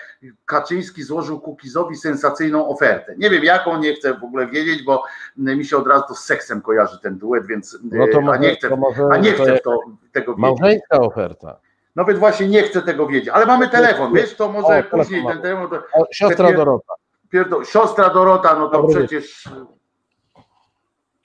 Kaczyński 0.44 1.02
złożył 1.02 1.40
Kukizowi 1.40 1.96
sensacyjną 1.96 2.68
ofertę. 2.68 3.14
Nie 3.18 3.30
wiem 3.30 3.44
jaką, 3.44 3.78
nie 3.78 3.94
chcę 3.94 4.14
w 4.14 4.24
ogóle 4.24 4.46
wiedzieć, 4.46 4.82
bo 4.82 5.02
mi 5.36 5.64
się 5.64 5.76
od 5.76 5.86
razu 5.86 6.04
to 6.08 6.14
z 6.14 6.24
seksem 6.24 6.62
kojarzy 6.62 6.98
ten 7.02 7.18
duet, 7.18 7.46
więc 7.46 7.78
no 7.92 8.06
to 8.12 8.20
może, 8.20 8.38
a 8.38 8.42
nie 8.42 8.56
chcę, 8.56 8.68
to 8.68 8.76
może, 8.76 9.08
a 9.12 9.16
nie 9.16 9.32
chcę 9.32 9.58
to, 9.58 9.78
tego 10.12 10.34
wiedzieć. 10.34 10.60
Małżeńska 10.60 11.00
oferta. 11.00 11.56
No 11.96 12.04
więc 12.04 12.18
właśnie 12.18 12.48
nie 12.48 12.62
chcę 12.62 12.82
tego 12.82 13.06
wiedzieć, 13.06 13.28
ale 13.28 13.46
mamy 13.46 13.68
telefon, 13.68 14.14
wiesz, 14.14 14.34
to 14.34 14.48
może 14.48 14.84
o, 14.92 14.96
później 14.96 15.26
ten 15.26 15.42
telefon. 15.42 15.68
To, 15.70 16.04
siostra. 16.12 16.52
Dorota. 16.52 16.92
Pierdo... 17.32 17.64
Siostra 17.64 18.10
Dorota, 18.10 18.54
no 18.54 18.68
to 18.68 18.82
Dobry 18.82 18.94
przecież. 18.94 19.48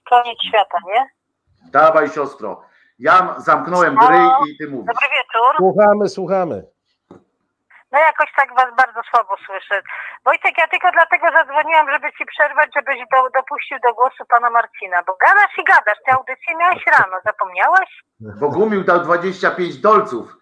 Koniec 0.10 0.38
świata, 0.48 0.78
nie? 0.88 1.10
Dawaj 1.72 2.10
siostro. 2.10 2.64
Ja 3.00 3.36
zamknąłem 3.38 3.96
gry 3.96 4.18
i 4.50 4.58
ty 4.58 4.68
mówisz. 4.70 4.86
Dobry 4.88 5.08
wieczór. 5.18 5.56
Słuchamy, 5.58 6.10
słuchamy. 6.10 6.64
No 7.92 8.00
jakoś 8.00 8.30
tak 8.36 8.50
was 8.56 8.76
bardzo 8.78 9.02
słabo 9.10 9.36
słyszę. 9.46 9.82
Wojtek, 10.26 10.58
ja 10.58 10.68
tylko 10.68 10.92
dlatego 10.92 11.26
zadzwoniłam, 11.32 11.92
żeby 11.92 12.08
ci 12.18 12.26
przerwać, 12.26 12.70
żebyś 12.76 12.98
do, 13.00 13.30
dopuścił 13.40 13.78
do 13.88 13.94
głosu 13.94 14.26
pana 14.30 14.50
Marcina, 14.50 15.04
bo 15.08 15.18
gadasz 15.26 15.58
i 15.58 15.64
gadasz, 15.64 15.98
tę 16.06 16.14
audycję 16.14 16.56
miałeś 16.58 16.86
rano, 16.86 17.18
zapomniałeś? 17.26 17.90
Bogumił 18.20 18.84
dał 18.84 19.00
25 19.00 19.78
dolców. 19.78 20.38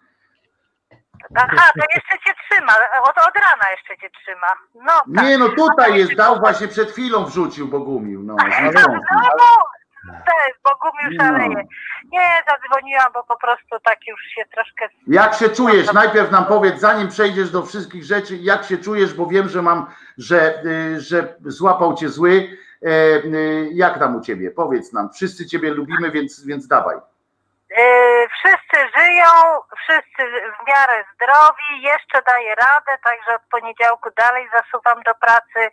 Aha, 1.34 1.70
to 1.80 1.84
jeszcze 1.94 2.18
cię 2.24 2.34
trzyma, 2.44 2.72
od, 3.02 3.18
od 3.18 3.34
rana 3.34 3.70
jeszcze 3.70 3.96
cię 3.96 4.10
trzyma. 4.20 4.46
No, 4.74 5.14
tak. 5.14 5.24
Nie, 5.24 5.38
no 5.38 5.48
tutaj 5.48 5.98
jest, 5.98 6.14
dał 6.14 6.38
właśnie 6.38 6.68
przed 6.68 6.90
chwilą 6.90 7.24
wrzucił 7.24 7.68
Bogumił. 7.68 8.22
No, 8.26 8.36
no, 8.74 8.96
no, 9.38 10.12
też, 10.12 10.54
Bogumił 10.64 11.20
szaleje. 11.20 11.66
Nie, 12.12 12.42
zadzwoniłam, 12.48 13.12
bo 13.14 13.24
po 13.24 13.36
prostu 13.36 13.76
tak 13.84 13.98
już 14.06 14.20
się 14.20 14.42
troszkę... 14.54 14.88
Jak 15.06 15.34
się 15.34 15.48
czujesz? 15.48 15.92
Najpierw 15.92 16.30
nam 16.30 16.44
powiedz, 16.44 16.80
zanim 16.80 17.08
przejdziesz 17.08 17.50
do 17.50 17.62
wszystkich 17.62 18.04
rzeczy, 18.04 18.36
jak 18.36 18.64
się 18.64 18.78
czujesz, 18.78 19.14
bo 19.14 19.26
wiem, 19.26 19.48
że 19.48 19.62
mam, 19.62 19.86
że, 20.18 20.64
y, 20.64 21.00
że 21.00 21.34
złapał 21.44 21.94
cię 21.94 22.08
zły. 22.08 22.58
E, 22.82 22.88
y, 23.24 23.70
jak 23.72 23.98
tam 23.98 24.16
u 24.16 24.20
ciebie? 24.20 24.50
Powiedz 24.50 24.92
nam. 24.92 25.12
Wszyscy 25.12 25.46
ciebie 25.46 25.70
lubimy, 25.70 26.10
więc, 26.10 26.44
więc 26.46 26.66
dawaj. 26.66 26.96
Yy, 27.76 28.28
wszyscy 28.28 28.98
żyją, 28.98 29.30
wszyscy 29.76 30.22
w 30.58 30.68
miarę 30.68 31.04
zdrowi, 31.14 31.82
jeszcze 31.82 32.22
daję 32.22 32.54
radę, 32.54 32.98
także 33.04 33.34
od 33.34 33.42
poniedziałku 33.50 34.10
dalej 34.16 34.48
zasuwam 34.54 35.02
do 35.02 35.14
pracy, 35.14 35.70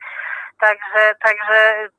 także, 0.59 1.15
także 1.19 1.89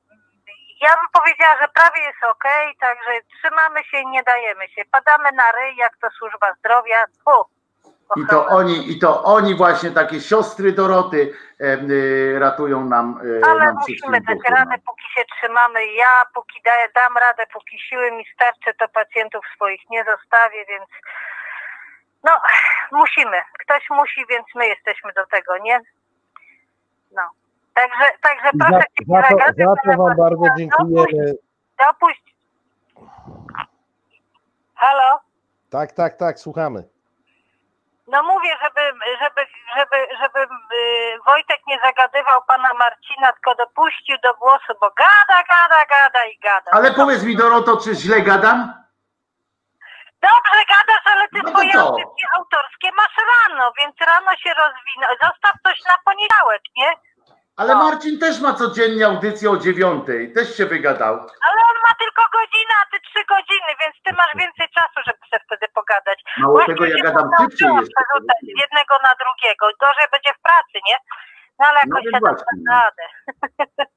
ja 0.80 0.90
bym 0.90 1.08
powiedziała, 1.12 1.56
że 1.60 1.68
prawie 1.68 2.02
jest 2.02 2.24
ok, 2.24 2.44
także 2.80 3.12
trzymamy 3.36 3.84
się 3.84 3.98
i 3.98 4.06
nie 4.06 4.22
dajemy 4.22 4.68
się. 4.68 4.82
Padamy 4.90 5.32
na 5.32 5.52
ryj, 5.52 5.76
jak 5.76 5.96
to 5.96 6.10
służba 6.10 6.54
zdrowia. 6.58 7.04
Fu, 7.24 7.53
I 8.16 8.26
to 8.30 8.46
oni, 8.46 8.90
i 8.92 8.98
to 8.98 9.24
oni 9.24 9.54
właśnie 9.54 9.90
takie 9.90 10.20
siostry 10.20 10.72
Doroty 10.72 11.34
e, 11.60 12.38
ratują 12.38 12.84
nam. 12.84 13.20
E, 13.42 13.46
Ale 13.46 13.64
nam 13.64 13.74
musimy 13.74 14.20
dać 14.20 14.38
radę, 14.50 14.74
póki 14.86 15.04
się 15.14 15.22
trzymamy. 15.24 15.86
Ja 15.86 16.06
póki 16.34 16.62
daję, 16.64 16.88
dam 16.94 17.16
radę, 17.16 17.46
póki 17.52 17.78
siły 17.78 18.12
mi 18.12 18.24
starczy, 18.34 18.74
to 18.78 18.88
pacjentów 18.88 19.44
swoich 19.54 19.90
nie 19.90 20.04
zostawię, 20.04 20.64
więc 20.68 20.88
no 22.24 22.30
musimy. 22.92 23.36
Ktoś 23.58 23.90
musi, 23.90 24.26
więc 24.30 24.46
my 24.54 24.66
jesteśmy 24.66 25.12
do 25.12 25.26
tego, 25.26 25.58
nie? 25.58 25.80
No. 27.12 27.22
Także, 27.74 28.10
także 28.22 28.50
proszę 28.58 28.72
za, 28.72 28.82
cię, 28.82 29.04
za, 29.06 29.22
to, 29.22 29.74
za 29.84 29.92
to 29.92 30.02
wam 30.02 30.16
bardzo 30.16 30.44
dziękujemy. 30.58 31.34
Dopuść. 31.78 32.34
Halo? 34.74 35.20
Tak, 35.70 35.92
tak, 35.92 36.16
tak, 36.16 36.38
słuchamy. 36.38 36.93
No 38.06 38.22
mówię, 38.22 38.56
żeby, 38.62 38.80
żeby, 39.20 39.46
żeby, 39.76 39.96
żeby 40.22 40.38
yy, 40.40 41.18
Wojtek 41.26 41.60
nie 41.66 41.78
zagadywał 41.84 42.42
pana 42.48 42.74
Marcina, 42.74 43.32
tylko 43.32 43.54
dopuścił 43.54 44.16
do 44.22 44.34
głosu, 44.34 44.72
bo 44.80 44.90
gada, 44.90 45.42
gada, 45.50 45.84
gada 45.86 46.24
i 46.26 46.38
gada. 46.38 46.70
Ale 46.72 46.90
no 46.90 46.96
powiedz 46.96 47.22
mi 47.22 47.36
Doroto, 47.36 47.76
czy 47.76 47.94
źle 47.94 48.20
gadam? 48.20 48.84
Dobrze 50.22 50.60
gadasz, 50.68 51.06
ale 51.12 51.28
ty 51.28 51.40
no 51.44 51.50
audycje 51.80 52.26
autorskie 52.38 52.90
masz 52.96 53.16
rano, 53.32 53.72
więc 53.78 53.96
rano 54.00 54.36
się 54.36 54.54
rozwinął. 54.54 55.10
Zostaw 55.10 55.52
coś 55.64 55.84
na 55.88 55.94
poniedziałek, 56.04 56.62
nie? 56.76 56.92
Ale 57.56 57.74
No. 57.74 57.82
Marcin 57.84 58.18
też 58.18 58.40
ma 58.40 58.52
codziennie 58.54 59.06
audycję 59.06 59.50
o 59.50 59.56
dziewiątej, 59.56 60.32
też 60.32 60.56
się 60.56 60.66
wygadał. 60.66 61.14
Ale 61.14 61.58
on 61.70 61.76
ma 61.88 61.94
tylko 62.02 62.22
godzinę, 62.38 62.74
a 62.82 62.86
ty 62.90 62.96
trzy 63.06 63.22
godziny, 63.34 63.70
więc 63.80 63.94
ty 64.04 64.10
masz 64.20 64.32
więcej 64.42 64.66
czasu, 64.78 64.98
żeby 65.06 65.18
sobie 65.30 65.42
wtedy 65.46 65.66
pogadać. 65.74 66.18
Mało 66.38 66.52
Właśnie 66.52 66.74
tego, 66.74 66.84
ja 66.86 66.96
się 66.96 67.02
gadam 67.02 67.30
nauczyłam 67.38 67.84
szybciej 67.84 68.54
z 68.56 68.60
jednego 68.62 68.94
na 69.06 69.12
drugiego. 69.22 69.64
Gorzej 69.80 70.06
będzie 70.12 70.32
w 70.38 70.42
pracy, 70.48 70.76
nie? 70.88 70.96
No 71.58 71.66
ale 71.68 71.80
No 71.86 71.96
jakoś 71.96 72.02
więc 72.04 72.40
się 72.40 72.44
da 72.68 72.82
radę. 72.82 73.04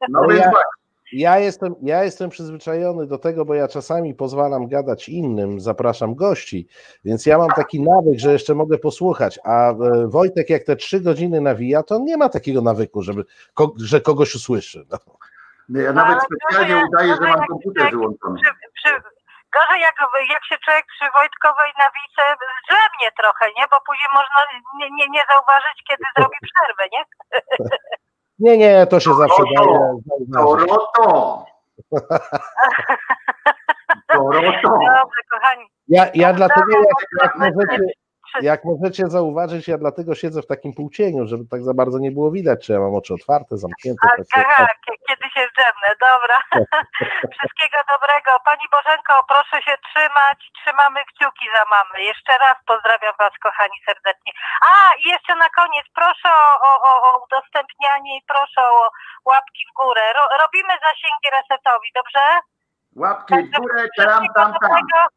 No 0.10 0.20
więc 0.30 0.46
właśnie. 0.56 0.86
Ja 1.12 1.40
jestem, 1.40 1.76
ja 1.82 2.04
jestem 2.04 2.30
przyzwyczajony 2.30 3.08
do 3.08 3.18
tego, 3.18 3.46
bo 3.46 3.54
ja 3.54 3.68
czasami 3.68 4.16
pozwalam 4.16 4.68
gadać 4.68 5.10
innym, 5.10 5.60
zapraszam 5.60 6.16
gości, 6.16 6.68
więc 7.06 7.26
ja 7.26 7.38
mam 7.38 7.50
taki 7.50 7.82
nawyk, 7.82 8.20
że 8.20 8.32
jeszcze 8.34 8.56
mogę 8.56 8.78
posłuchać, 8.78 9.40
a 9.44 9.72
e, 9.72 9.76
Wojtek 10.08 10.50
jak 10.50 10.64
te 10.64 10.76
trzy 10.76 11.02
godziny 11.02 11.42
nawija, 11.42 11.84
to 11.84 11.96
on 11.96 12.04
nie 12.04 12.18
ma 12.18 12.30
takiego 12.30 12.62
nawyku, 12.62 13.02
żeby, 13.02 13.24
że 13.78 14.02
kogoś 14.02 14.36
usłyszy. 14.36 14.86
No. 14.92 14.98
Ja 15.82 15.88
No, 15.88 15.94
nawet 15.94 16.18
ale 16.18 16.22
specjalnie 16.22 16.74
gorzej- 16.76 16.88
udaję, 16.88 17.16
że 17.16 17.22
mam 17.38 17.48
komputer 17.48 17.92
wyłączony. 17.92 18.40
Gorzej 19.54 19.82
jak, 19.82 19.96
jak 20.30 20.44
się 20.50 20.56
człowiek 20.66 20.86
przy 20.96 21.06
Wojtkowej 21.20 21.72
nawice 21.86 22.22
zdrzemnie 22.62 23.10
trochę, 23.20 23.46
nie? 23.58 23.66
Bo 23.72 23.78
później 23.88 24.10
można 24.20 24.40
nie, 24.80 24.88
nie, 24.98 25.08
nie 25.16 25.24
zauważyć, 25.32 25.78
kiedy 25.90 26.04
zrobi 26.16 26.38
przerwę, 26.48 26.84
nie? 26.94 27.02
Nie, 28.39 28.57
nie, 28.57 28.88
to 28.88 28.99
się 28.99 29.14
zawsze 29.14 29.43
daje 29.55 29.80
zauważyć. 30.30 30.69
Toroto! 30.69 31.45
Toroto! 34.14 34.69
Dobrze, 34.69 35.22
kochani. 35.31 35.65
Ja, 35.88 36.07
ja 36.14 36.34
dlatego, 36.34 36.72
jak, 36.77 37.23
jak, 37.23 37.35
możecie, 37.35 37.84
jak 38.51 38.59
możecie 38.65 39.03
zauważyć, 39.07 39.68
ja 39.68 39.77
dlatego 39.77 40.15
siedzę 40.15 40.41
w 40.41 40.47
takim 40.53 40.73
półcieniu, 40.73 41.27
żeby 41.27 41.43
tak 41.51 41.61
za 41.64 41.73
bardzo 41.73 41.97
nie 41.99 42.11
było 42.11 42.31
widać, 42.31 42.57
czy 42.65 42.73
ja 42.73 42.80
mam 42.80 42.95
oczy 42.95 43.14
otwarte, 43.14 43.57
zamknięte. 43.57 44.07
Tak 44.09 44.45
aha, 44.45 44.68
kie- 44.85 45.01
kiedy 45.07 45.26
się 45.35 45.43
zdrzemnę, 45.51 45.89
dobra. 46.07 46.38
Wszystkiego 47.35 47.80
dobrego. 47.93 48.30
Pani 48.49 48.65
Bożenko, 48.76 49.14
proszę 49.31 49.57
się 49.68 49.76
trzymać. 49.88 50.38
Trzymamy 50.59 50.99
kciuki 51.09 51.45
za 51.55 51.64
mamę. 51.73 51.95
Jeszcze 52.11 52.34
raz 52.45 52.57
pozdrawiam 52.72 53.15
Was, 53.19 53.35
kochani, 53.45 53.77
serdecznie. 53.88 54.31
A, 54.69 54.73
i 55.01 55.03
jeszcze 55.14 55.34
na 55.43 55.49
koniec, 55.59 55.85
proszę 55.99 56.30
o, 56.68 56.72
o, 56.89 56.91
o, 57.07 57.09
udostępnianie 57.26 58.11
i 58.18 58.22
proszę 58.34 58.61
o 58.77 58.81
łapki 59.31 59.61
w 59.69 59.73
górę. 59.80 60.03
Ro, 60.18 60.23
robimy 60.43 60.73
zasięgi 60.88 61.27
resetowi, 61.38 61.89
dobrze? 61.99 62.23
Łapki 62.95 63.35
w 63.43 63.49
górę, 63.59 63.81
tam, 63.97 64.23
tam, 64.35 64.53
tam. 64.61 65.07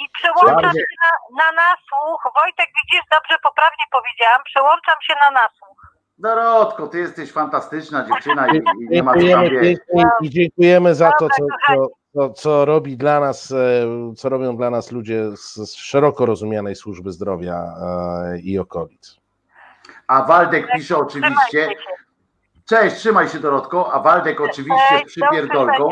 I 0.00 0.04
przełączam 0.12 0.72
się 0.72 0.84
na, 1.04 1.12
na 1.44 1.52
nasłuch. 1.62 2.22
Wojtek, 2.42 2.68
widzisz, 2.78 3.04
dobrze, 3.10 3.36
poprawnie 3.42 3.84
powiedziałam. 3.96 4.40
Przełączam 4.44 4.98
się 5.02 5.14
na 5.24 5.30
nasłuch. 5.30 5.80
Dorotko, 6.18 6.86
ty 6.86 6.98
jesteś 6.98 7.32
fantastyczna 7.32 8.04
dziewczyna 8.04 8.48
i, 8.48 8.56
i 8.56 8.88
nie 8.90 9.02
ma 9.02 9.14
co 9.14 9.20
tam 9.20 9.44
Dziękujemy 9.44 10.10
i 10.20 10.30
dziękujemy 10.30 10.94
za 10.94 11.12
to, 11.12 11.28
co, 11.28 11.46
co, 11.66 11.88
co, 12.14 12.30
co 12.30 12.64
robi 12.64 12.96
dla 12.96 13.20
nas, 13.20 13.52
e, 13.52 14.14
co 14.16 14.28
robią 14.28 14.56
dla 14.56 14.70
nas 14.70 14.92
ludzie 14.92 15.36
z, 15.36 15.54
z 15.54 15.74
szeroko 15.74 16.26
rozumianej 16.26 16.76
służby 16.76 17.12
zdrowia 17.12 17.54
e, 17.54 18.38
i 18.38 18.58
okolic. 18.58 19.16
A 20.06 20.22
Waldek 20.22 20.72
pisze 20.72 20.96
oczywiście. 20.96 21.68
Cześć, 22.70 22.96
trzymaj 22.96 23.28
się 23.28 23.38
Dorotko, 23.38 23.92
a 23.92 24.00
Waldek 24.00 24.40
oczywiście 24.40 24.98
z 25.04 25.06
przypierdolką, 25.06 25.90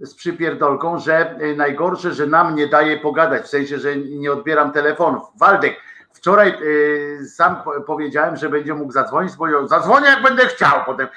z 0.00 0.14
przypierdolką, 0.14 0.98
że 0.98 1.34
y, 1.42 1.56
najgorsze, 1.56 2.12
że 2.14 2.26
nam 2.26 2.54
nie 2.54 2.66
daje 2.66 2.96
pogadać, 2.96 3.42
w 3.42 3.46
sensie, 3.48 3.78
że 3.78 3.96
nie 3.96 4.32
odbieram 4.32 4.72
telefonów. 4.72 5.22
Waldek, 5.40 5.76
wczoraj 6.12 6.54
y, 6.62 7.28
sam 7.28 7.56
po- 7.64 7.80
powiedziałem, 7.80 8.36
że 8.36 8.48
będzie 8.48 8.74
mógł 8.74 8.92
zadzwonić, 8.92 9.32
powiedział, 9.38 9.68
zadzwonię 9.68 10.06
jak 10.06 10.22
będę 10.22 10.46
chciał 10.46 10.72
potem. 10.86 11.08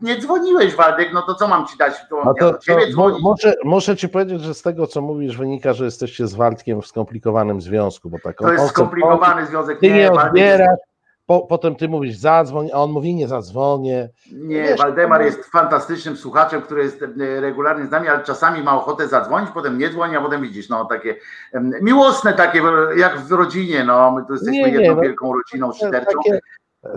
Nie 0.00 0.18
dzwoniłeś 0.20 0.74
Waldek, 0.74 1.08
no 1.12 1.22
to 1.22 1.34
co 1.34 1.48
mam 1.48 1.66
ci 1.66 1.76
dać? 1.78 1.94
To, 2.10 2.22
No 2.24 2.32
ja 2.36 2.46
to, 2.46 2.52
to, 2.52 2.58
ciebie 2.58 2.86
muszę, 3.22 3.54
muszę 3.64 3.96
ci 3.96 4.08
powiedzieć, 4.08 4.42
że 4.42 4.54
z 4.54 4.62
tego, 4.62 4.86
co 4.86 5.00
mówisz, 5.00 5.36
wynika, 5.36 5.72
że 5.72 5.84
jesteście 5.84 6.26
z 6.26 6.34
Waldkiem 6.34 6.82
w 6.82 6.86
skomplikowanym 6.86 7.60
związku, 7.60 8.10
bo 8.10 8.16
tak 8.24 8.36
To 8.36 8.52
jest 8.52 8.68
skomplikowany 8.68 9.46
związek. 9.46 9.80
Ty 9.80 9.90
nie 9.90 9.98
jest- 9.98 10.12
odbierasz, 10.18 10.78
po, 11.26 11.40
potem 11.40 11.76
ty 11.76 11.88
mówisz 11.88 12.16
zadzwoń, 12.16 12.70
a 12.72 12.82
on 12.82 12.90
mówi 12.90 13.14
nie 13.14 13.28
zadzwonię. 13.28 14.08
Nie, 14.32 14.62
Wiesz, 14.62 14.78
Waldemar 14.78 15.20
to- 15.20 15.26
jest 15.26 15.44
fantastycznym 15.44 16.16
słuchaczem, 16.16 16.62
który 16.62 16.82
jest 16.82 17.04
regularnie 17.40 17.86
z 17.86 17.90
nami, 17.90 18.08
ale 18.08 18.24
czasami 18.24 18.62
ma 18.62 18.76
ochotę 18.76 19.08
zadzwonić, 19.08 19.50
potem 19.54 19.78
nie 19.78 19.90
dzwoni, 19.90 20.16
a 20.16 20.20
potem 20.20 20.42
widzisz, 20.42 20.68
no 20.68 20.84
takie 20.84 21.16
miłosne 21.82 22.32
takie, 22.32 22.62
jak 22.96 23.20
w 23.20 23.32
rodzinie, 23.32 23.84
no 23.84 24.10
my 24.10 24.26
tu 24.26 24.32
jesteśmy 24.32 24.52
Nie, 24.54 24.72
nie, 24.72 24.78
jedną 24.80 24.96
no. 24.96 25.02
wielką 25.02 25.32
rodziną 25.32 25.72
szyderczą. 25.72 26.18
Takie, 26.24 26.40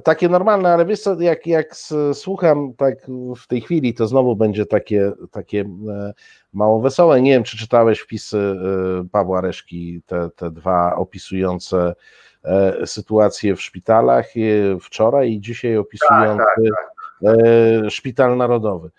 takie 0.03 0.29
normalne, 0.29 0.73
ale 0.73 0.85
wiesz 0.85 0.99
co, 0.99 1.21
jak, 1.21 1.47
jak 1.47 1.75
słucham 2.13 2.73
tak 2.77 2.95
w 3.37 3.47
tej 3.47 3.61
chwili, 3.61 3.93
to 3.93 4.07
znowu 4.07 4.35
będzie 4.35 4.65
takie, 4.65 5.11
takie 5.31 5.59
e, 5.89 6.13
mało 6.53 6.81
wesołe. 6.81 7.21
Nie 7.21 7.31
wiem, 7.31 7.43
czy 7.43 7.57
czytałeś 7.57 7.99
wpisy 7.99 8.37
e, 8.37 9.07
Pawła 9.11 9.41
Reszki, 9.41 10.01
te, 10.05 10.29
te 10.35 10.51
dwa 10.51 10.95
opisujące 10.95 11.95
e, 12.43 12.87
sytuacje 12.87 13.55
w 13.55 13.61
szpitalach 13.61 14.25
e, 14.25 14.79
wczoraj 14.79 15.31
i 15.31 15.41
dzisiaj 15.41 15.77
opisujące 15.77 16.43
tak, 16.43 17.35
e, 17.37 17.89
szpital 17.89 18.37
narodowy. 18.37 18.89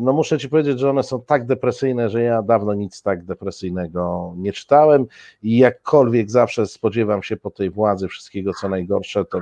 No 0.00 0.12
muszę 0.12 0.38
ci 0.38 0.48
powiedzieć, 0.48 0.78
że 0.80 0.90
one 0.90 1.02
są 1.02 1.22
tak 1.22 1.46
depresyjne, 1.46 2.10
że 2.10 2.22
ja 2.22 2.42
dawno 2.42 2.74
nic 2.74 3.02
tak 3.02 3.24
depresyjnego 3.24 4.32
nie 4.36 4.52
czytałem 4.52 5.06
i 5.42 5.58
jakkolwiek 5.58 6.30
zawsze 6.30 6.66
spodziewam 6.66 7.22
się 7.22 7.36
po 7.36 7.50
tej 7.50 7.70
władzy 7.70 8.08
wszystkiego 8.08 8.52
co 8.60 8.68
najgorsze, 8.68 9.24
to, 9.24 9.40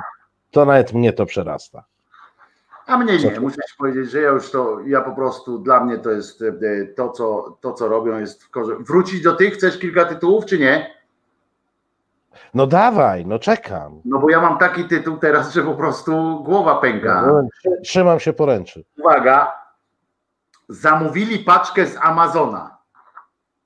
to 0.50 0.64
nawet 0.64 0.92
mnie 0.92 1.12
to 1.12 1.26
przerasta. 1.26 1.84
A 2.86 2.98
mnie 2.98 3.18
nie, 3.18 3.40
muszę 3.40 3.56
ci 3.56 3.76
powiedzieć, 3.78 4.10
że 4.10 4.20
ja 4.20 4.28
już 4.30 4.50
to, 4.50 4.80
ja 4.86 5.00
po 5.00 5.12
prostu, 5.12 5.58
dla 5.58 5.84
mnie 5.84 5.98
to 5.98 6.10
jest 6.10 6.44
to, 6.96 7.08
co, 7.10 7.58
to, 7.60 7.72
co 7.72 7.88
robią 7.88 8.18
jest 8.18 8.44
w 8.44 8.50
korze- 8.50 8.84
Wrócić 8.84 9.22
do 9.22 9.32
tych, 9.32 9.54
chcesz 9.54 9.78
kilka 9.78 10.04
tytułów, 10.04 10.44
czy 10.46 10.58
nie? 10.58 10.94
No 12.54 12.66
dawaj, 12.66 13.26
no 13.26 13.38
czekam. 13.38 14.00
No 14.04 14.18
bo 14.18 14.30
ja 14.30 14.40
mam 14.40 14.58
taki 14.58 14.84
tytuł 14.84 15.16
teraz, 15.16 15.52
że 15.52 15.62
po 15.62 15.74
prostu 15.74 16.42
głowa 16.44 16.74
pęka. 16.80 17.22
No, 17.26 17.42
trzy- 17.58 17.80
Trzymam 17.82 18.20
się 18.20 18.32
poręczy. 18.32 18.84
Uwaga, 18.98 19.52
zamówili 20.68 21.38
paczkę 21.38 21.86
z 21.86 21.96
Amazona. 22.00 22.76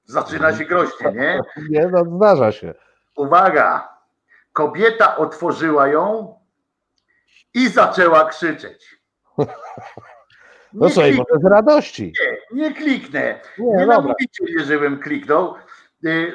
Zaczyna 0.05 0.56
się 0.56 0.64
groźnie, 0.64 1.12
nie? 1.12 1.40
Nie, 1.70 1.88
no 1.88 2.05
zdarza 2.16 2.52
się. 2.52 2.74
Uwaga, 3.16 3.88
kobieta 4.52 5.16
otworzyła 5.16 5.88
ją 5.88 6.34
i 7.55 7.68
zaczęła 7.68 8.24
krzyczeć. 8.24 8.97
No 10.72 10.86
Nie, 10.86 10.92
słuchaj, 10.92 11.12
klik, 11.12 11.24
może 11.30 11.40
z 11.40 11.51
radości. 11.51 12.12
nie 12.52 12.74
kliknę, 12.74 13.40
Nie, 13.59 13.76
nie 13.76 13.86
namówicie 13.86 14.44
mnie, 14.44 14.64
żebym 14.64 14.98
kliknął, 14.98 15.55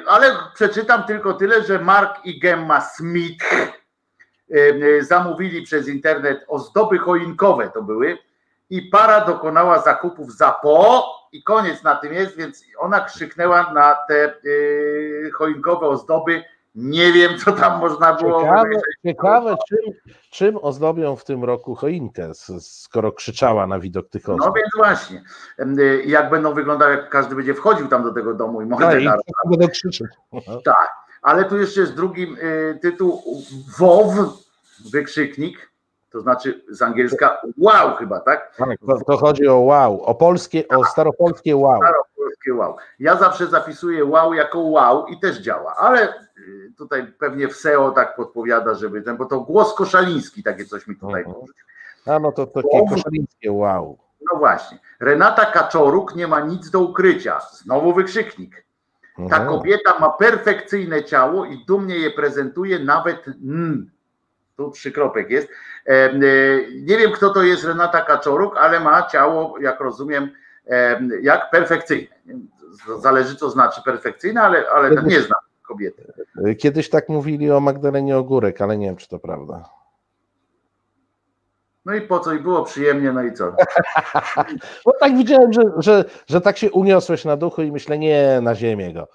ale 0.06 0.36
przeczytam 0.54 1.04
tylko 1.04 1.34
tyle, 1.34 1.62
że 1.62 1.78
Mark 1.78 2.24
i 2.24 2.40
Gemma 2.40 2.80
Smith 2.80 3.44
y, 3.52 4.56
y, 4.56 5.04
zamówili 5.04 5.62
przez 5.62 5.88
internet 5.88 6.44
ozdoby 6.48 6.98
choinkowe 6.98 7.70
to 7.74 7.82
były 7.82 8.18
i 8.70 8.82
para 8.82 9.20
dokonała 9.20 9.82
zakupów 9.82 10.36
za 10.36 10.52
po 10.52 11.04
i 11.32 11.42
koniec 11.42 11.82
na 11.82 11.96
tym 11.96 12.12
jest, 12.12 12.36
więc 12.36 12.64
ona 12.78 13.00
krzyknęła 13.00 13.72
na 13.72 13.96
te 14.08 14.34
y, 14.44 15.30
choinkowe 15.34 15.86
ozdoby. 15.86 16.44
Nie 16.76 17.12
wiem, 17.12 17.38
co 17.38 17.52
tam 17.52 17.80
można 17.80 18.12
było. 18.14 18.40
Ciekawe, 18.40 18.70
ciekawe 19.06 19.56
czym, 19.68 19.92
czym 20.30 20.58
ozdobią 20.62 21.16
w 21.16 21.24
tym 21.24 21.44
roku 21.44 21.74
choinkę, 21.74 22.30
skoro 22.60 23.12
krzyczała 23.12 23.66
na 23.66 23.78
widok 23.78 24.08
tych 24.08 24.28
No 24.28 24.34
ozdób. 24.34 24.54
więc 24.56 24.68
właśnie. 24.76 25.22
Y, 25.78 26.02
Jak 26.06 26.30
będą 26.30 26.54
wyglądały, 26.54 26.92
jak 26.92 27.10
każdy 27.10 27.34
będzie 27.36 27.54
wchodził 27.54 27.88
tam 27.88 28.02
do 28.02 28.12
tego 28.12 28.34
domu 28.34 28.62
i 28.62 28.66
No 28.66 28.78
mordę 28.78 29.00
i 29.00 29.04
na 29.04 29.16
będą 29.50 29.68
krzyczeć. 29.68 30.08
Tak, 30.64 30.88
ale 31.22 31.44
tu 31.44 31.58
jeszcze 31.58 31.80
jest 31.80 31.94
drugi 31.94 32.36
y, 32.42 32.78
tytuł 32.82 33.22
WOW, 33.78 34.14
wykrzyknik, 34.92 35.70
to 36.10 36.20
znaczy 36.20 36.64
z 36.70 36.82
angielska 36.82 37.40
wow 37.58 37.96
chyba, 37.96 38.20
tak? 38.20 38.56
Tak, 38.56 38.68
to, 38.86 38.98
to 39.06 39.16
chodzi 39.16 39.48
o 39.48 39.56
wow, 39.58 40.02
o 40.02 40.14
polskie, 40.14 40.68
o 40.68 40.84
staropolskie 40.84 41.56
wow. 41.56 41.80
Staropolskie 41.82 42.54
wow. 42.54 42.76
Ja 42.98 43.16
zawsze 43.16 43.46
zapisuję 43.46 44.04
wow 44.04 44.34
jako 44.34 44.58
wow 44.58 45.06
i 45.06 45.20
też 45.20 45.38
działa, 45.38 45.76
ale 45.76 46.25
tutaj 46.76 47.06
pewnie 47.18 47.48
w 47.48 47.56
SEO 47.56 47.90
tak 47.90 48.16
podpowiada, 48.16 48.74
żeby 48.74 49.02
ten, 49.02 49.16
bo 49.16 49.24
to 49.24 49.40
głos 49.40 49.74
koszaliński, 49.74 50.42
takie 50.42 50.64
coś 50.64 50.86
mi 50.86 50.96
tutaj 50.96 51.24
Mhm. 51.26 51.44
A 52.06 52.18
no 52.18 52.32
to 52.32 52.46
takie 52.46 52.82
koszalińskie 52.90 53.52
wow. 53.52 53.98
No 54.32 54.38
właśnie. 54.38 54.78
Renata 55.00 55.46
Kaczoruk 55.46 56.14
nie 56.16 56.26
ma 56.26 56.40
nic 56.40 56.70
do 56.70 56.80
ukrycia. 56.80 57.40
Znowu 57.52 57.94
wykrzyknik. 57.94 58.64
Ta 59.16 59.22
Mhm. 59.22 59.46
kobieta 59.48 59.98
ma 59.98 60.10
perfekcyjne 60.10 61.04
ciało 61.04 61.44
i 61.44 61.64
dumnie 61.66 61.98
je 61.98 62.10
prezentuje 62.10 62.78
nawet 62.78 63.28
mm. 63.28 63.90
Tu 64.56 64.70
trzy 64.70 64.92
kropek 64.92 65.30
jest. 65.30 65.48
E, 65.86 66.12
Nie 66.82 66.98
wiem, 66.98 67.12
kto 67.12 67.30
to 67.30 67.42
jest 67.42 67.64
Renata 67.64 68.00
Kaczoruk, 68.00 68.56
ale 68.56 68.80
ma 68.80 69.02
ciało, 69.02 69.58
jak 69.60 69.80
rozumiem, 69.80 70.30
jak 71.22 71.50
perfekcyjne. 71.50 72.16
Zależy, 72.98 73.36
co 73.36 73.50
znaczy 73.50 73.82
perfekcyjne, 73.84 74.42
ale, 74.42 74.64
ale 74.70 74.90
nie 75.02 75.20
znam 75.20 75.40
kobiety. 75.66 76.12
Kiedyś 76.58 76.90
tak 76.90 77.08
mówili 77.08 77.50
o 77.50 77.60
Magdalenie 77.60 78.16
Ogórek, 78.16 78.60
ale 78.60 78.78
nie 78.78 78.86
wiem, 78.86 78.96
czy 78.96 79.08
to 79.08 79.18
prawda. 79.18 79.68
No 81.84 81.94
i 81.94 82.00
po 82.00 82.20
co? 82.20 82.32
I 82.32 82.40
było 82.40 82.64
przyjemnie, 82.64 83.12
no 83.12 83.22
i 83.22 83.32
co? 83.32 83.52
Bo 84.84 84.92
tak 85.00 85.16
widziałem, 85.16 85.52
że, 85.52 85.62
że, 85.78 86.04
że 86.26 86.40
tak 86.40 86.58
się 86.58 86.70
uniosłeś 86.70 87.24
na 87.24 87.36
duchu 87.36 87.62
i 87.62 87.72
myślę, 87.72 87.98
nie, 87.98 88.40
na 88.42 88.54
ziemię 88.54 88.92
go. 88.92 89.08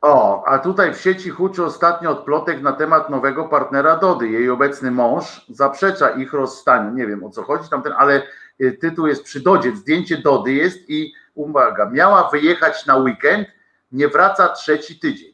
O, 0.00 0.44
a 0.44 0.58
tutaj 0.58 0.94
w 0.94 1.00
sieci 1.00 1.30
huczy 1.30 1.64
ostatnio 1.64 2.10
od 2.10 2.24
plotek 2.24 2.62
na 2.62 2.72
temat 2.72 3.10
nowego 3.10 3.44
partnera 3.48 3.96
Dody. 3.96 4.28
Jej 4.28 4.50
obecny 4.50 4.90
mąż 4.90 5.46
zaprzecza 5.48 6.10
ich 6.10 6.32
rozstaniu. 6.32 6.94
Nie 6.94 7.06
wiem 7.06 7.24
o 7.24 7.30
co 7.30 7.42
chodzi 7.42 7.68
tamten, 7.68 7.92
ale 7.96 8.22
y, 8.60 8.72
tytuł 8.72 9.06
jest 9.06 9.22
przy 9.22 9.40
Dodzie. 9.40 9.76
Zdjęcie 9.76 10.18
Dody 10.18 10.52
jest 10.52 10.90
i 10.90 11.12
uwaga, 11.34 11.90
miała 11.90 12.30
wyjechać 12.30 12.86
na 12.86 12.96
weekend, 12.96 13.48
nie 13.92 14.08
wraca 14.08 14.48
trzeci 14.48 14.98
tydzień. 14.98 15.31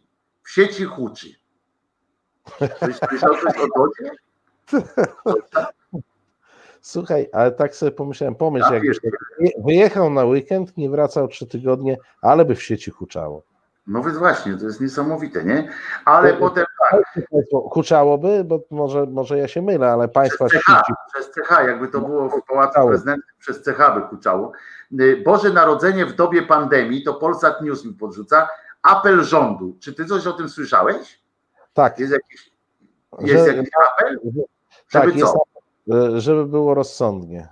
W 0.49 0.53
sieci 0.53 0.85
huczy. 0.85 1.27
Coś 2.81 2.97
słyszał 3.09 3.35
coś 3.35 3.55
o 3.57 3.67
Dodzie? 3.77 4.11
Słuchaj, 6.81 7.29
ale 7.33 7.53
tak 7.53 7.75
sobie 7.75 7.93
pomyślałem, 7.93 8.35
pomyśl, 8.35 8.65
Tak 8.69 8.83
jest. 8.85 9.01
wyjechał 9.67 10.11
na 10.11 10.25
weekend, 10.25 10.77
nie 10.77 10.91
wracał 10.91 11.29
trzy 11.29 11.47
tygodnie, 11.47 11.97
ale 12.23 12.45
by 12.45 12.55
w 12.55 12.63
sieci 12.63 12.91
huczało. 12.91 13.43
No 13.87 14.03
więc 14.03 14.19
właśnie, 14.19 14.57
to 14.57 14.65
jest 14.65 14.81
niesamowite, 14.81 15.45
nie? 15.45 15.69
Ale 16.05 16.33
To- 16.33 16.39
potem 16.39 16.65
tak, 16.91 17.03
Huczałoby, 17.71 18.45
bo 18.45 18.61
może, 18.71 19.07
może 19.07 19.39
ja 19.39 19.49
się 19.49 19.63
mylę, 19.63 19.91
ale 19.93 20.09
państwa 20.09 20.47
przez 20.47 20.63
CH, 20.63 20.67
sieci 20.87 20.93
przez 21.15 21.31
CH, 21.35 21.51
jakby 21.67 21.89
to 21.89 22.01
było 22.01 22.29
w 22.29 22.43
Pałacu. 22.49 22.89
Prezydenckim, 22.89 23.35
przez 23.39 23.65
CH 23.65 23.95
by 23.95 24.01
huczało. 24.01 24.53
Y, 25.01 25.23
Boże 25.25 25.51
Narodzenie 25.51 26.07
w 26.07 26.13
dobie 26.15 26.43
pandemii, 26.43 27.03
to 27.05 27.15
Polsat 27.15 27.63
News 27.63 27.85
mi 27.85 27.93
podrzuca, 27.95 28.49
apel 28.89 29.25
rządu. 29.25 29.77
Czy 29.81 29.93
ty 29.95 30.05
coś 30.05 30.27
o 30.27 30.33
tym 30.33 30.49
słyszałeś? 30.49 31.21
Tak, 31.73 31.99
Jest 31.99 32.13
jakiś, 32.13 32.51
jest 33.21 33.47
że- 33.47 33.55
jakiś 33.55 33.71
apel? 33.99 34.21
tak 34.93 35.05
Żeby 35.05 35.19
jest, 35.19 35.33
co? 35.33 35.43
e, 36.17 36.21
żeby 36.21 36.47
było 36.47 36.75
rozsądnie. 36.75 37.49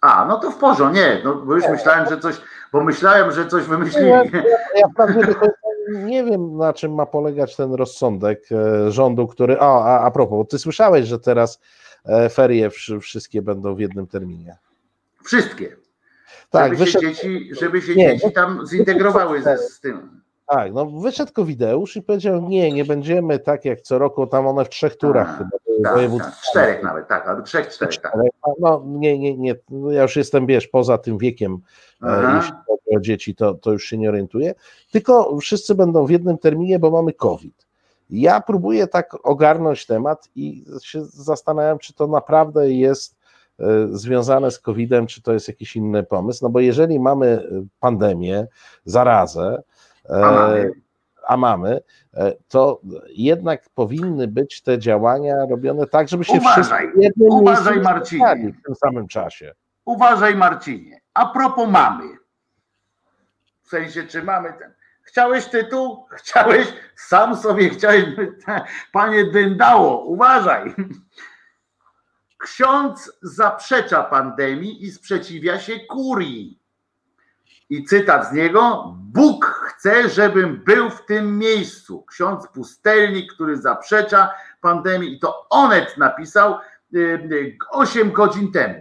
A, 0.00 0.24
no 0.24 0.38
to 0.40 0.50
w 0.50 0.56
porządku, 0.56 0.96
nie, 0.96 1.20
no 1.24 1.34
bo 1.34 1.54
już 1.54 1.68
myślałem, 1.68 2.08
że 2.08 2.18
coś, 2.20 2.40
bo 2.72 2.84
myślałem, 2.84 3.32
że 3.32 3.46
coś 3.46 3.64
wymyślili. 3.64 4.08
Ja, 4.08 4.22
ja 4.76 4.88
prawdę 4.96 5.26
końca 5.34 5.52
nie 5.88 6.24
wiem, 6.24 6.56
na 6.56 6.72
czym 6.72 6.94
ma 6.94 7.06
polegać 7.06 7.56
ten 7.56 7.74
rozsądek 7.74 8.42
e, 8.52 8.90
rządu, 8.90 9.26
który. 9.26 9.58
O, 9.60 9.84
a, 9.84 10.00
a 10.00 10.10
propos, 10.10 10.46
ty 10.48 10.58
słyszałeś, 10.58 11.06
że 11.06 11.18
teraz 11.18 11.60
e, 12.04 12.28
ferie 12.28 12.70
wszy- 12.70 13.00
wszystkie 13.00 13.42
będą 13.42 13.74
w 13.74 13.80
jednym 13.80 14.06
terminie. 14.06 14.56
Wszystkie. 15.24 15.76
Tak, 16.50 16.72
żeby, 16.72 16.76
się 16.76 16.98
wyszedł, 16.98 17.04
dzieci, 17.06 17.50
żeby 17.60 17.82
się 17.82 17.94
Nie, 17.94 18.08
dzieci 18.18 18.32
tam 18.32 18.66
zintegrowały 18.66 19.42
ze, 19.42 19.58
z 19.58 19.80
tym. 19.80 20.20
Tak, 20.54 20.72
no 20.72 20.86
wyszedł 20.86 21.32
Kowideusz 21.32 21.96
i 21.96 22.02
powiedział: 22.02 22.48
Nie, 22.48 22.72
nie 22.72 22.84
będziemy 22.84 23.38
tak 23.38 23.64
jak 23.64 23.80
co 23.80 23.98
roku, 23.98 24.26
tam 24.26 24.46
one 24.46 24.64
w 24.64 24.68
trzech 24.68 24.96
turach 24.96 25.28
A, 25.30 25.36
chyba. 25.38 25.50
były 25.66 25.82
Tak, 25.82 25.94
województw. 25.94 26.30
tak, 26.30 26.40
czterech 26.50 26.82
nawet, 26.82 27.08
tak, 27.08 27.28
albo 27.28 27.42
trzech, 27.42 27.68
czterech, 27.68 27.98
tak. 28.02 28.12
No 28.60 28.82
nie, 28.86 29.18
nie, 29.18 29.36
nie. 29.36 29.54
no, 29.70 29.90
Ja 29.92 30.02
już 30.02 30.16
jestem, 30.16 30.46
wiesz, 30.46 30.68
poza 30.68 30.98
tym 30.98 31.18
wiekiem, 31.18 31.58
e, 32.02 32.06
Aha. 32.06 32.36
jeśli 32.36 32.52
chodzi 32.66 32.96
o 32.96 33.00
dzieci, 33.00 33.34
to, 33.34 33.54
to 33.54 33.72
już 33.72 33.84
się 33.84 33.98
nie 33.98 34.08
orientuję. 34.08 34.54
Tylko 34.90 35.38
wszyscy 35.38 35.74
będą 35.74 36.06
w 36.06 36.10
jednym 36.10 36.38
terminie, 36.38 36.78
bo 36.78 36.90
mamy 36.90 37.12
COVID. 37.12 37.66
Ja 38.10 38.40
próbuję 38.40 38.86
tak 38.86 39.26
ogarnąć 39.26 39.86
temat 39.86 40.28
i 40.36 40.64
się 40.82 41.04
zastanawiam, 41.04 41.78
czy 41.78 41.94
to 41.94 42.06
naprawdę 42.06 42.72
jest 42.72 43.16
e, 43.60 43.64
związane 43.90 44.50
z 44.50 44.58
COVID-em, 44.58 45.06
czy 45.06 45.22
to 45.22 45.32
jest 45.32 45.48
jakiś 45.48 45.76
inny 45.76 46.02
pomysł. 46.02 46.44
No 46.44 46.50
bo 46.50 46.60
jeżeli 46.60 47.00
mamy 47.00 47.26
e, 47.26 47.64
pandemię, 47.80 48.46
zarazę, 48.84 49.62
A 50.08 50.30
mamy. 50.30 50.72
a 51.28 51.36
mamy, 51.36 51.80
e, 52.14 52.32
to 52.48 52.80
jednak 53.08 53.62
powinny 53.74 54.28
być 54.28 54.62
te 54.62 54.78
działania 54.78 55.36
robione 55.50 55.86
tak, 55.86 56.08
żeby 56.08 56.24
się 56.24 56.32
Uważaj, 56.32 56.64
wszyscy 56.64 56.98
w 56.98 57.02
jednym 57.02 57.28
uważaj, 57.28 57.80
Marcinie. 57.80 58.52
w 58.60 58.66
tym 58.66 58.74
samym 58.74 59.08
czasie. 59.08 59.54
Uważaj, 59.84 60.36
Marcinie. 60.36 61.00
A 61.14 61.26
propos 61.26 61.68
mamy. 61.68 62.04
W 63.62 63.68
sensie, 63.68 64.02
czy 64.02 64.22
mamy 64.22 64.52
ten. 64.52 64.72
Chciałeś 65.02 65.46
tytuł? 65.46 66.06
Chciałeś? 66.18 66.66
Sam 66.96 67.36
sobie 67.36 67.70
chciałeś. 67.70 68.04
Panie 68.92 69.24
Dyndało, 69.24 70.04
uważaj. 70.04 70.74
Ksiądz 72.38 73.18
zaprzecza 73.22 74.02
pandemii 74.02 74.84
i 74.84 74.90
sprzeciwia 74.90 75.58
się 75.58 75.80
kurii. 75.80 76.58
I 77.70 77.84
cytat 77.84 78.28
z 78.28 78.32
niego: 78.32 78.94
Bóg 78.98 79.61
chce, 79.82 80.08
żebym 80.08 80.62
był 80.66 80.90
w 80.90 81.06
tym 81.06 81.38
miejscu. 81.38 82.02
Ksiądz 82.02 82.48
pustelnik, 82.48 83.32
który 83.32 83.56
zaprzecza 83.56 84.30
pandemii, 84.60 85.12
i 85.14 85.18
to 85.18 85.46
Onet 85.50 85.96
napisał 85.98 86.54
y, 86.94 86.98
y, 87.32 87.56
8 87.70 88.12
godzin 88.12 88.52
temu. 88.52 88.74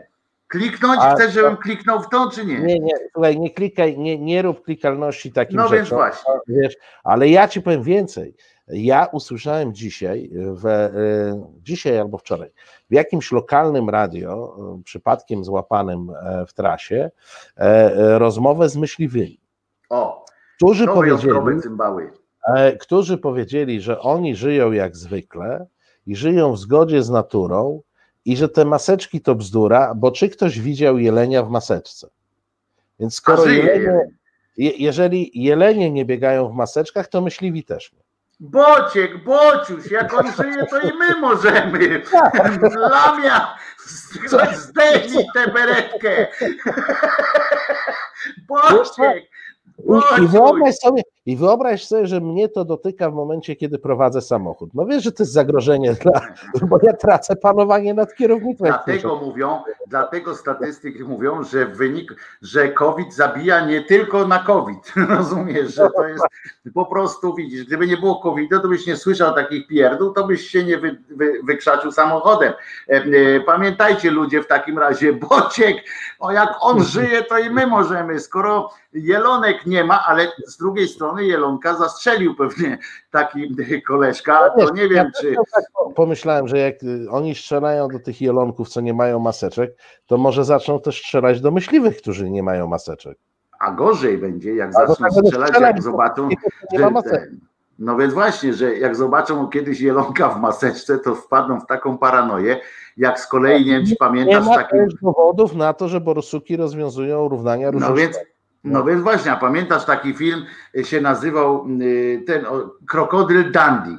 Kliknąć? 0.48 1.00
A, 1.04 1.14
Chcesz, 1.16 1.26
to- 1.28 1.32
żebym 1.32 1.58
kliknął 1.58 2.02
w 2.02 2.10
to, 2.10 2.30
czy 2.32 2.46
nie? 2.46 2.60
Nie, 2.60 2.80
nie, 2.80 2.94
słuchaj, 3.14 3.40
nie 3.40 3.50
klikaj, 3.52 3.98
nie, 3.98 4.20
nie 4.20 4.42
rób 4.42 4.64
klikalności 4.64 5.32
takim 5.32 5.58
No 5.58 5.64
rzeczom. 5.64 5.78
więc 5.78 5.90
właśnie. 5.90 6.34
Wiesz, 6.48 6.76
ale 7.04 7.30
ja 7.30 7.48
ci 7.48 7.62
powiem 7.62 7.84
więcej. 7.84 8.36
Ja 8.68 9.06
usłyszałem 9.12 9.74
dzisiaj, 9.74 10.30
w, 10.34 10.66
e, 10.66 10.90
dzisiaj 11.64 12.00
albo 12.00 12.18
wczoraj, 12.18 12.50
w 12.90 12.94
jakimś 12.94 13.32
lokalnym 13.32 13.90
radio, 13.90 14.56
przypadkiem 14.84 15.46
złapanym 15.46 16.10
e, 16.10 16.46
w 16.46 16.54
trasie, 16.54 17.12
e, 17.58 17.62
e, 17.62 18.20
rozmowę 18.20 18.70
z 18.70 18.78
myśliwymi, 18.78 19.40
O, 19.90 20.26
którzy 20.62 20.86
to 20.86 20.94
powiedzieli, 20.94 21.62
cymbały. 21.62 22.12
e, 22.56 22.78
którzy 22.78 23.18
powiedzieli, 23.18 23.82
że 23.82 24.00
oni 24.00 24.36
żyją 24.36 24.72
jak 24.72 24.96
zwykle 24.96 25.66
i 26.08 26.16
żyją 26.16 26.54
w 26.54 26.60
zgodzie 26.60 27.04
z 27.04 27.10
naturą 27.10 27.82
i 28.26 28.38
że 28.38 28.50
te 28.50 28.66
maseczki 28.66 29.22
to 29.22 29.36
bzdura, 29.36 29.94
bo 29.96 30.12
czy 30.12 30.30
ktoś 30.30 30.60
widział 30.60 30.98
jelenia 30.98 31.44
w 31.44 31.50
maseczce? 31.50 32.10
Więc 33.00 33.16
skoro 33.16 33.46
jelenie, 33.46 34.12
je, 34.58 34.70
jeżeli 34.70 35.44
jelenie 35.44 35.92
nie 35.92 36.06
biegają 36.06 36.50
w 36.50 36.54
maseczkach, 36.54 37.08
to 37.08 37.22
myśliwi 37.22 37.64
też 37.64 37.94
nie. 37.94 38.00
Bociek, 38.40 39.24
Bociuś, 39.24 39.92
jak 39.92 40.14
on 40.14 40.32
żyje, 40.32 40.66
to 40.66 40.80
i 40.80 40.98
my 40.98 41.20
możemy. 41.28 42.02
Lamia, 42.76 43.58
zdejmij 44.54 45.26
tę 45.34 45.48
beretkę. 45.48 46.28
Bociek, 48.48 49.24
I, 49.90 50.22
i, 50.22 50.22
Bociuś. 50.22 50.32
wyobraź 50.32 50.76
sobie, 50.76 51.02
I 51.26 51.38
wyobraź 51.38 51.86
sobie, 51.86 52.08
że 52.08 52.22
mnie 52.22 52.50
to 52.50 52.66
dotyka 52.66 53.10
w 53.10 53.14
momencie, 53.14 53.56
kiedy 53.56 53.80
prowadzę 53.80 54.22
samochód. 54.22 54.70
No 54.74 54.86
wiesz, 54.86 55.04
że 55.04 55.12
to 55.12 55.24
jest 55.24 55.34
zagrożenie, 55.34 55.94
dla, 56.04 56.22
bo 56.68 56.80
ja 56.84 56.94
tracę 56.94 57.36
panowanie 57.36 57.94
nad 57.94 58.16
kierownictwem. 58.16 58.68
Dlatego 58.68 59.16
mówią, 59.16 59.60
dlatego 59.88 60.36
statystyki 60.36 61.04
mówią, 61.04 61.44
że 61.44 61.66
wynik, 61.66 62.16
że 62.42 62.70
COVID 62.70 63.14
zabija 63.14 63.66
nie 63.66 63.84
tylko 63.84 64.28
na 64.28 64.40
COVID. 64.40 64.94
Rozumiesz, 65.18 65.76
że 65.76 65.90
to 65.96 66.08
jest 66.08 66.24
po 66.74 66.86
prostu 66.86 67.36
widzisz, 67.36 67.66
gdyby 67.66 67.88
nie 67.88 67.98
było 67.98 68.22
COVID-u, 68.22 68.60
to 68.60 68.68
byś 68.68 68.88
nie 68.88 68.96
słyszał 68.96 69.36
takich 69.36 69.68
pierdół, 69.68 70.14
to 70.14 70.28
byś 70.28 70.48
się 70.48 70.64
nie 70.64 70.78
wy, 70.78 70.98
wy, 71.10 71.34
wykrzaczył 71.44 71.92
samochodem. 71.92 72.54
E, 72.90 72.94
e, 72.94 73.40
Pamiętajcie 73.40 74.12
ludzie 74.12 74.44
w 74.44 74.48
takim 74.48 74.80
razie, 74.80 75.14
Bociek, 75.30 75.78
o 76.20 76.32
jak 76.32 76.50
on 76.62 76.84
żyje, 76.84 77.24
to 77.24 77.38
i 77.38 77.50
my 77.50 77.68
możemy. 77.68 78.20
Skoro 78.20 78.70
Jelonek 78.94 79.66
nie 79.66 79.84
ma, 79.84 80.06
ale 80.06 80.32
z 80.48 80.58
drugiej 80.58 80.88
strony 80.88 81.11
Jelonka 81.20 81.76
zastrzelił 81.76 82.36
pewnie 82.36 82.78
taki 83.12 83.56
koleżka, 83.88 84.50
to 84.60 84.74
nie 84.74 84.90
wiem 84.90 85.12
czy. 85.22 85.36
Pomyślałem, 85.96 86.48
że 86.48 86.58
jak 86.58 86.84
y, 86.84 87.08
oni 87.10 87.36
strzelają 87.36 87.88
do 87.88 88.00
tych 88.00 88.22
jelonków, 88.22 88.70
co 88.70 88.82
nie 88.82 88.94
mają 88.94 89.20
maseczek, 89.20 89.72
to 90.06 90.18
może 90.18 90.46
zaczną 90.46 90.82
też 90.82 91.00
strzelać 91.00 91.42
do 91.42 91.52
myśliwych, 91.52 91.98
którzy 91.98 92.30
nie 92.30 92.44
mają 92.44 92.68
maseczek. 92.68 93.18
A 93.60 93.72
gorzej 93.72 94.18
będzie, 94.18 94.56
jak 94.56 94.74
zaczną 94.74 94.96
tak 94.96 95.12
strzelać, 95.12 95.50
strzelać, 95.50 95.76
jak 95.76 95.84
zobaczą, 95.84 96.30
Nie 96.72 96.80
ma 96.80 96.90
maseczek. 96.90 97.30
no 97.80 97.98
więc 97.98 98.14
właśnie, 98.14 98.54
że 98.54 98.78
jak 98.78 98.96
zobaczą 98.96 99.48
kiedyś 99.48 99.82
jelonka 99.82 100.30
w 100.30 100.40
maseczce, 100.40 101.00
to 101.00 101.16
wpadną 101.16 101.60
w 101.60 101.66
taką 101.66 101.98
paranoję, 101.98 102.60
jak 102.98 103.20
z 103.20 103.28
kolei, 103.28 103.66
nie 103.66 103.72
wiem 103.72 103.84
czy 103.84 103.90
Nie 103.92 103.96
pamiętasz 103.98 104.46
ma 104.46 104.56
taki, 104.56 104.78
też 104.78 104.94
dowodów 105.02 105.56
na 105.56 105.74
to, 105.74 105.88
że 105.88 106.02
Borusuki 106.02 106.58
rozwiązują 106.58 107.28
równania 107.28 107.72
no 107.72 107.72
różnych 107.72 107.96
więc, 107.96 108.20
no 108.64 108.84
więc 108.84 109.02
właśnie, 109.02 109.32
a 109.32 109.38
pamiętasz 109.38 109.86
taki 109.86 110.14
film, 110.14 110.46
y, 110.78 110.86
się 110.86 111.02
nazywał 111.02 111.68
y, 111.82 112.24
ten 112.28 112.46
o, 112.46 112.76
Krokodyl 112.88 113.52
Dandy. 113.52 113.98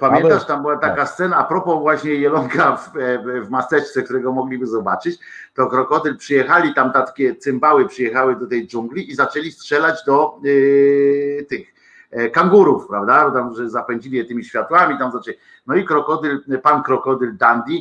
Pamiętasz, 0.00 0.46
tam 0.46 0.62
była 0.62 0.76
taka 0.76 1.06
scena, 1.06 1.36
a 1.36 1.44
propos 1.44 1.80
właśnie 1.80 2.14
jelonka 2.14 2.76
w, 2.76 2.96
e, 2.96 3.40
w 3.40 3.50
maseczce, 3.50 4.02
którego 4.02 4.32
mogliby 4.32 4.66
zobaczyć, 4.66 5.18
to 5.54 5.66
krokodyl 5.66 6.16
przyjechali, 6.16 6.74
tam 6.74 6.92
takie 6.92 7.36
cymbały 7.36 7.88
przyjechały 7.88 8.36
do 8.36 8.46
tej 8.46 8.66
dżungli 8.66 9.10
i 9.10 9.14
zaczęli 9.14 9.52
strzelać 9.52 10.04
do 10.06 10.40
y, 10.44 11.46
tych 11.48 11.74
e, 12.10 12.30
kangurów, 12.30 12.86
prawda? 12.88 13.30
Tam, 13.30 13.54
że 13.54 13.70
zapędzili 13.70 14.16
je 14.16 14.24
tymi 14.24 14.44
światłami, 14.44 14.98
tam 14.98 15.12
zaczęli. 15.12 15.36
No 15.66 15.74
i 15.74 15.84
krokodyl, 15.84 16.40
pan 16.62 16.82
krokodyl 16.82 17.36
Dandy, 17.36 17.72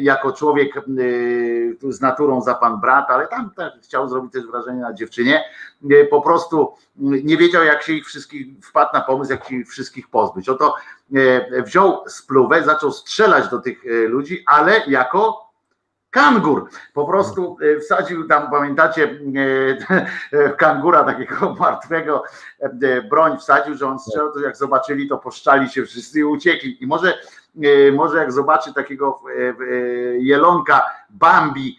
jako 0.00 0.32
człowiek 0.32 0.76
y, 0.76 1.76
z 1.88 2.00
naturą 2.00 2.40
za 2.40 2.54
pan 2.54 2.80
brat, 2.80 3.10
ale 3.10 3.28
tam 3.28 3.50
tak, 3.56 3.72
chciał 3.82 4.08
zrobić 4.08 4.32
też 4.32 4.46
wrażenie 4.46 4.80
na 4.80 4.92
dziewczynie, 4.92 5.44
y, 5.90 6.08
po 6.10 6.22
prostu 6.22 6.72
y, 6.96 7.00
nie 7.00 7.36
wiedział, 7.36 7.64
jak 7.64 7.82
się 7.82 7.92
ich 7.92 8.06
wszystkich, 8.06 8.46
wpadł 8.62 8.90
na 8.92 9.00
pomysł, 9.00 9.32
jak 9.32 9.44
się 9.44 9.56
ich 9.56 9.68
wszystkich 9.68 10.08
pozbyć. 10.08 10.48
Oto 10.48 10.74
wziął 11.64 12.04
spluwę, 12.08 12.62
zaczął 12.64 12.92
strzelać 12.92 13.48
do 13.48 13.58
tych 13.58 13.82
ludzi, 14.08 14.42
ale 14.46 14.82
jako 14.86 15.48
kangur. 16.10 16.68
Po 16.94 17.06
prostu 17.06 17.56
wsadził 17.80 18.28
tam, 18.28 18.50
pamiętacie, 18.50 19.20
kangura 20.58 21.04
takiego 21.04 21.54
martwego, 21.60 22.22
broń 23.10 23.38
wsadził, 23.38 23.74
że 23.74 23.86
on 23.86 23.98
strzelał, 23.98 24.32
to 24.32 24.40
jak 24.40 24.56
zobaczyli, 24.56 25.08
to 25.08 25.18
poszczali 25.18 25.68
się 25.68 25.86
wszyscy 25.86 26.18
i 26.18 26.24
uciekli. 26.24 26.82
I 26.82 26.86
może, 26.86 27.18
może 27.92 28.18
jak 28.18 28.32
zobaczy 28.32 28.74
takiego 28.74 29.20
jelonka 30.18 30.82
Bambi 31.10 31.78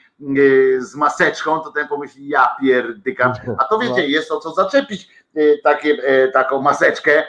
z 0.79 0.95
maseczką, 0.95 1.59
to 1.59 1.71
ten 1.71 1.87
pomyśli, 1.87 2.27
ja 2.27 2.55
pierdykam. 2.61 3.33
A 3.57 3.63
to 3.63 3.79
wiecie, 3.79 4.07
jest 4.07 4.31
o 4.31 4.39
co 4.39 4.51
zaczepić 4.51 5.09
takie, 5.63 5.97
taką 6.33 6.61
maseczkę, 6.61 7.23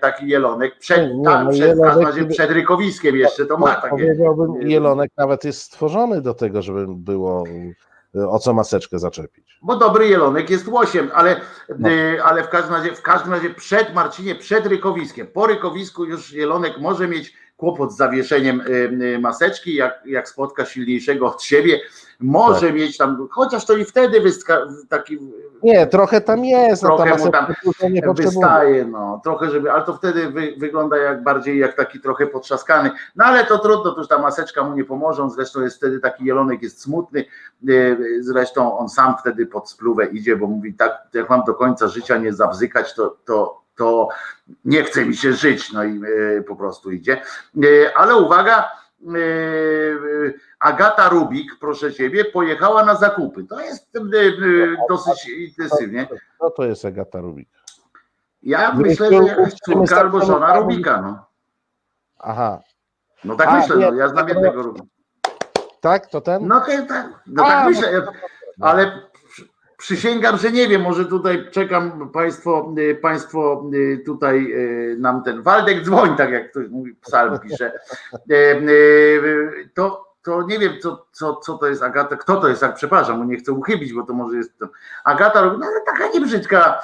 taki 0.00 0.28
jelonek, 0.28 0.78
przed, 0.78 1.10
tam, 1.24 1.44
no 1.44 1.50
przed, 1.50 1.78
w 1.78 1.82
każdym 1.82 2.06
razie 2.06 2.24
przed 2.24 2.50
rykowiskiem 2.50 3.16
jeszcze 3.16 3.46
to 3.46 3.56
ma 3.56 3.74
takie. 3.74 3.88
Powiedziałbym, 3.90 4.70
jelonek 4.70 5.10
nawet 5.16 5.44
jest 5.44 5.62
stworzony 5.62 6.20
do 6.20 6.34
tego, 6.34 6.62
żeby 6.62 6.86
było 6.88 7.44
o 8.28 8.38
co 8.38 8.54
maseczkę 8.54 8.98
zaczepić. 8.98 9.58
Bo 9.62 9.76
dobry 9.76 10.08
jelonek 10.08 10.50
jest 10.50 10.68
łosiem, 10.68 11.10
ale, 11.14 11.40
no. 11.78 11.88
ale 12.24 12.42
w, 12.42 12.48
każdym 12.48 12.74
razie, 12.74 12.94
w 12.94 13.02
każdym 13.02 13.32
razie 13.32 13.50
przed 13.50 13.94
Marcinie, 13.94 14.34
przed 14.34 14.66
rykowiskiem. 14.66 15.26
Po 15.26 15.46
rykowisku 15.46 16.04
już 16.04 16.32
jelonek 16.32 16.78
może 16.78 17.08
mieć 17.08 17.41
kłopot 17.56 17.92
z 17.92 17.96
zawieszeniem 17.96 18.62
maseczki, 19.20 19.74
jak, 19.74 20.02
jak 20.06 20.28
spotka 20.28 20.64
silniejszego 20.64 21.26
od 21.26 21.42
siebie, 21.42 21.80
może 22.22 22.66
tak. 22.66 22.74
mieć 22.74 22.96
tam, 22.96 23.28
chociaż 23.30 23.64
to 23.64 23.76
i 23.76 23.84
wtedy 23.84 24.20
wyska, 24.20 24.58
taki. 24.88 25.18
Nie, 25.62 25.86
trochę 25.86 26.20
tam 26.20 26.44
jest. 26.44 26.82
No, 26.82 26.96
trochę 26.96 27.16
no, 27.18 27.24
mu 27.24 27.30
tam 27.30 27.46
wystaje, 28.14 28.84
no, 28.84 29.20
trochę, 29.24 29.50
żeby, 29.50 29.72
ale 29.72 29.84
to 29.84 29.94
wtedy 29.94 30.30
wy, 30.30 30.54
wygląda 30.58 30.96
jak 30.96 31.22
bardziej 31.22 31.58
jak 31.58 31.76
taki 31.76 32.00
trochę 32.00 32.26
potrzaskany. 32.26 32.90
No 33.16 33.24
ale 33.24 33.46
to 33.46 33.58
trudno, 33.58 33.92
to 33.92 33.98
już 33.98 34.08
ta 34.08 34.18
maseczka 34.18 34.64
mu 34.64 34.76
nie 34.76 34.84
pomoże, 34.84 35.30
zresztą 35.30 35.60
jest 35.60 35.76
wtedy 35.76 36.00
taki 36.00 36.24
jelonek 36.24 36.62
jest 36.62 36.82
smutny, 36.82 37.24
e, 37.68 37.96
zresztą 38.20 38.78
on 38.78 38.88
sam 38.88 39.14
wtedy 39.20 39.46
pod 39.46 39.70
spluwę 39.70 40.06
idzie, 40.06 40.36
bo 40.36 40.46
mówi 40.46 40.74
tak, 40.74 41.08
jak 41.14 41.30
mam 41.30 41.42
do 41.46 41.54
końca 41.54 41.88
życia 41.88 42.18
nie 42.18 42.32
zabzykać, 42.32 42.94
to, 42.94 43.16
to 43.24 43.61
to 43.82 44.08
nie 44.64 44.84
chce 44.84 45.04
mi 45.04 45.16
się 45.16 45.32
żyć, 45.32 45.72
no 45.72 45.84
i 45.84 46.00
e, 46.38 46.42
po 46.42 46.56
prostu 46.56 46.90
idzie. 46.90 47.22
E, 47.62 47.96
ale 47.96 48.16
uwaga, 48.16 48.70
e, 49.06 49.14
Agata 50.58 51.08
Rubik, 51.08 51.56
proszę 51.60 51.92
ciebie, 51.92 52.24
pojechała 52.24 52.84
na 52.84 52.94
zakupy. 52.94 53.44
To 53.44 53.60
jest 53.60 53.90
dosyć 54.88 55.28
intensywnie. 55.28 56.08
Co 56.38 56.50
to 56.50 56.64
jest 56.64 56.84
Agata 56.84 57.20
Rubik? 57.20 57.48
Ja 58.42 58.72
myślę, 58.74 59.08
że 59.08 59.24
jakaś 59.24 59.54
córka 59.54 59.96
albo 59.96 60.24
żona 60.24 60.56
Rubika. 60.56 61.02
No. 61.02 61.26
Aha. 62.18 62.60
No 63.24 63.36
tak 63.36 63.48
A, 63.48 63.56
myślę, 63.56 63.76
no, 63.76 63.94
ja 63.94 64.08
znam 64.08 64.28
jednego 64.28 64.62
Rubika. 64.62 64.86
Tak, 65.80 66.06
to 66.06 66.20
ten? 66.20 66.48
No, 66.48 66.60
tak, 66.88 67.08
no 67.26 67.44
tak 67.44 67.68
myślę, 67.68 68.02
ale 68.60 69.02
Przysięgam, 69.82 70.38
że 70.38 70.52
nie 70.52 70.68
wiem, 70.68 70.82
może 70.82 71.04
tutaj 71.04 71.50
czekam, 71.50 72.10
państwo, 72.10 72.74
y, 72.78 72.94
państwo 72.94 73.64
y, 73.74 74.02
tutaj 74.06 74.52
y, 74.52 74.96
nam 74.98 75.22
ten 75.22 75.42
Waldek 75.42 75.84
dzwoń, 75.84 76.16
tak 76.16 76.30
jak 76.30 76.50
ktoś 76.50 76.68
mówi, 76.68 76.94
psalm 76.94 77.38
pisze. 77.38 77.72
To, 79.74 80.14
to 80.22 80.42
nie 80.42 80.58
wiem, 80.58 80.72
co, 80.82 81.06
co, 81.12 81.36
co 81.36 81.58
to 81.58 81.66
jest 81.66 81.82
Agata, 81.82 82.16
kto 82.16 82.36
to 82.36 82.48
jest, 82.48 82.62
jak 82.62 82.74
przepraszam, 82.74 83.30
nie 83.30 83.36
chcę 83.36 83.52
uchybić, 83.52 83.92
bo 83.92 84.02
to 84.02 84.12
może 84.12 84.36
jest 84.36 84.58
to. 84.58 84.66
Agata, 85.04 85.42
no 85.42 85.66
ale 85.66 85.80
taka 85.86 86.08
niebrzydka, 86.14 86.82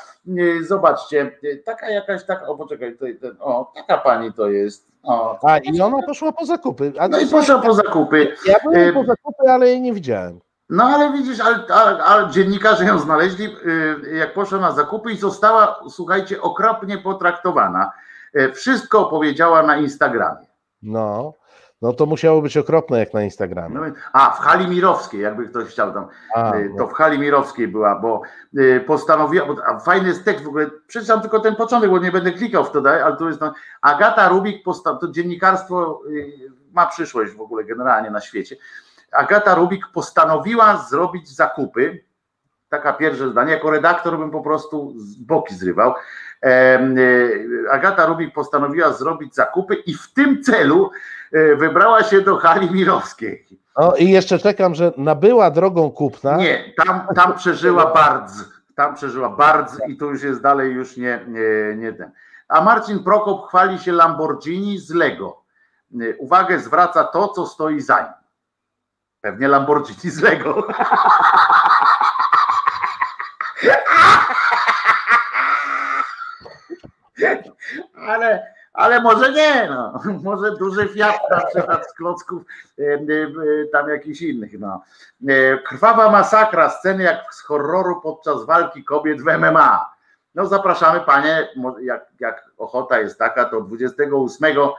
zobaczcie, 0.60 1.38
taka 1.64 1.90
jakaś, 1.90 2.24
taka, 2.24 2.46
o 2.46 2.56
poczekaj, 2.56 2.96
to, 2.96 3.04
ten, 3.20 3.36
o, 3.40 3.72
taka 3.74 3.98
pani 3.98 4.32
to 4.32 4.48
jest. 4.48 4.86
O, 5.02 5.38
A 5.48 5.58
i 5.58 5.80
ona 5.80 6.02
poszła 6.06 6.32
po 6.32 6.46
zakupy. 6.46 6.92
A 6.98 7.08
no 7.08 7.20
i 7.20 7.26
poszła 7.26 7.58
po 7.58 7.74
zakupy. 7.74 8.36
Ja 8.46 8.54
byłem 8.64 8.94
po 8.94 9.04
zakupy, 9.04 9.50
ale 9.50 9.68
jej 9.68 9.80
nie 9.80 9.92
widziałem. 9.92 10.40
No 10.70 10.84
ale 10.84 11.12
widzisz, 11.12 11.40
ale, 11.40 11.64
ale, 11.68 12.04
ale, 12.04 12.30
dziennikarze 12.30 12.84
ją 12.84 12.98
znaleźli, 12.98 13.46
y, 13.46 14.16
jak 14.16 14.34
poszła 14.34 14.58
na 14.58 14.72
zakupy 14.72 15.12
i 15.12 15.16
została, 15.16 15.80
słuchajcie, 15.88 16.42
okropnie 16.42 16.98
potraktowana. 16.98 17.92
Y, 18.36 18.52
wszystko 18.52 19.06
opowiedziała 19.06 19.62
na 19.62 19.76
Instagramie. 19.76 20.46
No, 20.82 21.34
no 21.82 21.92
to 21.92 22.06
musiało 22.06 22.42
być 22.42 22.56
okropne 22.56 22.98
jak 22.98 23.14
na 23.14 23.22
Instagramie. 23.22 23.74
No, 23.74 23.82
a, 24.12 24.30
w 24.30 24.38
hali 24.38 24.68
Mirowskiej, 24.68 25.20
jakby 25.20 25.48
ktoś 25.48 25.68
chciał 25.68 25.92
tam, 25.94 26.08
a, 26.34 26.56
y, 26.56 26.68
to 26.68 26.84
no. 26.84 26.86
w 26.86 26.92
hali 26.92 27.18
Mirowskiej 27.18 27.68
była, 27.68 27.94
bo 27.94 28.22
postanowiła, 28.86 29.46
bo, 29.46 29.56
a 29.66 29.78
fajny 29.78 30.08
jest 30.08 30.24
tekst 30.24 30.44
w 30.44 30.48
ogóle, 30.48 30.70
przeczytam 30.86 31.20
tylko 31.20 31.40
ten 31.40 31.56
początek, 31.56 31.90
bo 31.90 31.98
nie 31.98 32.12
będę 32.12 32.32
klikał 32.32 32.64
w 32.64 32.70
to, 32.70 32.82
ale 33.04 33.16
tu 33.16 33.28
jest 33.28 33.40
tam, 33.40 33.52
Agata 33.82 34.28
Rubik, 34.28 34.64
posta, 34.64 34.94
to 34.94 35.08
dziennikarstwo 35.08 36.02
ma 36.72 36.86
przyszłość 36.86 37.32
w 37.32 37.40
ogóle 37.40 37.64
generalnie 37.64 38.10
na 38.10 38.20
świecie 38.20 38.56
Agata 39.12 39.54
Rubik 39.54 39.86
postanowiła 39.94 40.76
zrobić 40.76 41.28
zakupy. 41.28 42.04
Taka 42.68 42.92
pierwsze 42.92 43.30
zdanie, 43.30 43.52
jako 43.52 43.70
redaktor 43.70 44.18
bym 44.18 44.30
po 44.30 44.40
prostu 44.40 44.94
boki 45.26 45.54
zrywał. 45.54 45.94
E, 46.44 46.80
Agata 47.70 48.06
Rubik 48.06 48.34
postanowiła 48.34 48.92
zrobić 48.92 49.34
zakupy 49.34 49.74
i 49.74 49.94
w 49.94 50.12
tym 50.12 50.42
celu 50.42 50.90
e, 51.32 51.56
wybrała 51.56 52.02
się 52.02 52.20
do 52.20 52.36
hali 52.36 52.70
Mirowskiej. 52.70 53.46
O, 53.74 53.94
i 53.96 54.10
jeszcze 54.10 54.38
czekam, 54.38 54.74
że 54.74 54.92
nabyła 54.96 55.50
drogą 55.50 55.90
kupna. 55.90 56.36
Nie, 56.36 56.72
tam, 56.84 57.06
tam 57.14 57.34
przeżyła 57.34 57.92
bardzo. 57.92 58.44
Tam 58.74 58.94
przeżyła 58.94 59.28
bardzo 59.28 59.84
i 59.86 59.96
to 59.96 60.04
już 60.04 60.22
jest 60.22 60.42
dalej 60.42 60.72
już 60.72 60.96
nie, 60.96 61.20
nie, 61.28 61.76
nie 61.76 61.92
ten. 61.92 62.10
A 62.48 62.64
Marcin 62.64 63.04
Prokop 63.04 63.48
chwali 63.48 63.78
się 63.78 63.92
Lamborghini 63.92 64.78
z 64.78 64.90
Lego. 64.90 65.42
E, 66.00 66.16
uwagę 66.16 66.58
zwraca 66.58 67.04
to, 67.04 67.28
co 67.28 67.46
stoi 67.46 67.80
za 67.80 67.98
nim. 67.98 68.17
Pewnie 69.20 69.48
Lamborghini 69.48 70.10
z 70.10 70.20
Lego. 70.20 70.66
Ale, 78.08 78.54
ale 78.72 79.00
może 79.00 79.32
nie, 79.32 79.68
no. 79.70 80.00
może 80.24 80.56
duży 80.56 80.88
Fiat 80.88 81.20
na 81.30 81.40
przykład 81.40 81.90
z 81.90 81.94
klocków 81.94 82.42
tam 83.72 83.88
jakichś 83.88 84.22
innych. 84.22 84.58
No. 84.58 84.82
E, 85.28 85.58
krwawa 85.58 86.10
masakra, 86.10 86.70
sceny 86.70 87.02
jak 87.02 87.34
z 87.34 87.42
horroru 87.42 88.00
podczas 88.00 88.44
walki 88.44 88.84
kobiet 88.84 89.22
w 89.22 89.38
MMA. 89.38 89.98
No 90.34 90.46
zapraszamy 90.46 91.00
panie, 91.00 91.48
jak, 91.82 92.06
jak 92.20 92.50
ochota 92.58 92.98
jest 92.98 93.18
taka, 93.18 93.44
to 93.44 93.60
28 93.60 94.58
E, 94.58 94.74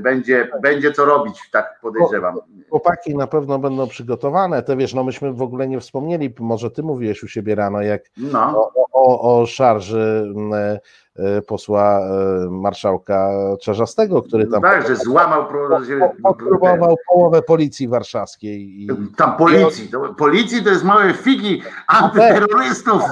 będzie, 0.00 0.50
będzie 0.62 0.92
co 0.92 1.04
robić, 1.04 1.50
tak 1.50 1.80
podejrzewam. 1.82 2.38
Chłopaki 2.70 3.16
na 3.16 3.26
pewno 3.26 3.58
będą 3.58 3.88
przygotowane. 3.88 4.62
Te 4.62 4.76
wiesz, 4.76 4.94
no 4.94 5.04
myśmy 5.04 5.32
w 5.32 5.42
ogóle 5.42 5.68
nie 5.68 5.80
wspomnieli, 5.80 6.34
może 6.40 6.70
ty 6.70 6.82
mówiłeś 6.82 7.22
u 7.22 7.28
siebie 7.28 7.54
rano, 7.54 7.82
jak 7.82 8.02
no. 8.16 8.70
o, 8.74 8.86
o, 8.92 9.40
o 9.40 9.46
szarży 9.46 10.34
e, 10.52 10.80
e, 11.16 11.42
posła 11.42 12.00
marszałka 12.50 13.30
Czarzastego, 13.60 14.22
który 14.22 14.46
tam. 14.46 14.62
Tak, 14.62 14.88
że 14.88 14.96
złamał. 14.96 15.46
Próbował 16.38 16.96
połowę 17.12 17.42
policji 17.42 17.88
warszawskiej. 17.88 18.82
I... 18.82 18.88
Tam 19.16 19.36
policji, 19.36 19.88
to, 19.88 20.14
policji 20.14 20.64
to 20.64 20.70
jest 20.70 20.84
małe 20.84 21.14
figi 21.14 21.62
antyterrorystów, 21.86 23.02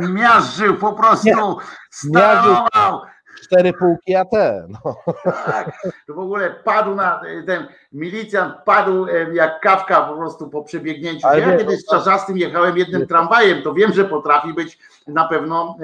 zmiażdżył 0.00 0.76
po 0.76 0.92
prostu, 0.92 1.56
starował 1.90 3.00
cztery 3.48 3.72
półki 3.72 4.14
AT. 4.16 4.32
No. 4.68 4.96
Tak, 5.24 5.72
to 6.06 6.14
w 6.14 6.18
ogóle 6.18 6.50
padł 6.50 6.94
na 6.94 7.20
ten 7.46 7.66
milicjant, 7.92 8.54
padł 8.64 9.06
jak 9.32 9.60
kawka 9.60 10.00
po 10.00 10.16
prostu 10.16 10.50
po 10.50 10.62
przebiegnięciu. 10.62 11.26
Ale 11.26 11.40
ja 11.40 11.56
kiedyś 11.56 11.80
z 11.80 11.86
Czarzastym 11.90 12.38
jechałem 12.38 12.76
jednym 12.76 13.06
tramwajem, 13.06 13.62
to 13.62 13.74
wiem, 13.74 13.92
że 13.92 14.04
potrafi 14.04 14.54
być 14.54 14.78
na 15.06 15.28
pewno 15.28 15.76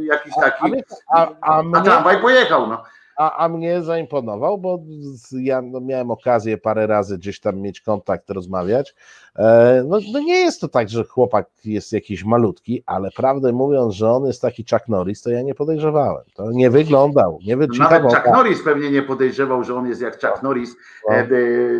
jakiś 0.00 0.34
taki, 0.34 0.72
a, 1.14 1.28
a, 1.40 1.58
a, 1.58 1.62
mnie, 1.62 1.76
a 1.78 1.80
tramwaj 1.80 2.20
pojechał. 2.20 2.66
No. 2.66 2.82
A, 3.16 3.36
a 3.36 3.48
mnie 3.48 3.82
zaimponował, 3.82 4.58
bo 4.58 4.78
ja 5.32 5.62
no, 5.62 5.80
miałem 5.80 6.10
okazję 6.10 6.58
parę 6.58 6.86
razy 6.86 7.18
gdzieś 7.18 7.40
tam 7.40 7.56
mieć 7.56 7.80
kontakt, 7.80 8.30
rozmawiać 8.30 8.94
no, 9.84 9.98
no, 10.12 10.18
nie 10.18 10.40
jest 10.40 10.60
to 10.60 10.68
tak, 10.68 10.88
że 10.88 11.04
chłopak 11.04 11.46
jest 11.64 11.92
jakiś 11.92 12.24
malutki, 12.24 12.82
ale 12.86 13.10
prawdę 13.10 13.52
mówiąc, 13.52 13.94
że 13.94 14.10
on 14.10 14.26
jest 14.26 14.42
taki 14.42 14.64
Chuck 14.70 14.88
Norris, 14.88 15.22
to 15.22 15.30
ja 15.30 15.42
nie 15.42 15.54
podejrzewałem. 15.54 16.24
To 16.34 16.52
nie 16.52 16.70
wyglądał, 16.70 17.38
nie 17.46 17.56
wyglądał. 17.56 18.02
Nawet 18.02 18.16
Chuck 18.16 18.26
Norris 18.34 18.62
pewnie 18.62 18.90
nie 18.90 19.02
podejrzewał, 19.02 19.64
że 19.64 19.74
on 19.74 19.86
jest 19.86 20.00
jak 20.00 20.20
Chuck 20.20 20.42
Norris, 20.42 20.76
no. 21.08 21.14
E, 21.14 21.26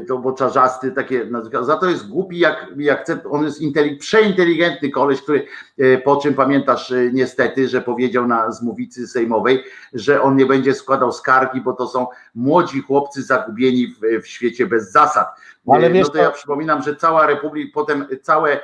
to 0.08 0.18
bo 0.18 0.32
czarzasty 0.32 0.92
takie, 0.92 1.28
za 1.62 1.76
to 1.76 1.86
jest 1.86 2.08
głupi 2.08 2.38
jak, 2.38 2.66
jak 2.76 3.06
on 3.30 3.44
jest 3.44 3.60
intelig, 3.60 4.00
przeinteligentny 4.00 4.90
koleś, 4.90 5.22
który 5.22 5.46
e, 5.78 5.98
po 5.98 6.16
czym 6.16 6.34
pamiętasz 6.34 6.92
niestety, 7.12 7.68
że 7.68 7.80
powiedział 7.80 8.26
na 8.26 8.52
zmówicy 8.52 9.06
sejmowej, 9.08 9.62
że 9.92 10.22
on 10.22 10.36
nie 10.36 10.46
będzie 10.46 10.74
składał 10.74 11.12
skargi, 11.12 11.60
bo 11.60 11.72
to 11.72 11.88
są 11.88 12.06
młodzi 12.34 12.82
chłopcy 12.82 13.22
zagubieni 13.22 13.86
w, 13.86 14.22
w 14.22 14.26
świecie 14.26 14.66
bez 14.66 14.92
zasad 14.92 15.26
ale 15.66 15.88
no 15.88 15.94
wiesz, 15.94 16.06
no 16.06 16.12
to 16.12 16.18
ja 16.18 16.30
przypominam, 16.30 16.82
że 16.82 16.96
cała 16.96 17.26
republika, 17.26 17.41
potem 17.74 18.06
całe, 18.22 18.60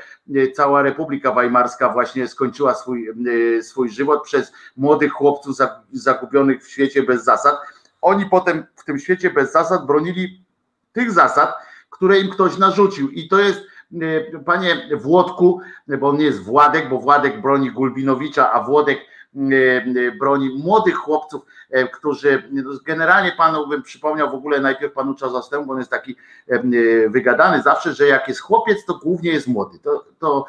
cała 0.55 0.83
Republika 0.83 1.33
Weimarska 1.33 1.93
właśnie 1.93 2.29
skończyła 2.29 2.75
swój, 2.75 3.09
e, 3.09 3.63
swój 3.63 3.91
żywot 3.91 4.23
przez 4.23 4.53
młodych 4.77 5.13
chłopców 5.13 5.57
zakupionych 5.93 6.65
w 6.65 6.71
świecie 6.71 7.03
bez 7.03 7.25
zasad. 7.25 7.57
Oni 8.01 8.27
potem 8.27 8.65
w 8.77 8.85
tym 8.85 8.99
świecie 8.99 9.31
bez 9.31 9.53
zasad 9.53 9.87
bronili 9.87 10.45
tych 10.93 11.13
zasad, 11.13 11.55
które 11.91 12.21
im 12.21 12.31
ktoś 12.31 12.59
narzucił. 12.59 13.11
I 13.11 13.29
to 13.29 13.39
jest, 13.39 13.61
panie 14.47 14.89
Włodku, 15.01 15.61
bo 16.01 16.09
on 16.09 16.17
nie 16.17 16.25
jest 16.25 16.43
Władek, 16.43 16.89
bo 16.89 16.99
Władek 16.99 17.41
broni 17.41 17.71
Gulbinowicza, 17.71 18.53
a 18.53 18.63
Włodek 18.63 18.99
broni 20.21 20.59
młodych 20.59 20.95
chłopców, 20.95 21.43
którzy 21.93 22.43
generalnie 22.87 23.33
panu 23.33 23.67
bym 23.67 23.83
przypomniał 23.83 24.31
w 24.31 24.35
ogóle 24.35 24.61
najpierw 24.61 24.93
panu 24.93 25.15
Czazastemu, 25.15 25.67
bo 25.67 25.73
on 25.73 25.79
jest 25.79 25.91
taki 25.91 26.17
wygadany 27.09 27.63
zawsze, 27.63 27.95
że 27.95 28.07
jak 28.07 28.29
jest 28.29 28.41
chłopiec, 28.41 28.85
to 28.85 28.95
głównie 28.95 29.31
jest 29.31 29.47
młody. 29.47 29.79
To, 29.79 30.05
to, 30.19 30.45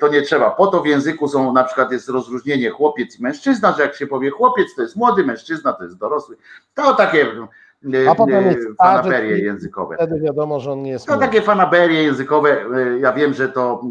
to 0.00 0.08
nie 0.08 0.22
trzeba. 0.22 0.50
Po 0.50 0.66
to 0.66 0.82
w 0.82 0.86
języku 0.86 1.28
są 1.28 1.52
na 1.52 1.64
przykład 1.64 1.92
jest 1.92 2.08
rozróżnienie 2.08 2.70
chłopiec 2.70 3.18
i 3.18 3.22
mężczyzna, 3.22 3.72
że 3.72 3.82
jak 3.82 3.94
się 3.94 4.06
powie 4.06 4.30
chłopiec, 4.30 4.74
to 4.74 4.82
jest 4.82 4.96
młody, 4.96 5.24
mężczyzna 5.24 5.72
to 5.72 5.84
jest 5.84 5.98
dorosły. 5.98 6.36
To 6.74 6.94
takie 6.94 7.26
a 8.10 8.14
potem 8.14 8.44
jest 8.44 8.68
fanaberie 8.78 9.38
językowe. 9.38 9.96
Wtedy 9.96 10.20
wiadomo, 10.20 10.60
że 10.60 10.72
on 10.72 10.82
nie 10.82 10.90
jest. 10.90 11.06
To 11.06 11.18
takie 11.18 11.42
fanaberie 11.42 12.02
językowe. 12.02 12.56
Ja 13.00 13.12
wiem, 13.12 13.34
że 13.34 13.48
to 13.48 13.82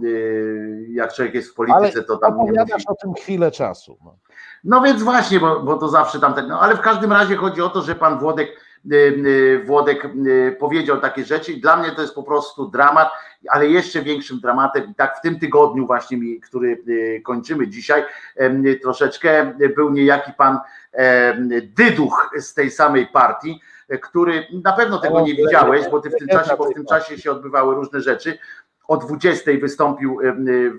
jak 0.90 1.14
człowiek 1.14 1.34
jest 1.34 1.52
w 1.52 1.54
polityce, 1.54 1.92
ale 1.96 2.04
to 2.04 2.18
tam. 2.18 2.40
Opowiadasz 2.40 2.74
musi... 2.74 2.88
o 2.88 2.96
tym 2.96 3.14
chwilę 3.14 3.52
czasu. 3.52 3.98
No, 4.04 4.16
no 4.64 4.82
więc 4.82 5.04
właśnie, 5.04 5.40
bo, 5.40 5.60
bo 5.60 5.78
to 5.78 5.90
zawsze 5.90 6.20
tam 6.20 6.34
tak. 6.34 6.48
No 6.48 6.60
ale 6.60 6.76
w 6.76 6.82
każdym 6.82 7.12
razie 7.12 7.36
chodzi 7.36 7.62
o 7.62 7.70
to, 7.70 7.82
że 7.82 7.96
pan 7.96 8.20
Włodek. 8.20 8.68
Włodek 9.66 10.08
powiedział 10.60 11.00
takie 11.00 11.24
rzeczy 11.24 11.52
i 11.52 11.62
dla 11.62 11.78
mnie 11.78 11.92
to 11.92 12.02
jest 12.02 12.16
po 12.16 12.24
prostu 12.24 12.68
dramat, 12.70 13.10
ale 13.50 13.68
jeszcze 13.68 14.02
większym 14.02 14.40
dramatem, 14.40 14.94
tak 14.94 15.18
w 15.18 15.22
tym 15.22 15.40
tygodniu 15.40 15.88
właśnie, 15.88 16.18
który 16.42 16.84
kończymy 17.26 17.68
dzisiaj, 17.68 18.04
troszeczkę 18.82 19.54
był 19.76 19.90
niejaki 19.90 20.32
pan 20.38 20.60
Dyduch 21.62 22.32
z 22.40 22.54
tej 22.54 22.72
samej 22.72 23.08
partii, 23.08 23.62
który 24.02 24.48
na 24.64 24.74
pewno 24.74 24.98
tego 24.98 25.22
nie 25.22 25.36
widziałeś, 25.36 25.90
bo 25.90 26.00
ty 26.00 26.10
w 26.10 26.18
tym 26.18 26.28
czasie, 26.28 26.58
bo 26.58 26.66
w 26.66 26.74
tym 26.74 26.86
czasie 26.86 27.18
się 27.18 27.32
odbywały 27.32 27.76
różne 27.76 28.02
rzeczy. 28.02 28.38
O 28.88 28.98
20 28.98 29.52
wystąpił 29.62 30.20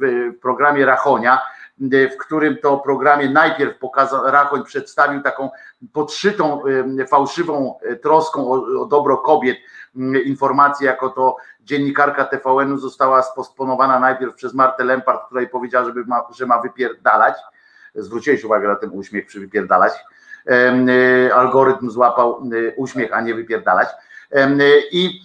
w 0.00 0.32
programie 0.40 0.86
Rachonia, 0.86 1.40
w 1.80 2.16
którym 2.16 2.56
to 2.62 2.78
programie 2.78 3.30
najpierw 3.30 3.78
pokazał, 3.78 4.30
Rachoń 4.30 4.64
przedstawił 4.64 5.22
taką 5.22 5.50
podszytą 5.92 6.62
fałszywą 7.08 7.78
troską 8.02 8.50
o, 8.50 8.82
o 8.82 8.86
dobro 8.86 9.16
kobiet 9.16 9.58
informację, 10.24 10.86
jako 10.86 11.08
to 11.08 11.36
dziennikarka 11.60 12.24
TVN-u 12.24 12.78
została 12.78 13.22
spostponowana 13.22 13.98
najpierw 13.98 14.34
przez 14.34 14.54
Martę 14.54 14.84
Lempart, 14.84 15.26
której 15.26 15.48
powiedziała, 15.48 15.84
żeby 15.84 16.04
ma, 16.04 16.22
że 16.30 16.46
ma 16.46 16.60
wypierdalać. 16.60 17.34
Zwróciłeś 17.94 18.44
uwagę 18.44 18.68
na 18.68 18.76
ten 18.76 18.90
uśmiech 18.90 19.26
przy 19.26 19.40
wypierdalać. 19.40 19.92
Algorytm 21.34 21.90
złapał 21.90 22.42
uśmiech, 22.76 23.12
a 23.12 23.20
nie 23.20 23.34
wypierdalać. 23.34 23.88
I 24.92 25.20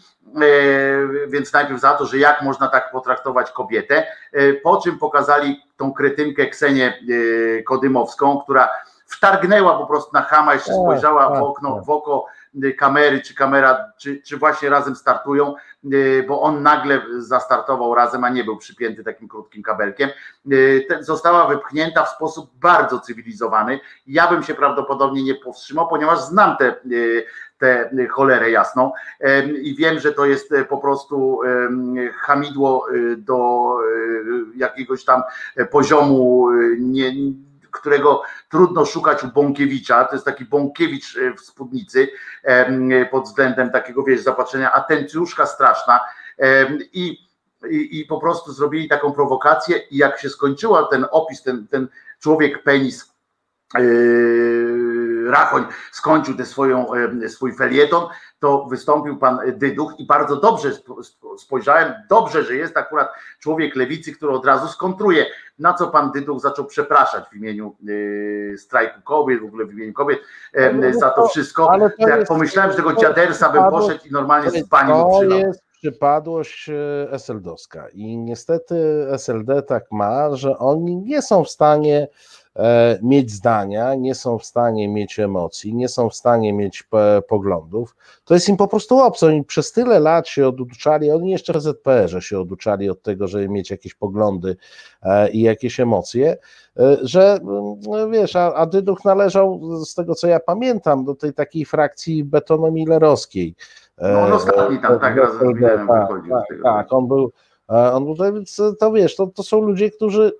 więc 1.27 1.53
najpierw 1.53 1.79
za 1.81 1.93
to, 1.93 2.05
że 2.05 2.17
jak 2.17 2.41
można 2.41 2.67
tak 2.67 2.91
potraktować 2.91 3.51
kobietę, 3.51 4.07
po 4.63 4.81
czym 4.81 4.99
pokazali 4.99 5.63
tą 5.77 5.93
kretynkę 5.93 6.47
Ksenię 6.47 6.99
Kodymowską, 7.65 8.41
która 8.43 8.69
wtargnęła 9.07 9.77
po 9.77 9.85
prostu 9.85 10.11
na 10.13 10.21
chama, 10.21 10.53
jeszcze 10.53 10.73
spojrzała 10.73 11.39
w 11.39 11.43
okno, 11.43 11.81
w 11.81 11.89
oko 11.89 12.25
kamery, 12.77 13.21
czy 13.21 13.35
kamera, 13.35 13.91
czy, 13.97 14.21
czy 14.21 14.37
właśnie 14.37 14.69
razem 14.69 14.95
startują, 14.95 15.55
bo 16.27 16.41
on 16.41 16.63
nagle 16.63 17.01
zastartował 17.17 17.95
razem, 17.95 18.23
a 18.23 18.29
nie 18.29 18.43
był 18.43 18.57
przypięty 18.57 19.03
takim 19.03 19.27
krótkim 19.27 19.63
kabelkiem. 19.63 20.09
Została 20.99 21.47
wypchnięta 21.47 22.03
w 22.03 22.09
sposób 22.09 22.51
bardzo 22.55 22.99
cywilizowany. 22.99 23.79
Ja 24.07 24.27
bym 24.27 24.43
się 24.43 24.53
prawdopodobnie 24.53 25.23
nie 25.23 25.35
powstrzymał, 25.35 25.87
ponieważ 25.87 26.19
znam 26.21 26.57
te, 26.57 26.75
tę 27.57 27.89
cholerę 28.07 28.51
jasną 28.51 28.91
i 29.61 29.75
wiem, 29.75 29.99
że 29.99 30.13
to 30.13 30.25
jest 30.25 30.53
po 30.69 30.77
prostu 30.77 31.39
hamidło 32.15 32.87
do 33.17 33.69
jakiegoś 34.55 35.05
tam 35.05 35.21
poziomu 35.71 36.49
nie 36.79 37.11
którego 37.73 38.21
trudno 38.49 38.85
szukać 38.85 39.23
u 39.23 39.27
Bąkiewicza, 39.27 40.05
to 40.05 40.15
jest 40.15 40.25
taki 40.25 40.45
Bąkiewicz 40.45 41.17
w 41.37 41.41
spódnicy 41.41 42.07
pod 43.11 43.23
względem 43.23 43.71
takiego, 43.71 44.03
wiesz, 44.03 44.21
zapatrzenia, 44.21 44.73
atencjuszka 44.73 45.45
straszna. 45.45 45.99
I, 46.93 47.27
i, 47.69 47.99
i 47.99 48.05
po 48.05 48.19
prostu 48.19 48.51
zrobili 48.51 48.87
taką 48.87 49.11
prowokację 49.11 49.77
i 49.77 49.97
jak 49.97 50.19
się 50.19 50.29
skończyła 50.29 50.83
ten 50.83 51.05
opis, 51.11 51.43
ten, 51.43 51.67
ten 51.67 51.87
człowiek 52.19 52.63
penis 52.63 53.13
Rachoń 55.31 55.65
skończył 55.91 56.37
te 56.37 56.45
swoją, 56.45 56.87
swój 57.27 57.55
felieton, 57.55 58.07
to 58.39 58.65
wystąpił 58.69 59.17
pan 59.17 59.39
Dyduch 59.53 59.93
i 59.97 60.05
bardzo 60.05 60.35
dobrze 60.35 60.71
spojrzałem, 61.37 61.93
dobrze, 62.09 62.43
że 62.43 62.55
jest 62.55 62.77
akurat 62.77 63.09
człowiek 63.39 63.75
lewicy, 63.75 64.15
który 64.15 64.31
od 64.31 64.45
razu 64.45 64.67
skontruje, 64.67 65.25
na 65.59 65.73
co 65.73 65.87
pan 65.87 66.11
Dyduch 66.11 66.41
zaczął 66.41 66.65
przepraszać 66.65 67.23
w 67.29 67.35
imieniu 67.35 67.75
strajku 68.57 69.01
kobiet, 69.01 69.41
w 69.41 69.45
ogóle 69.45 69.65
w 69.65 69.73
imieniu 69.73 69.93
kobiet 69.93 70.19
za 70.91 71.09
to 71.09 71.27
wszystko. 71.27 71.71
Ale 71.71 71.89
to 71.89 72.09
jak 72.09 72.27
pomyślałem, 72.27 72.71
że 72.71 72.77
tego 72.77 72.93
dziadersa 72.93 73.49
bym 73.49 73.63
poszedł 73.69 74.07
i 74.07 74.11
normalnie 74.11 74.51
z 74.51 74.67
pani 74.69 74.93
To 74.93 75.23
jest 75.23 75.63
przypadłość 75.71 76.69
SLD-owska 77.11 77.87
i 77.93 78.17
niestety 78.17 79.07
SLD 79.09 79.61
tak 79.61 79.83
ma, 79.91 80.35
że 80.35 80.57
oni 80.57 80.97
nie 80.97 81.21
są 81.21 81.43
w 81.43 81.49
stanie 81.49 82.07
mieć 83.01 83.31
zdania, 83.31 83.95
nie 83.95 84.15
są 84.15 84.39
w 84.39 84.45
stanie 84.45 84.87
mieć 84.87 85.19
emocji, 85.19 85.75
nie 85.75 85.87
są 85.87 86.09
w 86.09 86.15
stanie 86.15 86.53
mieć 86.53 86.87
poglądów. 87.27 87.95
To 88.25 88.33
jest 88.33 88.49
im 88.49 88.57
po 88.57 88.67
prostu 88.67 88.99
obce. 88.99 89.27
Oni 89.27 89.43
przez 89.43 89.71
tyle 89.71 89.99
lat 89.99 90.27
się 90.27 90.47
oduczali, 90.47 91.11
oni 91.11 91.31
jeszcze 91.31 91.53
w 91.53 91.61
ZPR-ze 91.61 92.21
się 92.21 92.39
oduczali 92.39 92.89
od 92.89 93.01
tego, 93.01 93.27
żeby 93.27 93.49
mieć 93.49 93.71
jakieś 93.71 93.93
poglądy 93.93 94.55
i 95.31 95.41
jakieś 95.41 95.79
emocje, 95.79 96.37
że 97.01 97.39
wiesz, 98.11 98.35
a, 98.35 98.53
a 98.53 98.65
Dyduch 98.65 99.05
należał, 99.05 99.61
z 99.85 99.95
tego 99.95 100.15
co 100.15 100.27
ja 100.27 100.39
pamiętam, 100.39 101.05
do 101.05 101.15
tej 101.15 101.33
takiej 101.33 101.65
frakcji 101.65 102.23
betonomillerowskiej. 102.23 103.55
No 104.01 104.21
on 104.21 104.33
ostatni 104.33 104.79
tam 104.79 104.99
tak 104.99 105.17
razem 105.17 105.55
z 105.57 105.87
tak, 105.87 106.09
tak, 106.29 106.57
tak, 106.63 106.93
on 106.93 107.07
był, 107.07 107.31
on 107.67 108.05
był, 108.05 108.33
więc 108.33 108.61
to 108.79 108.91
wiesz, 108.91 109.15
to, 109.15 109.27
to 109.27 109.43
są 109.43 109.61
ludzie, 109.61 109.91
którzy 109.91 110.31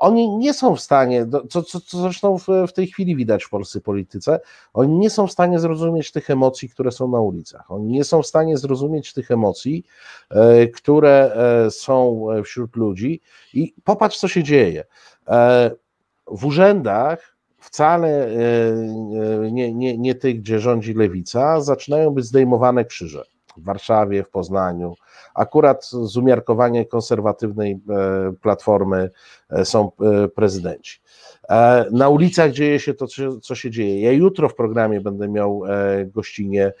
oni 0.00 0.28
nie 0.28 0.54
są 0.54 0.76
w 0.76 0.80
stanie, 0.80 1.26
co, 1.48 1.62
co, 1.62 1.80
co 1.80 1.98
zresztą 1.98 2.38
w, 2.38 2.46
w, 2.68 2.72
tej 2.72 2.86
chwili 2.86 3.16
widać 3.16 3.44
w 3.44 3.50
polskiej 3.50 3.82
polityce, 3.82 4.40
oni 4.74 4.98
nie 4.98 5.10
są 5.10 5.26
w 5.26 5.32
stanie 5.32 5.58
zrozumieć 5.58 6.12
tych 6.12 6.30
emocji, 6.30 6.68
które 6.68 6.92
są 6.92 7.08
na 7.08 7.20
ulicach. 7.20 7.70
Oni 7.70 7.92
nie 7.92 8.04
są 8.04 8.22
w 8.22 8.26
stanie 8.26 8.58
zrozumieć 8.58 9.12
tych 9.12 9.30
emocji, 9.30 9.84
e, 10.30 10.66
które 10.66 11.32
e, 11.66 11.70
są 11.70 12.26
wśród 12.44 12.76
ludzi. 12.76 13.20
I 13.54 13.74
popatrz, 13.84 14.18
co 14.18 14.28
się 14.28 14.42
dzieje. 14.42 14.84
E, 15.28 15.70
w 16.26 16.46
urzędach, 16.46 17.36
wcale 17.58 18.28
nie, 19.52 19.74
nie, 19.74 19.98
nie 19.98 20.14
tych, 20.14 20.40
gdzie 20.40 20.60
rządzi 20.60 20.94
lewica, 20.94 21.60
zaczynają 21.60 22.10
być 22.10 22.24
zdejmowane 22.24 22.84
krzyże. 22.84 23.24
W 23.56 23.64
Warszawie, 23.64 24.24
w 24.24 24.30
Poznaniu, 24.30 24.94
Akurat 25.34 25.84
z 25.84 26.16
umiarkowanie 26.16 26.86
konserwatywnej 26.86 27.72
e, 27.72 28.32
platformy 28.42 29.10
e, 29.50 29.64
są 29.64 29.92
e, 30.00 30.28
prezydenci. 30.28 31.00
Na 31.90 32.08
ulicach 32.08 32.52
dzieje 32.52 32.80
się 32.80 32.94
to, 32.94 33.06
co 33.42 33.54
się 33.54 33.70
dzieje. 33.70 34.00
Ja 34.00 34.12
jutro 34.12 34.48
w 34.48 34.54
programie 34.54 35.00
będę 35.00 35.28
miał 35.28 35.62
gościnie, 36.06 36.72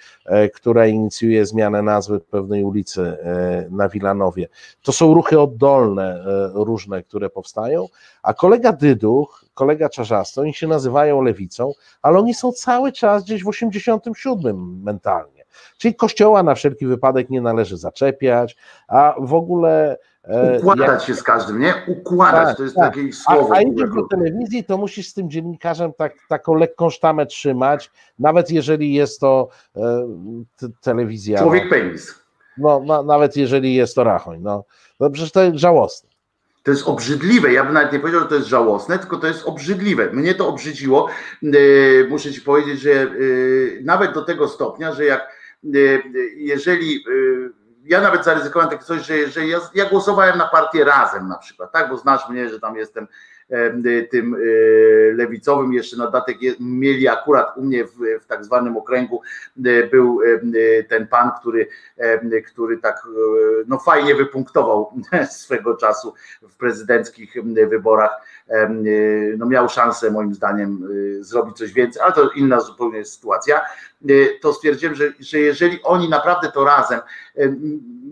która 0.54 0.86
inicjuje 0.86 1.46
zmianę 1.46 1.82
nazwy 1.82 2.20
pewnej 2.20 2.64
ulicy 2.64 3.16
na 3.70 3.88
Wilanowie. 3.88 4.48
To 4.82 4.92
są 4.92 5.14
ruchy 5.14 5.40
oddolne, 5.40 6.24
różne, 6.54 7.02
które 7.02 7.30
powstają, 7.30 7.88
a 8.22 8.34
kolega 8.34 8.72
Dyduch, 8.72 9.44
kolega 9.54 9.88
Czarzasty, 9.88 10.40
oni 10.40 10.54
się 10.54 10.66
nazywają 10.66 11.22
lewicą, 11.22 11.72
ale 12.02 12.18
oni 12.18 12.34
są 12.34 12.52
cały 12.52 12.92
czas 12.92 13.24
gdzieś 13.24 13.44
w 13.44 13.48
87 13.48 14.82
mentalnie. 14.82 15.39
Czyli 15.78 15.94
kościoła 15.94 16.42
na 16.42 16.54
wszelki 16.54 16.86
wypadek 16.86 17.30
nie 17.30 17.40
należy 17.40 17.76
zaczepiać, 17.76 18.56
a 18.88 19.14
w 19.18 19.34
ogóle. 19.34 19.98
E, 20.24 20.58
układać 20.58 20.88
jak... 20.88 21.02
się 21.02 21.14
z 21.14 21.22
każdym, 21.22 21.60
nie? 21.60 21.74
Układać, 21.88 22.46
tak, 22.46 22.56
to 22.56 22.62
jest 22.62 22.76
tak. 22.76 22.94
takie 22.94 23.12
słowo. 23.12 23.54
A, 23.54 23.58
a 23.58 23.62
idziesz 23.62 23.90
do 23.90 24.02
telewizji, 24.10 24.64
to 24.64 24.78
musisz 24.78 25.08
z 25.08 25.14
tym 25.14 25.30
dziennikarzem 25.30 25.92
tak, 25.92 26.14
taką 26.28 26.54
lekką 26.54 26.90
sztamę 26.90 27.26
trzymać, 27.26 27.90
nawet 28.18 28.50
jeżeli 28.50 28.94
jest 28.94 29.20
to 29.20 29.48
e, 29.76 30.06
telewizja. 30.80 31.38
Człowiek 31.38 31.64
no, 31.64 31.70
penis. 31.70 32.14
No, 32.58 32.82
no, 32.86 33.02
nawet 33.02 33.36
jeżeli 33.36 33.74
jest 33.74 33.94
to 33.94 34.04
rachoń. 34.04 34.40
No, 34.42 34.64
no 35.00 35.10
przecież 35.10 35.32
to 35.32 35.42
jest 35.42 35.56
żałosne. 35.56 36.10
To 36.62 36.70
jest 36.70 36.88
obrzydliwe. 36.88 37.52
Ja 37.52 37.64
bym 37.64 37.74
nawet 37.74 37.92
nie 37.92 38.00
powiedział, 38.00 38.20
że 38.20 38.26
to 38.26 38.34
jest 38.34 38.46
żałosne, 38.46 38.98
tylko 38.98 39.16
to 39.16 39.26
jest 39.26 39.46
obrzydliwe. 39.46 40.12
Mnie 40.12 40.34
to 40.34 40.48
obrzydziło. 40.48 41.08
E, 41.42 41.48
muszę 42.08 42.32
ci 42.32 42.40
powiedzieć, 42.40 42.80
że 42.80 43.06
nawet 43.84 44.14
do 44.14 44.22
tego 44.24 44.48
stopnia, 44.48 44.92
że 44.92 45.04
jak 45.04 45.39
jeżeli 46.36 47.04
y, 47.08 47.52
ja 47.84 48.00
nawet 48.00 48.24
zaryzykowałem 48.24 48.70
takie 48.70 48.84
coś, 48.84 49.06
że, 49.06 49.28
że 49.28 49.46
ja, 49.46 49.58
ja, 49.74 49.84
głosowałem 49.84 50.38
na 50.38 50.48
partię 50.48 50.84
razem 50.84 51.28
na 51.28 51.38
przykład, 51.38 51.72
tak, 51.72 51.88
bo 51.88 51.96
znasz 51.96 52.28
mnie, 52.28 52.48
że 52.48 52.60
tam 52.60 52.76
jestem 52.76 53.08
tym 54.10 54.36
lewicowym, 55.14 55.72
jeszcze 55.72 55.96
na 55.96 56.10
datek 56.10 56.36
mieli 56.60 57.08
akurat 57.08 57.56
u 57.56 57.62
mnie 57.62 57.84
w, 57.84 57.94
w 58.20 58.26
tak 58.26 58.44
zwanym 58.44 58.76
okręgu 58.76 59.22
był 59.90 60.20
ten 60.88 61.06
pan, 61.06 61.30
który, 61.40 61.68
który 62.46 62.78
tak 62.78 63.02
no 63.66 63.78
fajnie 63.78 64.14
wypunktował 64.14 64.92
swego 65.30 65.76
czasu 65.76 66.14
w 66.42 66.56
prezydenckich 66.56 67.34
wyborach, 67.68 68.10
no 69.38 69.46
miał 69.46 69.68
szansę 69.68 70.10
moim 70.10 70.34
zdaniem 70.34 70.88
zrobić 71.20 71.56
coś 71.56 71.72
więcej, 71.72 72.02
ale 72.02 72.12
to 72.12 72.30
inna 72.30 72.60
zupełnie 72.60 73.04
sytuacja, 73.04 73.60
to 74.40 74.52
stwierdziłem, 74.52 74.94
że, 74.94 75.12
że 75.20 75.38
jeżeli 75.38 75.82
oni 75.82 76.08
naprawdę 76.08 76.52
to 76.52 76.64
razem 76.64 77.00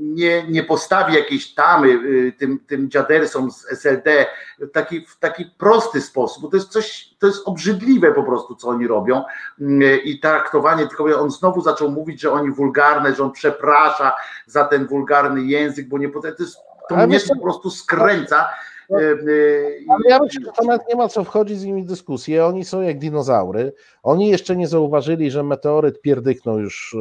nie, 0.01 0.47
nie 0.49 0.63
postawi 0.63 1.15
jakiejś 1.15 1.55
tamy 1.55 1.89
y, 1.89 2.33
tym, 2.39 2.59
tym 2.67 2.91
dziadersom 2.91 3.51
z 3.51 3.73
SLD 3.73 4.27
taki, 4.73 5.07
w 5.07 5.19
taki 5.19 5.28
prosty 5.59 6.01
sposób, 6.01 6.43
bo 6.43 6.49
to 6.49 6.57
jest 6.57 6.69
coś, 6.69 7.15
to 7.19 7.27
jest 7.27 7.43
obrzydliwe 7.45 8.13
po 8.13 8.23
prostu, 8.23 8.55
co 8.55 8.69
oni 8.69 8.87
robią 8.87 9.25
mm, 9.61 9.83
i 10.05 10.21
traktowanie, 10.21 10.87
tylko 10.87 11.21
on 11.21 11.31
znowu 11.31 11.61
zaczął 11.61 11.91
mówić, 11.91 12.21
że 12.21 12.33
oni 12.33 12.51
wulgarne, 12.51 13.15
że 13.15 13.23
on 13.23 13.33
przeprasza 13.33 14.13
za 14.47 14.65
ten 14.65 14.87
wulgarny 14.87 15.43
język, 15.43 15.89
bo 15.89 15.99
nie 15.99 16.09
to 16.09 16.21
jest, 16.39 16.59
to 16.89 17.07
mnie 17.07 17.21
po 17.21 17.43
prostu 17.43 17.71
skręca. 17.71 18.49
No, 18.91 19.01
y, 19.01 19.85
ale 19.89 20.01
ja 20.09 20.19
myślę, 20.19 20.41
że 20.45 20.53
to 20.53 20.65
nawet 20.65 20.89
nie 20.89 20.97
ma 20.97 21.09
co 21.09 21.25
wchodzić 21.25 21.59
z 21.59 21.65
nimi 21.65 21.83
w 21.83 21.87
dyskusję. 21.87 22.47
Oni 22.47 22.65
są 22.65 22.81
jak 22.81 22.99
dinozaury. 22.99 23.73
Oni 24.03 24.29
jeszcze 24.29 24.57
nie 24.57 24.69
zauważyli, 24.69 25.31
że 25.31 25.43
meteoryt 25.43 26.01
pierdyknął 26.01 26.59
już 26.59 26.97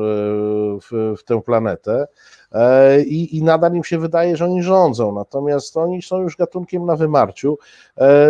w, 0.81 1.15
w 1.17 1.23
tę 1.23 1.41
planetę. 1.41 2.07
E, 2.51 3.01
i, 3.01 3.37
i 3.37 3.43
nadal 3.43 3.75
im 3.75 3.83
się 3.83 3.99
wydaje, 3.99 4.37
że 4.37 4.45
oni 4.45 4.63
rządzą, 4.63 5.11
natomiast 5.11 5.77
oni 5.77 6.01
są 6.01 6.21
już 6.21 6.37
gatunkiem 6.37 6.85
na 6.85 6.95
wymarciu. 6.95 7.57
E, 7.97 8.29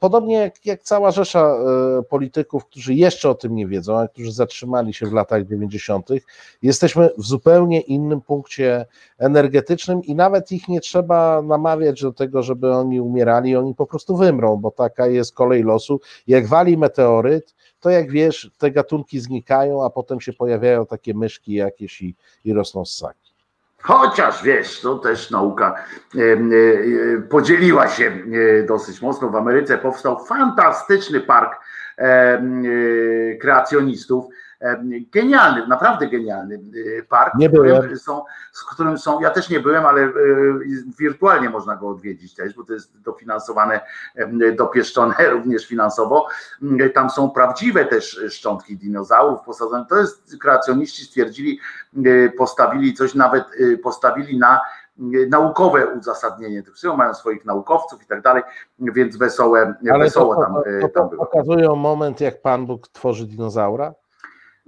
podobnie 0.00 0.34
jak, 0.34 0.66
jak 0.66 0.82
cała 0.82 1.10
rzesza 1.10 1.40
e, 1.40 2.02
polityków, 2.02 2.66
którzy 2.66 2.94
jeszcze 2.94 3.30
o 3.30 3.34
tym 3.34 3.54
nie 3.54 3.66
wiedzą, 3.66 3.98
a 3.98 4.08
którzy 4.08 4.32
zatrzymali 4.32 4.94
się 4.94 5.06
w 5.06 5.12
latach 5.12 5.46
90., 5.46 6.08
jesteśmy 6.62 7.10
w 7.18 7.26
zupełnie 7.26 7.80
innym 7.80 8.20
punkcie 8.20 8.86
energetycznym 9.18 10.02
i 10.02 10.14
nawet 10.14 10.52
ich 10.52 10.68
nie 10.68 10.80
trzeba 10.80 11.42
namawiać 11.42 12.02
do 12.02 12.12
tego, 12.12 12.42
żeby 12.42 12.72
oni 12.72 13.00
umierali, 13.00 13.56
oni 13.56 13.74
po 13.74 13.86
prostu 13.86 14.16
wymrą, 14.16 14.56
bo 14.56 14.70
taka 14.70 15.06
jest 15.06 15.34
kolej 15.34 15.62
losu. 15.62 16.00
Jak 16.26 16.46
wali 16.46 16.76
meteoryt, 16.76 17.54
to 17.84 17.90
jak 17.90 18.10
wiesz, 18.10 18.50
te 18.58 18.70
gatunki 18.70 19.20
znikają, 19.20 19.84
a 19.84 19.90
potem 19.90 20.20
się 20.20 20.32
pojawiają 20.32 20.86
takie 20.86 21.14
myszki 21.14 21.54
jakieś 21.54 22.02
i, 22.02 22.16
i 22.44 22.52
rosną 22.52 22.84
ssaki. 22.84 23.34
Chociaż 23.82 24.42
wiesz, 24.42 24.80
to 24.80 24.98
też 24.98 25.30
nauka 25.30 25.74
e, 25.74 26.20
e, 26.20 27.20
podzieliła 27.20 27.88
się 27.88 28.04
e, 28.04 28.62
dosyć 28.62 29.02
mocno. 29.02 29.28
W 29.28 29.36
Ameryce 29.36 29.78
powstał 29.78 30.24
fantastyczny 30.26 31.20
park 31.20 31.60
kreacjonistów 33.40 34.24
Genialny, 35.12 35.66
naprawdę 35.66 36.06
genialny 36.06 36.60
y, 36.74 37.06
park, 37.08 37.34
nie 37.34 37.50
byłem. 37.50 37.98
Są, 37.98 38.24
z 38.52 38.64
którym 38.64 38.98
są, 38.98 39.20
ja 39.20 39.30
też 39.30 39.50
nie 39.50 39.60
byłem, 39.60 39.86
ale 39.86 40.02
y, 40.02 40.12
wirtualnie 40.98 41.50
można 41.50 41.76
go 41.76 41.88
odwiedzić 41.88 42.34
też, 42.34 42.54
bo 42.54 42.64
to 42.64 42.72
jest 42.72 43.00
dofinansowane, 43.00 43.80
dopieszczone 44.56 45.14
również 45.34 45.66
finansowo. 45.66 46.26
Mm, 46.62 46.90
tam 46.90 47.10
są 47.10 47.30
prawdziwe 47.30 47.84
też 47.84 48.20
szczątki 48.28 48.76
dinozaurów 48.76 49.40
posadzone. 49.40 49.86
To 49.88 49.96
jest, 49.96 50.36
kreacjoniści 50.40 51.04
stwierdzili, 51.04 51.60
y, 52.06 52.32
postawili 52.38 52.94
coś, 52.94 53.14
nawet 53.14 53.44
postawili 53.82 54.38
na 54.38 54.60
naukowe 55.28 55.86
uzasadnienie 55.86 56.62
tych 56.62 56.72
wszystkiego, 56.72 56.96
mają 56.96 57.14
swoich 57.14 57.44
naukowców 57.44 58.02
i 58.02 58.06
tak 58.06 58.22
dalej, 58.22 58.42
więc 58.78 59.16
wesołe, 59.16 59.74
Ale 59.90 60.04
wesoło 60.04 60.34
to, 60.34 60.42
tam, 60.42 60.54
to, 60.54 60.88
to, 60.88 60.88
tam 60.88 61.08
było. 61.08 61.26
Pokazują 61.26 61.76
moment, 61.76 62.20
jak 62.20 62.42
Pan 62.42 62.66
Bóg 62.66 62.88
tworzy 62.88 63.26
dinozaura? 63.26 63.94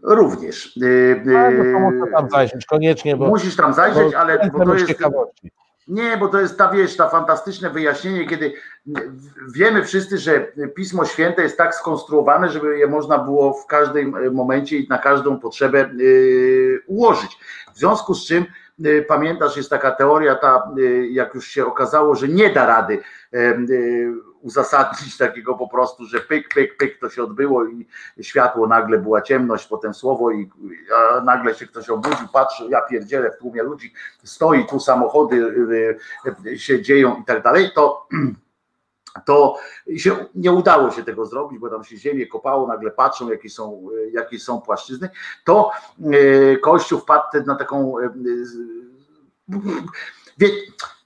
Również. 0.02 0.78
No, 1.24 1.80
muszę 1.80 2.12
tam 2.12 2.30
zajrzeć, 2.30 2.66
koniecznie. 2.66 3.16
Bo, 3.16 3.26
musisz 3.26 3.56
tam 3.56 3.74
zajrzeć, 3.74 4.12
bo 4.12 4.18
ale 4.18 4.50
bo 4.52 4.64
to 4.64 4.74
jest. 4.74 4.86
Ciekawości. 4.86 5.52
Nie, 5.88 6.16
bo 6.16 6.28
to 6.28 6.40
jest 6.40 6.58
ta 6.58 6.70
wiesz, 6.70 6.96
ta 6.96 7.08
fantastyczne 7.08 7.70
wyjaśnienie, 7.70 8.26
kiedy 8.26 8.52
wiemy 9.54 9.84
wszyscy, 9.84 10.18
że 10.18 10.52
Pismo 10.74 11.04
Święte 11.04 11.42
jest 11.42 11.58
tak 11.58 11.74
skonstruowane, 11.74 12.48
żeby 12.48 12.78
je 12.78 12.86
można 12.86 13.18
było 13.18 13.54
w 13.54 13.66
każdym 13.66 14.34
momencie 14.34 14.78
i 14.78 14.88
na 14.88 14.98
każdą 14.98 15.38
potrzebę 15.38 15.90
yy, 15.96 16.82
ułożyć. 16.86 17.38
W 17.74 17.78
związku 17.78 18.14
z 18.14 18.26
czym 18.26 18.44
yy, 18.78 19.04
pamiętasz, 19.08 19.56
jest 19.56 19.70
taka 19.70 19.90
teoria, 19.90 20.34
ta, 20.34 20.70
jak 21.10 21.34
już 21.34 21.48
się 21.48 21.66
okazało, 21.66 22.14
że 22.14 22.28
nie 22.28 22.50
da 22.50 22.66
rady 22.66 23.00
uzasadnić 24.46 25.16
takiego 25.16 25.54
po 25.54 25.68
prostu, 25.68 26.06
że 26.06 26.20
pyk, 26.20 26.48
pyk, 26.54 26.76
pyk 26.76 26.98
to 27.00 27.10
się 27.10 27.22
odbyło 27.22 27.64
i 27.64 27.86
światło, 28.20 28.66
nagle 28.66 28.98
była 28.98 29.22
ciemność, 29.22 29.66
potem 29.66 29.94
słowo 29.94 30.30
i 30.30 30.50
nagle 31.24 31.54
się 31.54 31.66
ktoś 31.66 31.90
obudził, 31.90 32.28
patrzy, 32.32 32.64
ja 32.68 32.80
pierdzielę 32.82 33.30
w 33.30 33.38
tłumie 33.38 33.62
ludzi, 33.62 33.92
stoi 34.24 34.66
tu 34.66 34.80
samochody 34.80 35.36
y, 35.36 35.98
y, 36.46 36.58
się 36.58 36.82
dzieją 36.82 37.16
i 37.16 37.24
tak 37.24 37.42
dalej, 37.42 37.70
to 37.74 38.08
to 39.26 39.56
się 39.96 40.16
nie 40.34 40.52
udało 40.52 40.90
się 40.90 41.02
tego 41.02 41.26
zrobić, 41.26 41.58
bo 41.58 41.70
tam 41.70 41.84
się 41.84 41.96
ziemię 41.96 42.26
kopało, 42.26 42.66
nagle 42.66 42.90
patrzą, 42.90 43.30
jakie 43.30 43.50
są, 43.50 43.88
jakie 44.12 44.38
są 44.38 44.60
płaszczyzny, 44.60 45.10
to 45.44 45.70
y, 46.14 46.58
Kościół 46.62 47.00
wpadł 47.00 47.46
na 47.46 47.54
taką 47.54 47.94
Wie, 50.38 50.48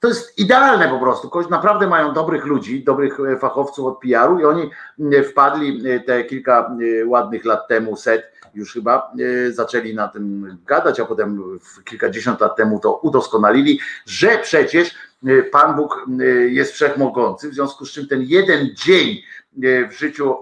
to 0.01 0.09
jest 0.09 0.39
idealne 0.39 0.89
po 0.89 0.99
prostu. 0.99 1.31
Naprawdę 1.51 1.87
mają 1.87 2.13
dobrych 2.13 2.45
ludzi, 2.45 2.85
dobrych 2.85 3.21
e, 3.21 3.39
fachowców 3.39 3.87
od 3.87 4.01
PR-u 4.01 4.39
i 4.39 4.45
oni 4.45 4.71
e, 5.13 5.23
wpadli 5.23 5.91
e, 5.91 6.01
te 6.01 6.25
kilka 6.25 6.77
ładnych 7.07 7.45
lat 7.45 7.69
temu, 7.69 7.97
set 7.97 8.33
już 8.55 8.73
chyba, 8.73 9.13
zaczęli 9.51 9.95
na 9.95 10.09
tym 10.09 10.57
gadać, 10.67 11.01
a 11.01 11.05
potem 11.05 11.59
kilkadziesiąt 11.85 12.41
lat 12.41 12.57
temu 12.57 12.81
to 12.81 12.97
udoskonalili, 12.97 13.81
że 14.07 14.39
przecież 14.39 14.95
Pan 15.53 15.77
Bóg 15.77 16.07
jest 16.49 16.73
wszechmogący, 16.73 17.51
w 17.51 17.55
związku 17.55 17.87
z 17.87 17.93
czym 17.93 18.09
ten 18.09 18.23
jeden 18.23 18.69
dzień 18.75 19.23
w 19.91 19.93
życiu 19.93 20.37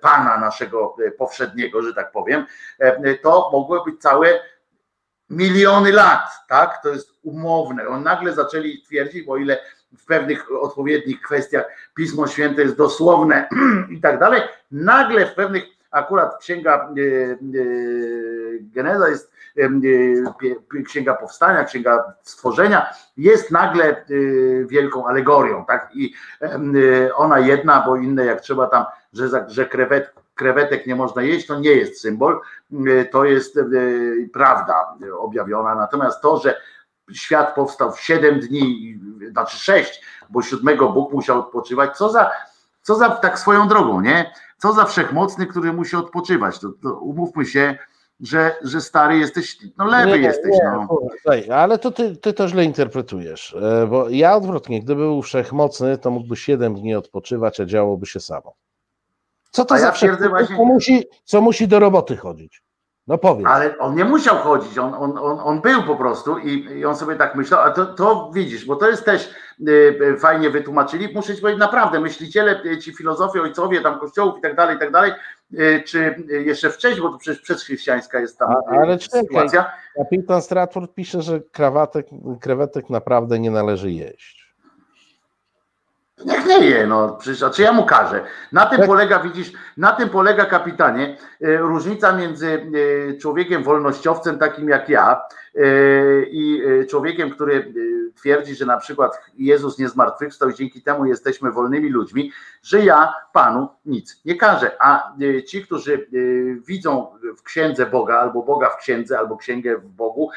Pana 0.00 0.38
naszego 0.38 0.96
powszedniego, 1.18 1.82
że 1.82 1.94
tak 1.94 2.12
powiem, 2.12 2.46
to 3.22 3.50
mogły 3.52 3.84
być 3.84 4.00
całe 4.00 4.40
miliony 5.30 5.92
lat, 5.92 6.28
tak? 6.48 6.82
To 6.82 6.88
jest 6.88 7.14
umowne. 7.22 7.88
On 7.88 8.02
nagle 8.02 8.34
zaczęli 8.34 8.82
twierdzić, 8.82 9.26
bo 9.26 9.36
ile 9.36 9.58
w 9.98 10.06
pewnych 10.06 10.46
odpowiednich 10.60 11.20
kwestiach 11.20 11.64
Pismo 11.94 12.26
Święte 12.26 12.62
jest 12.62 12.76
dosłowne 12.76 13.48
i 13.96 14.00
tak 14.00 14.18
dalej, 14.18 14.42
nagle 14.70 15.26
w 15.26 15.34
pewnych, 15.34 15.64
akurat 15.90 16.38
księga 16.40 16.88
e, 16.88 16.94
Geneza 18.60 19.08
jest 19.08 19.32
e, 19.58 20.82
księga 20.84 21.14
powstania, 21.14 21.64
księga 21.64 22.14
stworzenia, 22.22 22.86
jest 23.16 23.50
nagle 23.50 24.04
wielką 24.66 25.06
alegorią, 25.06 25.64
tak? 25.64 25.90
I 25.94 26.14
ona 27.14 27.38
jedna, 27.38 27.82
bo 27.86 27.96
inne 27.96 28.24
jak 28.24 28.40
trzeba 28.40 28.66
tam, 28.66 28.84
że, 29.12 29.28
że 29.48 29.66
krewet, 29.66 30.23
krewetek 30.34 30.86
nie 30.86 30.96
można 30.96 31.22
jeść, 31.22 31.46
to 31.46 31.60
nie 31.60 31.70
jest 31.70 32.00
symbol, 32.00 32.40
to 33.10 33.24
jest 33.24 33.58
prawda 34.32 34.96
objawiona. 35.18 35.74
Natomiast 35.74 36.20
to, 36.20 36.36
że 36.36 36.60
świat 37.12 37.54
powstał 37.54 37.92
w 37.92 38.00
7 38.00 38.40
dni, 38.40 38.98
znaczy 39.30 39.56
6, 39.58 40.00
bo 40.30 40.42
siódmego 40.42 40.88
Bóg 40.88 41.12
musiał 41.12 41.38
odpoczywać. 41.38 41.96
Co 41.96 42.10
za, 42.10 42.30
co 42.82 42.94
za 42.94 43.10
tak 43.10 43.38
swoją 43.38 43.68
drogą, 43.68 44.00
nie? 44.00 44.32
Co 44.58 44.72
za 44.72 44.84
wszechmocny, 44.84 45.46
który 45.46 45.72
musi 45.72 45.96
odpoczywać. 45.96 46.58
To, 46.58 46.68
to 46.82 46.98
umówmy 46.98 47.46
się, 47.46 47.78
że, 48.20 48.56
że 48.62 48.80
stary 48.80 49.18
jesteś, 49.18 49.58
no 49.78 49.84
lewy 49.84 50.10
nie, 50.10 50.26
jesteś. 50.26 50.52
Nie, 50.52 50.70
no. 50.70 50.88
Słuchaj, 51.22 51.50
ale 51.50 51.78
to 51.78 51.90
ty, 51.90 52.16
ty 52.16 52.32
to 52.32 52.48
źle 52.48 52.64
interpretujesz, 52.64 53.56
e, 53.62 53.86
bo 53.86 54.08
ja 54.08 54.36
odwrotnie, 54.36 54.82
gdyby 54.82 55.02
był 55.02 55.22
wszechmocny, 55.22 55.98
to 55.98 56.10
mógłby 56.10 56.36
7 56.36 56.74
dni 56.74 56.94
odpoczywać, 56.94 57.60
a 57.60 57.64
działoby 57.64 58.06
się 58.06 58.20
samo. 58.20 58.54
Co 59.54 59.64
to 59.64 59.74
a 59.74 59.78
za 59.78 59.86
ja 59.86 60.28
właśnie... 60.28 60.56
co, 60.56 60.64
musi, 60.64 61.04
co 61.24 61.40
musi 61.40 61.68
do 61.68 61.78
roboty 61.78 62.16
chodzić? 62.16 62.62
No 63.06 63.18
powiedz. 63.18 63.46
Ale 63.46 63.78
on 63.78 63.94
nie 63.94 64.04
musiał 64.04 64.36
chodzić, 64.36 64.78
on, 64.78 64.94
on, 64.94 65.18
on, 65.18 65.40
on 65.40 65.60
był 65.60 65.82
po 65.82 65.96
prostu 65.96 66.38
i, 66.38 66.64
i 66.78 66.84
on 66.84 66.96
sobie 66.96 67.16
tak 67.16 67.34
myślał, 67.34 67.60
a 67.60 67.70
to, 67.70 67.86
to 67.86 68.30
widzisz, 68.34 68.66
bo 68.66 68.76
to 68.76 68.90
jest 68.90 69.04
też 69.04 69.30
y, 69.68 69.72
y 70.02 70.16
fajnie 70.18 70.50
wytłumaczyli, 70.50 71.14
muszę 71.14 71.34
ci 71.34 71.40
powiedzieć 71.40 71.60
naprawdę, 71.60 72.00
myśliciele, 72.00 72.64
y, 72.64 72.78
ci 72.78 72.94
filozofie, 72.94 73.42
ojcowie 73.42 73.80
tam 73.80 73.98
kościołów 73.98 74.38
i 74.38 74.40
tak 74.40 74.56
dalej, 74.56 74.76
i 74.76 74.78
tak 74.78 74.92
dalej, 74.92 75.12
y, 75.52 75.82
czy 75.86 76.24
jeszcze 76.28 76.70
wcześniej, 76.70 77.02
bo 77.02 77.08
to 77.08 77.18
przecież 77.18 77.42
przedchrześcijańska 77.42 78.20
jest 78.20 78.38
tam 78.38 78.50
a, 78.50 78.70
ale 78.70 78.98
sytuacja. 78.98 79.72
Kapitan 79.96 80.42
Stratford 80.42 80.94
pisze, 80.94 81.22
że 81.22 81.40
krawatek, 81.40 82.06
krewetek 82.40 82.90
naprawdę 82.90 83.38
nie 83.38 83.50
należy 83.50 83.92
jeść. 83.92 84.43
Niech 86.24 86.46
nie 86.46 86.58
je, 86.58 86.86
no 86.86 87.16
przecież, 87.20 87.42
a 87.42 87.50
czy 87.50 87.62
ja 87.62 87.72
mu 87.72 87.86
każę? 87.86 88.20
Na 88.52 88.66
tym 88.66 88.78
tak. 88.78 88.86
polega, 88.86 89.18
widzisz, 89.18 89.52
na 89.76 89.92
tym 89.92 90.08
polega 90.08 90.44
kapitanie 90.44 91.16
e, 91.42 91.56
różnica 91.56 92.12
między 92.12 92.66
e, 93.10 93.14
człowiekiem 93.18 93.62
wolnościowcem 93.62 94.38
takim 94.38 94.68
jak 94.68 94.88
ja 94.88 95.20
i 96.30 96.62
człowiekiem, 96.90 97.30
który 97.30 97.72
twierdzi, 98.14 98.54
że 98.54 98.66
na 98.66 98.76
przykład 98.76 99.20
Jezus 99.38 99.78
nie 99.78 99.88
zmartwychwstał 99.88 100.50
i 100.50 100.54
dzięki 100.54 100.82
temu 100.82 101.06
jesteśmy 101.06 101.52
wolnymi 101.52 101.88
ludźmi, 101.88 102.32
że 102.62 102.80
ja 102.80 103.14
Panu 103.32 103.68
nic 103.86 104.20
nie 104.24 104.36
każę. 104.36 104.70
A 104.80 105.12
ci, 105.46 105.62
którzy 105.62 106.06
widzą 106.66 107.06
w 107.36 107.42
księdze 107.42 107.86
Boga, 107.86 108.18
albo 108.18 108.42
Boga 108.42 108.70
w 108.70 108.76
księdze, 108.76 109.18
albo 109.18 109.36
księgę 109.36 109.78
w 109.78 109.88
Bogu 109.88 110.30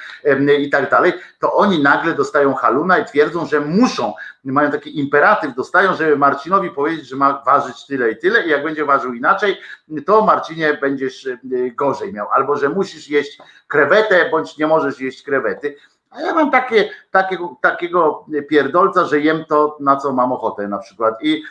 i 0.60 0.70
tak 0.70 0.90
dalej, 0.90 1.14
to 1.40 1.54
oni 1.54 1.84
nagle 1.84 2.14
dostają 2.14 2.54
haluna 2.54 2.98
i 2.98 3.06
twierdzą, 3.06 3.46
że 3.46 3.60
muszą, 3.60 4.14
mają 4.44 4.72
taki 4.72 5.00
imperatyw, 5.00 5.56
dostają, 5.56 5.96
żeby 5.96 6.18
Marcinowi 6.18 6.72
powiedzieć, 6.72 7.08
że 7.08 7.16
ma 7.16 7.44
ważyć 7.46 7.86
tyle 7.86 8.12
i 8.12 8.18
tyle 8.18 8.46
i 8.46 8.50
jak 8.50 8.64
będzie 8.64 8.86
ważył 8.86 9.14
inaczej, 9.14 9.58
to 10.06 10.26
Marcinie 10.26 10.78
będziesz 10.82 11.30
gorzej 11.76 12.14
miał, 12.14 12.28
albo 12.32 12.56
że 12.56 12.70
musisz 12.70 13.10
jeść 13.10 13.38
krewetę, 13.68 14.30
bądź 14.32 14.58
nie 14.58 14.68
możesz 14.68 15.00
jeść 15.00 15.07
krewety. 15.12 15.76
A 16.10 16.22
ja 16.22 16.34
mam 16.34 16.52
takie, 16.52 16.90
takiego, 17.12 17.58
takiego 17.62 18.26
pierdolca, 18.50 19.06
że 19.06 19.20
jem 19.20 19.46
to, 19.46 19.78
na 19.80 19.96
co 19.96 20.14
mam 20.14 20.32
ochotę 20.32 20.68
na 20.68 20.78
przykład. 20.78 21.24
I, 21.24 21.44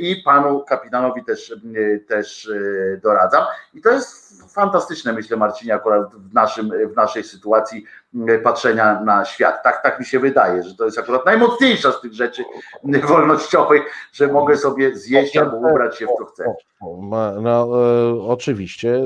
i 0.00 0.16
panu 0.24 0.64
kapitanowi 0.68 1.24
też, 1.24 1.54
też 2.08 2.48
e, 2.48 2.96
doradzam. 2.96 3.44
I 3.74 3.80
to 3.80 3.90
jest 3.90 4.54
fantastyczne, 4.54 5.12
myślę, 5.12 5.36
Marcinie, 5.36 5.74
akurat 5.74 6.14
w, 6.14 6.34
naszym, 6.34 6.70
w 6.92 6.96
naszej 6.96 7.24
sytuacji 7.24 7.84
patrzenia 8.44 9.00
na 9.00 9.24
świat. 9.24 9.62
Tak, 9.62 9.82
tak 9.82 10.00
mi 10.00 10.06
się 10.06 10.18
wydaje, 10.18 10.62
że 10.62 10.74
to 10.74 10.84
jest 10.84 10.98
akurat 10.98 11.26
najmocniejsza 11.26 11.92
z 11.92 12.00
tych 12.00 12.12
rzeczy 12.12 12.44
wolnościowych, 13.08 13.82
że 14.12 14.28
mogę 14.28 14.56
sobie 14.56 14.96
zjeść 14.96 15.36
albo 15.36 15.56
ubrać 15.56 15.98
się 15.98 16.06
w 16.06 16.18
co 16.18 16.24
chcę. 16.24 16.54
No, 17.42 17.66
e, 17.66 18.22
oczywiście, 18.28 19.02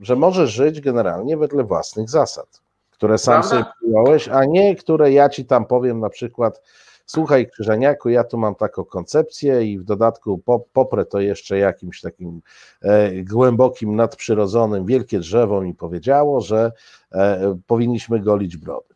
że 0.00 0.16
możesz 0.16 0.50
żyć 0.50 0.80
generalnie 0.80 1.36
wedle 1.36 1.64
własnych 1.64 2.10
zasad 2.10 2.67
które 2.98 3.18
sam 3.18 3.42
Prawda? 3.42 3.48
sobie 3.48 3.64
przyjąłeś, 3.80 4.28
a 4.28 4.44
nie 4.44 4.76
które 4.76 5.12
ja 5.12 5.28
ci 5.28 5.44
tam 5.44 5.66
powiem 5.66 6.00
na 6.00 6.08
przykład, 6.08 6.62
słuchaj 7.06 7.50
Krzyżaniaku, 7.50 8.08
ja 8.08 8.24
tu 8.24 8.38
mam 8.38 8.54
taką 8.54 8.84
koncepcję 8.84 9.64
i 9.64 9.78
w 9.78 9.84
dodatku 9.84 10.42
poprę 10.72 11.04
to 11.04 11.20
jeszcze 11.20 11.58
jakimś 11.58 12.00
takim 12.00 12.40
e, 12.82 13.22
głębokim, 13.22 13.96
nadprzyrodzonym, 13.96 14.86
wielkie 14.86 15.18
drzewo 15.18 15.60
mi 15.60 15.74
powiedziało, 15.74 16.40
że 16.40 16.72
e, 17.12 17.58
powinniśmy 17.66 18.20
golić 18.20 18.56
brody. 18.56 18.94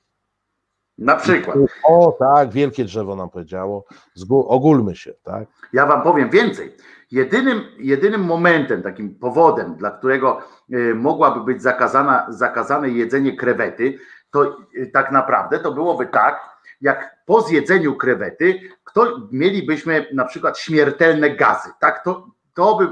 Na 0.98 1.16
przykład. 1.16 1.56
O 1.88 2.16
tak, 2.18 2.50
wielkie 2.50 2.84
drzewo 2.84 3.16
nam 3.16 3.30
powiedziało, 3.30 3.84
ogólmy 4.30 4.96
się, 4.96 5.14
tak? 5.22 5.48
Ja 5.72 5.86
wam 5.86 6.02
powiem 6.02 6.30
więcej. 6.30 6.76
Jedynym, 7.12 7.64
jedynym 7.78 8.24
momentem, 8.24 8.82
takim 8.82 9.14
powodem, 9.14 9.74
dla 9.74 9.90
którego 9.90 10.38
e, 10.72 10.94
mogłaby 10.94 11.44
być 11.44 11.62
zakazana, 11.62 12.26
zakazane 12.28 12.88
jedzenie 12.88 13.36
krewety, 13.36 13.98
to 14.30 14.58
e, 14.76 14.86
tak 14.86 15.12
naprawdę 15.12 15.58
to 15.58 15.72
byłoby 15.72 16.06
tak, 16.06 16.40
jak 16.80 17.16
po 17.26 17.42
zjedzeniu 17.42 17.96
krewety 17.96 18.60
kto, 18.84 19.28
mielibyśmy 19.32 20.06
na 20.14 20.24
przykład 20.24 20.58
śmiertelne 20.58 21.30
gazy. 21.30 21.70
Tak, 21.80 22.04
to, 22.04 22.26
to 22.54 22.76
by, 22.76 22.84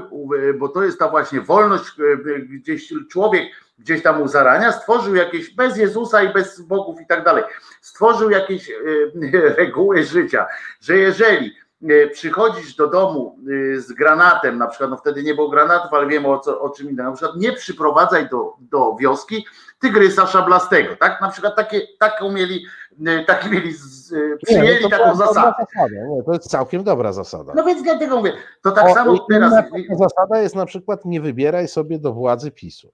e, 0.49 0.53
bo 0.53 0.69
to 0.69 0.83
jest 0.83 0.99
ta 0.99 1.09
właśnie 1.09 1.41
wolność, 1.41 1.91
gdzieś 2.49 2.93
człowiek 3.11 3.43
gdzieś 3.79 4.03
tam 4.03 4.21
u 4.21 4.27
zarania 4.27 4.71
stworzył 4.71 5.15
jakieś, 5.15 5.55
bez 5.55 5.77
Jezusa 5.77 6.23
i 6.23 6.33
bez 6.33 6.61
bogów 6.61 7.01
i 7.01 7.07
tak 7.07 7.23
dalej, 7.23 7.43
stworzył 7.81 8.29
jakieś 8.29 8.71
reguły 9.57 10.03
życia, 10.03 10.47
że 10.79 10.97
jeżeli 10.97 11.55
przychodzisz 12.13 12.75
do 12.75 12.87
domu 12.87 13.39
e, 13.75 13.79
z 13.79 13.91
granatem, 13.91 14.57
na 14.57 14.67
przykład, 14.67 14.89
no 14.89 14.97
wtedy 14.97 15.23
nie 15.23 15.35
było 15.35 15.49
granatów, 15.49 15.93
ale 15.93 16.07
wiem 16.07 16.25
o, 16.25 16.39
co, 16.39 16.61
o 16.61 16.69
czym 16.69 16.89
innym, 16.89 17.05
na 17.05 17.11
przykład 17.11 17.35
nie 17.37 17.53
przyprowadzaj 17.53 18.29
do, 18.29 18.53
do 18.59 18.95
wioski 18.95 19.45
tygrysa 19.79 20.27
szablastego, 20.27 20.95
tak? 20.95 21.21
Na 21.21 21.29
przykład 21.29 21.55
takie, 21.55 21.81
taką 21.99 22.31
mieli, 22.31 22.65
e, 23.07 23.25
taki 23.25 23.49
mieli, 23.49 23.73
przyjęli 24.43 24.67
nie, 24.67 24.79
no 24.81 24.89
taką 24.89 25.15
zasadę. 25.15 25.53
Zasada, 25.59 26.07
nie, 26.09 26.23
to 26.23 26.33
jest 26.33 26.49
całkiem 26.49 26.83
dobra 26.83 27.13
zasada. 27.13 27.53
No 27.55 27.63
więc 27.63 27.83
dlatego 27.83 28.17
mówię, 28.17 28.33
to 28.61 28.71
tak 28.71 28.85
o, 28.85 28.93
samo 28.93 29.25
teraz... 29.29 29.53
Zasada 29.99 30.41
jest 30.41 30.55
na 30.55 30.65
przykład 30.65 31.05
nie 31.05 31.21
wybieraj 31.21 31.67
sobie 31.67 31.99
do 31.99 32.13
władzy 32.13 32.51
PiSu. 32.51 32.91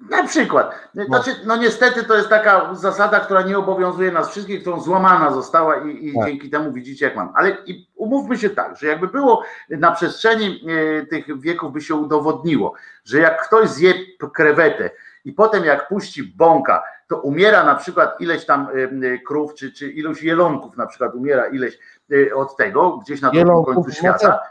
Na 0.00 0.26
przykład. 0.26 0.74
No. 0.94 1.04
Znaczy, 1.04 1.30
no 1.46 1.56
niestety 1.56 2.04
to 2.04 2.16
jest 2.16 2.28
taka 2.28 2.74
zasada, 2.74 3.20
która 3.20 3.42
nie 3.42 3.58
obowiązuje 3.58 4.12
nas 4.12 4.30
wszystkich, 4.30 4.60
którą 4.60 4.80
złamana 4.80 5.32
została 5.32 5.76
i, 5.76 6.08
i 6.08 6.14
tak. 6.14 6.26
dzięki 6.26 6.50
temu 6.50 6.72
widzicie 6.72 7.04
jak 7.04 7.16
mam. 7.16 7.32
Ale 7.34 7.56
i 7.66 7.88
umówmy 7.94 8.38
się 8.38 8.50
tak, 8.50 8.76
że 8.76 8.86
jakby 8.86 9.08
było 9.08 9.42
na 9.70 9.92
przestrzeni 9.92 10.64
e, 11.00 11.06
tych 11.06 11.40
wieków 11.40 11.72
by 11.72 11.80
się 11.80 11.94
udowodniło, 11.94 12.74
że 13.04 13.18
jak 13.18 13.46
ktoś 13.46 13.68
zje 13.68 13.94
krewetę 14.34 14.90
i 15.24 15.32
potem 15.32 15.64
jak 15.64 15.88
puści 15.88 16.22
bąka, 16.22 16.82
to 17.08 17.20
umiera 17.20 17.64
na 17.64 17.74
przykład 17.74 18.20
ileś 18.20 18.46
tam 18.46 18.68
e, 19.02 19.18
krów, 19.18 19.54
czy, 19.54 19.72
czy 19.72 19.90
ilość 19.90 20.22
jelonków 20.22 20.76
na 20.76 20.86
przykład 20.86 21.14
umiera 21.14 21.46
ileś 21.46 21.78
e, 22.12 22.34
od 22.34 22.56
tego, 22.56 22.96
gdzieś 22.96 23.20
na 23.20 23.30
drugim 23.30 23.64
końcu 23.64 23.90
świata. 23.90 24.42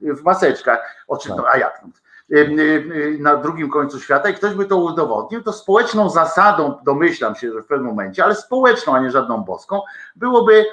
W 0.00 0.22
maseczkach. 0.22 1.04
O 1.08 1.16
czym, 1.16 1.36
tak. 1.36 1.46
a 1.52 1.58
jak? 1.58 1.80
Na 3.18 3.36
drugim 3.36 3.70
końcu 3.70 4.00
świata 4.00 4.28
i 4.28 4.34
ktoś 4.34 4.54
by 4.54 4.66
to 4.66 4.76
udowodnił, 4.76 5.42
to 5.42 5.52
społeczną 5.52 6.10
zasadą, 6.10 6.78
domyślam 6.84 7.34
się, 7.34 7.52
że 7.52 7.62
w 7.62 7.66
pewnym 7.66 7.88
momencie, 7.88 8.24
ale 8.24 8.34
społeczną, 8.34 8.94
a 8.94 9.00
nie 9.00 9.10
żadną 9.10 9.38
boską, 9.38 9.80
byłoby 10.16 10.66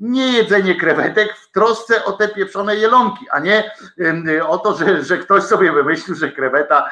nie 0.00 0.32
jedzenie 0.32 0.74
krewetek 0.74 1.36
w 1.36 1.52
trosce 1.52 2.04
o 2.04 2.12
te 2.12 2.28
pieprzone 2.28 2.76
jelonki, 2.76 3.26
a 3.30 3.38
nie 3.38 3.70
o 4.48 4.58
to, 4.58 4.74
że, 4.74 5.02
że 5.04 5.18
ktoś 5.18 5.42
sobie 5.42 5.72
wymyślił, 5.72 6.16
że 6.16 6.32
kreweta 6.32 6.88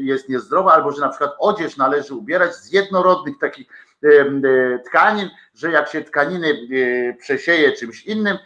jest 0.00 0.28
niezdrowa, 0.28 0.72
albo 0.72 0.92
że 0.92 1.00
na 1.00 1.08
przykład 1.08 1.34
odzież 1.38 1.76
należy 1.76 2.14
ubierać 2.14 2.54
z 2.54 2.72
jednorodnych 2.72 3.38
takich 3.38 3.66
tkanin, 4.86 5.28
że 5.54 5.70
jak 5.70 5.88
się 5.88 6.02
tkaniny 6.02 6.58
przesieje 7.18 7.72
czymś 7.72 8.04
innym, 8.04 8.38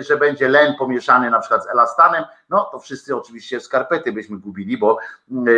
że 0.00 0.16
będzie 0.16 0.48
len 0.48 0.74
pomieszany 0.78 1.30
na 1.30 1.38
przykład 1.38 1.64
z 1.64 1.68
elastanem, 1.68 2.24
no 2.50 2.68
to 2.72 2.78
wszyscy 2.78 3.16
oczywiście 3.16 3.60
skarpety 3.60 4.12
byśmy 4.12 4.38
gubili, 4.38 4.78
bo, 4.78 4.98
e, 4.98 5.50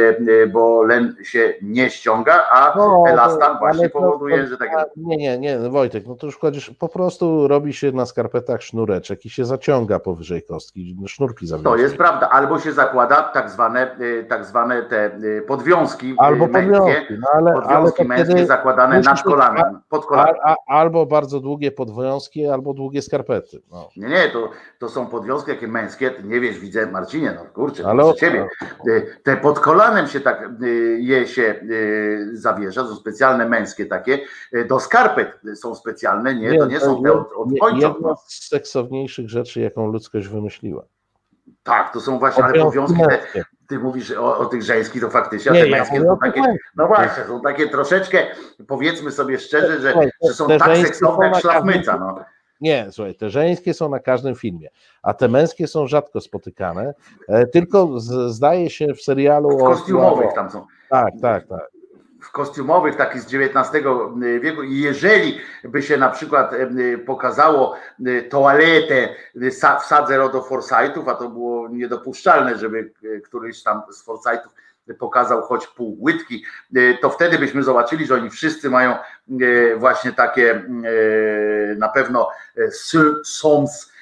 e, 0.43 0.47
bo 0.47 0.83
len 0.83 1.17
się 1.23 1.55
nie 1.63 1.91
ściąga, 1.91 2.49
a 2.51 2.75
no, 2.77 3.05
elastan 3.09 3.59
właśnie 3.59 3.89
powoduje, 3.89 4.47
że 4.47 4.57
tak. 4.57 4.71
Nie, 4.97 5.17
nie, 5.17 5.39
nie, 5.39 5.59
Wojtek, 5.59 6.07
no 6.07 6.15
to 6.15 6.27
już 6.27 6.39
chodzisz, 6.39 6.71
po 6.71 6.89
prostu 6.89 7.49
robi 7.49 7.73
się 7.73 7.93
na 7.93 8.07
skarpetach 8.07 8.63
sznureczek 8.63 9.27
i 9.27 9.31
się 9.31 9.45
zaciąga 9.45 9.99
powyżej 9.99 10.43
kostki, 10.43 10.97
sznurki 11.07 11.47
zawiązane. 11.47 11.77
To 11.77 11.83
jest 11.83 11.97
prawda, 11.97 12.31
albo 12.31 12.59
się 12.59 12.73
zakłada 12.73 13.23
tak 13.23 13.51
zwane, 13.51 13.97
e, 14.21 14.25
tak 14.25 14.45
zwane 14.45 14.83
te 14.83 15.21
podwiązki 15.47 16.15
albo 16.19 16.47
męskie, 16.47 16.79
podwiązki, 16.79 17.15
no 17.21 17.29
ale, 17.35 17.53
podwiązki 17.53 18.01
ale 18.01 18.09
męskie 18.09 18.47
zakładane 18.47 19.01
nad 19.01 19.23
kolanem, 19.23 19.81
pod 19.89 20.07
kolanem. 20.07 20.35
A, 20.43 20.53
a, 20.53 20.57
albo 20.67 21.07
bardzo 21.07 21.41
długie 21.41 21.73
podwiązki, 21.73 22.47
albo 22.47 22.75
długie 22.75 23.03
skarpety. 23.03 23.63
No. 23.71 23.89
Nie, 23.97 24.09
nie, 24.09 24.29
to, 24.29 24.51
to 24.79 24.89
są 24.89 25.07
podwiązki 25.07 25.51
jakie 25.51 25.69
męskie, 25.69 26.15
nie 26.25 26.41
wiesz, 26.41 26.59
widzę 26.59 26.78
Marcinie, 26.87 27.33
no 27.37 27.45
kurczę, 27.45 27.87
Ale 27.87 28.15
ciebie. 28.15 28.49
Y, 28.89 29.21
te 29.23 29.37
pod 29.37 29.61
kolanem 29.61 30.07
się 30.07 30.21
tak 30.21 30.51
y, 30.63 30.99
je 31.01 31.27
się 31.27 31.43
y, 31.43 32.31
zawierza, 32.33 32.87
są 32.87 32.97
specjalne 32.97 33.49
męskie 33.49 33.87
takie, 33.87 34.19
do 34.69 34.81
skarpet 34.81 35.41
są 35.55 35.75
specjalne, 35.75 36.35
nie, 36.35 36.51
nie 36.51 36.59
to 36.59 36.67
nie 36.67 36.81
są 36.81 37.03
te 37.03 37.13
od, 37.13 37.33
od 37.37 37.49
Jedna 37.77 38.17
z 38.17 38.49
seksowniejszych 38.49 39.31
rzeczy, 39.31 39.61
jaką 39.61 39.87
ludzkość 39.87 40.29
wymyśliła. 40.29 40.85
Tak, 41.63 41.93
to 41.93 42.01
są 42.01 42.19
właśnie, 42.19 42.45
ale 42.45 42.63
powiązki 42.63 42.99
te, 43.09 43.45
ty 43.69 43.79
mówisz 43.79 44.11
o, 44.11 44.39
o, 44.39 44.47
tych 44.47 44.63
żeńskich, 44.63 45.03
to 45.03 45.11
faktycznie, 45.11 45.53
a 45.53 45.55
te 45.55 45.71
męskie 45.71 45.97
ja 45.97 46.03
są 46.03 46.19
takie, 46.19 46.43
no 46.77 46.87
właśnie, 46.87 47.25
są 47.25 47.41
takie 47.41 47.69
troszeczkę, 47.69 48.27
powiedzmy 48.69 49.11
sobie 49.11 49.39
szczerze, 49.39 49.81
że, 49.81 49.95
że 50.27 50.35
są 50.35 50.49
tak 50.49 50.77
seksowne 50.77 51.27
jak 51.27 51.37
szlafmyca, 51.37 51.99
no. 51.99 52.25
Nie, 52.61 52.87
słuchaj, 52.91 53.15
te 53.15 53.31
żeńskie 53.31 53.75
są 53.75 53.89
na 53.89 53.99
każdym 54.01 54.35
filmie, 54.35 54.69
a 55.03 55.15
te 55.15 55.29
męskie 55.29 55.67
są 55.67 55.87
rzadko 55.87 56.21
spotykane. 56.21 56.95
E, 57.29 57.47
tylko 57.47 58.01
z, 58.01 58.33
zdaje 58.33 58.71
się 58.71 58.95
w 58.95 59.03
serialu. 59.03 59.59
W 59.59 59.61
kostiumowych 59.61 60.33
tam 60.35 60.51
są. 60.51 60.67
Tak, 60.91 61.13
tak, 61.23 61.47
tak. 61.47 61.69
W 62.23 62.33
kostiumowych, 62.33 62.97
takich 62.97 63.23
z 63.23 63.35
XIX 63.35 63.85
wieku, 64.41 64.63
i 64.63 64.81
jeżeli 64.81 65.39
by 65.65 65.83
się 65.83 65.97
na 65.97 66.09
przykład 66.09 66.53
e, 66.53 66.99
pokazało 66.99 67.75
e, 68.07 68.23
toaletę 68.23 69.09
w 69.35 69.85
sadze 69.85 70.17
Rodo 70.17 70.43
Forsythów, 70.43 71.09
a 71.09 71.15
to 71.15 71.29
było 71.29 71.69
niedopuszczalne, 71.69 72.59
żeby 72.59 72.93
któryś 73.25 73.63
tam 73.63 73.83
z 73.91 74.03
Forsythów 74.03 74.53
pokazał 74.95 75.43
choć 75.43 75.67
pół 75.67 75.99
łydki, 76.01 76.45
e, 76.77 76.99
to 76.99 77.11
wtedy 77.11 77.39
byśmy 77.39 77.63
zobaczyli, 77.63 78.07
że 78.07 78.15
oni 78.15 78.31
wszyscy 78.31 78.71
mają 78.71 78.93
e, 78.95 79.77
właśnie 79.77 80.13
takie 80.13 80.55
e, 80.55 80.63
na 81.75 81.89
pewno 81.89 82.31
sons 83.25 83.93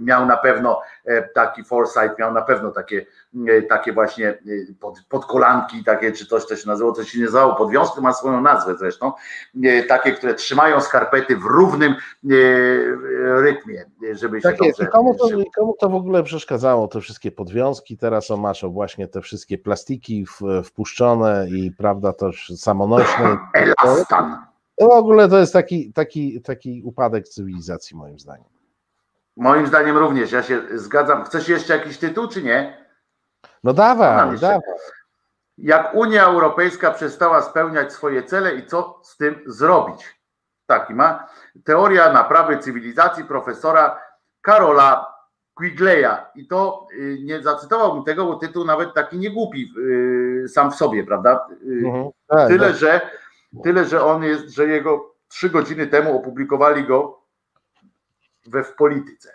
miał 0.00 0.26
na 0.26 0.36
pewno 0.36 0.80
taki 1.34 1.64
foresight, 1.64 2.18
miał 2.18 2.32
na 2.32 2.42
pewno 2.42 2.70
takie 2.70 3.06
E, 3.48 3.62
takie 3.62 3.92
właśnie 3.92 4.28
e, 4.28 4.38
pod, 4.80 5.04
podkolanki, 5.08 5.84
takie 5.84 6.12
czy 6.12 6.26
coś, 6.26 6.46
to 6.46 6.56
się 6.56 6.68
nazywało, 6.68 6.92
coś 6.92 7.10
się 7.10 7.18
nie 7.18 7.24
nazywało, 7.24 7.54
podwiązki 7.54 8.00
ma 8.00 8.12
swoją 8.12 8.40
nazwę 8.40 8.76
zresztą, 8.78 9.12
e, 9.64 9.82
takie, 9.82 10.12
które 10.12 10.34
trzymają 10.34 10.80
skarpety 10.80 11.36
w 11.36 11.44
równym 11.44 11.94
rytmie, 13.42 13.84
żeby 14.12 14.40
się 14.40 14.48
tak 14.48 14.58
dobrze... 14.58 14.82
Jest. 14.82 14.92
Komu, 14.92 15.14
to, 15.14 15.28
komu 15.56 15.74
to 15.80 15.88
w 15.88 15.94
ogóle 15.94 16.22
przeszkadzało, 16.22 16.88
te 16.88 17.00
wszystkie 17.00 17.30
podwiązki, 17.30 17.96
teraz 17.96 18.30
o 18.30 18.36
masz 18.36 18.64
właśnie 18.64 19.08
te 19.08 19.20
wszystkie 19.20 19.58
plastiki 19.58 20.26
wpuszczone 20.64 21.46
i 21.50 21.72
prawda 21.78 22.12
też 22.12 22.52
samonośne. 22.56 23.38
Elastan. 23.54 24.47
No 24.80 24.86
w 24.88 24.90
ogóle 24.90 25.28
to 25.28 25.38
jest 25.38 25.52
taki, 25.52 25.92
taki, 25.92 26.42
taki 26.42 26.82
upadek 26.84 27.28
cywilizacji, 27.28 27.96
moim 27.96 28.18
zdaniem. 28.18 28.44
Moim 29.36 29.66
zdaniem 29.66 29.96
również, 29.96 30.32
ja 30.32 30.42
się 30.42 30.62
zgadzam. 30.74 31.24
Chcesz 31.24 31.48
jeszcze 31.48 31.76
jakiś 31.78 31.98
tytuł, 31.98 32.28
czy 32.28 32.42
nie? 32.42 32.86
No 33.64 33.72
dawaj, 33.72 34.38
dawaj. 34.38 34.58
Jak 35.58 35.94
Unia 35.94 36.24
Europejska 36.24 36.90
przestała 36.90 37.42
spełniać 37.42 37.92
swoje 37.92 38.22
cele 38.22 38.54
i 38.54 38.66
co 38.66 39.00
z 39.02 39.16
tym 39.16 39.42
zrobić? 39.46 40.18
Taki 40.66 40.94
ma. 40.94 41.28
Teoria 41.64 42.12
naprawy 42.12 42.58
cywilizacji 42.58 43.24
profesora 43.24 44.00
Karola 44.40 45.14
Quigleya. 45.54 46.16
I 46.34 46.46
to 46.46 46.86
y, 46.92 47.18
nie 47.22 47.42
zacytowałbym 47.42 48.04
tego, 48.04 48.24
bo 48.26 48.34
tytuł 48.36 48.64
nawet 48.64 48.94
taki 48.94 49.18
niegłupi 49.18 49.72
y, 50.44 50.48
sam 50.48 50.70
w 50.70 50.74
sobie, 50.74 51.04
prawda? 51.04 51.46
Y, 51.62 51.82
Mhm. 51.86 52.08
Tak, 52.26 52.48
Tyle, 52.48 52.66
tak. 52.66 52.76
że, 52.76 53.00
tyle, 53.64 53.84
że 53.84 54.04
on 54.04 54.22
jest, 54.24 54.48
że 54.48 54.66
jego 54.66 55.14
trzy 55.28 55.50
godziny 55.50 55.86
temu 55.86 56.16
opublikowali 56.18 56.84
go 56.84 57.22
we 58.46 58.64
w 58.64 58.74
polityce. 58.74 59.30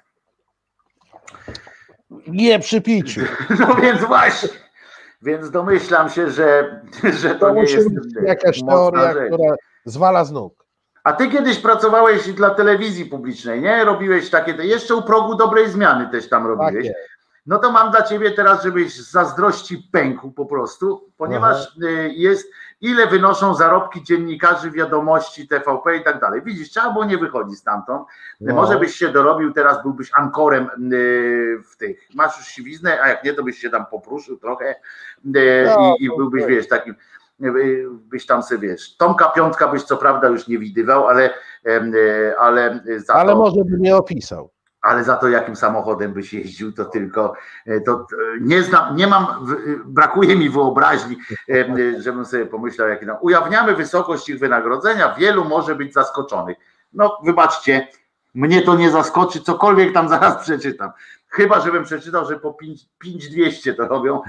Nie 2.28 2.60
przy 2.60 2.82
piciu. 2.82 3.22
No 3.60 3.76
więc 3.76 4.02
właśnie. 4.02 4.50
Więc 5.22 5.52
domyślam 5.52 6.10
się, 6.10 6.30
że, 6.30 6.82
że 7.22 7.30
to 7.36 7.40
To 7.40 7.54
nie 7.54 7.62
jest 7.62 7.90
jakaś 8.26 8.60
teoria, 8.64 9.14
rzecz. 9.14 9.34
która 9.34 9.56
zwala 9.86 10.26
z 10.26 10.32
nóg. 10.32 10.64
A 11.04 11.14
ty 11.14 11.30
kiedyś 11.30 11.60
pracowałeś 11.60 12.34
dla 12.34 12.50
telewizji 12.50 13.06
publicznej, 13.06 13.62
nie? 13.62 13.86
Robiłeś 13.86 14.30
takie, 14.30 14.54
te- 14.54 14.66
jeszcze 14.66 14.96
u 14.96 15.02
progu 15.02 15.36
dobrej 15.36 15.70
zmiany 15.70 16.10
też 16.12 16.30
tam 16.30 16.48
robiłeś. 16.48 16.86
jest. 16.86 16.98
No 17.46 17.60
to 17.60 17.72
mam 17.72 17.92
dla 17.92 18.02
ciebie 18.02 18.32
teraz, 18.32 18.64
żebyś 18.64 18.94
z 18.94 19.12
zazdrości 19.12 19.78
pękł 19.92 20.32
po 20.32 20.46
prostu, 20.46 21.10
ponieważ 21.18 21.78
y, 21.84 22.12
jest, 22.16 22.48
ile 22.84 23.08
wynoszą 23.08 23.56
zarobki 23.56 24.04
dziennikarzy 24.04 24.72
wiadomości 24.72 25.48
TVP 25.48 25.98
i 25.98 26.04
tak 26.04 26.22
dalej. 26.22 26.42
Widzisz, 26.46 26.70
trzeba 26.70 26.92
było 26.92 27.06
nie 27.06 27.18
wychodzi 27.18 27.56
stamtąd. 27.56 28.08
No. 28.42 28.56
Może 28.56 28.80
byś 28.80 28.96
się 28.96 29.10
dorobił, 29.10 29.54
teraz 29.54 29.84
byłbyś 29.84 30.10
ankorem 30.14 30.70
y, 30.94 31.58
w 31.72 31.78
tych. 31.78 32.08
Masz 32.16 32.38
już 32.38 32.48
siwiznę, 32.48 33.02
a 33.02 33.08
jak 33.08 33.24
nie, 33.24 33.34
to 33.34 33.44
byś 33.44 33.58
się 33.58 33.70
tam 33.70 33.86
popruszył 33.86 34.38
trochę 34.38 34.76
y, 35.36 35.66
No, 35.76 35.96
i, 36.00 36.04
i 36.04 36.10
byłbyś, 36.18 36.46
wiesz, 36.46 36.68
takim 36.68 36.96
y, 37.44 37.86
byś 37.92 38.26
tam 38.26 38.44
sobie, 38.44 38.70
wiesz, 38.70 38.98
Tomka 38.98 39.30
Piątka 39.30 39.68
byś 39.68 39.84
co 39.84 39.98
prawda 39.98 40.28
już 40.28 40.48
nie 40.48 40.60
widywał, 40.60 41.08
ale, 41.08 41.34
ale 42.40 42.84
za 42.98 43.14
Ale 43.14 43.34
to, 43.34 43.40
może 43.40 43.66
by 43.66 43.78
nie 43.80 43.96
opisał. 43.96 44.50
Ale 44.84 45.04
za 45.04 45.16
to 45.16 45.30
jakim 45.30 45.56
samochodem 45.56 46.14
byś 46.14 46.34
jeździł, 46.34 46.74
to 46.74 46.86
tylko 46.86 47.34
e, 47.66 47.82
to 47.82 47.94
e, 47.94 48.06
nie 48.42 48.64
znam, 48.64 48.96
nie 48.96 49.08
mam, 49.08 49.24
e, 49.24 49.28
brakuje 49.86 50.36
mi 50.36 50.50
wyobraźni, 50.50 51.18
żebym 52.00 52.26
sobie 52.26 52.46
pomyślał, 52.46 52.90
jaki 52.90 53.06
tam. 53.06 53.18
Ujawniamy 53.22 53.76
wysokość 53.76 54.30
ich 54.30 54.40
wynagrodzenia, 54.40 55.16
wielu 55.18 55.46
może 55.46 55.76
być 55.76 55.94
zaskoczonych. 55.94 56.58
No, 56.94 57.20
wybaczcie, 57.24 57.88
mnie 58.34 58.62
to 58.62 58.76
nie 58.76 58.92
zaskoczy, 58.92 59.42
cokolwiek 59.42 59.94
tam 59.94 60.10
zaraz 60.10 60.38
przeczytam. 60.44 60.92
Chyba, 61.28 61.60
żebym 61.60 61.84
przeczytał, 61.84 62.26
że 62.26 62.40
po 62.40 62.54
5 62.54 62.86
5200 63.00 63.74
to 63.74 63.88
robią, 63.88 64.22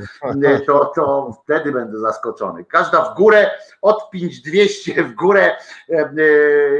to, 0.66 0.92
to 0.96 1.32
wtedy 1.44 1.72
będę 1.72 1.98
zaskoczony. 2.00 2.64
Każda 2.64 3.04
w 3.04 3.14
górę, 3.14 3.50
od 3.82 4.10
5200 4.10 5.04
w 5.04 5.14
górę 5.14 5.56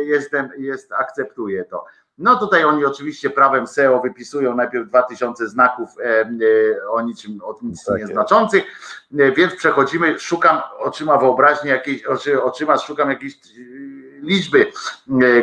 jestem, 0.06 0.50
jest, 0.58 0.92
akceptuję 0.92 1.64
to. 1.64 1.84
No 2.18 2.36
tutaj 2.36 2.64
oni 2.64 2.84
oczywiście 2.84 3.30
prawem 3.30 3.66
SEO 3.66 4.00
wypisują 4.00 4.56
najpierw 4.56 4.88
2000 4.88 5.48
znaków 5.48 5.90
e, 5.98 6.04
e, 6.04 6.90
o 6.90 7.02
niczym, 7.02 7.40
o 7.44 7.56
nic 7.62 7.84
Tak 7.84 7.98
nieznaczących, 7.98 8.64
e, 9.18 9.32
więc 9.32 9.54
przechodzimy, 9.54 10.18
szukam 10.18 10.60
oczyma 10.78 11.18
wyobraźni, 11.18 11.70
jakiejś, 11.70 12.04
oczy, 12.04 12.42
oczyma 12.42 12.78
szukam 12.78 13.10
jakiejś 13.10 13.38
liczby 14.22 14.72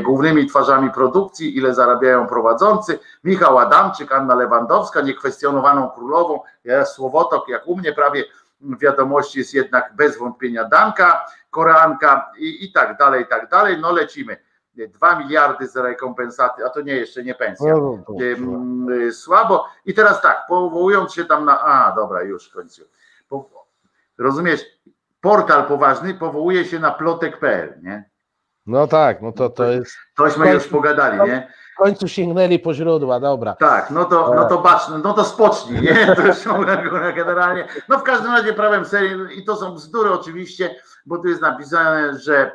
głównymi 0.01 0.47
twarzami 0.47 0.91
produkcji, 0.91 1.57
ile 1.57 1.73
zarabiają 1.73 2.27
prowadzący, 2.27 2.99
Michał 3.23 3.57
Adamczyk, 3.57 4.11
Anna 4.11 4.35
Lewandowska, 4.35 5.01
niekwestionowaną 5.01 5.89
królową, 5.89 6.39
ja 6.63 6.85
Słowotok, 6.85 7.47
jak 7.49 7.67
u 7.67 7.77
mnie 7.77 7.93
prawie 7.93 8.23
wiadomości 8.61 9.39
jest 9.39 9.53
jednak 9.53 9.93
bez 9.95 10.17
wątpienia 10.17 10.63
Danka, 10.63 11.25
Koreanka 11.49 12.31
i, 12.37 12.65
i 12.65 12.71
tak 12.71 12.97
dalej, 12.97 13.23
i 13.23 13.27
tak 13.27 13.49
dalej, 13.49 13.77
no 13.81 13.91
lecimy. 13.91 14.37
2 14.75 15.19
miliardy 15.19 15.67
za 15.67 15.81
rekompensaty, 15.81 16.65
a 16.65 16.69
to 16.69 16.81
nie 16.81 16.95
jeszcze 16.95 17.23
nie 17.23 17.35
pensja. 17.35 17.73
No, 17.73 17.97
no, 18.09 18.93
y, 18.93 19.13
słabo. 19.13 19.65
I 19.85 19.93
teraz 19.93 20.21
tak, 20.21 20.45
powołując 20.47 21.13
się 21.13 21.25
tam 21.25 21.45
na. 21.45 21.61
A, 21.61 21.95
dobra, 21.95 22.21
już 22.23 22.49
kończę. 22.49 22.81
Po, 23.29 23.65
rozumiesz, 24.17 24.65
portal 25.21 25.65
poważny 25.65 26.13
powołuje 26.13 26.65
się 26.65 26.79
na 26.79 26.91
plotek.pl, 26.91 27.79
nie? 27.83 28.11
no 28.65 28.87
tak, 28.87 29.21
no 29.21 29.31
to, 29.31 29.49
to 29.49 29.71
jest. 29.71 29.95
Tośmy 30.17 30.53
już 30.53 30.67
pogadali, 30.67 31.29
nie? 31.29 31.53
W 31.73 31.77
końcu 31.77 32.07
sięgnęli 32.07 32.59
po 32.59 32.73
źródła, 32.73 33.19
dobra. 33.19 33.55
Tak, 33.59 33.91
no 33.91 34.05
to, 34.05 34.33
no 34.35 34.45
to 34.45 34.57
bacz, 34.57 34.81
no 35.03 35.13
to 35.13 35.23
spocznij, 35.23 35.81
nie? 35.81 35.95
To 36.15 36.27
już 36.27 36.37
generalnie. 37.15 37.67
No 37.89 37.99
w 37.99 38.03
każdym 38.03 38.31
razie 38.31 38.53
prawem 38.53 38.85
serii, 38.85 39.39
i 39.39 39.45
to 39.45 39.55
są 39.55 39.75
bzdury 39.75 40.11
oczywiście, 40.11 40.75
bo 41.05 41.17
tu 41.17 41.27
jest 41.27 41.41
napisane, 41.41 42.19
że 42.19 42.51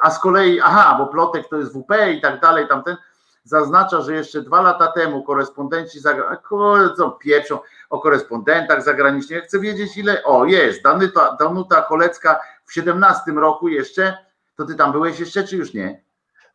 a 0.00 0.10
z 0.10 0.18
kolei, 0.18 0.60
aha, 0.60 0.94
bo 0.98 1.06
plotek 1.06 1.48
to 1.48 1.56
jest 1.56 1.72
WP 1.72 2.12
i 2.12 2.20
tak 2.20 2.40
dalej, 2.40 2.68
tamten 2.68 2.96
zaznacza, 3.44 4.00
że 4.00 4.14
jeszcze 4.14 4.42
dwa 4.42 4.62
lata 4.62 4.86
temu 4.86 5.22
korespondenci 5.22 6.00
zagraniczni, 6.00 6.96
co 6.96 7.10
pieprzą 7.10 7.58
o 7.90 8.00
korespondentach 8.00 8.82
zagranicznych, 8.82 9.44
chcę 9.44 9.60
wiedzieć 9.60 9.96
ile, 9.96 10.24
o 10.24 10.44
jest, 10.44 10.82
Danuta, 10.82 11.36
Danuta 11.40 11.82
Kolecka 11.82 12.40
w 12.64 12.72
17 12.72 13.32
roku 13.32 13.68
jeszcze, 13.68 14.18
to 14.56 14.64
ty 14.64 14.74
tam 14.74 14.92
byłeś 14.92 15.20
jeszcze, 15.20 15.44
czy 15.44 15.56
już 15.56 15.74
nie? 15.74 16.06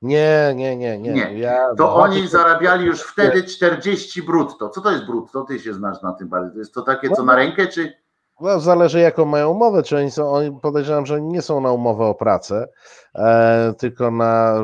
Nie, 0.01 0.53
nie, 0.55 0.77
nie, 0.77 0.97
nie. 0.97 1.11
Nie. 1.11 1.39
Ja, 1.39 1.75
To 1.77 1.95
oni 1.95 2.27
zarabiali 2.27 2.85
już 2.85 3.01
wtedy 3.01 3.43
40 3.43 4.23
brutto. 4.23 4.69
Co 4.69 4.81
to 4.81 4.91
jest 4.91 5.05
brutto? 5.05 5.41
Ty 5.41 5.59
się 5.59 5.73
znasz 5.73 6.01
na 6.01 6.13
tym 6.13 6.27
bardziej. 6.29 6.53
To 6.53 6.59
jest 6.59 6.73
to 6.73 6.81
takie, 6.81 7.09
co 7.09 7.23
na 7.23 7.35
rękę, 7.35 7.67
czy 7.67 7.93
No, 8.41 8.59
zależy 8.59 8.99
jaką 8.99 9.25
mają 9.25 9.49
umowę, 9.49 9.83
czy 9.83 9.97
oni 9.97 10.11
są, 10.11 10.31
oni 10.31 10.59
podejrzewam, 10.61 11.05
że 11.05 11.15
oni 11.15 11.27
nie 11.27 11.41
są 11.41 11.61
na 11.61 11.71
umowę 11.71 12.05
o 12.05 12.15
pracę, 12.15 12.67
e, 13.15 13.73
tylko 13.77 14.11
na 14.11 14.55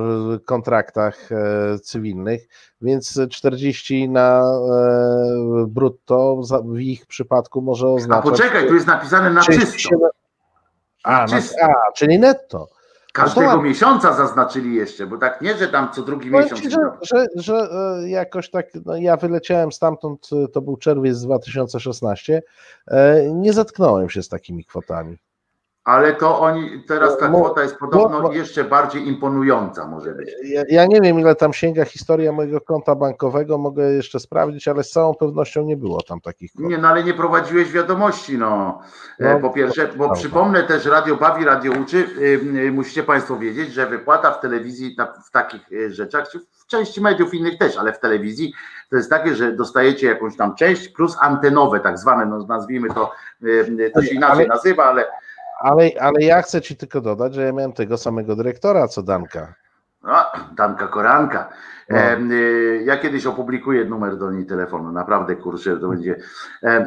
kontraktach 0.45 1.31
e, 1.31 1.79
cywilnych, 1.79 2.47
więc 2.81 3.19
40 3.29 4.09
na 4.09 4.41
e, 4.41 5.65
brutto 5.67 6.41
w 6.65 6.79
ich 6.79 7.05
przypadku 7.05 7.61
może 7.61 7.87
A 7.87 7.89
oznaczać... 7.89 8.31
poczekaj, 8.31 8.67
tu 8.67 8.73
jest 8.75 8.87
napisane 8.87 9.29
na 9.29 9.41
37 9.41 9.99
czysto. 9.99 10.09
A, 11.03 11.25
Na 11.25 11.37
a, 11.61 11.91
czyli 11.95 12.19
netto. 12.19 12.67
Każdego 13.17 13.61
miesiąca 13.61 14.13
zaznaczyli 14.13 14.75
jeszcze, 14.75 15.07
bo 15.07 15.17
tak 15.17 15.41
nie, 15.41 15.57
że 15.57 15.67
tam 15.67 15.91
co 15.93 16.01
drugi 16.01 16.31
Powiem 16.31 16.43
miesiąc. 16.43 16.61
ci, 16.61 16.69
że, 16.69 16.77
że, 17.01 17.25
że 17.35 17.69
e, 18.03 18.09
jakoś 18.09 18.49
tak, 18.49 18.65
no 18.85 18.97
ja 18.97 19.17
wyleciałem 19.17 19.71
stamtąd, 19.71 20.29
e, 20.43 20.47
to 20.47 20.61
był 20.61 20.77
czerwiec 20.77 21.21
2016, 21.21 22.41
e, 22.87 23.31
nie 23.33 23.53
zetknąłem 23.53 24.09
się 24.09 24.23
z 24.23 24.29
takimi 24.29 24.65
kwotami. 24.65 25.17
Ale 25.87 26.13
to 26.13 26.39
oni, 26.39 26.83
teraz 26.87 27.17
ta 27.17 27.27
kwota 27.27 27.61
jest 27.63 27.77
podobno 27.77 28.21
mo- 28.21 28.31
jeszcze 28.33 28.63
bardziej 28.63 29.07
imponująca 29.07 29.87
może 29.87 30.11
być. 30.11 30.29
Ja, 30.43 30.63
ja 30.69 30.85
nie 30.85 31.01
wiem, 31.01 31.19
ile 31.19 31.35
tam 31.35 31.53
sięga 31.53 31.85
historia 31.85 32.31
mojego 32.31 32.61
konta 32.61 32.95
bankowego, 32.95 33.57
mogę 33.57 33.91
jeszcze 33.93 34.19
sprawdzić, 34.19 34.67
ale 34.67 34.83
z 34.83 34.91
całą 34.91 35.15
pewnością 35.15 35.61
nie 35.63 35.77
było 35.77 36.01
tam 36.01 36.21
takich 36.21 36.51
kwot. 36.51 36.65
Nie, 36.65 36.77
no 36.77 36.87
ale 36.87 37.03
nie 37.03 37.13
prowadziłeś 37.13 37.71
wiadomości, 37.71 38.37
no. 38.37 38.81
E, 39.19 39.33
No, 39.33 39.39
Po 39.39 39.49
pierwsze, 39.49 39.87
bo 39.87 39.93
prawda. 39.93 40.15
przypomnę 40.15 40.63
też, 40.63 40.85
Radio 40.85 41.15
Bawi, 41.15 41.45
Radio 41.45 41.71
Uczy, 41.81 41.97
y, 42.17 42.39
y, 42.67 42.71
musicie 42.71 43.03
Państwo 43.03 43.35
wiedzieć, 43.37 43.73
że 43.73 43.85
wypłata 43.87 44.31
w 44.31 44.41
telewizji 44.41 44.95
na, 44.97 45.05
w 45.27 45.31
takich 45.31 45.71
y, 45.71 45.91
rzeczach, 45.93 46.29
czy 46.29 46.39
w 46.39 46.67
części 46.67 47.01
mediów 47.01 47.33
innych 47.33 47.57
też, 47.57 47.77
ale 47.77 47.93
w 47.93 47.99
telewizji 47.99 48.53
to 48.89 48.95
jest 48.95 49.09
takie, 49.09 49.35
że 49.35 49.51
dostajecie 49.51 50.07
jakąś 50.07 50.37
tam 50.37 50.55
część 50.55 50.87
plus 50.89 51.17
antenowe 51.21 51.79
tak 51.79 51.97
zwane, 51.99 52.25
no 52.25 52.45
nazwijmy 52.47 52.89
to, 52.89 53.11
y, 53.43 53.47
y, 53.79 53.91
to 53.93 54.01
się 54.01 54.15
inaczej 54.15 54.37
Ale- 54.45 54.47
nazywa, 54.47 54.83
ale 54.85 55.05
Ale, 55.59 55.89
ale 55.99 56.23
ja 56.23 56.41
chcę 56.41 56.61
ci 56.61 56.77
tylko 56.77 57.01
dodać, 57.01 57.33
że 57.33 57.41
ja 57.41 57.51
miałem 57.51 57.73
tego 57.73 57.97
samego 57.97 58.35
dyrektora, 58.35 58.87
co 58.87 59.03
Danka. 59.03 59.53
no, 60.03 60.25
Danka 60.55 60.87
Koranka. 60.87 61.49
No. 61.89 61.97
Y, 62.31 62.83
ja 62.85 62.97
kiedyś 62.97 63.25
opublikuję 63.25 63.85
numer 63.85 64.17
do 64.17 64.31
niej 64.31 64.45
telefonu, 64.45 64.91
naprawdę 64.91 65.35
kurczę, 65.35 65.77
to 65.77 65.87
będzie, 65.87 66.19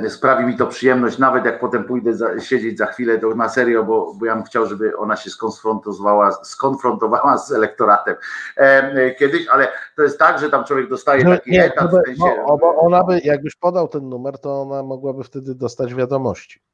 sprawi 0.09 0.47
mi 0.47 0.57
to 0.57 0.67
przyjemność, 0.67 1.19
nawet 1.19 1.45
jak 1.45 1.61
potem 1.61 1.85
pójdę 1.85 2.15
za, 2.15 2.41
siedzieć 2.41 2.79
za 2.79 2.87
chwilę, 2.87 3.19
to 3.19 3.35
na 3.35 3.49
serio, 3.49 3.85
bo, 3.85 4.15
bo 4.15 4.27
ja 4.27 4.35
bym 4.35 4.45
chciał, 4.45 4.67
żeby 4.67 4.97
ona 4.97 5.17
się 5.17 5.31
skonfrontowała, 5.31 6.33
skonfrontowała 6.33 7.39
z 7.39 7.53
elektoratem 7.53 8.17
y, 8.59 9.15
kiedyś, 9.19 9.49
ale 9.49 9.69
to 9.97 10.03
jest 10.03 10.19
tak, 10.19 10.39
że 10.39 10.51
tam 10.51 10.65
człowiek 10.65 10.89
dostaje 10.89 11.21
Że- 11.21 11.39
taki 11.39 11.59
etat, 11.59 11.93
no, 11.93 11.99
w 11.99 12.07
sensie, 12.07 12.45
no, 12.49 12.59
bo 12.59 12.77
ona 12.77 13.05
by, 13.05 13.21
jakbyś 13.25 13.57
podał 13.57 13.89
ten 13.89 14.09
numer, 14.09 14.39
to 14.39 14.63
ona 14.63 14.83
mogłaby 14.83 15.25
wtedy 15.25 15.55
dostać 15.55 15.95
wiadomości. 15.95 16.70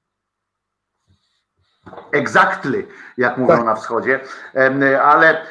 Exactly, 2.13 2.87
jak 3.17 3.37
mówią 3.37 3.57
Tak. 3.57 3.65
na 3.67 3.75
wschodzie, 3.75 4.21
ale 5.03 5.41
e, 5.41 5.43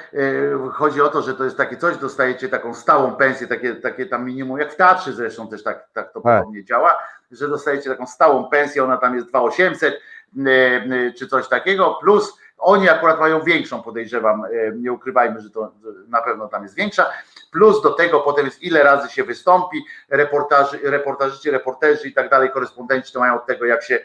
chodzi 0.71 1.01
o 1.01 1.09
to, 1.09 1.21
że 1.21 1.33
to 1.33 1.43
jest 1.43 1.57
takie 1.57 1.77
coś, 1.77 1.97
dostajecie 1.97 2.49
taką 2.49 2.73
stałą 2.73 3.15
pensję, 3.15 3.47
takie, 3.47 3.75
takie 3.75 4.05
tam 4.05 4.25
minimum, 4.25 4.59
jak 4.59 4.73
w 4.73 4.75
teatrze 4.75 5.13
zresztą 5.13 5.47
też 5.47 5.63
tak, 5.63 5.87
tak 5.93 6.13
to 6.13 6.21
Tak. 6.21 6.39
podobnie 6.39 6.63
działa, 6.63 6.97
że 7.31 7.47
dostajecie 7.47 7.89
taką 7.89 8.07
stałą 8.07 8.49
pensję, 8.49 8.83
ona 8.83 8.97
tam 8.97 9.15
jest 9.15 9.27
2800 9.27 9.93
e, 9.93 10.49
e, 10.49 11.11
czy 11.13 11.27
coś 11.27 11.47
takiego, 11.47 11.97
plus 12.01 12.37
Oni 12.57 12.89
akurat 12.89 13.19
mają 13.19 13.41
większą, 13.41 13.81
podejrzewam, 13.81 14.43
nie 14.75 14.93
ukrywajmy, 14.93 15.41
że 15.41 15.49
to 15.49 15.71
na 16.07 16.21
pewno 16.21 16.47
tam 16.47 16.63
jest 16.63 16.75
większa. 16.75 17.05
Plus 17.51 17.81
do 17.81 17.89
tego 17.89 18.19
potem 18.19 18.45
jest 18.45 18.63
ile 18.63 18.83
razy 18.83 19.09
się 19.09 19.23
wystąpi, 19.23 19.85
reportaży, 20.09 20.79
reportażyści, 20.83 21.51
reporterzy 21.51 22.07
i 22.07 22.13
tak 22.13 22.29
dalej, 22.29 22.51
korespondenci 22.51 23.13
to 23.13 23.19
mają 23.19 23.35
od 23.35 23.45
tego, 23.45 23.65
jak 23.65 23.83
się 23.83 23.99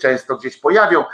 często 0.00 0.36
gdzieś 0.36 0.56
pojawią. 0.56 1.04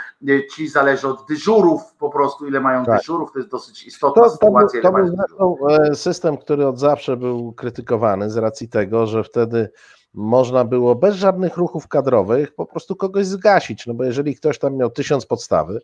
Ci 0.51 0.67
zależy 0.67 1.07
od 1.07 1.27
dyżurów 1.27 1.81
po 1.99 2.09
prostu, 2.09 2.47
ile 2.47 2.59
mają 2.59 2.85
tak. 2.85 2.97
dyżurów, 2.97 3.31
to 3.31 3.39
jest 3.39 3.51
dosyć 3.51 3.83
istotna 3.83 4.23
to, 4.23 4.29
sytuacja. 4.29 4.81
To, 4.81 4.91
był, 4.91 5.15
to 5.37 5.37
był 5.37 5.95
system, 5.95 6.37
który 6.37 6.67
od 6.67 6.79
zawsze 6.79 7.17
był 7.17 7.53
krytykowany 7.53 8.29
z 8.29 8.37
racji 8.37 8.69
tego, 8.69 9.07
że 9.07 9.23
wtedy 9.23 9.69
można 10.13 10.63
było 10.65 10.95
bez 10.95 11.15
żadnych 11.15 11.57
ruchów 11.57 11.87
kadrowych 11.87 12.55
po 12.55 12.65
prostu 12.65 12.95
kogoś 12.95 13.25
zgasić, 13.25 13.87
no 13.87 13.93
bo 13.93 14.03
jeżeli 14.03 14.35
ktoś 14.35 14.59
tam 14.59 14.75
miał 14.75 14.89
tysiąc 14.89 15.25
podstawy, 15.25 15.81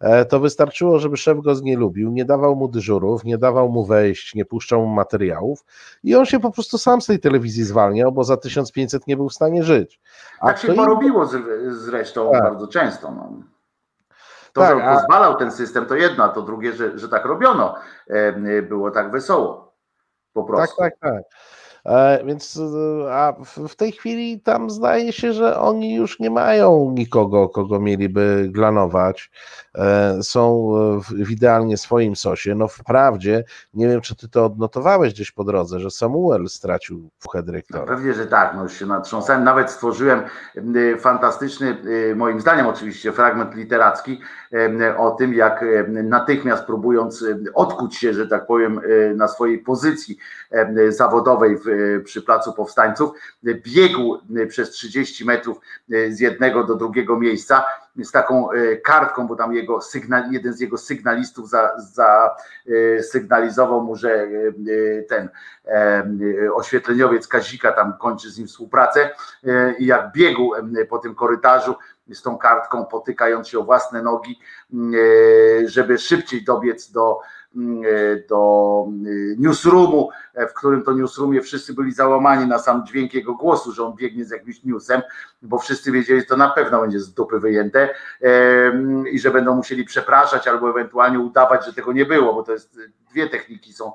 e, 0.00 0.24
to 0.24 0.40
wystarczyło, 0.40 0.98
żeby 0.98 1.16
szef 1.16 1.38
go 1.40 1.54
nie 1.62 1.76
lubił, 1.76 2.10
nie 2.10 2.24
dawał 2.24 2.56
mu 2.56 2.68
dyżurów, 2.68 3.24
nie 3.24 3.38
dawał 3.38 3.68
mu 3.68 3.86
wejść, 3.86 4.34
nie 4.34 4.44
puszczał 4.44 4.80
mu 4.80 4.94
materiałów 4.94 5.64
i 6.04 6.14
on 6.14 6.26
się 6.26 6.40
po 6.40 6.50
prostu 6.50 6.78
sam 6.78 7.02
z 7.02 7.06
tej 7.06 7.20
telewizji 7.20 7.64
zwalniał, 7.64 8.12
bo 8.12 8.24
za 8.24 8.36
1500 8.36 9.06
nie 9.06 9.16
był 9.16 9.28
w 9.28 9.34
stanie 9.34 9.62
żyć. 9.62 10.00
A 10.40 10.46
tak 10.46 10.58
się 10.58 10.74
porobiło 10.74 11.26
z, 11.26 11.36
zresztą 11.68 12.30
tak. 12.32 12.42
bardzo 12.42 12.68
często. 12.68 13.10
No. 13.10 13.32
To, 14.52 14.60
tak, 14.60 14.78
że 14.78 14.84
a... 14.84 14.94
pozwalał 14.94 15.36
ten 15.36 15.52
system, 15.52 15.86
to 15.86 15.94
jedno, 15.94 16.24
a 16.24 16.28
to 16.28 16.42
drugie, 16.42 16.72
że, 16.72 16.98
że 16.98 17.08
tak 17.08 17.24
robiono. 17.24 17.74
E, 18.08 18.62
było 18.62 18.90
tak 18.90 19.10
wesoło. 19.10 19.74
Po 20.32 20.44
prostu. 20.44 20.76
Tak, 20.76 20.92
tak, 21.00 21.12
tak. 21.12 21.22
E, 21.86 22.24
więc 22.24 22.60
e, 23.06 23.14
a 23.14 23.32
w 23.68 23.76
tej 23.76 23.92
chwili 23.92 24.40
tam 24.40 24.70
zdaje 24.70 25.12
się, 25.12 25.32
że 25.32 25.60
oni 25.60 25.94
już 25.94 26.20
nie 26.20 26.30
mają 26.30 26.92
nikogo, 26.94 27.48
kogo 27.48 27.80
mieliby 27.80 28.48
glanować. 28.50 29.30
E, 29.74 30.22
są 30.22 30.72
w 31.24 31.30
idealnie 31.30 31.76
swoim 31.76 32.16
sosie. 32.16 32.54
No 32.54 32.68
wprawdzie, 32.68 33.44
nie 33.74 33.88
wiem, 33.88 34.00
czy 34.00 34.16
ty 34.16 34.28
to 34.28 34.44
odnotowałeś 34.44 35.12
gdzieś 35.12 35.32
po 35.32 35.44
drodze, 35.44 35.80
że 35.80 35.90
Samuel 35.90 36.48
stracił 36.48 37.10
fuchę 37.18 37.42
dyrektora. 37.42 37.80
No 37.80 37.86
pewnie, 37.86 38.14
że 38.14 38.26
tak, 38.26 38.54
no 38.54 38.62
już 38.62 38.78
się 38.78 38.86
natrząsałem. 38.86 39.44
Nawet 39.44 39.70
stworzyłem 39.70 40.22
fantastyczny, 40.98 41.76
moim 42.16 42.40
zdaniem 42.40 42.66
oczywiście, 42.66 43.12
fragment 43.12 43.54
literacki 43.54 44.20
o 44.96 45.10
tym, 45.10 45.34
jak 45.34 45.64
natychmiast 45.88 46.64
próbując 46.64 47.24
odkuć 47.54 47.96
się, 47.96 48.14
że 48.14 48.26
tak 48.26 48.46
powiem, 48.46 48.80
na 49.14 49.28
swojej 49.28 49.58
pozycji 49.58 50.18
zawodowej 50.88 51.58
w 51.58 51.64
przy 52.04 52.22
Placu 52.22 52.52
Powstańców, 52.52 53.10
biegł 53.44 54.18
przez 54.48 54.70
30 54.70 55.24
metrów 55.24 55.60
z 56.08 56.20
jednego 56.20 56.64
do 56.64 56.74
drugiego 56.74 57.18
miejsca 57.18 57.64
z 57.96 58.10
taką 58.10 58.48
kartką, 58.84 59.26
bo 59.26 59.36
tam 59.36 59.54
jego 59.54 59.80
sygnal, 59.80 60.30
jeden 60.30 60.52
z 60.52 60.60
jego 60.60 60.78
sygnalistów 60.78 61.50
zasygnalizował 62.98 63.80
za, 63.80 63.84
mu, 63.84 63.96
że 63.96 64.28
ten 65.08 65.28
oświetleniowiec 66.54 67.28
Kazika 67.28 67.72
tam 67.72 67.92
kończy 68.00 68.30
z 68.30 68.38
nim 68.38 68.46
współpracę 68.46 69.10
i 69.78 69.86
jak 69.86 70.12
biegł 70.12 70.52
po 70.88 70.98
tym 70.98 71.14
korytarzu 71.14 71.74
z 72.14 72.22
tą 72.22 72.38
kartką, 72.38 72.86
potykając 72.86 73.48
się 73.48 73.58
o 73.58 73.64
własne 73.64 74.02
nogi, 74.02 74.38
żeby 75.64 75.98
szybciej 75.98 76.44
dobiec 76.44 76.90
do 76.90 77.18
e, 77.20 77.39
do 78.28 78.86
e, 78.88 79.10
newsroomu, 79.38 80.10
e, 80.34 80.46
w 80.46 80.54
którym 80.54 80.82
to 80.82 80.92
newsroomie 80.92 81.40
wszyscy 81.40 81.74
byli 81.74 81.92
załamani 81.92 82.46
na 82.46 82.58
sam 82.58 82.86
dźwięk 82.86 83.14
jego 83.14 83.34
głosu, 83.34 83.72
że 83.72 83.84
on 83.84 83.94
biegnie 83.96 84.24
z 84.24 84.30
jakimś 84.30 84.64
newsem, 84.64 85.02
bo 85.42 85.58
wszyscy 85.58 85.92
wiedzieli, 85.92 86.20
że 86.20 86.26
to 86.26 86.36
na 86.36 86.50
pewno 86.50 86.80
będzie 86.80 87.00
z 87.00 87.14
dupy 87.14 87.38
wyjęte 87.38 87.88
i 89.12 89.18
że 89.18 89.30
będą 89.30 89.56
musieli 89.56 89.84
przepraszać 89.84 90.48
albo 90.48 90.70
ewentualnie 90.70 91.18
udawać, 91.18 91.66
że 91.66 91.72
tego 91.72 91.92
nie 91.92 92.06
było, 92.06 92.34
bo 92.34 92.42
to 92.42 92.52
jest 92.52 92.78
dwie 93.10 93.28
techniki 93.28 93.72
są 93.72 93.92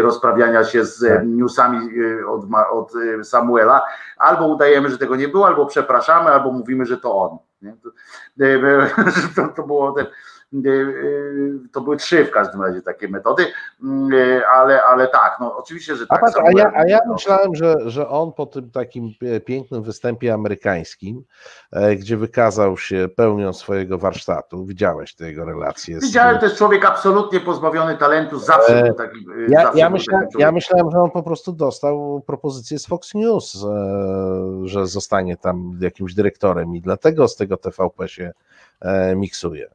rozprawiania 0.00 0.64
się 0.64 0.84
z 0.84 1.08
tak. 1.08 1.22
newsami 1.26 1.88
od, 2.28 2.44
od 2.70 2.92
Samuela. 3.22 3.82
Albo 4.16 4.46
udajemy, 4.46 4.90
że 4.90 4.98
tego 4.98 5.16
nie 5.16 5.28
było, 5.28 5.46
albo 5.46 5.66
przepraszamy, 5.66 6.30
albo 6.30 6.52
mówimy, 6.52 6.86
że 6.86 6.96
to 6.98 7.16
on. 7.16 7.38
To, 9.36 9.48
to, 9.48 9.62
było 9.62 9.92
ten 9.92 10.06
to 11.72 11.80
były 11.80 11.96
trzy 11.96 12.24
w 12.24 12.30
każdym 12.30 12.62
razie 12.62 12.82
takie 12.82 13.08
metody, 13.08 13.42
y, 14.12 14.46
ale, 14.46 14.82
ale 14.82 15.08
tak, 15.08 15.36
no 15.40 15.56
oczywiście, 15.56 15.96
że 15.96 16.06
tak. 16.06 16.18
A, 16.18 16.20
patrz, 16.20 16.36
a, 16.38 16.58
ja, 16.58 16.72
a 16.74 16.86
ja 16.86 16.98
myślałem, 17.12 17.54
że, 17.54 17.74
że 17.86 18.08
on 18.08 18.32
po 18.32 18.46
tym 18.46 18.70
takim 18.70 19.14
pięknym 19.44 19.82
występie 19.82 20.34
amerykańskim, 20.34 21.24
e, 21.72 21.96
gdzie 21.96 22.16
wykazał 22.16 22.78
się 22.78 23.08
pełnią 23.16 23.52
swojego 23.52 23.98
warsztatu, 23.98 24.64
widziałeś 24.64 25.14
te 25.14 25.26
jego 25.26 25.44
relacje. 25.44 26.00
Z... 26.00 26.04
Widziałem, 26.04 26.38
to 26.38 26.44
jest 26.44 26.58
człowiek 26.58 26.84
absolutnie 26.84 27.40
pozbawiony 27.40 27.96
talentu, 27.96 28.38
zawsze 28.38 28.80
e, 28.80 28.84
był 28.84 28.94
taki. 28.94 29.26
Ja, 29.48 29.62
zawsze 29.62 29.78
ja, 29.78 29.90
myślałem, 29.90 30.28
ja 30.38 30.52
myślałem, 30.52 30.90
że 30.90 30.98
on 30.98 31.10
po 31.10 31.22
prostu 31.22 31.52
dostał 31.52 32.22
propozycję 32.26 32.78
z 32.78 32.86
Fox 32.86 33.14
News, 33.14 33.64
e, 33.64 34.68
że 34.68 34.86
zostanie 34.86 35.36
tam 35.36 35.78
jakimś 35.80 36.14
dyrektorem 36.14 36.76
i 36.76 36.80
dlatego 36.80 37.28
z 37.28 37.36
tego 37.36 37.56
TVP 37.56 38.08
się 38.08 38.32
miksuje. 39.16 39.70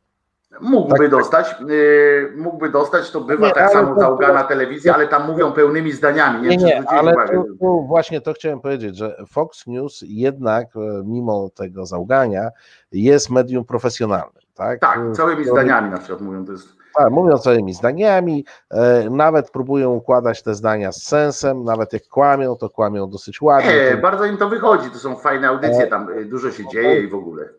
Mógłby 0.61 0.97
tak, 0.97 1.09
dostać, 1.09 1.55
yy, 1.67 2.33
mógłby 2.37 2.69
dostać, 2.69 3.11
to 3.11 3.21
bywa 3.21 3.47
nie, 3.47 3.53
tak 3.53 3.71
samo 3.71 3.95
to, 3.95 4.01
załgana 4.01 4.43
telewizja, 4.43 4.93
ale 4.93 5.07
tam 5.07 5.27
mówią 5.27 5.51
pełnymi 5.51 5.91
zdaniami. 5.91 6.41
Nie, 6.41 6.57
nie, 6.57 6.65
nie 6.65 6.89
ale 6.89 7.27
tu, 7.27 7.57
tu 7.59 7.85
właśnie 7.87 8.21
to 8.21 8.33
chciałem 8.33 8.59
powiedzieć, 8.59 8.97
że 8.97 9.17
Fox 9.29 9.67
News 9.67 10.03
jednak 10.07 10.67
e, 10.75 10.79
mimo 11.05 11.49
tego 11.49 11.85
załgania 11.85 12.49
jest 12.91 13.29
medium 13.29 13.65
profesjonalnym. 13.65 14.43
Tak, 14.55 14.79
tak 14.79 14.99
całymi 15.13 15.45
to, 15.45 15.51
zdaniami 15.51 15.89
na 15.91 15.97
przykład 15.97 16.21
mówią, 16.21 16.45
to 16.45 16.51
jest... 16.51 16.67
Tak, 16.95 17.11
mówią 17.11 17.37
całymi 17.37 17.73
zdaniami, 17.73 18.45
e, 18.71 19.09
nawet 19.09 19.51
próbują 19.51 19.91
układać 19.91 20.43
te 20.43 20.55
zdania 20.55 20.91
z 20.91 21.03
sensem, 21.03 21.63
nawet 21.63 21.93
jak 21.93 22.07
kłamią, 22.07 22.55
to 22.55 22.69
kłamią 22.69 23.09
dosyć 23.09 23.41
ładnie. 23.41 23.71
Nie, 23.71 23.97
bardzo 23.97 24.25
im 24.25 24.37
to 24.37 24.49
wychodzi, 24.49 24.91
to 24.91 24.99
są 24.99 25.15
fajne 25.15 25.47
audycje, 25.47 25.83
e, 25.83 25.87
tam 25.87 26.07
dużo 26.25 26.51
się 26.51 26.67
dzieje 26.67 27.01
i 27.01 27.07
w 27.07 27.15
ogóle. 27.15 27.49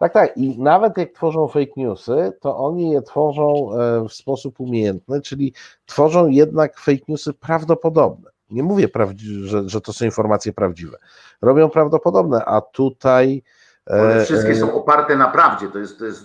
Tak, 0.00 0.12
tak. 0.12 0.36
I 0.36 0.58
nawet 0.58 0.98
jak 0.98 1.12
tworzą 1.12 1.48
fake 1.48 1.72
newsy, 1.76 2.32
to 2.40 2.56
oni 2.56 2.90
je 2.90 3.02
tworzą 3.02 3.70
e, 3.78 4.08
w 4.08 4.12
sposób 4.12 4.60
umiejętny, 4.60 5.20
czyli 5.20 5.54
tworzą 5.86 6.28
jednak 6.28 6.78
fake 6.78 7.04
newsy 7.08 7.32
prawdopodobne. 7.32 8.30
Nie 8.50 8.62
mówię, 8.62 8.88
że, 9.16 9.68
że 9.68 9.80
to 9.80 9.92
są 9.92 10.04
informacje 10.04 10.52
prawdziwe. 10.52 10.96
Robią 11.42 11.70
prawdopodobne, 11.70 12.44
a 12.44 12.60
tutaj. 12.60 13.42
E, 13.90 14.02
One 14.02 14.24
wszystkie 14.24 14.56
są 14.56 14.74
oparte 14.74 15.16
na 15.16 15.28
prawdzie. 15.28 15.68
To 15.68 15.78
jest, 15.78 15.98
to 15.98 16.04
jest 16.04 16.24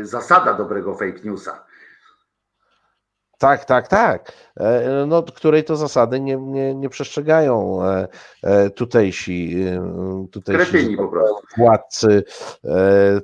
e, 0.00 0.04
zasada 0.04 0.54
dobrego 0.54 0.94
fake 0.94 1.20
newsa. 1.24 1.64
Tak, 3.38 3.64
tak, 3.64 3.88
tak. 3.88 4.32
E, 4.56 5.06
no, 5.06 5.22
której 5.22 5.64
to 5.64 5.76
zasady 5.76 6.20
nie, 6.20 6.36
nie, 6.36 6.74
nie 6.74 6.88
przestrzegają 6.88 7.84
e, 7.84 8.08
e, 8.42 8.70
tutejsi, 8.70 9.56
tutejsi 10.30 10.96
po 10.96 11.08
prostu. 11.08 11.46
władcy 11.56 12.24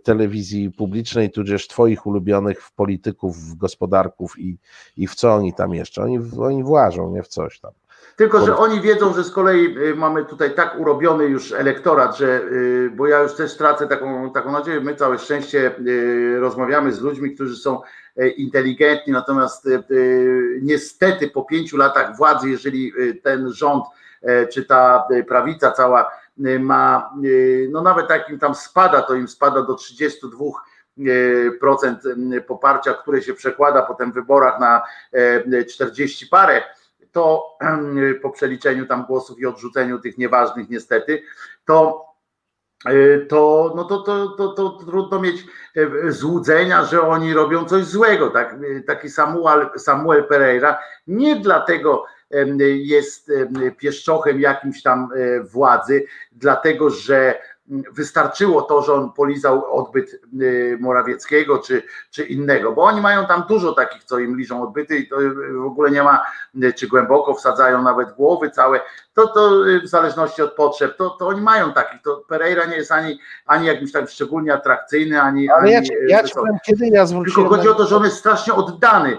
telewizji 0.02 0.70
publicznej, 0.70 1.30
tudzież 1.30 1.68
twoich 1.68 2.06
ulubionych 2.06 2.62
w 2.62 2.72
polityków, 2.72 3.36
w 3.36 3.54
gospodarków 3.54 4.38
i, 4.38 4.58
i 4.96 5.06
w 5.06 5.14
co 5.14 5.34
oni 5.34 5.54
tam 5.54 5.74
jeszcze. 5.74 6.02
Oni, 6.02 6.18
oni 6.40 6.64
włażą, 6.64 7.10
nie 7.10 7.22
w 7.22 7.28
coś 7.28 7.60
tam. 7.60 7.72
Tylko, 8.16 8.46
że 8.46 8.56
oni 8.56 8.80
wiedzą, 8.80 9.14
że 9.14 9.24
z 9.24 9.30
kolei 9.30 9.76
mamy 9.96 10.24
tutaj 10.24 10.54
tak 10.54 10.80
urobiony 10.80 11.24
już 11.24 11.52
elektorat, 11.52 12.16
że, 12.16 12.40
bo 12.96 13.06
ja 13.06 13.22
już 13.22 13.34
też 13.34 13.56
tracę 13.56 13.86
taką, 13.86 14.32
taką 14.32 14.52
nadzieję, 14.52 14.80
my 14.80 14.94
całe 14.94 15.18
szczęście 15.18 15.74
rozmawiamy 16.38 16.92
z 16.92 17.00
ludźmi, 17.00 17.34
którzy 17.34 17.56
są 17.56 17.80
inteligentni, 18.36 19.12
natomiast 19.12 19.66
e, 19.66 19.74
e, 19.74 19.82
niestety 20.62 21.28
po 21.28 21.42
pięciu 21.42 21.76
latach 21.76 22.16
władzy, 22.16 22.50
jeżeli 22.50 22.92
ten 23.22 23.52
rząd 23.52 23.84
czy 24.52 24.64
ta 24.64 25.08
prawica 25.28 25.70
cała 25.70 26.10
ma, 26.60 27.10
no 27.70 27.82
nawet 27.82 28.10
jak 28.10 28.30
im 28.30 28.38
tam 28.38 28.54
spada, 28.54 29.02
to 29.02 29.14
im 29.14 29.28
spada 29.28 29.62
do 29.62 29.74
32% 29.74 30.54
poparcia, 32.46 32.94
które 32.94 33.22
się 33.22 33.34
przekłada 33.34 33.82
po 33.82 33.94
tym 33.94 34.12
wyborach 34.12 34.60
na 34.60 34.82
40 35.70 36.26
parę, 36.26 36.62
to 37.12 37.56
po 38.22 38.30
przeliczeniu 38.30 38.86
tam 38.86 39.04
głosów 39.04 39.38
i 39.38 39.46
odrzuceniu 39.46 39.98
tych 39.98 40.18
nieważnych 40.18 40.70
niestety, 40.70 41.22
to 41.64 42.11
to, 43.28 43.72
no 43.76 43.84
to, 43.84 43.98
to, 43.98 44.28
to, 44.28 44.48
to 44.48 44.70
trudno 44.70 45.20
mieć 45.20 45.44
e, 45.76 46.12
złudzenia, 46.12 46.84
że 46.84 47.02
oni 47.02 47.34
robią 47.34 47.64
coś 47.64 47.84
złego. 47.84 48.30
Tak? 48.30 48.54
Y, 48.62 48.84
taki 48.86 49.10
Samuel, 49.10 49.70
Samuel 49.76 50.24
Pereira 50.24 50.78
nie 51.06 51.36
dlatego 51.36 52.04
jest 52.76 53.30
pieszczochem 53.78 54.40
jakimś 54.40 54.82
tam 54.82 55.08
e, 55.16 55.42
władzy, 55.42 56.06
dlatego 56.32 56.90
że 56.90 57.38
wystarczyło 57.68 58.62
to, 58.62 58.82
że 58.82 58.92
on 58.92 59.12
polizał 59.12 59.74
odbyt 59.74 60.20
Morawieckiego 60.80 61.58
czy, 61.58 61.82
czy 62.10 62.24
innego, 62.24 62.72
bo 62.72 62.82
oni 62.82 63.00
mają 63.00 63.26
tam 63.26 63.44
dużo 63.48 63.72
takich, 63.72 64.04
co 64.04 64.18
im 64.18 64.38
liżą 64.38 64.62
odbyty 64.62 64.96
i 64.98 65.08
to 65.08 65.16
w 65.62 65.66
ogóle 65.66 65.90
nie 65.90 66.02
ma, 66.02 66.24
czy 66.76 66.88
głęboko 66.88 67.34
wsadzają 67.34 67.82
nawet 67.82 68.12
głowy 68.12 68.50
całe, 68.50 68.80
to, 69.14 69.26
to 69.26 69.50
w 69.84 69.88
zależności 69.88 70.42
od 70.42 70.52
potrzeb, 70.52 70.96
to, 70.96 71.10
to 71.10 71.26
oni 71.26 71.40
mają 71.40 71.72
takich, 71.72 72.02
to 72.02 72.24
Pereira 72.28 72.66
nie 72.66 72.76
jest 72.76 72.92
ani, 72.92 73.18
ani 73.46 73.66
jakimś 73.66 73.92
tak 73.92 74.10
szczególnie 74.10 74.54
atrakcyjny, 74.54 75.22
ani... 75.22 75.50
Ale 75.50 75.60
ani 75.62 75.72
ja, 75.72 75.82
ci- 75.82 75.92
ja 76.08 76.22
ci 76.22 76.34
powiem, 76.34 76.56
kiedy 76.66 76.88
ja 76.88 77.06
zwróciłem... 77.06 77.48
tylko 77.48 77.56
chodzi 77.56 77.68
o 77.68 77.74
to, 77.74 77.86
że 77.86 77.96
on 77.96 78.04
jest 78.04 78.16
strasznie 78.16 78.54
oddany, 78.54 79.16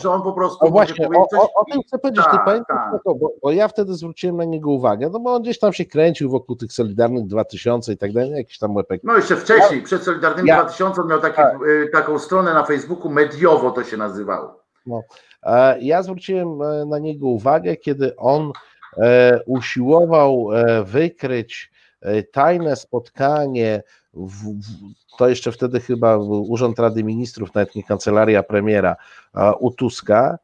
że 0.00 0.10
on 0.10 0.22
po 0.22 0.32
prostu 0.32 0.66
O 0.66 0.70
właśnie, 0.70 1.08
może 1.08 1.18
o, 1.18 1.42
o, 1.42 1.60
o 1.60 1.64
tym 1.72 1.82
chcę 1.82 1.98
powiedzieć, 1.98 2.24
ty 2.24 2.30
tak, 2.30 2.44
pamiętasz, 2.44 2.76
tak. 2.76 2.88
Spoko, 2.88 3.14
bo, 3.14 3.32
bo 3.42 3.52
ja 3.52 3.68
wtedy 3.68 3.94
zwróciłem 3.94 4.36
na 4.36 4.44
niego 4.44 4.70
uwagę, 4.70 5.10
no 5.12 5.20
bo 5.20 5.34
on 5.34 5.42
gdzieś 5.42 5.58
tam 5.58 5.72
się 5.72 5.84
kręcił 5.84 6.30
wokół 6.30 6.56
tych 6.56 6.72
Solidarnych 6.72 7.26
2000 7.26 7.71
i 7.92 7.96
tak 7.96 8.12
dalej, 8.12 8.30
jakiś 8.30 8.58
tam 8.58 8.76
łepek. 8.76 9.00
No 9.04 9.16
jeszcze 9.16 9.36
wcześniej, 9.36 9.82
przed 9.82 10.02
Solidarnymi 10.02 10.48
Ja- 10.48 10.62
2000 10.62 11.02
on 11.02 11.08
miał 11.08 11.20
takie, 11.20 11.36
Tak. 11.36 11.54
y, 11.66 11.88
taką 11.92 12.18
stronę 12.18 12.54
na 12.54 12.64
Facebooku, 12.64 13.10
Mediowo 13.10 13.70
to 13.70 13.84
się 13.84 13.96
nazywało. 13.96 14.62
E, 15.42 15.80
Ja 15.80 16.02
zwróciłem 16.02 16.62
e, 16.62 16.84
na 16.86 16.98
niego 16.98 17.26
uwagę, 17.26 17.76
kiedy 17.76 18.16
on 18.16 18.52
e, 18.98 19.40
usiłował 19.46 20.48
wykryć 20.84 21.72
tajne 22.32 22.76
spotkanie, 22.76 23.82
w, 24.14 24.42
to 25.18 25.28
jeszcze 25.28 25.52
wtedy 25.52 25.80
chyba 25.80 26.16
Urząd 26.26 26.78
Rady 26.78 27.04
Ministrów, 27.04 27.54
nawet 27.54 27.74
nie 27.74 27.84
kancelaria 27.84 28.42
premiera, 28.42 28.96
u 29.60 29.70
Tuska 29.70 30.38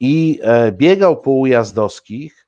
i 0.00 0.40
biegał 0.72 1.16
po 1.20 1.30
ujazdowskich 1.30 2.46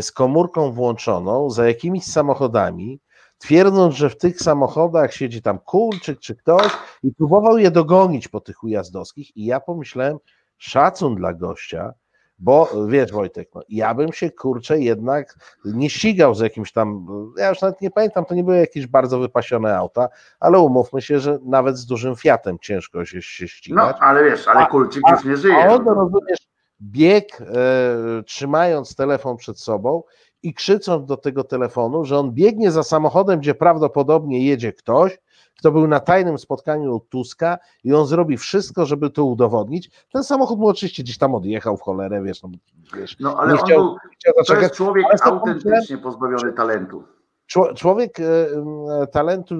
z 0.00 0.12
komórką 0.12 0.72
włączoną 0.72 1.50
za 1.50 1.66
jakimiś 1.68 2.04
samochodami, 2.04 3.00
twierdząc, 3.44 3.94
że 3.94 4.10
w 4.10 4.16
tych 4.18 4.40
samochodach 4.40 5.14
siedzi 5.14 5.42
tam 5.42 5.58
Kulczyk 5.58 6.18
czy 6.20 6.36
ktoś 6.36 6.72
i 7.02 7.12
próbował 7.14 7.58
je 7.58 7.70
dogonić 7.70 8.28
po 8.28 8.40
tych 8.40 8.64
ujazdowskich 8.64 9.36
i 9.36 9.44
ja 9.44 9.60
pomyślałem, 9.60 10.18
szacun 10.58 11.14
dla 11.14 11.32
gościa, 11.32 11.92
bo 12.38 12.68
wiesz 12.88 13.12
Wojtek, 13.12 13.48
no, 13.54 13.62
ja 13.68 13.94
bym 13.94 14.12
się 14.12 14.30
kurczę 14.30 14.80
jednak 14.80 15.34
nie 15.64 15.90
ścigał 15.90 16.34
z 16.34 16.40
jakimś 16.40 16.72
tam, 16.72 17.06
ja 17.38 17.48
już 17.48 17.60
nawet 17.60 17.80
nie 17.80 17.90
pamiętam, 17.90 18.24
to 18.24 18.34
nie 18.34 18.44
były 18.44 18.56
jakieś 18.56 18.86
bardzo 18.86 19.18
wypasione 19.18 19.76
auta, 19.76 20.08
ale 20.40 20.58
umówmy 20.58 21.02
się, 21.02 21.20
że 21.20 21.38
nawet 21.44 21.76
z 21.76 21.86
dużym 21.86 22.16
Fiatem 22.16 22.58
ciężko 22.58 23.04
się, 23.04 23.22
się 23.22 23.44
No, 23.44 23.48
ścigać. 23.48 23.96
ale 24.00 24.24
wiesz, 24.24 24.48
ale 24.48 24.60
A- 24.60 24.66
Kulczyk 24.66 25.02
a- 25.06 25.14
już 25.14 25.24
nie 25.24 25.36
żyje. 25.36 25.56
A 25.64 25.74
on, 25.74 25.84
no. 25.84 25.94
rozumiesz, 25.94 26.38
bieg 26.82 27.40
e, 27.40 28.22
trzymając 28.22 28.96
telefon 28.96 29.36
przed 29.36 29.60
sobą 29.60 30.02
i 30.44 30.54
krzycząc 30.54 31.06
do 31.06 31.16
tego 31.16 31.44
telefonu, 31.44 32.04
że 32.04 32.18
on 32.18 32.32
biegnie 32.32 32.70
za 32.70 32.82
samochodem, 32.82 33.40
gdzie 33.40 33.54
prawdopodobnie 33.54 34.46
jedzie 34.46 34.72
ktoś, 34.72 35.18
kto 35.58 35.72
był 35.72 35.86
na 35.86 36.00
tajnym 36.00 36.38
spotkaniu 36.38 36.94
u 36.96 37.00
Tuska 37.00 37.58
i 37.84 37.94
on 37.94 38.06
zrobi 38.06 38.36
wszystko, 38.36 38.86
żeby 38.86 39.10
to 39.10 39.24
udowodnić. 39.24 39.90
Ten 40.12 40.24
samochód 40.24 40.58
mu 40.58 40.68
oczywiście 40.68 41.02
gdzieś 41.02 41.18
tam 41.18 41.34
odjechał 41.34 41.76
w 41.76 41.80
cholerę, 41.82 42.22
wiesz, 42.22 42.42
no, 42.42 42.48
wiesz 42.96 43.16
No 43.20 43.36
ale 43.36 43.52
on 43.52 43.58
chciał- 43.58 43.78
był, 43.84 43.96
chciał 44.18 44.34
to 44.46 44.54
jest 44.60 44.74
człowiek 44.74 45.06
Ale 45.10 45.32
autentycznie 45.32 45.98
pozbawiony 45.98 46.52
talentu. 46.52 47.04
Czło- 47.46 47.74
Człowiek 47.74 48.20
e, 48.20 48.22
m, 48.56 48.66
talentu, 49.12 49.54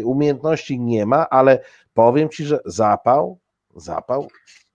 e, 0.00 0.06
umiejętności 0.06 0.80
nie 0.80 1.06
ma, 1.06 1.28
ale 1.30 1.58
powiem 1.94 2.28
ci, 2.28 2.44
że 2.44 2.58
zapał, 2.64 3.38
zapał. 3.76 4.28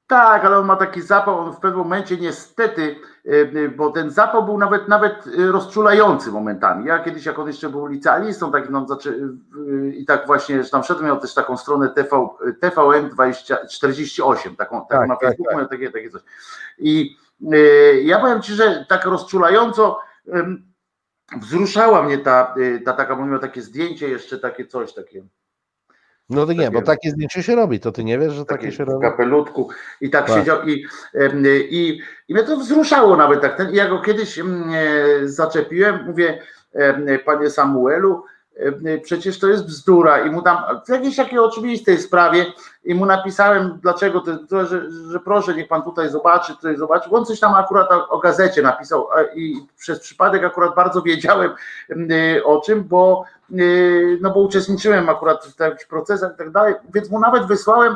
Tak, 0.08 0.46
ale 0.46 0.58
on 0.58 0.66
ma 0.66 0.76
taki 0.76 1.02
zapał, 1.02 1.40
on 1.40 1.54
w 1.54 1.60
pewnym 1.60 1.80
momencie 1.80 2.18
niestety, 2.18 2.96
bo 3.78 3.92
ten 3.92 4.12
zapał 4.12 4.46
był 4.46 4.58
nawet 4.58 4.88
nawet 4.88 5.28
y, 5.28 5.52
rozczulający 5.52 6.32
momentami. 6.32 6.86
Ja 6.86 7.00
kiedyś, 7.00 7.26
jak 7.26 7.40
on 7.40 7.48
jeszcze 7.48 7.70
był 7.70 7.86
licealistą, 7.86 8.52
tak, 8.52 8.70
no, 8.70 8.88
zaczę, 8.88 9.10
y, 9.10 9.94
i 9.96 10.06
tak 10.06 10.28
właśnie, 10.28 10.64
że 10.64 10.70
tam 10.70 10.84
szedł, 10.84 11.04
miał 11.04 11.20
też 11.20 11.34
taką 11.34 11.58
stronę 11.58 11.90
TV, 11.90 12.28
TVN 12.60 13.10
20, 13.10 13.58
48, 13.66 14.56
taką, 14.56 14.86
taką 14.86 15.00
Tak, 15.00 15.10
na 15.10 15.16
tak, 15.16 15.30
Facebooku, 15.30 15.50
tak. 15.50 15.58
miał 15.58 15.68
takie, 15.68 15.92
takie 15.92 16.10
coś. 16.10 16.22
I 16.78 17.18
y, 17.54 18.02
ja 18.04 18.20
powiem 18.20 18.42
Ci, 18.42 18.54
że 18.54 18.86
tak 18.90 19.06
rozczulająco 19.06 20.00
ym, 20.36 20.74
wzruszała 21.42 22.04
mnie 22.04 22.18
ta, 22.18 22.56
y, 22.58 22.82
ta 22.86 22.94
taka, 22.94 23.16
bo 23.16 23.26
miał 23.26 23.40
takie 23.40 23.62
zdjęcie 23.62 24.10
jeszcze, 24.10 24.40
takie 24.40 24.66
coś, 24.66 24.94
takie. 24.94 25.24
No 26.30 26.46
to 26.46 26.54
nie, 26.54 26.60
Takie- 26.60 26.72
bo 26.72 26.82
takie 26.82 27.10
zdjęcie 27.12 27.44
się 27.44 27.56
robi, 27.56 27.80
to 27.80 27.92
ty 27.92 28.04
nie 28.04 28.20
wiesz, 28.20 28.34
że 28.34 28.46
takie 28.46 28.66
taki 28.66 28.78
się 28.78 28.86
w 28.86 28.88
robi? 28.88 29.02
kapelutku 29.02 29.70
i 30.02 30.10
tak, 30.10 30.28
Tak. 30.28 30.36
siedział 30.40 30.64
i, 30.64 30.86
em, 31.14 31.44
i, 31.70 32.02
i 32.28 32.34
mnie 32.34 32.44
to 32.44 32.58
wzruszało 32.58 33.16
nawet 33.18 33.42
tak. 33.42 33.58
Ten, 33.58 33.76
ja 33.76 33.90
go 33.90 34.00
kiedyś 34.02 34.40
e, 34.40 34.44
zaczepiłem, 35.24 36.06
mówię, 36.06 36.42
panie 37.26 37.50
Samuelu, 37.50 38.24
em, 38.58 38.84
przecież 39.04 39.40
to 39.40 39.48
jest 39.48 39.66
bzdura 39.66 40.20
i 40.20 40.30
mu 40.32 40.42
tam 40.42 40.58
w 40.86 40.90
jakiejś 40.90 41.16
takiej 41.16 41.40
oczywistej 41.40 41.98
sprawie 41.98 42.46
i 42.84 42.96
mu 42.96 43.06
napisałem, 43.06 43.80
dlaczego 43.82 44.24
to, 44.50 44.66
że, 44.66 44.92
że 45.12 45.20
proszę, 45.20 45.56
niech 45.56 45.68
pan 45.68 45.84
tutaj 45.84 46.10
zobaczy, 46.10 46.56
tutaj 46.56 46.78
zobaczy. 46.78 47.10
On 47.12 47.26
coś 47.26 47.40
tam 47.40 47.54
akurat 47.54 47.88
o, 48.10 48.20
gazecie 48.20 48.62
napisał 48.62 49.08
i 49.36 49.56
przez 49.80 50.00
przypadek 50.00 50.44
akurat 50.44 50.76
bardzo 50.76 51.02
wiedziałem 51.02 51.52
em, 51.90 52.08
e, 52.38 52.44
o 52.44 52.62
czym, 52.62 52.84
bo 52.84 53.24
no 54.22 54.30
bo 54.32 54.40
uczestniczyłem 54.40 55.10
akurat 55.10 55.46
w 55.46 55.56
takich 55.56 55.88
procesach 55.88 56.34
i 56.34 56.38
tak 56.38 56.52
dalej, 56.52 56.76
więc 56.94 57.10
mu 57.10 57.20
nawet 57.20 57.46
wysłałem 57.46 57.96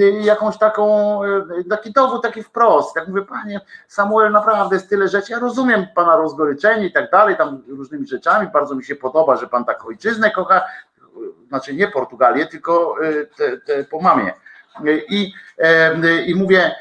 y, 0.00 0.10
jakąś 0.10 0.58
taką, 0.58 1.20
y, 1.24 1.64
taki 1.70 1.92
dowód 1.92 2.22
taki 2.22 2.42
wprost. 2.42 2.94
Tak 2.94 3.08
mówię, 3.08 3.22
panie 3.22 3.60
Samuel, 3.88 4.32
naprawdę 4.32 4.76
jest 4.76 4.88
tyle 4.88 5.08
rzeczy. 5.08 5.32
Ja 5.32 5.38
rozumiem 5.38 5.86
pana 5.94 6.16
rozgoryczenie 6.16 6.86
i 6.86 6.92
tak 6.92 7.10
dalej, 7.10 7.36
tam 7.36 7.62
różnymi 7.68 8.06
rzeczami. 8.06 8.48
Bardzo 8.52 8.74
mi 8.74 8.84
się 8.84 8.96
podoba, 8.96 9.36
że 9.36 9.46
pan 9.46 9.64
tak 9.64 9.86
ojczyznę 9.86 10.30
kocha. 10.30 10.62
Znaczy 11.48 11.74
nie 11.74 11.88
Portugalię, 11.88 12.46
tylko 12.46 12.96
y, 13.04 13.28
te, 13.36 13.56
te 13.56 13.84
po 13.84 14.00
mamie. 14.00 14.32
Y, 14.86 15.04
I, 15.08 15.32
y, 16.04 16.22
I 16.22 16.34
mówię, 16.34 16.74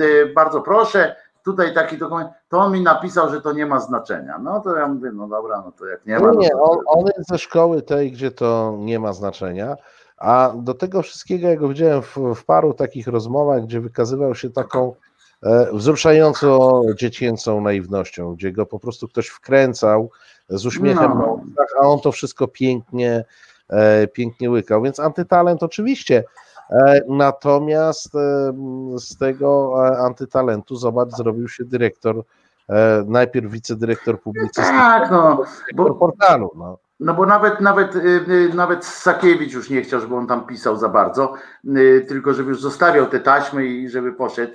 y, 0.00 0.32
bardzo 0.34 0.60
proszę, 0.60 1.16
tutaj 1.44 1.74
taki 1.74 1.98
dokument, 1.98 2.30
to 2.48 2.58
on 2.58 2.72
mi 2.72 2.80
napisał, 2.80 3.30
że 3.30 3.40
to 3.40 3.52
nie 3.52 3.66
ma 3.66 3.80
znaczenia. 3.80 4.38
No 4.38 4.60
to 4.60 4.76
ja 4.76 4.88
mówię, 4.88 5.10
no 5.12 5.28
dobra, 5.28 5.62
no 5.64 5.72
to 5.72 5.86
jak 5.86 6.06
nie 6.06 6.18
ma. 6.18 6.20
Nie, 6.20 6.26
no 6.26 6.40
nie, 6.40 6.56
on, 6.56 6.78
on 6.86 7.06
jest 7.16 7.28
ze 7.28 7.38
szkoły 7.38 7.82
tej, 7.82 8.12
gdzie 8.12 8.30
to 8.30 8.76
nie 8.78 8.98
ma 8.98 9.12
znaczenia, 9.12 9.76
a 10.16 10.52
do 10.56 10.74
tego 10.74 11.02
wszystkiego, 11.02 11.48
jak 11.48 11.58
go 11.58 11.68
widziałem 11.68 12.02
w, 12.02 12.16
w 12.34 12.44
paru 12.44 12.74
takich 12.74 13.06
rozmowach, 13.06 13.64
gdzie 13.64 13.80
wykazywał 13.80 14.34
się 14.34 14.50
taką 14.50 14.94
e, 15.42 15.68
wzruszająco 15.72 16.82
dziecięcą 16.96 17.60
naiwnością, 17.60 18.34
gdzie 18.34 18.52
go 18.52 18.66
po 18.66 18.78
prostu 18.78 19.08
ktoś 19.08 19.26
wkręcał 19.26 20.10
z 20.48 20.66
uśmiechem 20.66 21.12
No. 21.18 21.40
a 21.80 21.86
on 21.86 22.00
to 22.00 22.12
wszystko 22.12 22.48
pięknie, 22.48 23.24
e, 23.68 24.06
pięknie 24.06 24.50
łykał, 24.50 24.82
więc 24.82 25.00
antytalent 25.00 25.62
oczywiście, 25.62 26.24
natomiast 27.08 28.14
e, 28.14 28.52
z 28.98 29.16
tego 29.16 29.74
e, 29.88 29.98
antytalentu, 29.98 30.76
zobacz, 30.76 31.10
zrobił 31.10 31.48
się 31.48 31.64
dyrektor, 31.64 32.24
e, 32.68 33.04
najpierw 33.06 33.50
wicedyrektor 33.50 34.20
publicystyki, 34.20 34.68
tak, 34.68 35.10
no, 35.10 35.42
bo, 35.74 35.94
portalu, 35.94 36.50
no. 36.56 36.78
No 37.00 37.14
bo 37.14 37.26
nawet 37.26 37.60
nawet 37.60 37.96
y, 37.96 38.00
y, 38.28 38.50
nawet 38.54 38.84
Sakiewicz 38.84 39.52
już 39.52 39.70
nie 39.70 39.82
chciał, 39.82 40.00
żeby 40.00 40.14
on 40.16 40.26
tam 40.26 40.46
pisał 40.46 40.76
za 40.76 40.88
bardzo, 40.88 41.34
y, 41.64 42.04
tylko 42.08 42.34
żeby 42.34 42.48
już 42.50 42.60
zostawiał 42.60 43.06
te 43.06 43.20
taśmy 43.20 43.66
i 43.66 43.88
żeby 43.88 44.12
poszedł, 44.12 44.52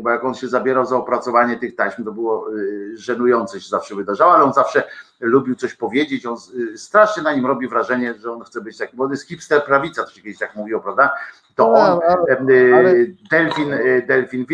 bo 0.00 0.10
jak 0.10 0.24
on 0.24 0.34
się 0.34 0.48
zabierał 0.48 0.84
za 0.84 0.96
opracowanie 0.96 1.56
tych 1.56 1.76
taśm, 1.76 2.04
to 2.04 2.12
było 2.12 2.46
żenujące 2.94 3.60
się 3.60 3.68
zawsze 3.68 3.94
wydarzało, 3.94 4.34
ale 4.34 4.44
on 4.44 4.52
zawsze 4.52 4.82
lubił 5.20 5.54
coś 5.54 5.74
powiedzieć, 5.74 6.26
on 6.26 6.36
strasznie 6.76 7.22
na 7.22 7.32
nim 7.32 7.46
robi 7.46 7.68
wrażenie, 7.68 8.14
że 8.14 8.32
on 8.32 8.40
chce 8.44 8.60
być 8.60 8.78
taki, 8.78 8.96
bo 8.96 9.04
on 9.04 9.10
jest 9.10 9.28
hipster 9.28 9.64
prawica, 9.64 10.04
to 10.04 10.10
się 10.10 10.22
kiedyś 10.22 10.38
tak 10.38 10.56
mówiło, 10.56 10.80
prawda? 10.80 11.12
To 11.54 11.66
No, 11.66 11.72
on, 11.74 12.00
ale- 12.74 13.06
Delfin, 13.30 13.70
Delfin 14.06 14.46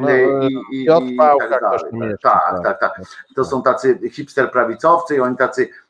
No, 0.00 0.10
y, 0.10 0.48
i, 0.72 0.76
i, 0.76 0.86
i 1.14 1.18
tak 1.38 1.60
dalej. 1.60 1.78
Tak, 2.22 2.62
tak. 2.62 2.62
tak, 2.62 2.80
tak. 2.80 3.00
To 3.36 3.44
są 3.44 3.62
tacy 3.62 3.98
hipster 4.10 4.50
prawicowcy 4.50 5.16
i 5.16 5.20
oni 5.20 5.36
tacy 5.36 5.62
e, 5.62 5.83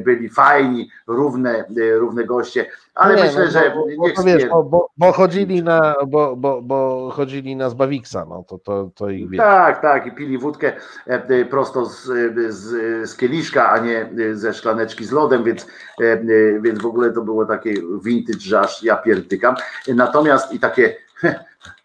byli 0.00 0.28
fajni, 0.28 0.90
równe, 1.06 1.50
e, 1.50 1.98
równe 1.98 2.24
goście, 2.24 2.66
ale 2.94 3.14
Nie, 3.16 3.22
myślę, 3.22 3.44
no, 3.44 3.50
że 3.50 3.72
bo, 3.74 3.86
bo, 3.96 4.06
niech 4.06 4.14
to 4.14 4.22
wiesz, 4.22 4.46
bo, 4.46 4.64
bo, 4.64 4.88
bo 4.96 5.12
chodzili 5.12 5.62
na, 5.62 5.94
bo, 6.06 6.36
bo, 6.36 6.62
bo 6.62 7.10
chodzili 7.10 7.56
na 7.56 7.70
Zbawiksa, 7.70 8.26
no 8.28 8.44
to, 8.48 8.58
to, 8.58 8.90
to 8.94 9.10
ich 9.10 9.30
wie. 9.30 9.38
Tak, 9.38 9.82
tak, 9.82 10.06
i 10.06 10.12
pili 10.12 10.38
wódkę 10.38 10.72
e, 11.06 11.22
e, 11.28 11.44
prosto 11.44 11.86
z, 11.86 12.10
e, 12.10 12.52
z, 12.52 13.10
z 13.10 13.16
kieliszka, 13.16 13.70
a 13.70 13.78
nie 13.78 14.10
e, 14.30 14.34
ze 14.34 14.54
szklaneczki 14.54 15.04
z 15.04 15.12
lodem, 15.12 15.44
więc, 15.44 15.66
e, 16.00 16.04
e, 16.04 16.18
więc 16.60 16.82
w 16.82 16.86
ogóle 16.86 17.12
to 17.12 17.22
było 17.22 17.46
takie 17.46 17.74
vintage, 18.04 18.40
że 18.40 18.60
aż 18.60 18.82
ja 18.82 18.96
pierdykam. 18.96 19.54
Natomiast 19.88 20.52
i 20.52 20.60
takie 20.60 20.96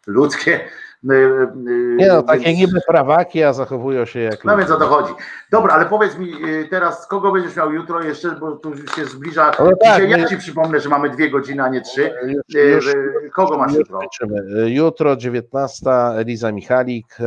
ludzkie. 0.07 0.59
E, 1.11 1.13
e, 1.43 1.47
Nie 1.95 2.07
no, 2.07 2.23
takie 2.23 2.45
więc- 2.45 2.59
niby 2.59 2.79
prawaki, 2.87 3.43
a 3.43 3.53
zachowują 3.53 4.05
się 4.05 4.19
jak 4.19 4.43
No 4.45 4.57
więc 4.57 4.71
o 4.71 4.77
to 4.77 4.87
chodzi. 4.87 5.13
Dobra, 5.51 5.73
ale 5.73 5.85
powiedz 5.85 6.17
mi 6.17 6.45
y, 6.49 6.67
teraz, 6.69 7.07
kogo 7.07 7.31
będziesz 7.31 7.55
miał 7.55 7.73
jutro 7.73 8.03
jeszcze, 8.03 8.31
bo 8.31 8.51
tu 8.51 8.69
już 8.69 8.95
się 8.95 9.05
zbliża. 9.05 9.51
No 9.59 9.65
tak, 9.65 9.75
Dzisiaj 9.83 10.09
ja 10.09 10.17
my- 10.17 10.25
ci 10.25 10.37
przypomnę, 10.37 10.79
że 10.79 10.89
mamy 10.89 11.09
dwie 11.09 11.29
godziny, 11.29 11.63
a 11.63 11.69
nie 11.69 11.81
trzy. 11.81 12.13
Już, 12.27 12.55
Y, 12.55 12.59
już, 12.69 12.87
y, 12.93 13.29
Kogo 13.33 13.57
masz 13.57 13.73
jutro? 13.73 13.99
Jutro 14.67 15.15
19, 15.15 15.89
Eliza 16.17 16.51
Michalik, 16.51 17.17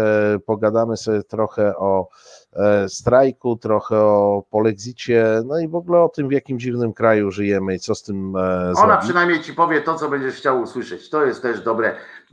pogadamy 0.46 0.96
sobie 0.96 1.22
trochę 1.22 1.76
o 1.76 2.08
strajku, 2.88 3.56
trochę 3.56 3.96
o 3.96 4.42
polexicie, 4.50 5.24
no 5.46 5.58
i 5.58 5.68
w 5.68 5.74
ogóle 5.74 6.00
o 6.00 6.08
tym, 6.08 6.28
w 6.28 6.32
jakim 6.32 6.58
dziwnym 6.58 6.92
kraju 6.92 7.30
żyjemy 7.30 7.74
i 7.74 7.78
co 7.78 7.94
z 7.94 8.02
tym 8.02 8.36
e, 8.36 8.40
Ona 8.40 8.74
zrobić. 8.74 9.00
przynajmniej 9.04 9.40
ci 9.40 9.54
powie 9.54 9.80
to, 9.80 9.94
co 9.94 10.08
będziesz 10.08 10.34
chciał 10.34 10.60
usłyszeć. 10.62 11.10
To 11.10 11.24
jest 11.24 11.42
też 11.42 11.60
dobre. 11.60 11.88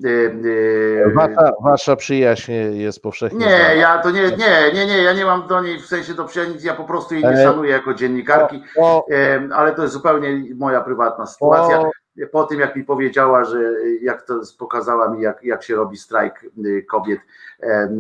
E, 0.06 0.10
e, 0.10 1.14
Wasza, 1.16 1.52
wasza 1.64 1.96
przyjaźń 1.96 2.52
jest 2.72 3.02
powszechnie 3.02 3.40
Nie, 3.40 3.46
znana. 3.58 3.74
ja 3.74 3.98
to 4.02 4.12
nie, 4.12 4.22
nie, 4.22 4.72
nie, 4.74 4.86
nie, 4.86 5.04
ja 5.04 5.14
nie 5.14 5.26
mam 5.26 5.48
do 5.48 5.62
niej 5.62 5.80
w 5.80 5.86
sensie 5.86 6.14
do 6.14 6.26
przyjaźni, 6.26 6.56
ja 6.64 6.74
po 6.74 6.84
prostu 6.84 7.14
jej 7.14 7.24
nie 7.24 7.30
E, 7.30 7.44
szanuję 7.44 7.72
jako 7.72 7.94
dziennikarki, 7.94 8.64
O, 8.78 9.06
e, 9.12 9.50
ale 9.54 9.76
to 9.76 9.82
jest 9.82 9.94
zupełnie 9.94 10.44
moja 10.56 10.82
prywatna 10.82 11.26
sytuacja. 11.26 11.80
o, 11.82 11.92
Po 12.32 12.44
tym, 12.44 12.60
jak 12.60 12.76
mi 12.76 12.84
powiedziała, 12.84 13.44
że 13.44 13.60
jak 14.02 14.22
to 14.22 14.42
pokazała 14.58 15.10
mi, 15.10 15.22
jak, 15.22 15.44
jak 15.44 15.64
się 15.64 15.76
robi 15.76 15.98
strajk 15.98 16.46
y, 16.66 16.86
kobiet, 16.90 17.20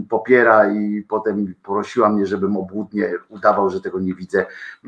popiera 0.10 0.72
i 0.72 1.06
potem 1.10 1.53
prosiła 1.64 2.10
mnie, 2.10 2.26
żebym 2.26 2.57
obłudnie 2.57 3.14
udawał, 3.30 3.69
że 3.69 3.81
tego 3.81 3.99
nie 3.99 4.14
widzę, 4.14 4.45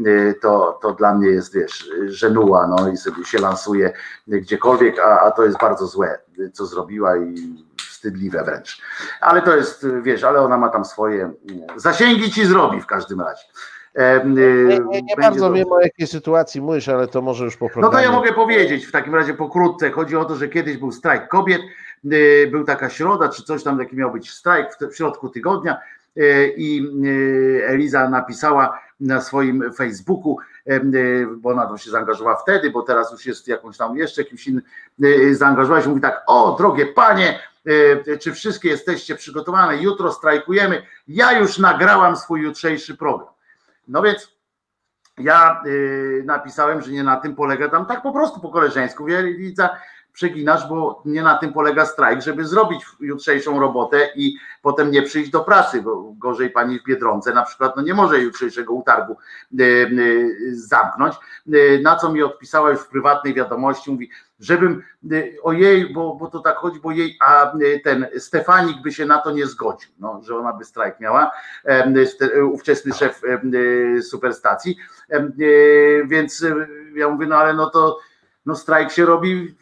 y, 0.08 0.36
to, 0.42 0.80
to 0.82 0.94
dla 0.94 1.16
mnie 1.16 1.28
jest, 1.28 1.54
wiesz, 1.54 1.92
żenuła, 2.06 2.68
no 2.68 2.90
i 2.90 2.98
sobie 2.98 3.26
się 3.26 3.40
lansuje 3.40 3.94
gdziekolwiek, 4.28 5.00
a, 5.00 5.22
a 5.22 5.32
to 5.32 5.44
jest 5.44 5.58
bardzo 5.58 5.88
złe, 5.88 6.20
co 6.54 6.66
zrobiła 6.66 7.18
i 7.18 7.36
wstydliwe 7.90 8.44
wręcz. 8.44 8.82
Ale 9.22 9.42
to 9.42 9.56
jest, 9.56 9.88
wiesz, 10.02 10.24
ale 10.24 10.42
ona 10.42 10.58
ma 10.58 10.70
tam 10.70 10.86
swoje 10.86 11.26
y, 11.26 11.80
zasięgi 11.80 12.32
ci 12.32 12.46
zrobi 12.46 12.82
w 12.82 12.86
każdym 12.86 13.22
razie. 13.22 13.44
Nie, 14.26 14.80
nie, 14.80 15.02
nie 15.02 15.16
bardzo 15.16 15.40
dobrze. 15.40 15.60
wiem 15.60 15.72
o 15.72 15.82
jakiej 15.82 16.08
sytuacji 16.08 16.62
mówisz, 16.62 16.90
ale 16.90 17.08
to 17.08 17.22
może 17.22 17.46
już 17.46 17.58
po 17.58 17.66
No 17.66 17.72
programie. 17.72 17.96
to 17.96 18.02
ja 18.04 18.12
mogę 18.12 18.34
powiedzieć 18.34 18.86
w 18.86 18.92
takim 18.92 19.16
razie 19.16 19.34
pokrótce. 19.34 19.92
Chodzi 19.92 20.16
o 20.16 20.26
to, 20.26 20.36
że 20.36 20.48
kiedyś 20.48 20.78
był 20.78 20.92
strajk 20.92 21.28
kobiet, 21.28 21.62
y, 22.14 22.48
był 22.52 22.64
taka 22.64 22.90
środa, 22.90 23.30
czy 23.30 23.44
coś 23.44 23.64
tam 23.64 23.78
taki 23.78 23.96
miał 23.96 24.12
być 24.12 24.32
strajk 24.32 24.68
w, 24.92 24.96
środku 24.96 25.30
tygodnia 25.30 25.78
y, 26.18 26.54
i 26.58 26.88
y, 27.06 27.64
Eliza 27.68 28.10
napisała 28.10 28.80
na 29.00 29.22
swoim 29.22 29.74
Facebooku, 29.74 30.38
bo 31.38 31.50
ona 31.50 31.66
to 31.66 31.78
się 31.78 31.92
zaangażowała 31.92 32.36
wtedy, 32.36 32.70
bo 32.72 32.82
teraz 32.82 33.12
już 33.12 33.26
jest 33.26 33.48
jakąś 33.48 33.78
tam 33.78 33.98
jeszcze 33.98 34.24
kimś 34.26 34.48
innym 34.48 34.64
zaangażowała 35.32 35.82
się, 35.82 35.90
mówi 35.90 36.02
tak, 36.02 36.24
o 36.28 36.56
drogie 36.58 36.86
panie, 36.86 37.40
czy 38.20 38.34
wszystkie 38.34 38.70
jesteście 38.70 39.16
przygotowane, 39.16 39.78
jutro 39.78 40.12
strajkujemy, 40.12 40.82
ja 41.08 41.40
już 41.40 41.58
nagrałam 41.58 42.16
swój 42.16 42.42
jutrzejszy 42.42 42.98
program. 42.98 43.30
No 43.90 44.02
więc 44.02 44.40
ja 45.18 45.62
y, 45.66 46.24
napisałem, 46.26 46.82
że 46.82 46.92
nie 46.92 47.04
na 47.04 47.18
tym 47.18 47.36
polega 47.36 47.70
tam 47.70 47.86
tak 47.86 48.02
po 48.02 48.14
prostu 48.14 48.40
po 48.40 48.50
koleżeńsku. 48.50 49.06
Wielica, 49.06 49.70
przeginasz, 50.20 50.68
bo 50.70 51.02
nie 51.06 51.24
na 51.24 51.38
tym 51.38 51.54
polega 51.54 51.86
strajk, 51.86 52.22
żeby 52.22 52.46
zrobić 52.46 52.86
jutrzejszą 53.00 53.60
robotę 53.60 54.10
i 54.16 54.36
potem 54.62 54.92
nie 54.92 55.02
przyjść 55.02 55.32
do 55.32 55.40
pracy, 55.40 55.82
bo 55.82 56.14
gorzej 56.18 56.50
pani 56.50 56.80
w 56.80 56.84
Biedronce 56.84 57.34
na 57.34 57.44
przykład 57.44 57.76
no 57.76 57.82
nie 57.82 57.94
może 57.94 58.20
jutrzejszego 58.20 58.74
utargu 58.74 59.18
y, 59.60 59.64
y, 59.64 60.56
zamknąć. 60.56 61.16
Y, 61.54 61.80
na 61.84 61.96
co 61.96 62.12
mi 62.12 62.24
odpisała 62.24 62.70
już 62.70 62.80
w 62.80 62.88
prywatnej 62.88 63.34
wiadomości, 63.34 63.92
mówi, 63.92 64.10
żebym 64.40 64.84
ojej, 65.44 65.94
bo, 65.94 66.16
bo 66.16 66.28
to 66.28 66.40
tak 66.40 66.56
chodzi, 66.56 66.80
bo 66.80 66.92
jej, 66.92 67.18
a 67.22 67.54
ten 67.84 68.08
Stefanik 68.18 68.82
by 68.82 68.92
się 68.92 69.06
na 69.06 69.18
to 69.18 69.32
nie 69.32 69.46
zgodził, 69.46 69.90
no, 70.00 70.22
że 70.24 70.38
ona 70.38 70.54
by 70.54 70.66
strajk 70.66 71.00
miała, 71.00 71.32
ówczesny 72.52 72.94
szef 72.94 73.22
superstacji, 74.02 74.78
więc 76.06 76.46
ja 76.96 77.10
mówię, 77.10 77.28
no 77.28 77.38
ale 77.38 77.54
no 77.54 77.70
to 77.70 78.00
no 78.46 78.56
strajk 78.56 78.92
się 78.92 79.06
robi 79.06 79.56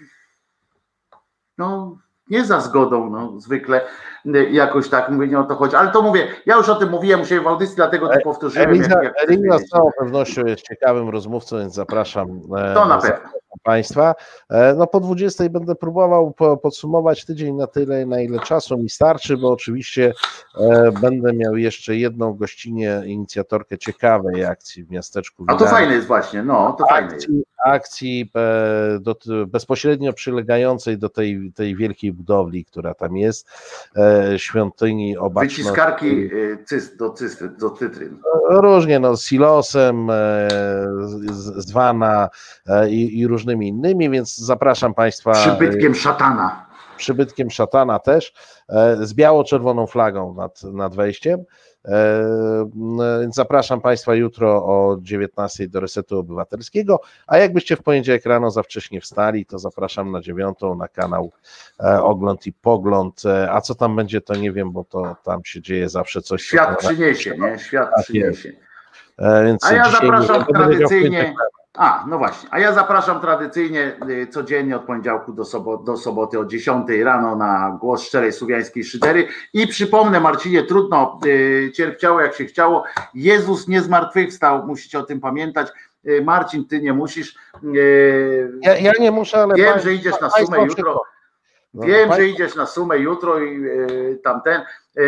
no 1.58 1.98
nie 2.30 2.46
za 2.46 2.60
zgodą, 2.62 3.10
no 3.10 3.40
zwykle 3.40 3.82
y, 4.26 4.50
jakoś 4.52 4.90
tak 4.90 5.10
mówię, 5.10 5.28
nie 5.28 5.40
o 5.40 5.44
to 5.44 5.56
chodzi, 5.56 5.76
ale 5.76 5.92
to 5.92 6.02
mówię, 6.02 6.28
ja 6.46 6.56
już 6.56 6.70
o 6.70 6.76
tym 6.76 6.90
mówiłem 6.90 7.26
siebie 7.26 7.42
w 7.42 7.48
audycji, 7.48 7.76
dlatego 7.76 8.08
to 8.08 8.20
powtórzyłem. 8.24 8.76
Jak- 8.76 8.90
jak 8.90 9.14
chcesz 9.14 9.24
Eliza 9.30 9.54
wiedzieć. 9.54 9.68
z 9.68 9.70
całą 9.70 9.90
pewnością 10.00 10.46
jest 10.46 10.62
ciekawym 10.62 11.10
rozmówcą, 11.10 11.58
więc 11.58 11.74
zapraszam. 11.74 12.28
e, 12.58 12.74
To 12.74 12.86
na 12.86 12.98
pewno. 12.98 13.30
Państwa. 13.64 14.16
E, 14.50 14.74
No 14.78 14.88
po 14.88 15.00
20 15.00 15.50
będę 15.50 15.76
próbował 15.76 16.32
po- 16.32 16.58
podsumować 16.58 17.26
tydzień 17.26 17.56
na 17.56 17.68
tyle, 17.68 18.06
na 18.06 18.22
ile 18.22 18.40
czasu 18.40 18.78
mi 18.78 18.90
starczy, 18.90 19.38
bo 19.38 19.52
oczywiście 19.52 20.14
e, 20.60 20.92
będę 21.02 21.34
miał 21.34 21.58
jeszcze 21.58 21.96
jedną 21.96 22.34
gościnę, 22.34 23.04
inicjatorkę 23.06 23.78
ciekawej 23.78 24.46
akcji 24.46 24.84
w 24.84 24.92
miasteczku 24.92 25.46
A 25.48 25.56
to 25.56 25.66
fajne 25.66 25.94
jest 25.94 26.08
właśnie, 26.08 26.44
no 26.44 26.74
to 26.80 26.86
fajne 26.88 27.14
jest. 27.16 27.28
akcji, 27.66 28.32
e, 28.36 29.00
do, 29.00 29.16
bezpośrednio 29.48 30.14
przylegającej 30.14 30.98
do 30.98 31.10
tej, 31.10 31.52
tej 31.56 31.76
wielkiej 31.76 32.12
budowli, 32.14 32.66
która 32.66 32.94
tam 32.94 33.18
jest, 33.18 33.48
e, 33.98 34.40
świątyni 34.40 35.18
obaczności. 35.18 35.62
Wyciskarki 35.64 36.30
cyst, 36.66 36.98
do, 36.98 37.10
cysty, 37.10 37.50
do 37.50 37.70
cytryn. 37.70 38.18
Różnie, 38.50 39.00
no, 39.00 39.18
z 39.18 39.24
silosem, 39.24 40.08
z, 41.32 41.66
z 41.68 41.72
wana 41.72 42.30
e, 42.68 42.90
i, 42.90 43.20
i 43.20 43.28
różnymi 43.48 43.68
innymi, 43.68 44.10
więc 44.10 44.38
zapraszam 44.38 44.94
Państwa. 44.94 45.32
Przybytkiem 45.32 45.95
szatana. 45.95 46.65
e, 46.94 46.98
Przybytkiem 46.98 47.49
szatana 47.52 47.99
też, 47.99 48.34
e, 48.69 48.98
z 49.06 49.14
biało-czerwoną 49.14 49.88
flagą 49.88 50.34
nad, 50.34 50.64
nad 50.64 50.95
wejściem. 50.95 51.44
E, 51.86 52.69
Więc 53.22 53.36
zapraszam 53.36 53.82
Państwa 53.82 54.15
jutro 54.15 54.65
o 54.65 54.98
19 55.02 55.68
do 55.69 55.80
Resetu 55.80 56.19
Obywatelskiego, 56.19 56.99
a 57.28 57.38
jakbyście 57.38 57.76
w 57.76 57.84
poniedziałek 57.84 58.26
rano 58.26 58.52
za 58.52 58.64
wcześnie 58.64 59.02
wstali, 59.02 59.45
to 59.45 59.60
zapraszam 59.60 60.11
na 60.11 60.22
dziewiątą 60.22 60.76
na 60.76 60.88
kanał 60.88 61.32
e, 61.84 62.02
Ogląd 62.03 62.48
i 62.48 62.53
Pogląd. 62.53 63.26
E, 63.26 63.52
A 63.52 63.61
co 63.61 63.76
tam 63.76 63.95
będzie, 63.95 64.22
to 64.22 64.36
nie 64.36 64.52
wiem, 64.52 64.72
bo 64.72 64.84
to 64.84 65.15
tam 65.24 65.41
się 65.45 65.61
dzieje 65.61 65.90
zawsze 65.90 66.22
coś. 66.22 66.41
co 66.41 66.48
Świat 66.48 66.80
przyniesie, 66.80 67.38
nie? 67.38 67.60
Świat 67.60 67.90
Tak 67.95 68.03
przyniesie. 68.06 68.52
E, 69.18 69.45
Więc 69.45 69.65
A 69.65 69.74
ja 69.74 69.90
zapraszam 69.91 70.45
tradycyjnie. 70.45 71.34
A, 71.78 72.06
no 72.08 72.18
właśnie. 72.18 72.49
A 72.52 72.60
ja 72.60 72.74
zapraszam 72.74 73.22
tradycyjnie 73.22 73.95
y, 74.10 74.28
codziennie 74.28 74.76
od 74.76 74.84
poniedziałku 74.84 75.34
do, 75.34 75.44
do 75.86 75.98
soboty 75.98 76.40
o 76.40 76.45
10 76.45 76.88
rano 77.04 77.36
na 77.36 77.78
głos 77.82 78.04
szczerej 78.04 78.34
słowiańskiej 78.34 78.84
szydery. 78.84 79.28
I 79.54 79.68
przypomnę, 79.68 80.20
Marcinie, 80.20 80.64
trudno, 80.64 81.20
y, 81.26 81.72
cierpiało 81.76 82.22
jak 82.22 82.36
się 82.36 82.45
chciało. 82.45 82.84
Jezus 83.14 83.68
nie 83.68 83.82
zmartwychwstał, 83.82 84.68
musicie 84.68 84.99
o 84.99 85.04
tym 85.04 85.20
pamiętać. 85.20 85.68
Y, 86.08 86.22
Marcin, 86.22 86.68
ty 86.68 86.82
nie 86.82 86.94
musisz. 86.94 87.36
Ja, 88.62 88.78
ja 88.78 88.91
nie 88.99 89.12
muszę, 89.12 89.38
ale. 89.38 89.56
Wiem, 89.56 89.80
że 89.80 89.94
idziesz 89.94 90.22
na 90.22 90.30
sumę 90.30 90.66
jutro. 90.66 91.04
Wiem, 91.74 92.14
że 92.14 92.28
idziesz 92.28 92.56
na 92.56 92.66
sumę 92.66 92.98
jutro 92.98 93.40
i 93.40 93.62
tamten. 94.24 94.62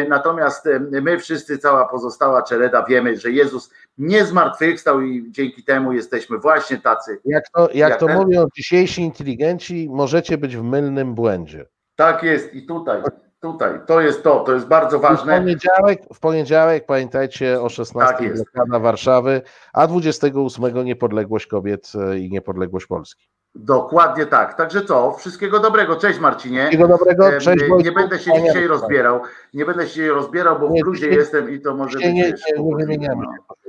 Natomiast 0.09 0.69
my 1.01 1.19
wszyscy, 1.19 1.57
cała 1.57 1.85
pozostała 1.85 2.41
czereda, 2.41 2.85
wiemy, 2.85 3.17
że 3.17 3.31
Jezus 3.31 3.71
nie 3.99 4.25
zmartwychwstał 4.25 5.01
i 5.01 5.31
dzięki 5.31 5.63
temu 5.63 5.93
jesteśmy 5.93 6.37
właśnie 6.37 6.77
tacy. 6.77 7.19
Jak 7.25 7.43
to, 7.49 7.61
jak 7.61 7.75
Jak 7.89 7.99
to 7.99 8.05
ten? 8.07 8.17
mówią 8.17 8.45
dzisiejsi 8.55 9.01
inteligenci, 9.01 9.89
możecie 9.91 10.37
być 10.37 10.57
w 10.57 10.63
mylnym 10.63 11.15
błędzie. 11.15 11.65
Tak 11.95 12.23
jest 12.23 12.53
i 12.53 12.65
tutaj, 12.65 13.01
tutaj, 13.41 13.79
to 13.87 14.01
jest 14.01 14.23
to, 14.23 14.39
to 14.39 14.53
jest 14.53 14.67
bardzo 14.67 14.99
W 14.99 15.01
ważne. 15.01 15.37
poniedziałek, 15.39 16.01
w 16.13 16.19
poniedziałek 16.19 16.85
pamiętajcie 16.85 17.61
o 17.61 17.69
16 17.69 18.13
Tak 18.17 18.33
blokada 18.33 18.79
Warszawy, 18.79 19.41
a 19.73 19.87
28 19.87 20.85
niepodległość 20.85 21.47
kobiet 21.47 21.91
i 22.19 22.29
niepodległość 22.31 22.85
Polski. 22.87 23.27
Dokładnie 23.55 24.25
tak. 24.25 24.53
Także 24.57 24.85
co, 24.85 25.11
wszystkiego 25.11 25.59
dobrego. 25.59 25.95
Cześć 25.95 26.19
Marcinie. 26.19 26.59
Wszystkiego 26.59 26.87
dobrego, 26.87 27.31
cześć 27.39 27.61
nie 27.61 27.67
Wojtku. 27.67 27.93
będę 27.93 28.19
się 28.19 28.31
dzisiaj 28.45 28.67
rozbierał. 28.67 29.21
Nie 29.53 29.65
będę 29.65 29.87
się 29.87 30.07
rozbierał, 30.09 30.59
bo 30.59 30.67
w 30.67 30.71
Nie, 30.71 30.81
bluzie 30.83 30.99
dzisiaj- 31.01 31.17
jestem 31.17 31.49
i 31.49 31.61
to 31.61 31.75
może 31.75 31.97
Dzisiaj 31.97 32.13
być 32.13 32.17
nie, 32.23 32.31
wiesz, 32.31 32.41
nie, 32.47 32.53
nie 32.53 32.57
kłopotliwe, 32.59 32.91
wymieniamy 32.93 33.25
no. 33.25 33.31
się 33.33 33.37
koszulkami. 33.47 33.47
To, 33.47 33.55
to, 33.63 33.68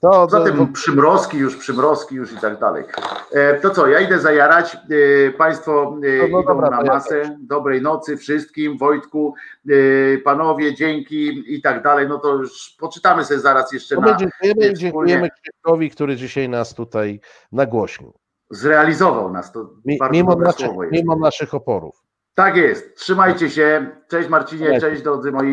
Poza 0.00 0.38
to, 0.38 0.44
tym 0.44 0.72
przymrozki 0.72 1.38
już, 1.38 1.56
przymrozki 1.56 2.14
już 2.14 2.32
i 2.32 2.36
tak 2.36 2.58
dalej. 2.60 2.84
E, 3.32 3.60
To 3.60 3.70
co, 3.70 3.86
ja 3.86 4.00
idę 4.00 4.18
zajarać. 4.18 4.76
E, 5.28 5.30
Państwo 5.30 5.98
e, 6.04 6.18
No, 6.18 6.22
no 6.32 6.40
idą 6.40 6.42
dobra, 6.48 6.70
na 6.70 6.78
to 6.78 6.84
ja 6.84 6.92
masę. 6.92 7.36
Dobrej 7.40 7.82
nocy 7.82 8.16
wszystkim. 8.16 8.78
Wojtku, 8.78 9.34
e, 9.68 9.72
panowie, 10.18 10.74
dzięki 10.74 11.54
i 11.54 11.62
tak 11.62 11.82
dalej. 11.82 12.08
No 12.08 12.18
to 12.18 12.34
już 12.34 12.76
poczytamy 12.80 13.24
sobie 13.24 13.40
zaraz 13.40 13.72
jeszcze 13.72 13.94
to 13.94 14.00
na. 14.00 14.12
my 14.12 14.16
dziękujemy 14.18 14.74
dziękujemy 14.74 15.28
Krzysztofowi, 15.42 15.90
który 15.90 16.16
dzisiaj 16.16 16.48
nas 16.48 16.74
tutaj 16.74 17.20
nagłośnił. 17.52 18.12
Zrealizował 18.50 19.32
nas. 19.32 19.52
To 19.52 19.70
Mi- 19.84 19.98
bardzo 19.98 20.12
Mimo, 20.12 20.30
dobre 20.30 20.46
naszych, 20.46 20.66
słowo 20.66 20.82
jest. 20.84 20.92
mimo 20.92 21.16
naszych 21.16 21.54
oporów. 21.54 22.02
Tak 22.34 22.56
jest. 22.56 22.96
Trzymajcie 22.96 23.50
się. 23.50 23.86
Cześć 24.08 24.28
Marcinie, 24.28 24.66
Cześć. 24.66 24.80
cześć 24.80 25.02
drodzy 25.02 25.32
moi. 25.32 25.52